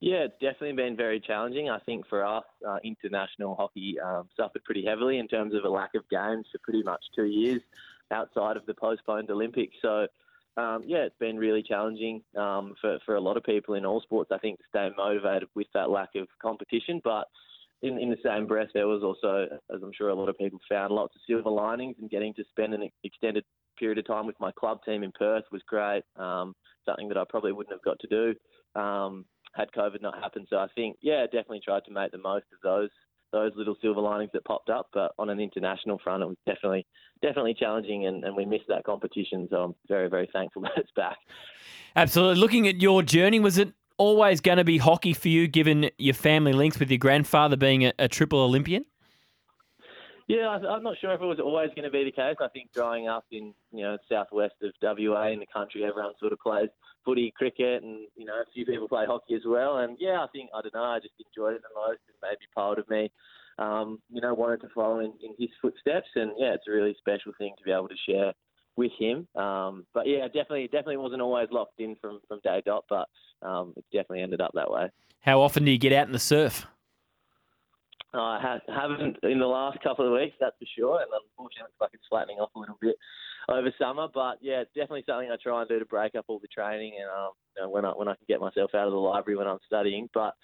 Yeah, 0.00 0.24
it's 0.24 0.40
definitely 0.40 0.72
been 0.72 0.96
very 0.96 1.20
challenging. 1.20 1.68
I 1.68 1.78
think 1.80 2.06
for 2.08 2.24
us, 2.24 2.44
uh, 2.66 2.78
international 2.82 3.54
hockey 3.54 3.96
um, 4.00 4.28
suffered 4.34 4.64
pretty 4.64 4.84
heavily 4.84 5.18
in 5.18 5.28
terms 5.28 5.54
of 5.54 5.64
a 5.64 5.68
lack 5.68 5.94
of 5.94 6.08
games 6.08 6.46
for 6.50 6.58
pretty 6.62 6.82
much 6.82 7.02
two 7.14 7.26
years 7.26 7.60
outside 8.10 8.56
of 8.56 8.64
the 8.64 8.72
postponed 8.72 9.30
Olympics. 9.30 9.76
So, 9.82 10.06
um, 10.56 10.84
yeah, 10.86 11.00
it's 11.00 11.18
been 11.20 11.36
really 11.36 11.62
challenging 11.62 12.22
um, 12.34 12.74
for, 12.80 12.98
for 13.04 13.16
a 13.16 13.20
lot 13.20 13.36
of 13.36 13.44
people 13.44 13.74
in 13.74 13.84
all 13.84 14.00
sports, 14.00 14.30
I 14.32 14.38
think, 14.38 14.58
to 14.58 14.64
stay 14.70 14.88
motivated 14.96 15.50
with 15.54 15.66
that 15.74 15.90
lack 15.90 16.10
of 16.16 16.28
competition. 16.40 17.02
But 17.04 17.26
in, 17.82 17.98
in 17.98 18.08
the 18.08 18.16
same 18.24 18.46
breath, 18.46 18.68
there 18.72 18.88
was 18.88 19.02
also, 19.02 19.48
as 19.74 19.82
I'm 19.82 19.92
sure 19.92 20.08
a 20.08 20.14
lot 20.14 20.30
of 20.30 20.38
people 20.38 20.60
found, 20.66 20.94
lots 20.94 21.14
of 21.14 21.20
silver 21.26 21.50
linings 21.50 21.96
and 22.00 22.08
getting 22.08 22.32
to 22.34 22.44
spend 22.48 22.72
an 22.72 22.88
extended 23.04 23.44
period 23.78 23.98
of 23.98 24.06
time 24.06 24.26
with 24.26 24.40
my 24.40 24.50
club 24.52 24.78
team 24.82 25.02
in 25.02 25.12
Perth 25.12 25.44
was 25.52 25.62
great. 25.66 26.04
Um, 26.16 26.54
something 26.86 27.08
that 27.08 27.18
I 27.18 27.24
probably 27.28 27.52
wouldn't 27.52 27.74
have 27.74 27.82
got 27.82 27.98
to 28.00 28.06
do 28.06 28.34
um, 28.74 29.24
had 29.52 29.68
COVID 29.76 30.02
not 30.02 30.18
happened. 30.22 30.46
So 30.50 30.56
I 30.56 30.66
think, 30.74 30.96
yeah, 31.02 31.24
definitely 31.24 31.60
tried 31.64 31.84
to 31.86 31.92
make 31.92 32.12
the 32.12 32.18
most 32.18 32.46
of 32.52 32.58
those 32.62 32.90
those 33.32 33.52
little 33.54 33.76
silver 33.80 34.00
linings 34.00 34.30
that 34.32 34.44
popped 34.44 34.70
up. 34.70 34.88
But 34.92 35.12
on 35.18 35.30
an 35.30 35.38
international 35.38 36.00
front, 36.02 36.22
it 36.22 36.26
was 36.26 36.36
definitely 36.46 36.86
definitely 37.22 37.54
challenging, 37.54 38.06
and, 38.06 38.24
and 38.24 38.36
we 38.36 38.44
missed 38.44 38.66
that 38.68 38.84
competition. 38.84 39.46
So 39.50 39.56
I'm 39.56 39.74
very 39.88 40.08
very 40.08 40.28
thankful 40.32 40.62
that 40.62 40.72
it's 40.76 40.90
back. 40.96 41.16
Absolutely. 41.96 42.40
Looking 42.40 42.68
at 42.68 42.80
your 42.80 43.02
journey, 43.02 43.40
was 43.40 43.58
it 43.58 43.72
always 43.98 44.40
going 44.40 44.58
to 44.58 44.64
be 44.64 44.78
hockey 44.78 45.12
for 45.12 45.28
you, 45.28 45.46
given 45.46 45.90
your 45.98 46.14
family 46.14 46.52
links 46.52 46.78
with 46.78 46.90
your 46.90 46.98
grandfather 46.98 47.56
being 47.56 47.84
a, 47.84 47.92
a 47.98 48.08
triple 48.08 48.40
Olympian? 48.40 48.84
Yeah, 50.30 50.46
I'm 50.46 50.84
not 50.84 50.94
sure 51.00 51.12
if 51.12 51.20
it 51.20 51.26
was 51.26 51.40
always 51.40 51.70
going 51.74 51.82
to 51.82 51.90
be 51.90 52.04
the 52.04 52.12
case. 52.12 52.36
I 52.40 52.46
think 52.50 52.72
growing 52.72 53.08
up 53.08 53.24
in 53.32 53.52
you 53.72 53.82
know 53.82 53.98
southwest 54.08 54.54
of 54.62 54.70
WA 54.80 55.26
in 55.26 55.40
the 55.40 55.46
country, 55.52 55.82
everyone 55.82 56.12
sort 56.20 56.32
of 56.32 56.38
plays 56.38 56.68
footy, 57.04 57.32
cricket, 57.36 57.82
and 57.82 58.06
you 58.14 58.26
know 58.26 58.34
a 58.34 58.44
few 58.54 58.64
people 58.64 58.86
play 58.86 59.06
hockey 59.06 59.34
as 59.34 59.42
well. 59.44 59.78
And 59.78 59.96
yeah, 59.98 60.22
I 60.22 60.28
think 60.32 60.50
I 60.54 60.62
don't 60.62 60.72
know, 60.72 60.84
I 60.84 61.00
just 61.00 61.14
enjoyed 61.18 61.54
it 61.54 61.62
the 61.62 61.74
most, 61.74 61.98
and 62.06 62.16
maybe 62.22 62.46
part 62.54 62.78
of 62.78 62.88
me, 62.88 63.10
um, 63.58 63.98
you 64.08 64.20
know, 64.20 64.32
wanted 64.32 64.60
to 64.60 64.68
follow 64.72 65.00
in, 65.00 65.12
in 65.20 65.34
his 65.36 65.50
footsteps. 65.60 66.06
And 66.14 66.30
yeah, 66.38 66.54
it's 66.54 66.68
a 66.68 66.70
really 66.70 66.94
special 67.00 67.32
thing 67.36 67.52
to 67.58 67.64
be 67.64 67.72
able 67.72 67.88
to 67.88 67.96
share 68.08 68.32
with 68.76 68.92
him. 69.00 69.26
Um, 69.34 69.84
but 69.92 70.06
yeah, 70.06 70.26
definitely, 70.26 70.66
definitely 70.66 70.98
wasn't 70.98 71.22
always 71.22 71.48
locked 71.50 71.80
in 71.80 71.96
from 72.00 72.20
from 72.28 72.38
day 72.44 72.62
dot, 72.64 72.84
but 72.88 73.08
um, 73.42 73.74
it 73.76 73.84
definitely 73.92 74.22
ended 74.22 74.40
up 74.40 74.52
that 74.54 74.70
way. 74.70 74.90
How 75.22 75.40
often 75.40 75.64
do 75.64 75.72
you 75.72 75.78
get 75.78 75.92
out 75.92 76.06
in 76.06 76.12
the 76.12 76.20
surf? 76.20 76.68
I 78.12 78.40
ha- 78.40 78.72
haven't 78.74 79.18
in 79.22 79.38
the 79.38 79.46
last 79.46 79.80
couple 79.82 80.06
of 80.06 80.12
weeks, 80.12 80.36
that's 80.40 80.56
for 80.58 80.66
sure. 80.76 81.00
And 81.00 81.10
unfortunately, 81.12 81.70
it's 81.70 81.80
like 81.80 81.90
it's 81.92 82.06
flattening 82.08 82.38
off 82.38 82.50
a 82.56 82.58
little 82.58 82.78
bit 82.80 82.96
over 83.48 83.72
summer. 83.78 84.08
But 84.12 84.38
yeah, 84.40 84.60
it's 84.60 84.74
definitely 84.74 85.04
something 85.06 85.30
I 85.30 85.36
try 85.42 85.60
and 85.60 85.68
do 85.68 85.78
to 85.78 85.84
break 85.84 86.14
up 86.14 86.24
all 86.28 86.40
the 86.40 86.48
training 86.48 86.94
and 87.00 87.10
um, 87.10 87.30
you 87.56 87.62
know, 87.62 87.70
when 87.70 87.84
I 87.84 87.90
when 87.90 88.08
I 88.08 88.14
can 88.14 88.26
get 88.28 88.40
myself 88.40 88.74
out 88.74 88.86
of 88.86 88.92
the 88.92 88.98
library 88.98 89.36
when 89.36 89.46
I'm 89.46 89.58
studying. 89.66 90.08
But 90.12 90.34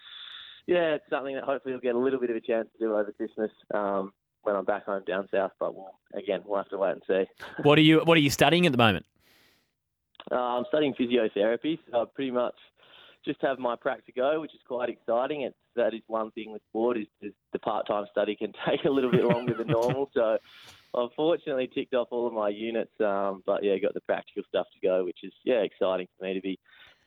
yeah, 0.67 0.95
it's 0.95 1.05
something 1.11 1.35
that 1.35 1.45
hopefully 1.45 1.75
we'll 1.75 1.81
get 1.81 1.95
a 1.95 1.99
little 1.99 2.21
bit 2.21 2.31
of 2.31 2.37
a 2.37 2.41
chance 2.41 2.69
to 2.73 2.79
do 2.79 2.95
over 2.95 3.13
Christmas 3.13 3.51
um, 3.75 4.13
when 4.43 4.55
I'm 4.55 4.65
back 4.65 4.85
home 4.85 5.03
down 5.07 5.29
south. 5.33 5.53
But 5.59 5.75
we'll, 5.75 5.99
again, 6.15 6.43
we'll 6.45 6.59
have 6.59 6.69
to 6.71 6.79
wait 6.79 6.93
and 6.93 7.03
see. 7.07 7.25
What 7.63 7.79
are 7.79 7.83
you 7.83 8.01
What 8.01 8.17
are 8.17 8.21
you 8.21 8.31
studying 8.31 8.67
at 8.67 8.73
the 8.73 8.79
moment? 8.79 9.07
Uh, 10.31 10.35
I'm 10.35 10.65
studying 10.69 10.95
physiotherapy, 10.95 11.79
so 11.91 12.03
I 12.03 12.05
pretty 12.13 12.33
much 12.33 12.55
just 13.25 13.41
have 13.43 13.59
my 13.59 13.77
prac 13.77 14.05
to 14.07 14.13
go, 14.13 14.41
which 14.41 14.55
is 14.55 14.61
quite 14.67 14.89
exciting. 14.89 15.43
It's 15.43 15.57
that 15.77 15.95
is 15.95 16.03
one 16.07 16.31
thing 16.33 16.53
with 16.53 16.63
sport 16.69 16.99
is, 16.99 17.07
is 17.23 17.33
the 17.53 17.59
part-time 17.59 18.07
study 18.11 18.37
can 18.37 18.53
take 18.69 18.85
a 18.85 18.91
little 18.91 19.11
bit 19.11 19.25
longer 19.25 19.55
than 19.55 19.69
normal. 19.69 20.11
So 20.15 20.39
I've 20.95 21.13
fortunately 21.15 21.69
ticked 21.73 21.95
off 21.95 22.09
all 22.11 22.27
of 22.27 22.33
my 22.33 22.49
units, 22.49 22.93
um, 23.01 23.43
but 23.47 23.63
yeah, 23.63 23.77
got 23.79 23.95
the 23.95 24.01
practical 24.01 24.43
stuff 24.49 24.67
to 24.75 24.87
go, 24.87 25.05
which 25.05 25.19
is 25.23 25.33
yeah 25.45 25.61
exciting 25.61 26.09
for 26.19 26.25
me 26.25 26.35
to 26.35 26.41
be 26.41 26.59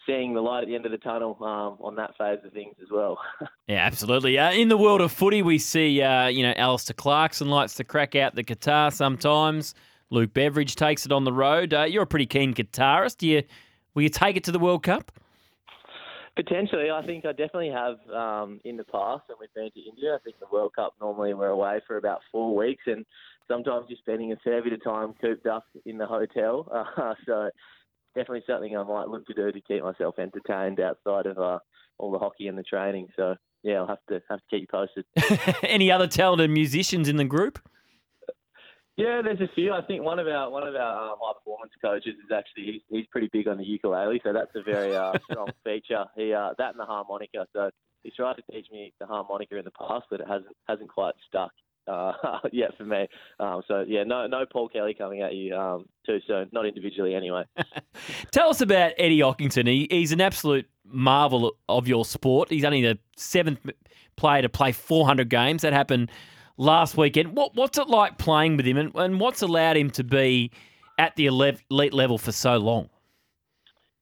seeing 0.06 0.34
the 0.34 0.42
light 0.42 0.64
at 0.64 0.68
the 0.68 0.76
end 0.76 0.86
of 0.86 0.92
the 0.92 0.98
tunnel 0.98 1.38
um, 1.42 1.78
on 1.86 1.96
that 1.96 2.16
phase 2.18 2.40
of 2.44 2.52
things 2.54 2.76
as 2.82 2.90
well. 2.92 3.20
Yeah, 3.68 3.86
absolutely. 3.86 4.40
Uh, 4.40 4.52
in 4.52 4.68
the 4.68 4.78
world 4.78 5.00
of 5.00 5.12
footy, 5.12 5.44
we 5.44 5.60
see 5.60 6.02
uh, 6.02 6.26
you 6.26 6.42
know 6.42 6.54
Alastair 6.58 6.96
Clarkson 6.96 7.50
likes 7.50 7.76
to 7.76 7.84
crack 7.84 8.16
out 8.16 8.34
the 8.34 8.42
guitar 8.42 8.90
sometimes. 8.90 9.76
Luke 10.10 10.34
Beveridge 10.34 10.76
takes 10.76 11.06
it 11.06 11.12
on 11.12 11.24
the 11.24 11.32
road. 11.32 11.72
Uh, 11.72 11.84
you're 11.84 12.02
a 12.02 12.08
pretty 12.08 12.26
keen 12.26 12.56
guitarist. 12.56 13.18
Do 13.18 13.28
you 13.28 13.44
will 13.94 14.02
you 14.02 14.10
take 14.10 14.36
it 14.36 14.44
to 14.46 14.52
the 14.52 14.58
World 14.58 14.82
Cup? 14.82 15.12
Potentially, 16.40 16.90
I 16.90 17.06
think 17.06 17.26
I 17.26 17.32
definitely 17.32 17.72
have 17.72 17.98
um, 18.16 18.62
in 18.64 18.78
the 18.78 18.86
past 18.86 19.24
when 19.28 19.40
we've 19.42 19.54
been 19.54 19.70
to 19.74 19.90
India. 19.90 20.16
I 20.16 20.20
think 20.24 20.40
the 20.40 20.46
World 20.50 20.72
Cup 20.74 20.94
normally 21.02 21.34
we're 21.34 21.48
away 21.48 21.82
for 21.86 21.98
about 21.98 22.22
four 22.32 22.56
weeks, 22.56 22.84
and 22.86 23.06
sometimes 23.50 23.88
you're 23.90 23.98
spending 23.98 24.32
a 24.32 24.38
fair 24.38 24.64
bit 24.64 24.72
of 24.72 24.82
time 24.82 25.14
cooped 25.20 25.48
up 25.48 25.66
in 25.86 25.98
the 25.98 26.06
hotel. 26.06 26.66
Uh, 27.00 27.14
so 27.26 27.50
definitely 28.16 28.44
something 28.48 28.78
I 28.78 28.84
might 28.84 29.10
look 29.10 29.26
to 29.28 29.34
do 29.34 29.52
to 29.52 29.62
keep 29.62 29.84
myself 29.84 30.16
entertained 30.18 30.80
outside 30.80 31.26
of 31.26 31.38
uh, 31.38 31.60
all 31.98 32.12
the 32.12 32.20
hockey 32.20 32.48
and 32.48 32.58
the 32.58 32.64
training. 32.64 33.08
So 33.18 33.36
yeah, 33.64 33.76
I'll 33.76 33.88
have 33.88 34.06
to 34.08 34.22
have 34.30 34.40
to 34.40 34.46
keep 34.50 34.62
you 34.62 34.68
posted. 34.72 35.06
Any 35.64 35.92
other 35.92 36.08
talented 36.08 36.52
musicians 36.52 37.10
in 37.10 37.18
the 37.18 37.26
group? 37.26 37.60
Yeah, 39.00 39.22
there's 39.24 39.40
a 39.40 39.48
few. 39.56 39.72
I 39.72 39.82
think 39.82 40.04
one 40.04 40.20
of 40.20 40.28
our 40.28 40.50
one 40.52 40.68
of 40.68 40.76
our 40.76 41.12
um, 41.12 41.18
high 41.22 41.32
performance 41.34 41.72
coaches 41.82 42.16
is 42.16 42.32
actually 42.36 42.66
he's, 42.66 42.82
he's 42.90 43.06
pretty 43.08 43.30
big 43.32 43.48
on 43.48 43.58
the 43.58 43.64
ukulele, 43.64 44.20
so 44.26 44.34
that's 44.34 44.52
a 44.56 44.62
very 44.62 44.94
uh, 44.94 45.14
strong 45.32 45.48
feature. 45.64 46.04
He 46.18 46.34
uh, 46.34 46.50
that 46.58 46.72
and 46.72 46.80
the 46.80 46.84
harmonica. 46.84 47.48
So 47.54 47.70
he's 48.04 48.14
tried 48.14 48.36
to 48.36 48.42
teach 48.52 48.68
me 48.74 48.92
the 49.00 49.06
harmonica 49.06 49.56
in 49.56 49.64
the 49.64 49.72
past, 49.72 50.08
but 50.12 50.20
it 50.20 50.28
hasn't 50.28 50.54
hasn't 50.68 50.90
quite 50.90 51.14
stuck 51.30 51.52
uh, 51.88 52.12
yet 52.52 52.76
for 52.78 52.84
me. 52.84 53.08
Um, 53.40 53.62
so 53.70 53.86
yeah, 53.88 54.04
no 54.04 54.28
no 54.28 54.46
Paul 54.46 54.68
Kelly 54.68 54.94
coming 54.94 55.22
at 55.22 55.34
you 55.34 55.56
um, 55.56 55.86
too 56.06 56.20
soon. 56.28 56.50
Not 56.52 56.66
individually 56.66 57.16
anyway. 57.16 57.44
Tell 58.34 58.50
us 58.50 58.60
about 58.60 58.92
Eddie 58.98 59.20
Ockenden. 59.20 59.66
He, 59.66 59.88
he's 59.90 60.12
an 60.12 60.20
absolute 60.20 60.68
marvel 60.84 61.54
of 61.70 61.88
your 61.88 62.04
sport. 62.04 62.50
He's 62.50 62.66
only 62.66 62.82
the 62.82 63.00
seventh 63.16 63.66
player 64.18 64.42
to 64.42 64.50
play 64.50 64.74
400 64.74 65.30
games. 65.30 65.62
That 65.62 65.72
happened 65.72 66.12
last 66.60 66.98
weekend. 66.98 67.36
What, 67.36 67.56
what's 67.56 67.80
it 67.80 67.88
like 67.88 68.20
playing 68.20 68.58
with 68.58 68.68
him, 68.68 68.78
and, 68.78 68.94
and 68.94 69.20
what's 69.20 69.42
allowed 69.42 69.78
him 69.78 69.90
to 69.92 70.04
be 70.04 70.52
at 71.00 71.16
the 71.16 71.26
elite 71.26 71.94
level 71.94 72.20
for 72.20 72.32
so 72.32 72.58
long? 72.58 72.90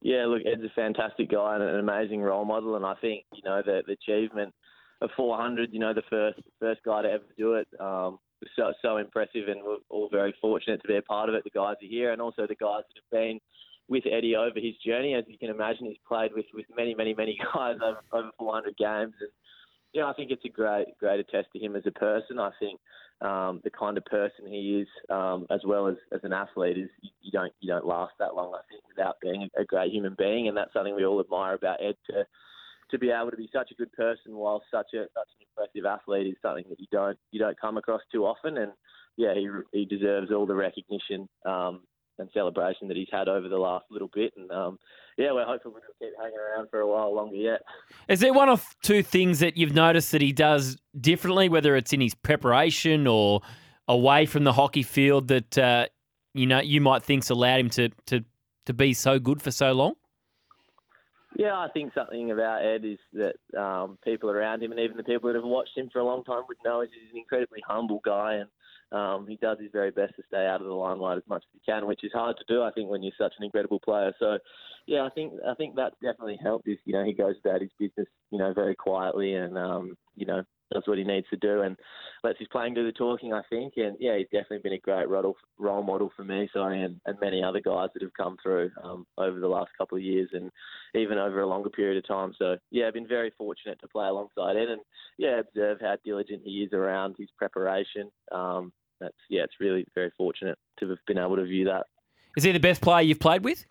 Yeah, 0.01 0.25
look, 0.25 0.41
Ed's 0.45 0.63
a 0.63 0.69
fantastic 0.75 1.31
guy 1.31 1.55
and 1.55 1.63
an 1.63 1.79
amazing 1.79 2.21
role 2.21 2.45
model, 2.45 2.75
and 2.75 2.85
I 2.85 2.95
think 2.95 3.23
you 3.33 3.41
know 3.45 3.61
the, 3.65 3.83
the 3.87 3.93
achievement 3.93 4.53
of 5.01 5.09
400. 5.15 5.71
You 5.71 5.79
know, 5.79 5.93
the 5.93 6.03
first 6.09 6.39
first 6.59 6.81
guy 6.83 7.03
to 7.03 7.09
ever 7.09 7.23
do 7.37 7.53
it. 7.53 7.67
Um, 7.79 8.19
was 8.41 8.49
so 8.55 8.73
so 8.81 8.97
impressive, 8.97 9.47
and 9.47 9.63
we're 9.63 9.77
all 9.89 10.09
very 10.11 10.33
fortunate 10.39 10.81
to 10.81 10.87
be 10.87 10.97
a 10.97 11.01
part 11.01 11.29
of 11.29 11.35
it. 11.35 11.43
The 11.43 11.49
guys 11.49 11.75
are 11.81 11.87
here, 11.87 12.11
and 12.11 12.21
also 12.21 12.45
the 12.47 12.55
guys 12.55 12.83
that 12.87 13.01
have 13.01 13.11
been 13.11 13.39
with 13.87 14.03
Eddie 14.05 14.35
over 14.35 14.59
his 14.59 14.75
journey. 14.85 15.15
As 15.15 15.23
you 15.27 15.37
can 15.37 15.49
imagine, 15.49 15.87
he's 15.87 15.97
played 16.07 16.31
with, 16.33 16.45
with 16.53 16.65
many, 16.75 16.93
many, 16.93 17.13
many 17.13 17.39
guys 17.53 17.77
over, 17.83 17.99
over 18.11 18.29
400 18.37 18.77
games, 18.77 19.13
and 19.19 19.29
yeah, 19.97 20.05
I 20.05 20.13
think 20.13 20.29
it's 20.29 20.45
a 20.45 20.49
great, 20.49 20.95
great 20.99 21.19
attest 21.19 21.47
to 21.53 21.59
him 21.59 21.75
as 21.75 21.81
a 21.87 21.91
person. 21.91 22.37
I 22.37 22.51
think 22.59 22.79
um, 23.21 23.61
the 23.63 23.71
kind 23.71 23.97
of 23.97 24.05
person 24.05 24.45
he 24.45 24.81
is, 24.81 24.87
um, 25.09 25.47
as 25.49 25.61
well 25.65 25.87
as, 25.87 25.95
as 26.13 26.19
an 26.21 26.33
athlete, 26.33 26.77
is 26.77 26.89
you, 27.01 27.09
you 27.23 27.31
don't 27.31 27.51
you 27.61 27.67
don't 27.67 27.85
last 27.85 28.13
that 28.19 28.35
long. 28.35 28.53
I 28.53 28.61
think 28.69 28.83
without 28.87 29.15
being 29.23 29.49
a 29.57 29.65
great 29.65 29.91
human 29.91 30.15
being, 30.15 30.47
and 30.47 30.55
that's 30.55 30.71
something 30.71 30.95
we 30.95 31.03
all 31.03 31.19
admire 31.19 31.55
about 31.55 31.81
Ed 31.81 31.95
to 32.11 32.27
to 32.91 32.99
be 32.99 33.09
able 33.09 33.31
to 33.31 33.37
be 33.37 33.49
such 33.51 33.71
a 33.71 33.73
good 33.73 33.91
person 33.93 34.35
while 34.35 34.61
such 34.69 34.93
a 34.93 35.09
such 35.15 35.29
an 35.39 35.47
impressive 35.49 35.85
athlete 35.87 36.27
is 36.27 36.35
something 36.43 36.65
that 36.69 36.79
you 36.79 36.87
don't 36.91 37.17
you 37.31 37.39
don't 37.39 37.59
come 37.59 37.77
across 37.77 38.01
too 38.11 38.23
often. 38.23 38.59
And 38.59 38.73
yeah, 39.17 39.33
he 39.33 39.49
he 39.73 39.85
deserves 39.85 40.31
all 40.31 40.45
the 40.45 40.53
recognition 40.53 41.27
um, 41.43 41.81
and 42.19 42.29
celebration 42.33 42.87
that 42.87 42.97
he's 42.97 43.07
had 43.11 43.27
over 43.27 43.47
the 43.47 43.57
last 43.57 43.85
little 43.89 44.09
bit. 44.13 44.33
And 44.37 44.51
um, 44.51 44.79
yeah, 45.17 45.31
we're 45.31 45.45
hopeful 45.45 45.71
we'll 45.71 45.81
keep 45.99 46.17
hanging 46.19 46.37
around 46.37 46.69
for 46.69 46.79
a 46.79 46.87
while 46.87 47.13
longer 47.13 47.35
yet. 47.35 47.61
Is 48.07 48.19
there 48.19 48.33
one 48.33 48.49
or 48.49 48.59
two 48.83 49.03
things 49.03 49.39
that 49.39 49.57
you've 49.57 49.73
noticed 49.73 50.11
that 50.11 50.21
he 50.21 50.31
does 50.31 50.77
differently, 50.99 51.49
whether 51.49 51.75
it's 51.75 51.93
in 51.93 52.01
his 52.01 52.15
preparation 52.15 53.07
or 53.07 53.41
away 53.87 54.25
from 54.25 54.43
the 54.43 54.53
hockey 54.53 54.83
field, 54.83 55.27
that 55.29 55.57
uh, 55.57 55.87
you 56.33 56.45
know 56.45 56.59
you 56.59 56.81
might 56.81 57.03
think's 57.03 57.29
allowed 57.29 57.59
him 57.59 57.69
to 57.71 57.89
to 58.07 58.23
to 58.65 58.73
be 58.73 58.93
so 58.93 59.19
good 59.19 59.41
for 59.41 59.51
so 59.51 59.71
long? 59.71 59.95
Yeah, 61.35 61.53
I 61.53 61.67
think 61.71 61.93
something 61.93 62.31
about 62.31 62.65
Ed 62.65 62.83
is 62.83 62.97
that 63.13 63.59
um, 63.59 63.99
people 64.03 64.29
around 64.29 64.63
him 64.63 64.71
and 64.71 64.79
even 64.79 64.97
the 64.97 65.03
people 65.03 65.27
that 65.27 65.35
have 65.35 65.43
watched 65.43 65.77
him 65.77 65.89
for 65.93 65.99
a 65.99 66.03
long 66.03 66.23
time 66.23 66.43
would 66.47 66.57
know 66.65 66.81
is 66.81 66.89
he's 66.91 67.11
an 67.11 67.17
incredibly 67.17 67.61
humble 67.67 68.01
guy 68.03 68.35
and 68.35 68.49
um, 68.91 69.27
he 69.27 69.35
does 69.37 69.57
his 69.59 69.71
very 69.71 69.91
best 69.91 70.15
to 70.15 70.23
stay 70.27 70.45
out 70.45 70.61
of 70.61 70.67
the 70.67 70.73
limelight 70.73 71.17
as 71.17 71.23
much 71.27 71.43
as 71.43 71.59
he 71.59 71.71
can, 71.71 71.87
which 71.87 72.03
is 72.03 72.11
hard 72.13 72.37
to 72.37 72.43
do, 72.47 72.63
I 72.63 72.71
think, 72.71 72.89
when 72.89 73.03
you're 73.03 73.11
such 73.17 73.33
an 73.37 73.45
incredible 73.45 73.79
player. 73.79 74.13
So, 74.19 74.37
yeah, 74.85 75.03
I 75.03 75.09
think 75.09 75.33
I 75.47 75.53
think 75.55 75.75
that 75.75 75.93
definitely 76.01 76.39
helped. 76.41 76.67
Is 76.67 76.77
you 76.85 76.93
know 76.93 77.03
he 77.03 77.13
goes 77.13 77.35
about 77.43 77.61
his 77.61 77.71
business, 77.77 78.07
you 78.31 78.37
know, 78.37 78.53
very 78.53 78.75
quietly 78.75 79.33
and 79.33 79.57
um, 79.57 79.97
you 80.15 80.25
know 80.25 80.43
does 80.73 80.83
what 80.85 80.97
he 80.97 81.03
needs 81.03 81.27
to 81.29 81.37
do 81.37 81.61
and 81.61 81.77
lets 82.23 82.39
his 82.39 82.47
playing 82.49 82.73
do 82.73 82.85
the 82.85 82.91
talking, 82.91 83.33
I 83.33 83.41
think. 83.49 83.73
And 83.77 83.95
yeah, 83.99 84.17
he's 84.17 84.27
definitely 84.27 84.59
been 84.59 84.73
a 84.73 84.79
great 84.79 85.07
role 85.07 85.35
model 85.59 86.11
for 86.15 86.23
me, 86.23 86.49
sorry, 86.53 86.83
and, 86.83 86.99
and 87.05 87.19
many 87.21 87.43
other 87.43 87.61
guys 87.61 87.89
that 87.93 88.01
have 88.01 88.13
come 88.13 88.37
through 88.41 88.71
um, 88.83 89.05
over 89.17 89.39
the 89.39 89.47
last 89.47 89.71
couple 89.77 89.97
of 89.97 90.03
years 90.03 90.29
and 90.33 90.51
even 90.95 91.17
over 91.17 91.41
a 91.41 91.47
longer 91.47 91.69
period 91.69 91.97
of 91.97 92.07
time. 92.07 92.33
So 92.37 92.57
yeah, 92.71 92.87
I've 92.87 92.93
been 92.93 93.07
very 93.07 93.31
fortunate 93.37 93.79
to 93.81 93.87
play 93.87 94.07
alongside 94.07 94.57
Ed 94.57 94.69
and 94.69 94.81
yeah, 95.17 95.39
observe 95.39 95.79
how 95.81 95.97
diligent 96.03 96.41
he 96.43 96.63
is 96.63 96.73
around 96.73 97.15
his 97.17 97.29
preparation. 97.37 98.11
Um, 98.31 98.71
that's 98.99 99.15
yeah, 99.29 99.43
it's 99.43 99.59
really 99.59 99.85
very 99.95 100.11
fortunate 100.17 100.57
to 100.79 100.89
have 100.89 100.97
been 101.05 101.17
able 101.17 101.35
to 101.35 101.45
view 101.45 101.65
that. 101.65 101.85
Is 102.35 102.43
he 102.43 102.51
the 102.51 102.59
best 102.59 102.81
player 102.81 103.01
you've 103.01 103.19
played 103.19 103.43
with? 103.43 103.65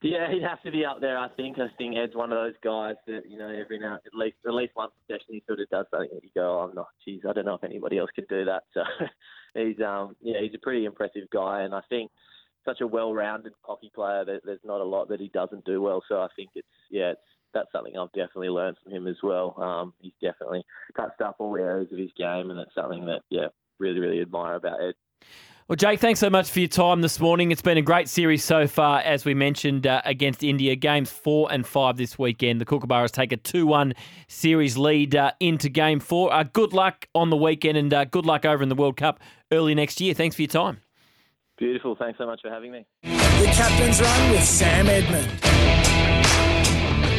Yeah, 0.00 0.30
he'd 0.30 0.42
have 0.42 0.62
to 0.62 0.70
be 0.70 0.84
up 0.84 1.00
there. 1.00 1.18
I 1.18 1.28
think. 1.30 1.58
I 1.58 1.66
think 1.76 1.96
Ed's 1.96 2.14
one 2.14 2.30
of 2.30 2.38
those 2.38 2.54
guys 2.62 2.94
that 3.08 3.22
you 3.28 3.36
know 3.36 3.48
every 3.48 3.80
now 3.80 3.94
at 3.94 4.14
least 4.14 4.36
at 4.46 4.54
least 4.54 4.72
once 4.76 4.92
a 4.96 5.12
session 5.12 5.26
he 5.30 5.42
sort 5.46 5.58
of 5.58 5.68
does 5.70 5.86
something 5.90 6.10
that 6.12 6.22
you 6.22 6.30
go, 6.36 6.60
oh, 6.60 6.68
I'm 6.68 6.74
not. 6.74 6.88
Geez, 7.04 7.22
I 7.28 7.32
don't 7.32 7.46
know 7.46 7.54
if 7.54 7.64
anybody 7.64 7.98
else 7.98 8.10
could 8.14 8.28
do 8.28 8.44
that. 8.44 8.62
So 9.54 9.64
he's 9.64 9.80
um 9.80 10.14
yeah 10.20 10.40
he's 10.40 10.54
a 10.54 10.58
pretty 10.58 10.84
impressive 10.84 11.28
guy, 11.32 11.62
and 11.62 11.74
I 11.74 11.80
think 11.88 12.10
such 12.64 12.80
a 12.80 12.86
well-rounded 12.86 13.54
hockey 13.62 13.90
player 13.92 14.24
that 14.24 14.42
there's 14.44 14.60
not 14.62 14.82
a 14.82 14.84
lot 14.84 15.08
that 15.08 15.20
he 15.20 15.28
doesn't 15.28 15.64
do 15.64 15.80
well. 15.80 16.02
So 16.08 16.16
I 16.20 16.28
think 16.36 16.50
it's 16.54 16.68
yeah 16.90 17.12
it's 17.12 17.20
that's 17.54 17.72
something 17.72 17.96
I've 17.96 18.12
definitely 18.12 18.50
learned 18.50 18.76
from 18.82 18.92
him 18.92 19.06
as 19.08 19.16
well. 19.22 19.54
Um, 19.60 19.94
he's 20.00 20.12
definitely 20.22 20.64
touched 20.96 21.20
up 21.22 21.36
all 21.38 21.56
areas 21.56 21.90
of 21.90 21.98
his 21.98 22.10
game, 22.16 22.50
and 22.50 22.58
that's 22.58 22.74
something 22.74 23.06
that 23.06 23.22
yeah 23.30 23.48
really 23.80 23.98
really 23.98 24.20
admire 24.20 24.54
about 24.54 24.80
Ed. 24.80 24.94
Well, 25.68 25.76
Jake, 25.76 26.00
thanks 26.00 26.18
so 26.18 26.30
much 26.30 26.50
for 26.50 26.60
your 26.60 26.68
time 26.68 27.02
this 27.02 27.20
morning. 27.20 27.52
It's 27.52 27.60
been 27.60 27.76
a 27.76 27.82
great 27.82 28.08
series 28.08 28.42
so 28.42 28.66
far, 28.66 29.00
as 29.00 29.26
we 29.26 29.34
mentioned, 29.34 29.86
uh, 29.86 30.00
against 30.06 30.42
India. 30.42 30.74
Games 30.76 31.10
four 31.10 31.52
and 31.52 31.66
five 31.66 31.98
this 31.98 32.18
weekend. 32.18 32.58
The 32.58 32.64
Kookaburras 32.64 33.10
take 33.10 33.32
a 33.32 33.36
2 33.36 33.66
1 33.66 33.92
series 34.28 34.78
lead 34.78 35.14
uh, 35.14 35.32
into 35.40 35.68
game 35.68 36.00
four. 36.00 36.32
Uh, 36.32 36.44
good 36.44 36.72
luck 36.72 37.06
on 37.14 37.28
the 37.28 37.36
weekend 37.36 37.76
and 37.76 37.92
uh, 37.92 38.06
good 38.06 38.24
luck 38.24 38.46
over 38.46 38.62
in 38.62 38.70
the 38.70 38.74
World 38.74 38.96
Cup 38.96 39.20
early 39.52 39.74
next 39.74 40.00
year. 40.00 40.14
Thanks 40.14 40.36
for 40.36 40.40
your 40.40 40.48
time. 40.48 40.80
Beautiful. 41.58 41.96
Thanks 41.96 42.16
so 42.16 42.24
much 42.24 42.40
for 42.40 42.48
having 42.48 42.72
me. 42.72 42.86
The 43.02 43.52
Captain's 43.52 44.00
Run 44.00 44.30
with 44.30 44.44
Sam 44.44 44.86
Edmund. 44.86 46.27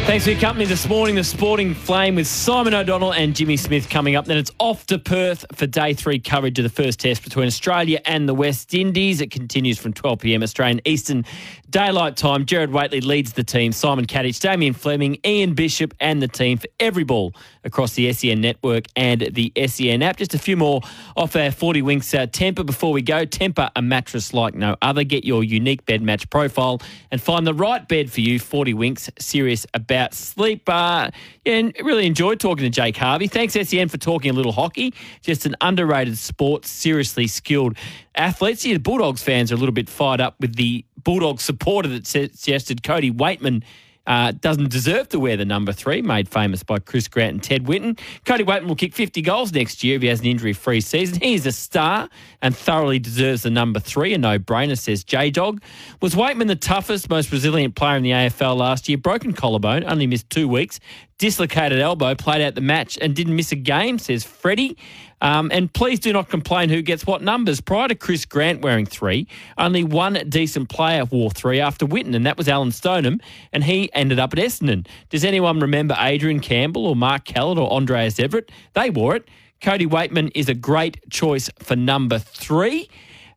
Thanks 0.10 0.26
for 0.26 0.32
your 0.32 0.40
company 0.40 0.66
this 0.66 0.90
morning. 0.90 1.14
The 1.14 1.24
Sporting 1.24 1.76
Flame 1.76 2.16
with 2.16 2.26
Simon 2.26 2.74
O'Donnell 2.74 3.14
and 3.14 3.36
Jimmy 3.36 3.58
Smith 3.58 3.92
coming 3.92 4.16
up. 4.16 4.26
Then 4.26 4.38
it's 4.38 4.50
off 4.58 4.88
to 4.88 4.98
Perth 4.98 5.46
for 5.54 5.68
day 5.68 5.94
three 5.94 6.18
coverage 6.18 6.58
of 6.58 6.64
the 6.64 6.70
first 6.70 7.00
test 7.00 7.24
between 7.24 7.46
Australia 7.46 8.02
and 8.06 8.28
the 8.28 8.34
West 8.34 8.74
Indies. 8.74 9.22
It 9.22 9.30
continues 9.30 9.78
from 9.78 9.94
12 9.94 10.18
p.m. 10.18 10.42
Australian 10.42 10.82
Eastern 10.84 11.26
Daylight 11.70 12.18
Time. 12.18 12.48
Gerard 12.48 12.72
Whateley 12.72 13.02
leads 13.02 13.34
the 13.34 13.44
team. 13.44 13.72
Simon 13.72 14.08
Katich, 14.08 14.40
Damien 14.40 14.74
Fleming, 14.74 15.20
Ian 15.24 15.54
Bishop, 15.54 15.94
and 16.00 16.24
the 16.24 16.28
team 16.28 16.58
for 16.58 16.70
every 16.80 17.04
ball 17.04 17.32
across 17.64 17.94
the 17.94 18.12
SEN 18.12 18.42
network 18.42 18.86
and 18.96 19.30
the 19.34 19.54
SEN 19.68 20.02
app. 20.02 20.18
Just 20.18 20.34
a 20.34 20.40
few 20.40 20.58
more 20.58 20.82
off 21.18 21.36
our 21.36 21.52
40 21.52 21.84
Winks 21.84 22.12
uh, 22.16 22.26
Tempur 22.26 22.66
before 22.66 22.92
we 22.92 23.04
go. 23.04 23.28
Tempur 23.28 23.70
a 23.76 23.82
mattress 23.84 24.34
like 24.34 24.56
no 24.56 24.76
other. 24.82 25.04
Get 25.04 25.24
your 25.24 25.44
unique 25.44 25.86
bed 25.86 26.02
match 26.02 26.28
profile 26.32 26.82
and 27.12 27.22
find 27.22 27.46
the 27.46 27.54
right 27.54 27.88
bed 27.88 28.12
for 28.12 28.22
you. 28.22 28.40
40 28.40 28.74
Winks, 28.74 29.12
serious 29.20 29.68
about 29.76 29.99
about 30.00 30.14
sleep. 30.14 30.68
Uh, 30.68 31.12
and 31.46 31.76
really 31.84 32.06
enjoyed 32.06 32.40
talking 32.40 32.64
to 32.64 32.70
Jake 32.70 32.96
Harvie. 32.96 33.28
Thanks, 33.28 33.54
SEN, 33.54 33.90
for 33.90 33.98
talking 33.98 34.32
a 34.32 34.34
little 34.34 34.52
hockey. 34.52 34.94
Just 35.22 35.46
an 35.46 35.56
underrated 35.62 36.18
sport, 36.18 36.66
seriously 36.66 37.28
skilled 37.28 37.78
athletes. 38.16 38.64
The 38.64 38.78
Bulldogs 38.78 39.22
fans 39.22 39.52
are 39.52 39.56
a 39.56 39.58
little 39.58 39.74
bit 39.74 39.90
fired 39.90 40.22
up 40.22 40.36
with 40.40 40.56
the 40.56 40.86
Bulldogs 41.04 41.44
supporter 41.44 41.90
that 41.90 42.08
suggested 42.08 42.84
Cody 42.84 43.12
Weightman 43.12 43.64
uh, 44.10 44.32
doesn't 44.32 44.72
deserve 44.72 45.08
to 45.10 45.20
wear 45.20 45.38
the 45.38 45.46
number 45.46 45.72
three, 45.72 46.02
made 46.02 46.28
famous 46.28 46.64
by 46.64 46.80
Chris 46.80 47.08
Grant 47.08 47.34
and 47.34 47.44
Ted 47.44 47.66
Whitten. 47.66 47.98
Cody 48.26 48.44
Weightman 48.44 48.68
will 48.68 48.76
kick 48.76 48.94
50 48.94 49.22
goals 49.22 49.54
next 49.54 49.84
year 49.84 49.96
if 49.98 50.02
he 50.02 50.08
has 50.08 50.20
an 50.20 50.26
injury 50.26 50.52
free 50.52 50.82
season. 50.82 51.22
He 51.22 51.36
is 51.36 51.46
a 51.46 51.52
star 51.52 52.10
and 52.42 52.58
thoroughly 52.58 52.98
deserves 52.98 53.44
the 53.44 53.52
number 53.52 53.80
three, 53.80 54.14
a 54.16 54.18
no 54.18 54.40
brainer, 54.40 54.78
says 54.78 55.04
J 55.04 55.30
Dog. 55.30 55.62
Was 56.02 56.16
Weightman 56.16 56.48
the 56.48 56.56
toughest, 56.56 57.10
most 57.10 57.32
resilient 57.32 57.76
player 57.76 57.98
in 57.98 58.04
the 58.04 58.12
AFL 58.12 58.58
last 58.58 58.90
year? 58.90 58.98
Broken 58.98 59.32
collarbone, 59.32 59.84
only 59.86 60.08
missed 60.08 60.30
two 60.32 60.48
weeks 60.48 60.80
dislocated 61.20 61.80
elbow, 61.80 62.16
played 62.16 62.42
out 62.42 62.56
the 62.56 62.62
match 62.62 62.98
and 63.00 63.16
didn't 63.16 63.36
miss 63.36 63.52
a 63.52 63.56
game, 63.56 64.00
says 64.00 64.24
Freddie. 64.24 64.76
Um, 65.22 65.52
and 65.54 65.72
please 65.72 66.00
do 66.00 66.14
not 66.14 66.30
complain 66.30 66.70
who 66.70 66.82
gets 66.82 67.06
what 67.06 67.22
numbers. 67.22 67.62
Prior 67.62 67.90
to 67.90 67.96
Chris 67.96 68.26
Grant 68.26 68.62
wearing 68.62 68.86
three, 68.86 69.28
only 69.58 69.84
one 69.84 70.14
decent 70.30 70.70
player 70.70 71.06
wore 71.06 71.30
three 71.30 71.60
after 71.60 71.86
Whitten, 71.86 72.16
and 72.16 72.26
that 72.26 72.38
was 72.38 72.48
Alan 72.48 72.72
Stoneham, 72.72 73.20
and 73.52 73.64
he 73.64 73.94
ended 73.94 74.18
up 74.18 74.34
at 74.34 74.40
Essendon. 74.40 74.88
Does 75.10 75.26
anyone 75.26 75.60
remember 75.60 75.96
Adrian 76.00 76.40
Campbell 76.40 76.88
or 76.88 76.96
Mark 76.96 77.26
Kellett 77.26 77.58
or 77.58 77.70
Andreas 77.70 78.18
Everett? 78.20 78.52
They 78.74 78.90
wore 78.90 79.18
it. 79.18 79.28
Cody 79.62 79.86
Weightman 79.86 80.32
is 80.36 80.48
a 80.48 80.54
great 80.54 80.98
choice 81.10 81.50
for 81.60 81.76
number 81.76 82.18
three. 82.18 82.90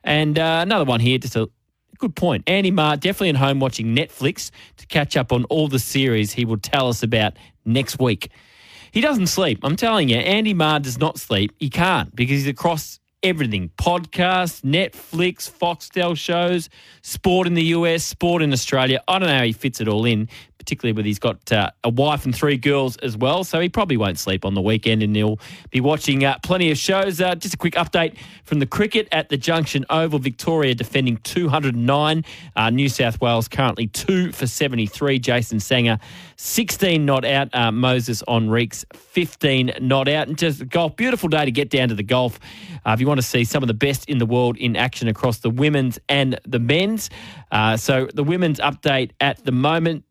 And 0.04 0.38
uh, 0.38 0.60
another 0.62 0.84
one 0.84 1.00
here, 1.00 1.18
just 1.18 1.34
a 1.34 1.48
good 1.98 2.14
point. 2.16 2.42
Andy 2.48 2.70
Maher, 2.70 2.96
definitely 2.96 3.30
at 3.30 3.36
home 3.36 3.60
watching 3.60 3.94
Netflix 3.94 4.50
to 4.76 4.86
catch 4.86 5.16
up 5.16 5.32
on 5.32 5.44
all 5.44 5.68
the 5.68 5.78
series 5.78 6.32
he 6.32 6.44
will 6.44 6.58
tell 6.58 6.88
us 6.88 7.02
about 7.02 7.34
next 7.64 7.98
week. 7.98 8.30
He 8.92 9.00
doesn't 9.00 9.28
sleep. 9.28 9.60
I'm 9.62 9.76
telling 9.76 10.08
you, 10.08 10.16
Andy 10.16 10.52
Maher 10.52 10.80
does 10.80 10.98
not 10.98 11.18
sleep. 11.18 11.54
He 11.58 11.70
can't 11.70 12.14
because 12.14 12.42
he's 12.42 12.46
across 12.46 13.00
everything 13.22 13.70
podcasts, 13.78 14.62
Netflix, 14.62 15.50
Foxtel 15.50 16.16
shows, 16.16 16.68
sport 17.02 17.46
in 17.46 17.54
the 17.54 17.64
US, 17.66 18.04
sport 18.04 18.42
in 18.42 18.52
Australia. 18.52 19.00
I 19.06 19.18
don't 19.18 19.28
know 19.28 19.36
how 19.38 19.44
he 19.44 19.52
fits 19.52 19.80
it 19.80 19.88
all 19.88 20.04
in, 20.04 20.28
particularly 20.58 20.92
with 20.92 21.06
he's 21.06 21.18
got 21.18 21.50
uh, 21.52 21.70
a 21.84 21.88
wife 21.88 22.24
and 22.24 22.34
three 22.34 22.56
girls 22.56 22.96
as 22.98 23.16
well. 23.16 23.44
So 23.44 23.60
he 23.60 23.68
probably 23.68 23.96
won't 23.96 24.18
sleep 24.18 24.44
on 24.44 24.54
the 24.54 24.60
weekend 24.60 25.02
and 25.02 25.14
he'll 25.14 25.38
be 25.70 25.80
watching 25.80 26.24
uh, 26.24 26.38
plenty 26.42 26.70
of 26.70 26.78
shows. 26.78 27.20
Uh, 27.20 27.34
just 27.34 27.54
a 27.54 27.56
quick 27.56 27.74
update 27.74 28.16
from 28.44 28.58
the 28.58 28.66
cricket 28.66 29.08
at 29.12 29.28
the 29.28 29.36
Junction 29.36 29.86
Oval. 29.88 30.18
Victoria 30.18 30.74
defending 30.74 31.16
209. 31.18 32.24
Uh, 32.56 32.70
New 32.70 32.88
South 32.88 33.20
Wales 33.20 33.48
currently 33.48 33.86
2 33.86 34.32
for 34.32 34.46
73. 34.46 35.18
Jason 35.18 35.58
Sangha 35.58 36.00
16 36.42 37.04
not 37.04 37.24
out. 37.24 37.48
Uh, 37.52 37.70
Moises 37.70 38.22
Henriques 38.26 38.84
15 38.94 39.74
not 39.80 40.08
out. 40.08 40.26
And 40.26 40.36
just 40.36 40.68
golf. 40.68 40.96
Beautiful 40.96 41.28
day 41.28 41.44
to 41.44 41.52
get 41.52 41.70
down 41.70 41.88
to 41.88 41.94
the 41.94 42.02
golf. 42.02 42.40
Uh, 42.84 42.90
if 42.90 43.00
you 43.00 43.06
want 43.06 43.18
to 43.18 43.26
see 43.26 43.44
some 43.44 43.62
of 43.62 43.68
the 43.68 43.74
best 43.74 44.08
in 44.08 44.18
the 44.18 44.26
world 44.26 44.56
in 44.56 44.74
action 44.74 45.06
across 45.06 45.38
the 45.38 45.50
women's 45.50 46.00
and 46.08 46.40
the 46.44 46.58
men's. 46.58 47.10
so 47.76 48.08
the 48.12 48.24
women's 48.24 48.58
update 48.58 49.12
at 49.20 49.44
the 49.44 49.52
moment. 49.52 50.04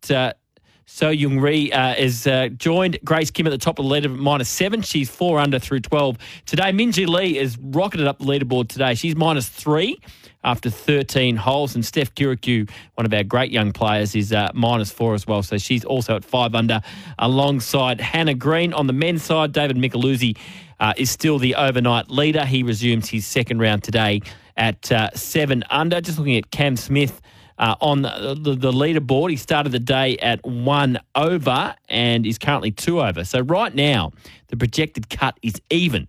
So 0.94 1.10
Young 1.10 1.40
Ri 1.40 1.72
uh, 1.72 1.96
is 1.96 2.28
uh, 2.28 2.50
joined 2.50 3.00
Grace 3.06 3.32
Kim 3.32 3.48
at 3.48 3.52
the 3.52 3.58
top 3.58 3.80
of 3.80 3.86
the 3.86 3.92
leaderboard 3.92 4.20
minus 4.20 4.50
seven. 4.50 4.82
She's 4.82 5.10
four 5.10 5.40
under 5.40 5.58
through 5.58 5.80
12. 5.80 6.18
Today, 6.46 6.72
Minjee 6.72 7.08
Lee 7.08 7.38
is 7.38 7.58
rocketed 7.58 8.08
up 8.08 8.20
the 8.20 8.26
leaderboard 8.26 8.68
today. 8.68 8.96
She's 8.96 9.16
minus 9.16 9.48
three 9.48 10.00
after 10.44 10.70
13 10.70 11.36
holes. 11.36 11.76
And 11.76 11.86
Steph 11.86 12.14
Kyriacou, 12.16 12.70
one 12.96 13.06
of 13.06 13.14
our 13.14 13.24
great 13.24 13.52
young 13.52 13.72
players, 13.72 14.16
is 14.16 14.34
uh, 14.34 14.52
minus 14.54 14.92
four 14.92 15.14
as 15.14 15.28
well. 15.28 15.44
So 15.44 15.58
she's 15.58 15.86
also 15.86 16.16
at 16.16 16.24
five 16.24 16.56
under 16.56 16.82
alongside 17.20 18.02
Hannah 18.02 18.34
Green. 18.34 18.74
On 18.74 18.88
the 18.88 18.94
men's 18.94 19.24
side, 19.24 19.52
David 19.52 19.78
Micheluzzi 19.78 20.38
uh, 20.80 20.94
is 20.98 21.12
still 21.12 21.38
the 21.38 21.56
overnight 21.56 22.10
leader. 22.10 22.46
He 22.46 22.64
resumes 22.64 23.10
his 23.10 23.26
second 23.26 23.60
round 23.60 23.84
today 23.84 24.22
at 24.58 24.92
uh, 24.92 25.12
seven 25.14 25.64
under. 25.70 26.02
Just 26.02 26.18
looking 26.18 26.38
at 26.38 26.52
Cam 26.52 26.76
Smith 26.76 27.22
uh, 27.58 27.76
on 27.80 28.02
the, 28.02 28.36
the, 28.40 28.56
the, 28.56 28.72
leaderboard. 28.72 29.30
He 29.30 29.36
started 29.38 29.72
the 29.72 29.80
day 29.80 30.18
at 30.18 30.44
one 30.44 31.00
over 31.16 31.76
and 31.88 32.26
is 32.26 32.40
currently 32.40 32.72
two 32.72 33.02
over. 33.02 33.24
So 33.24 33.42
right 33.42 33.74
now, 33.74 34.12
the 34.48 34.58
projected 34.58 35.10
cut 35.10 35.38
is 35.44 35.54
even. 35.70 36.08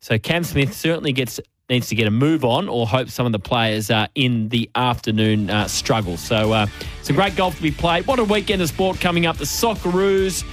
So 0.00 0.18
Cam 0.18 0.44
Smith 0.44 0.74
certainly 0.74 1.12
gets 1.12 1.40
needs 1.70 1.88
to 1.88 1.94
get 1.94 2.06
a 2.06 2.10
move 2.10 2.44
on 2.44 2.68
or 2.68 2.86
hope 2.86 3.08
some 3.08 3.24
of 3.24 3.32
the 3.32 3.38
players 3.38 3.90
uh, 3.90 4.08
in 4.14 4.48
the 4.48 4.68
afternoon 4.74 5.48
uh, 5.48 5.68
struggle. 5.68 6.16
So, 6.16 6.52
uh, 6.52 6.66
some 7.02 7.16
great 7.16 7.36
golf 7.36 7.56
to 7.56 7.62
be 7.62 7.70
played. 7.70 8.06
What 8.06 8.18
a 8.18 8.24
weekend 8.24 8.60
of 8.60 8.68
sport 8.68 9.00
coming 9.00 9.26
up. 9.26 9.38
The 9.38 9.44
Socceroos. 9.44 10.44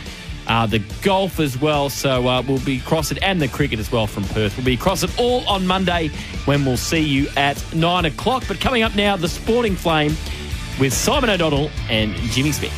Uh, 0.48 0.66
the 0.66 0.80
golf 1.02 1.42
as 1.42 1.60
well. 1.60 1.90
So 1.90 2.26
uh, 2.26 2.42
we'll 2.48 2.64
be 2.64 2.78
across 2.78 3.12
it 3.12 3.22
and 3.22 3.42
the 3.42 3.50
cricket 3.50 3.80
as 3.80 3.92
well 3.92 4.08
from 4.08 4.24
Perth. 4.24 4.56
We'll 4.56 4.66
be 4.66 4.76
across 4.76 5.04
it 5.04 5.20
all 5.20 5.46
on 5.46 5.68
Monday 5.68 6.10
when 6.46 6.64
we'll 6.64 6.78
see 6.78 7.02
you 7.02 7.28
at 7.36 7.62
nine 7.76 8.06
o'clock. 8.06 8.46
But 8.48 8.62
coming 8.62 8.82
up 8.82 8.96
now, 8.96 9.18
the 9.18 9.28
Sporting 9.28 9.76
Flame 9.76 10.16
with 10.80 10.94
Simon 10.94 11.30
O'Donnell 11.30 11.70
and 11.90 12.16
Jimmy 12.32 12.54
Smith. 12.54 12.74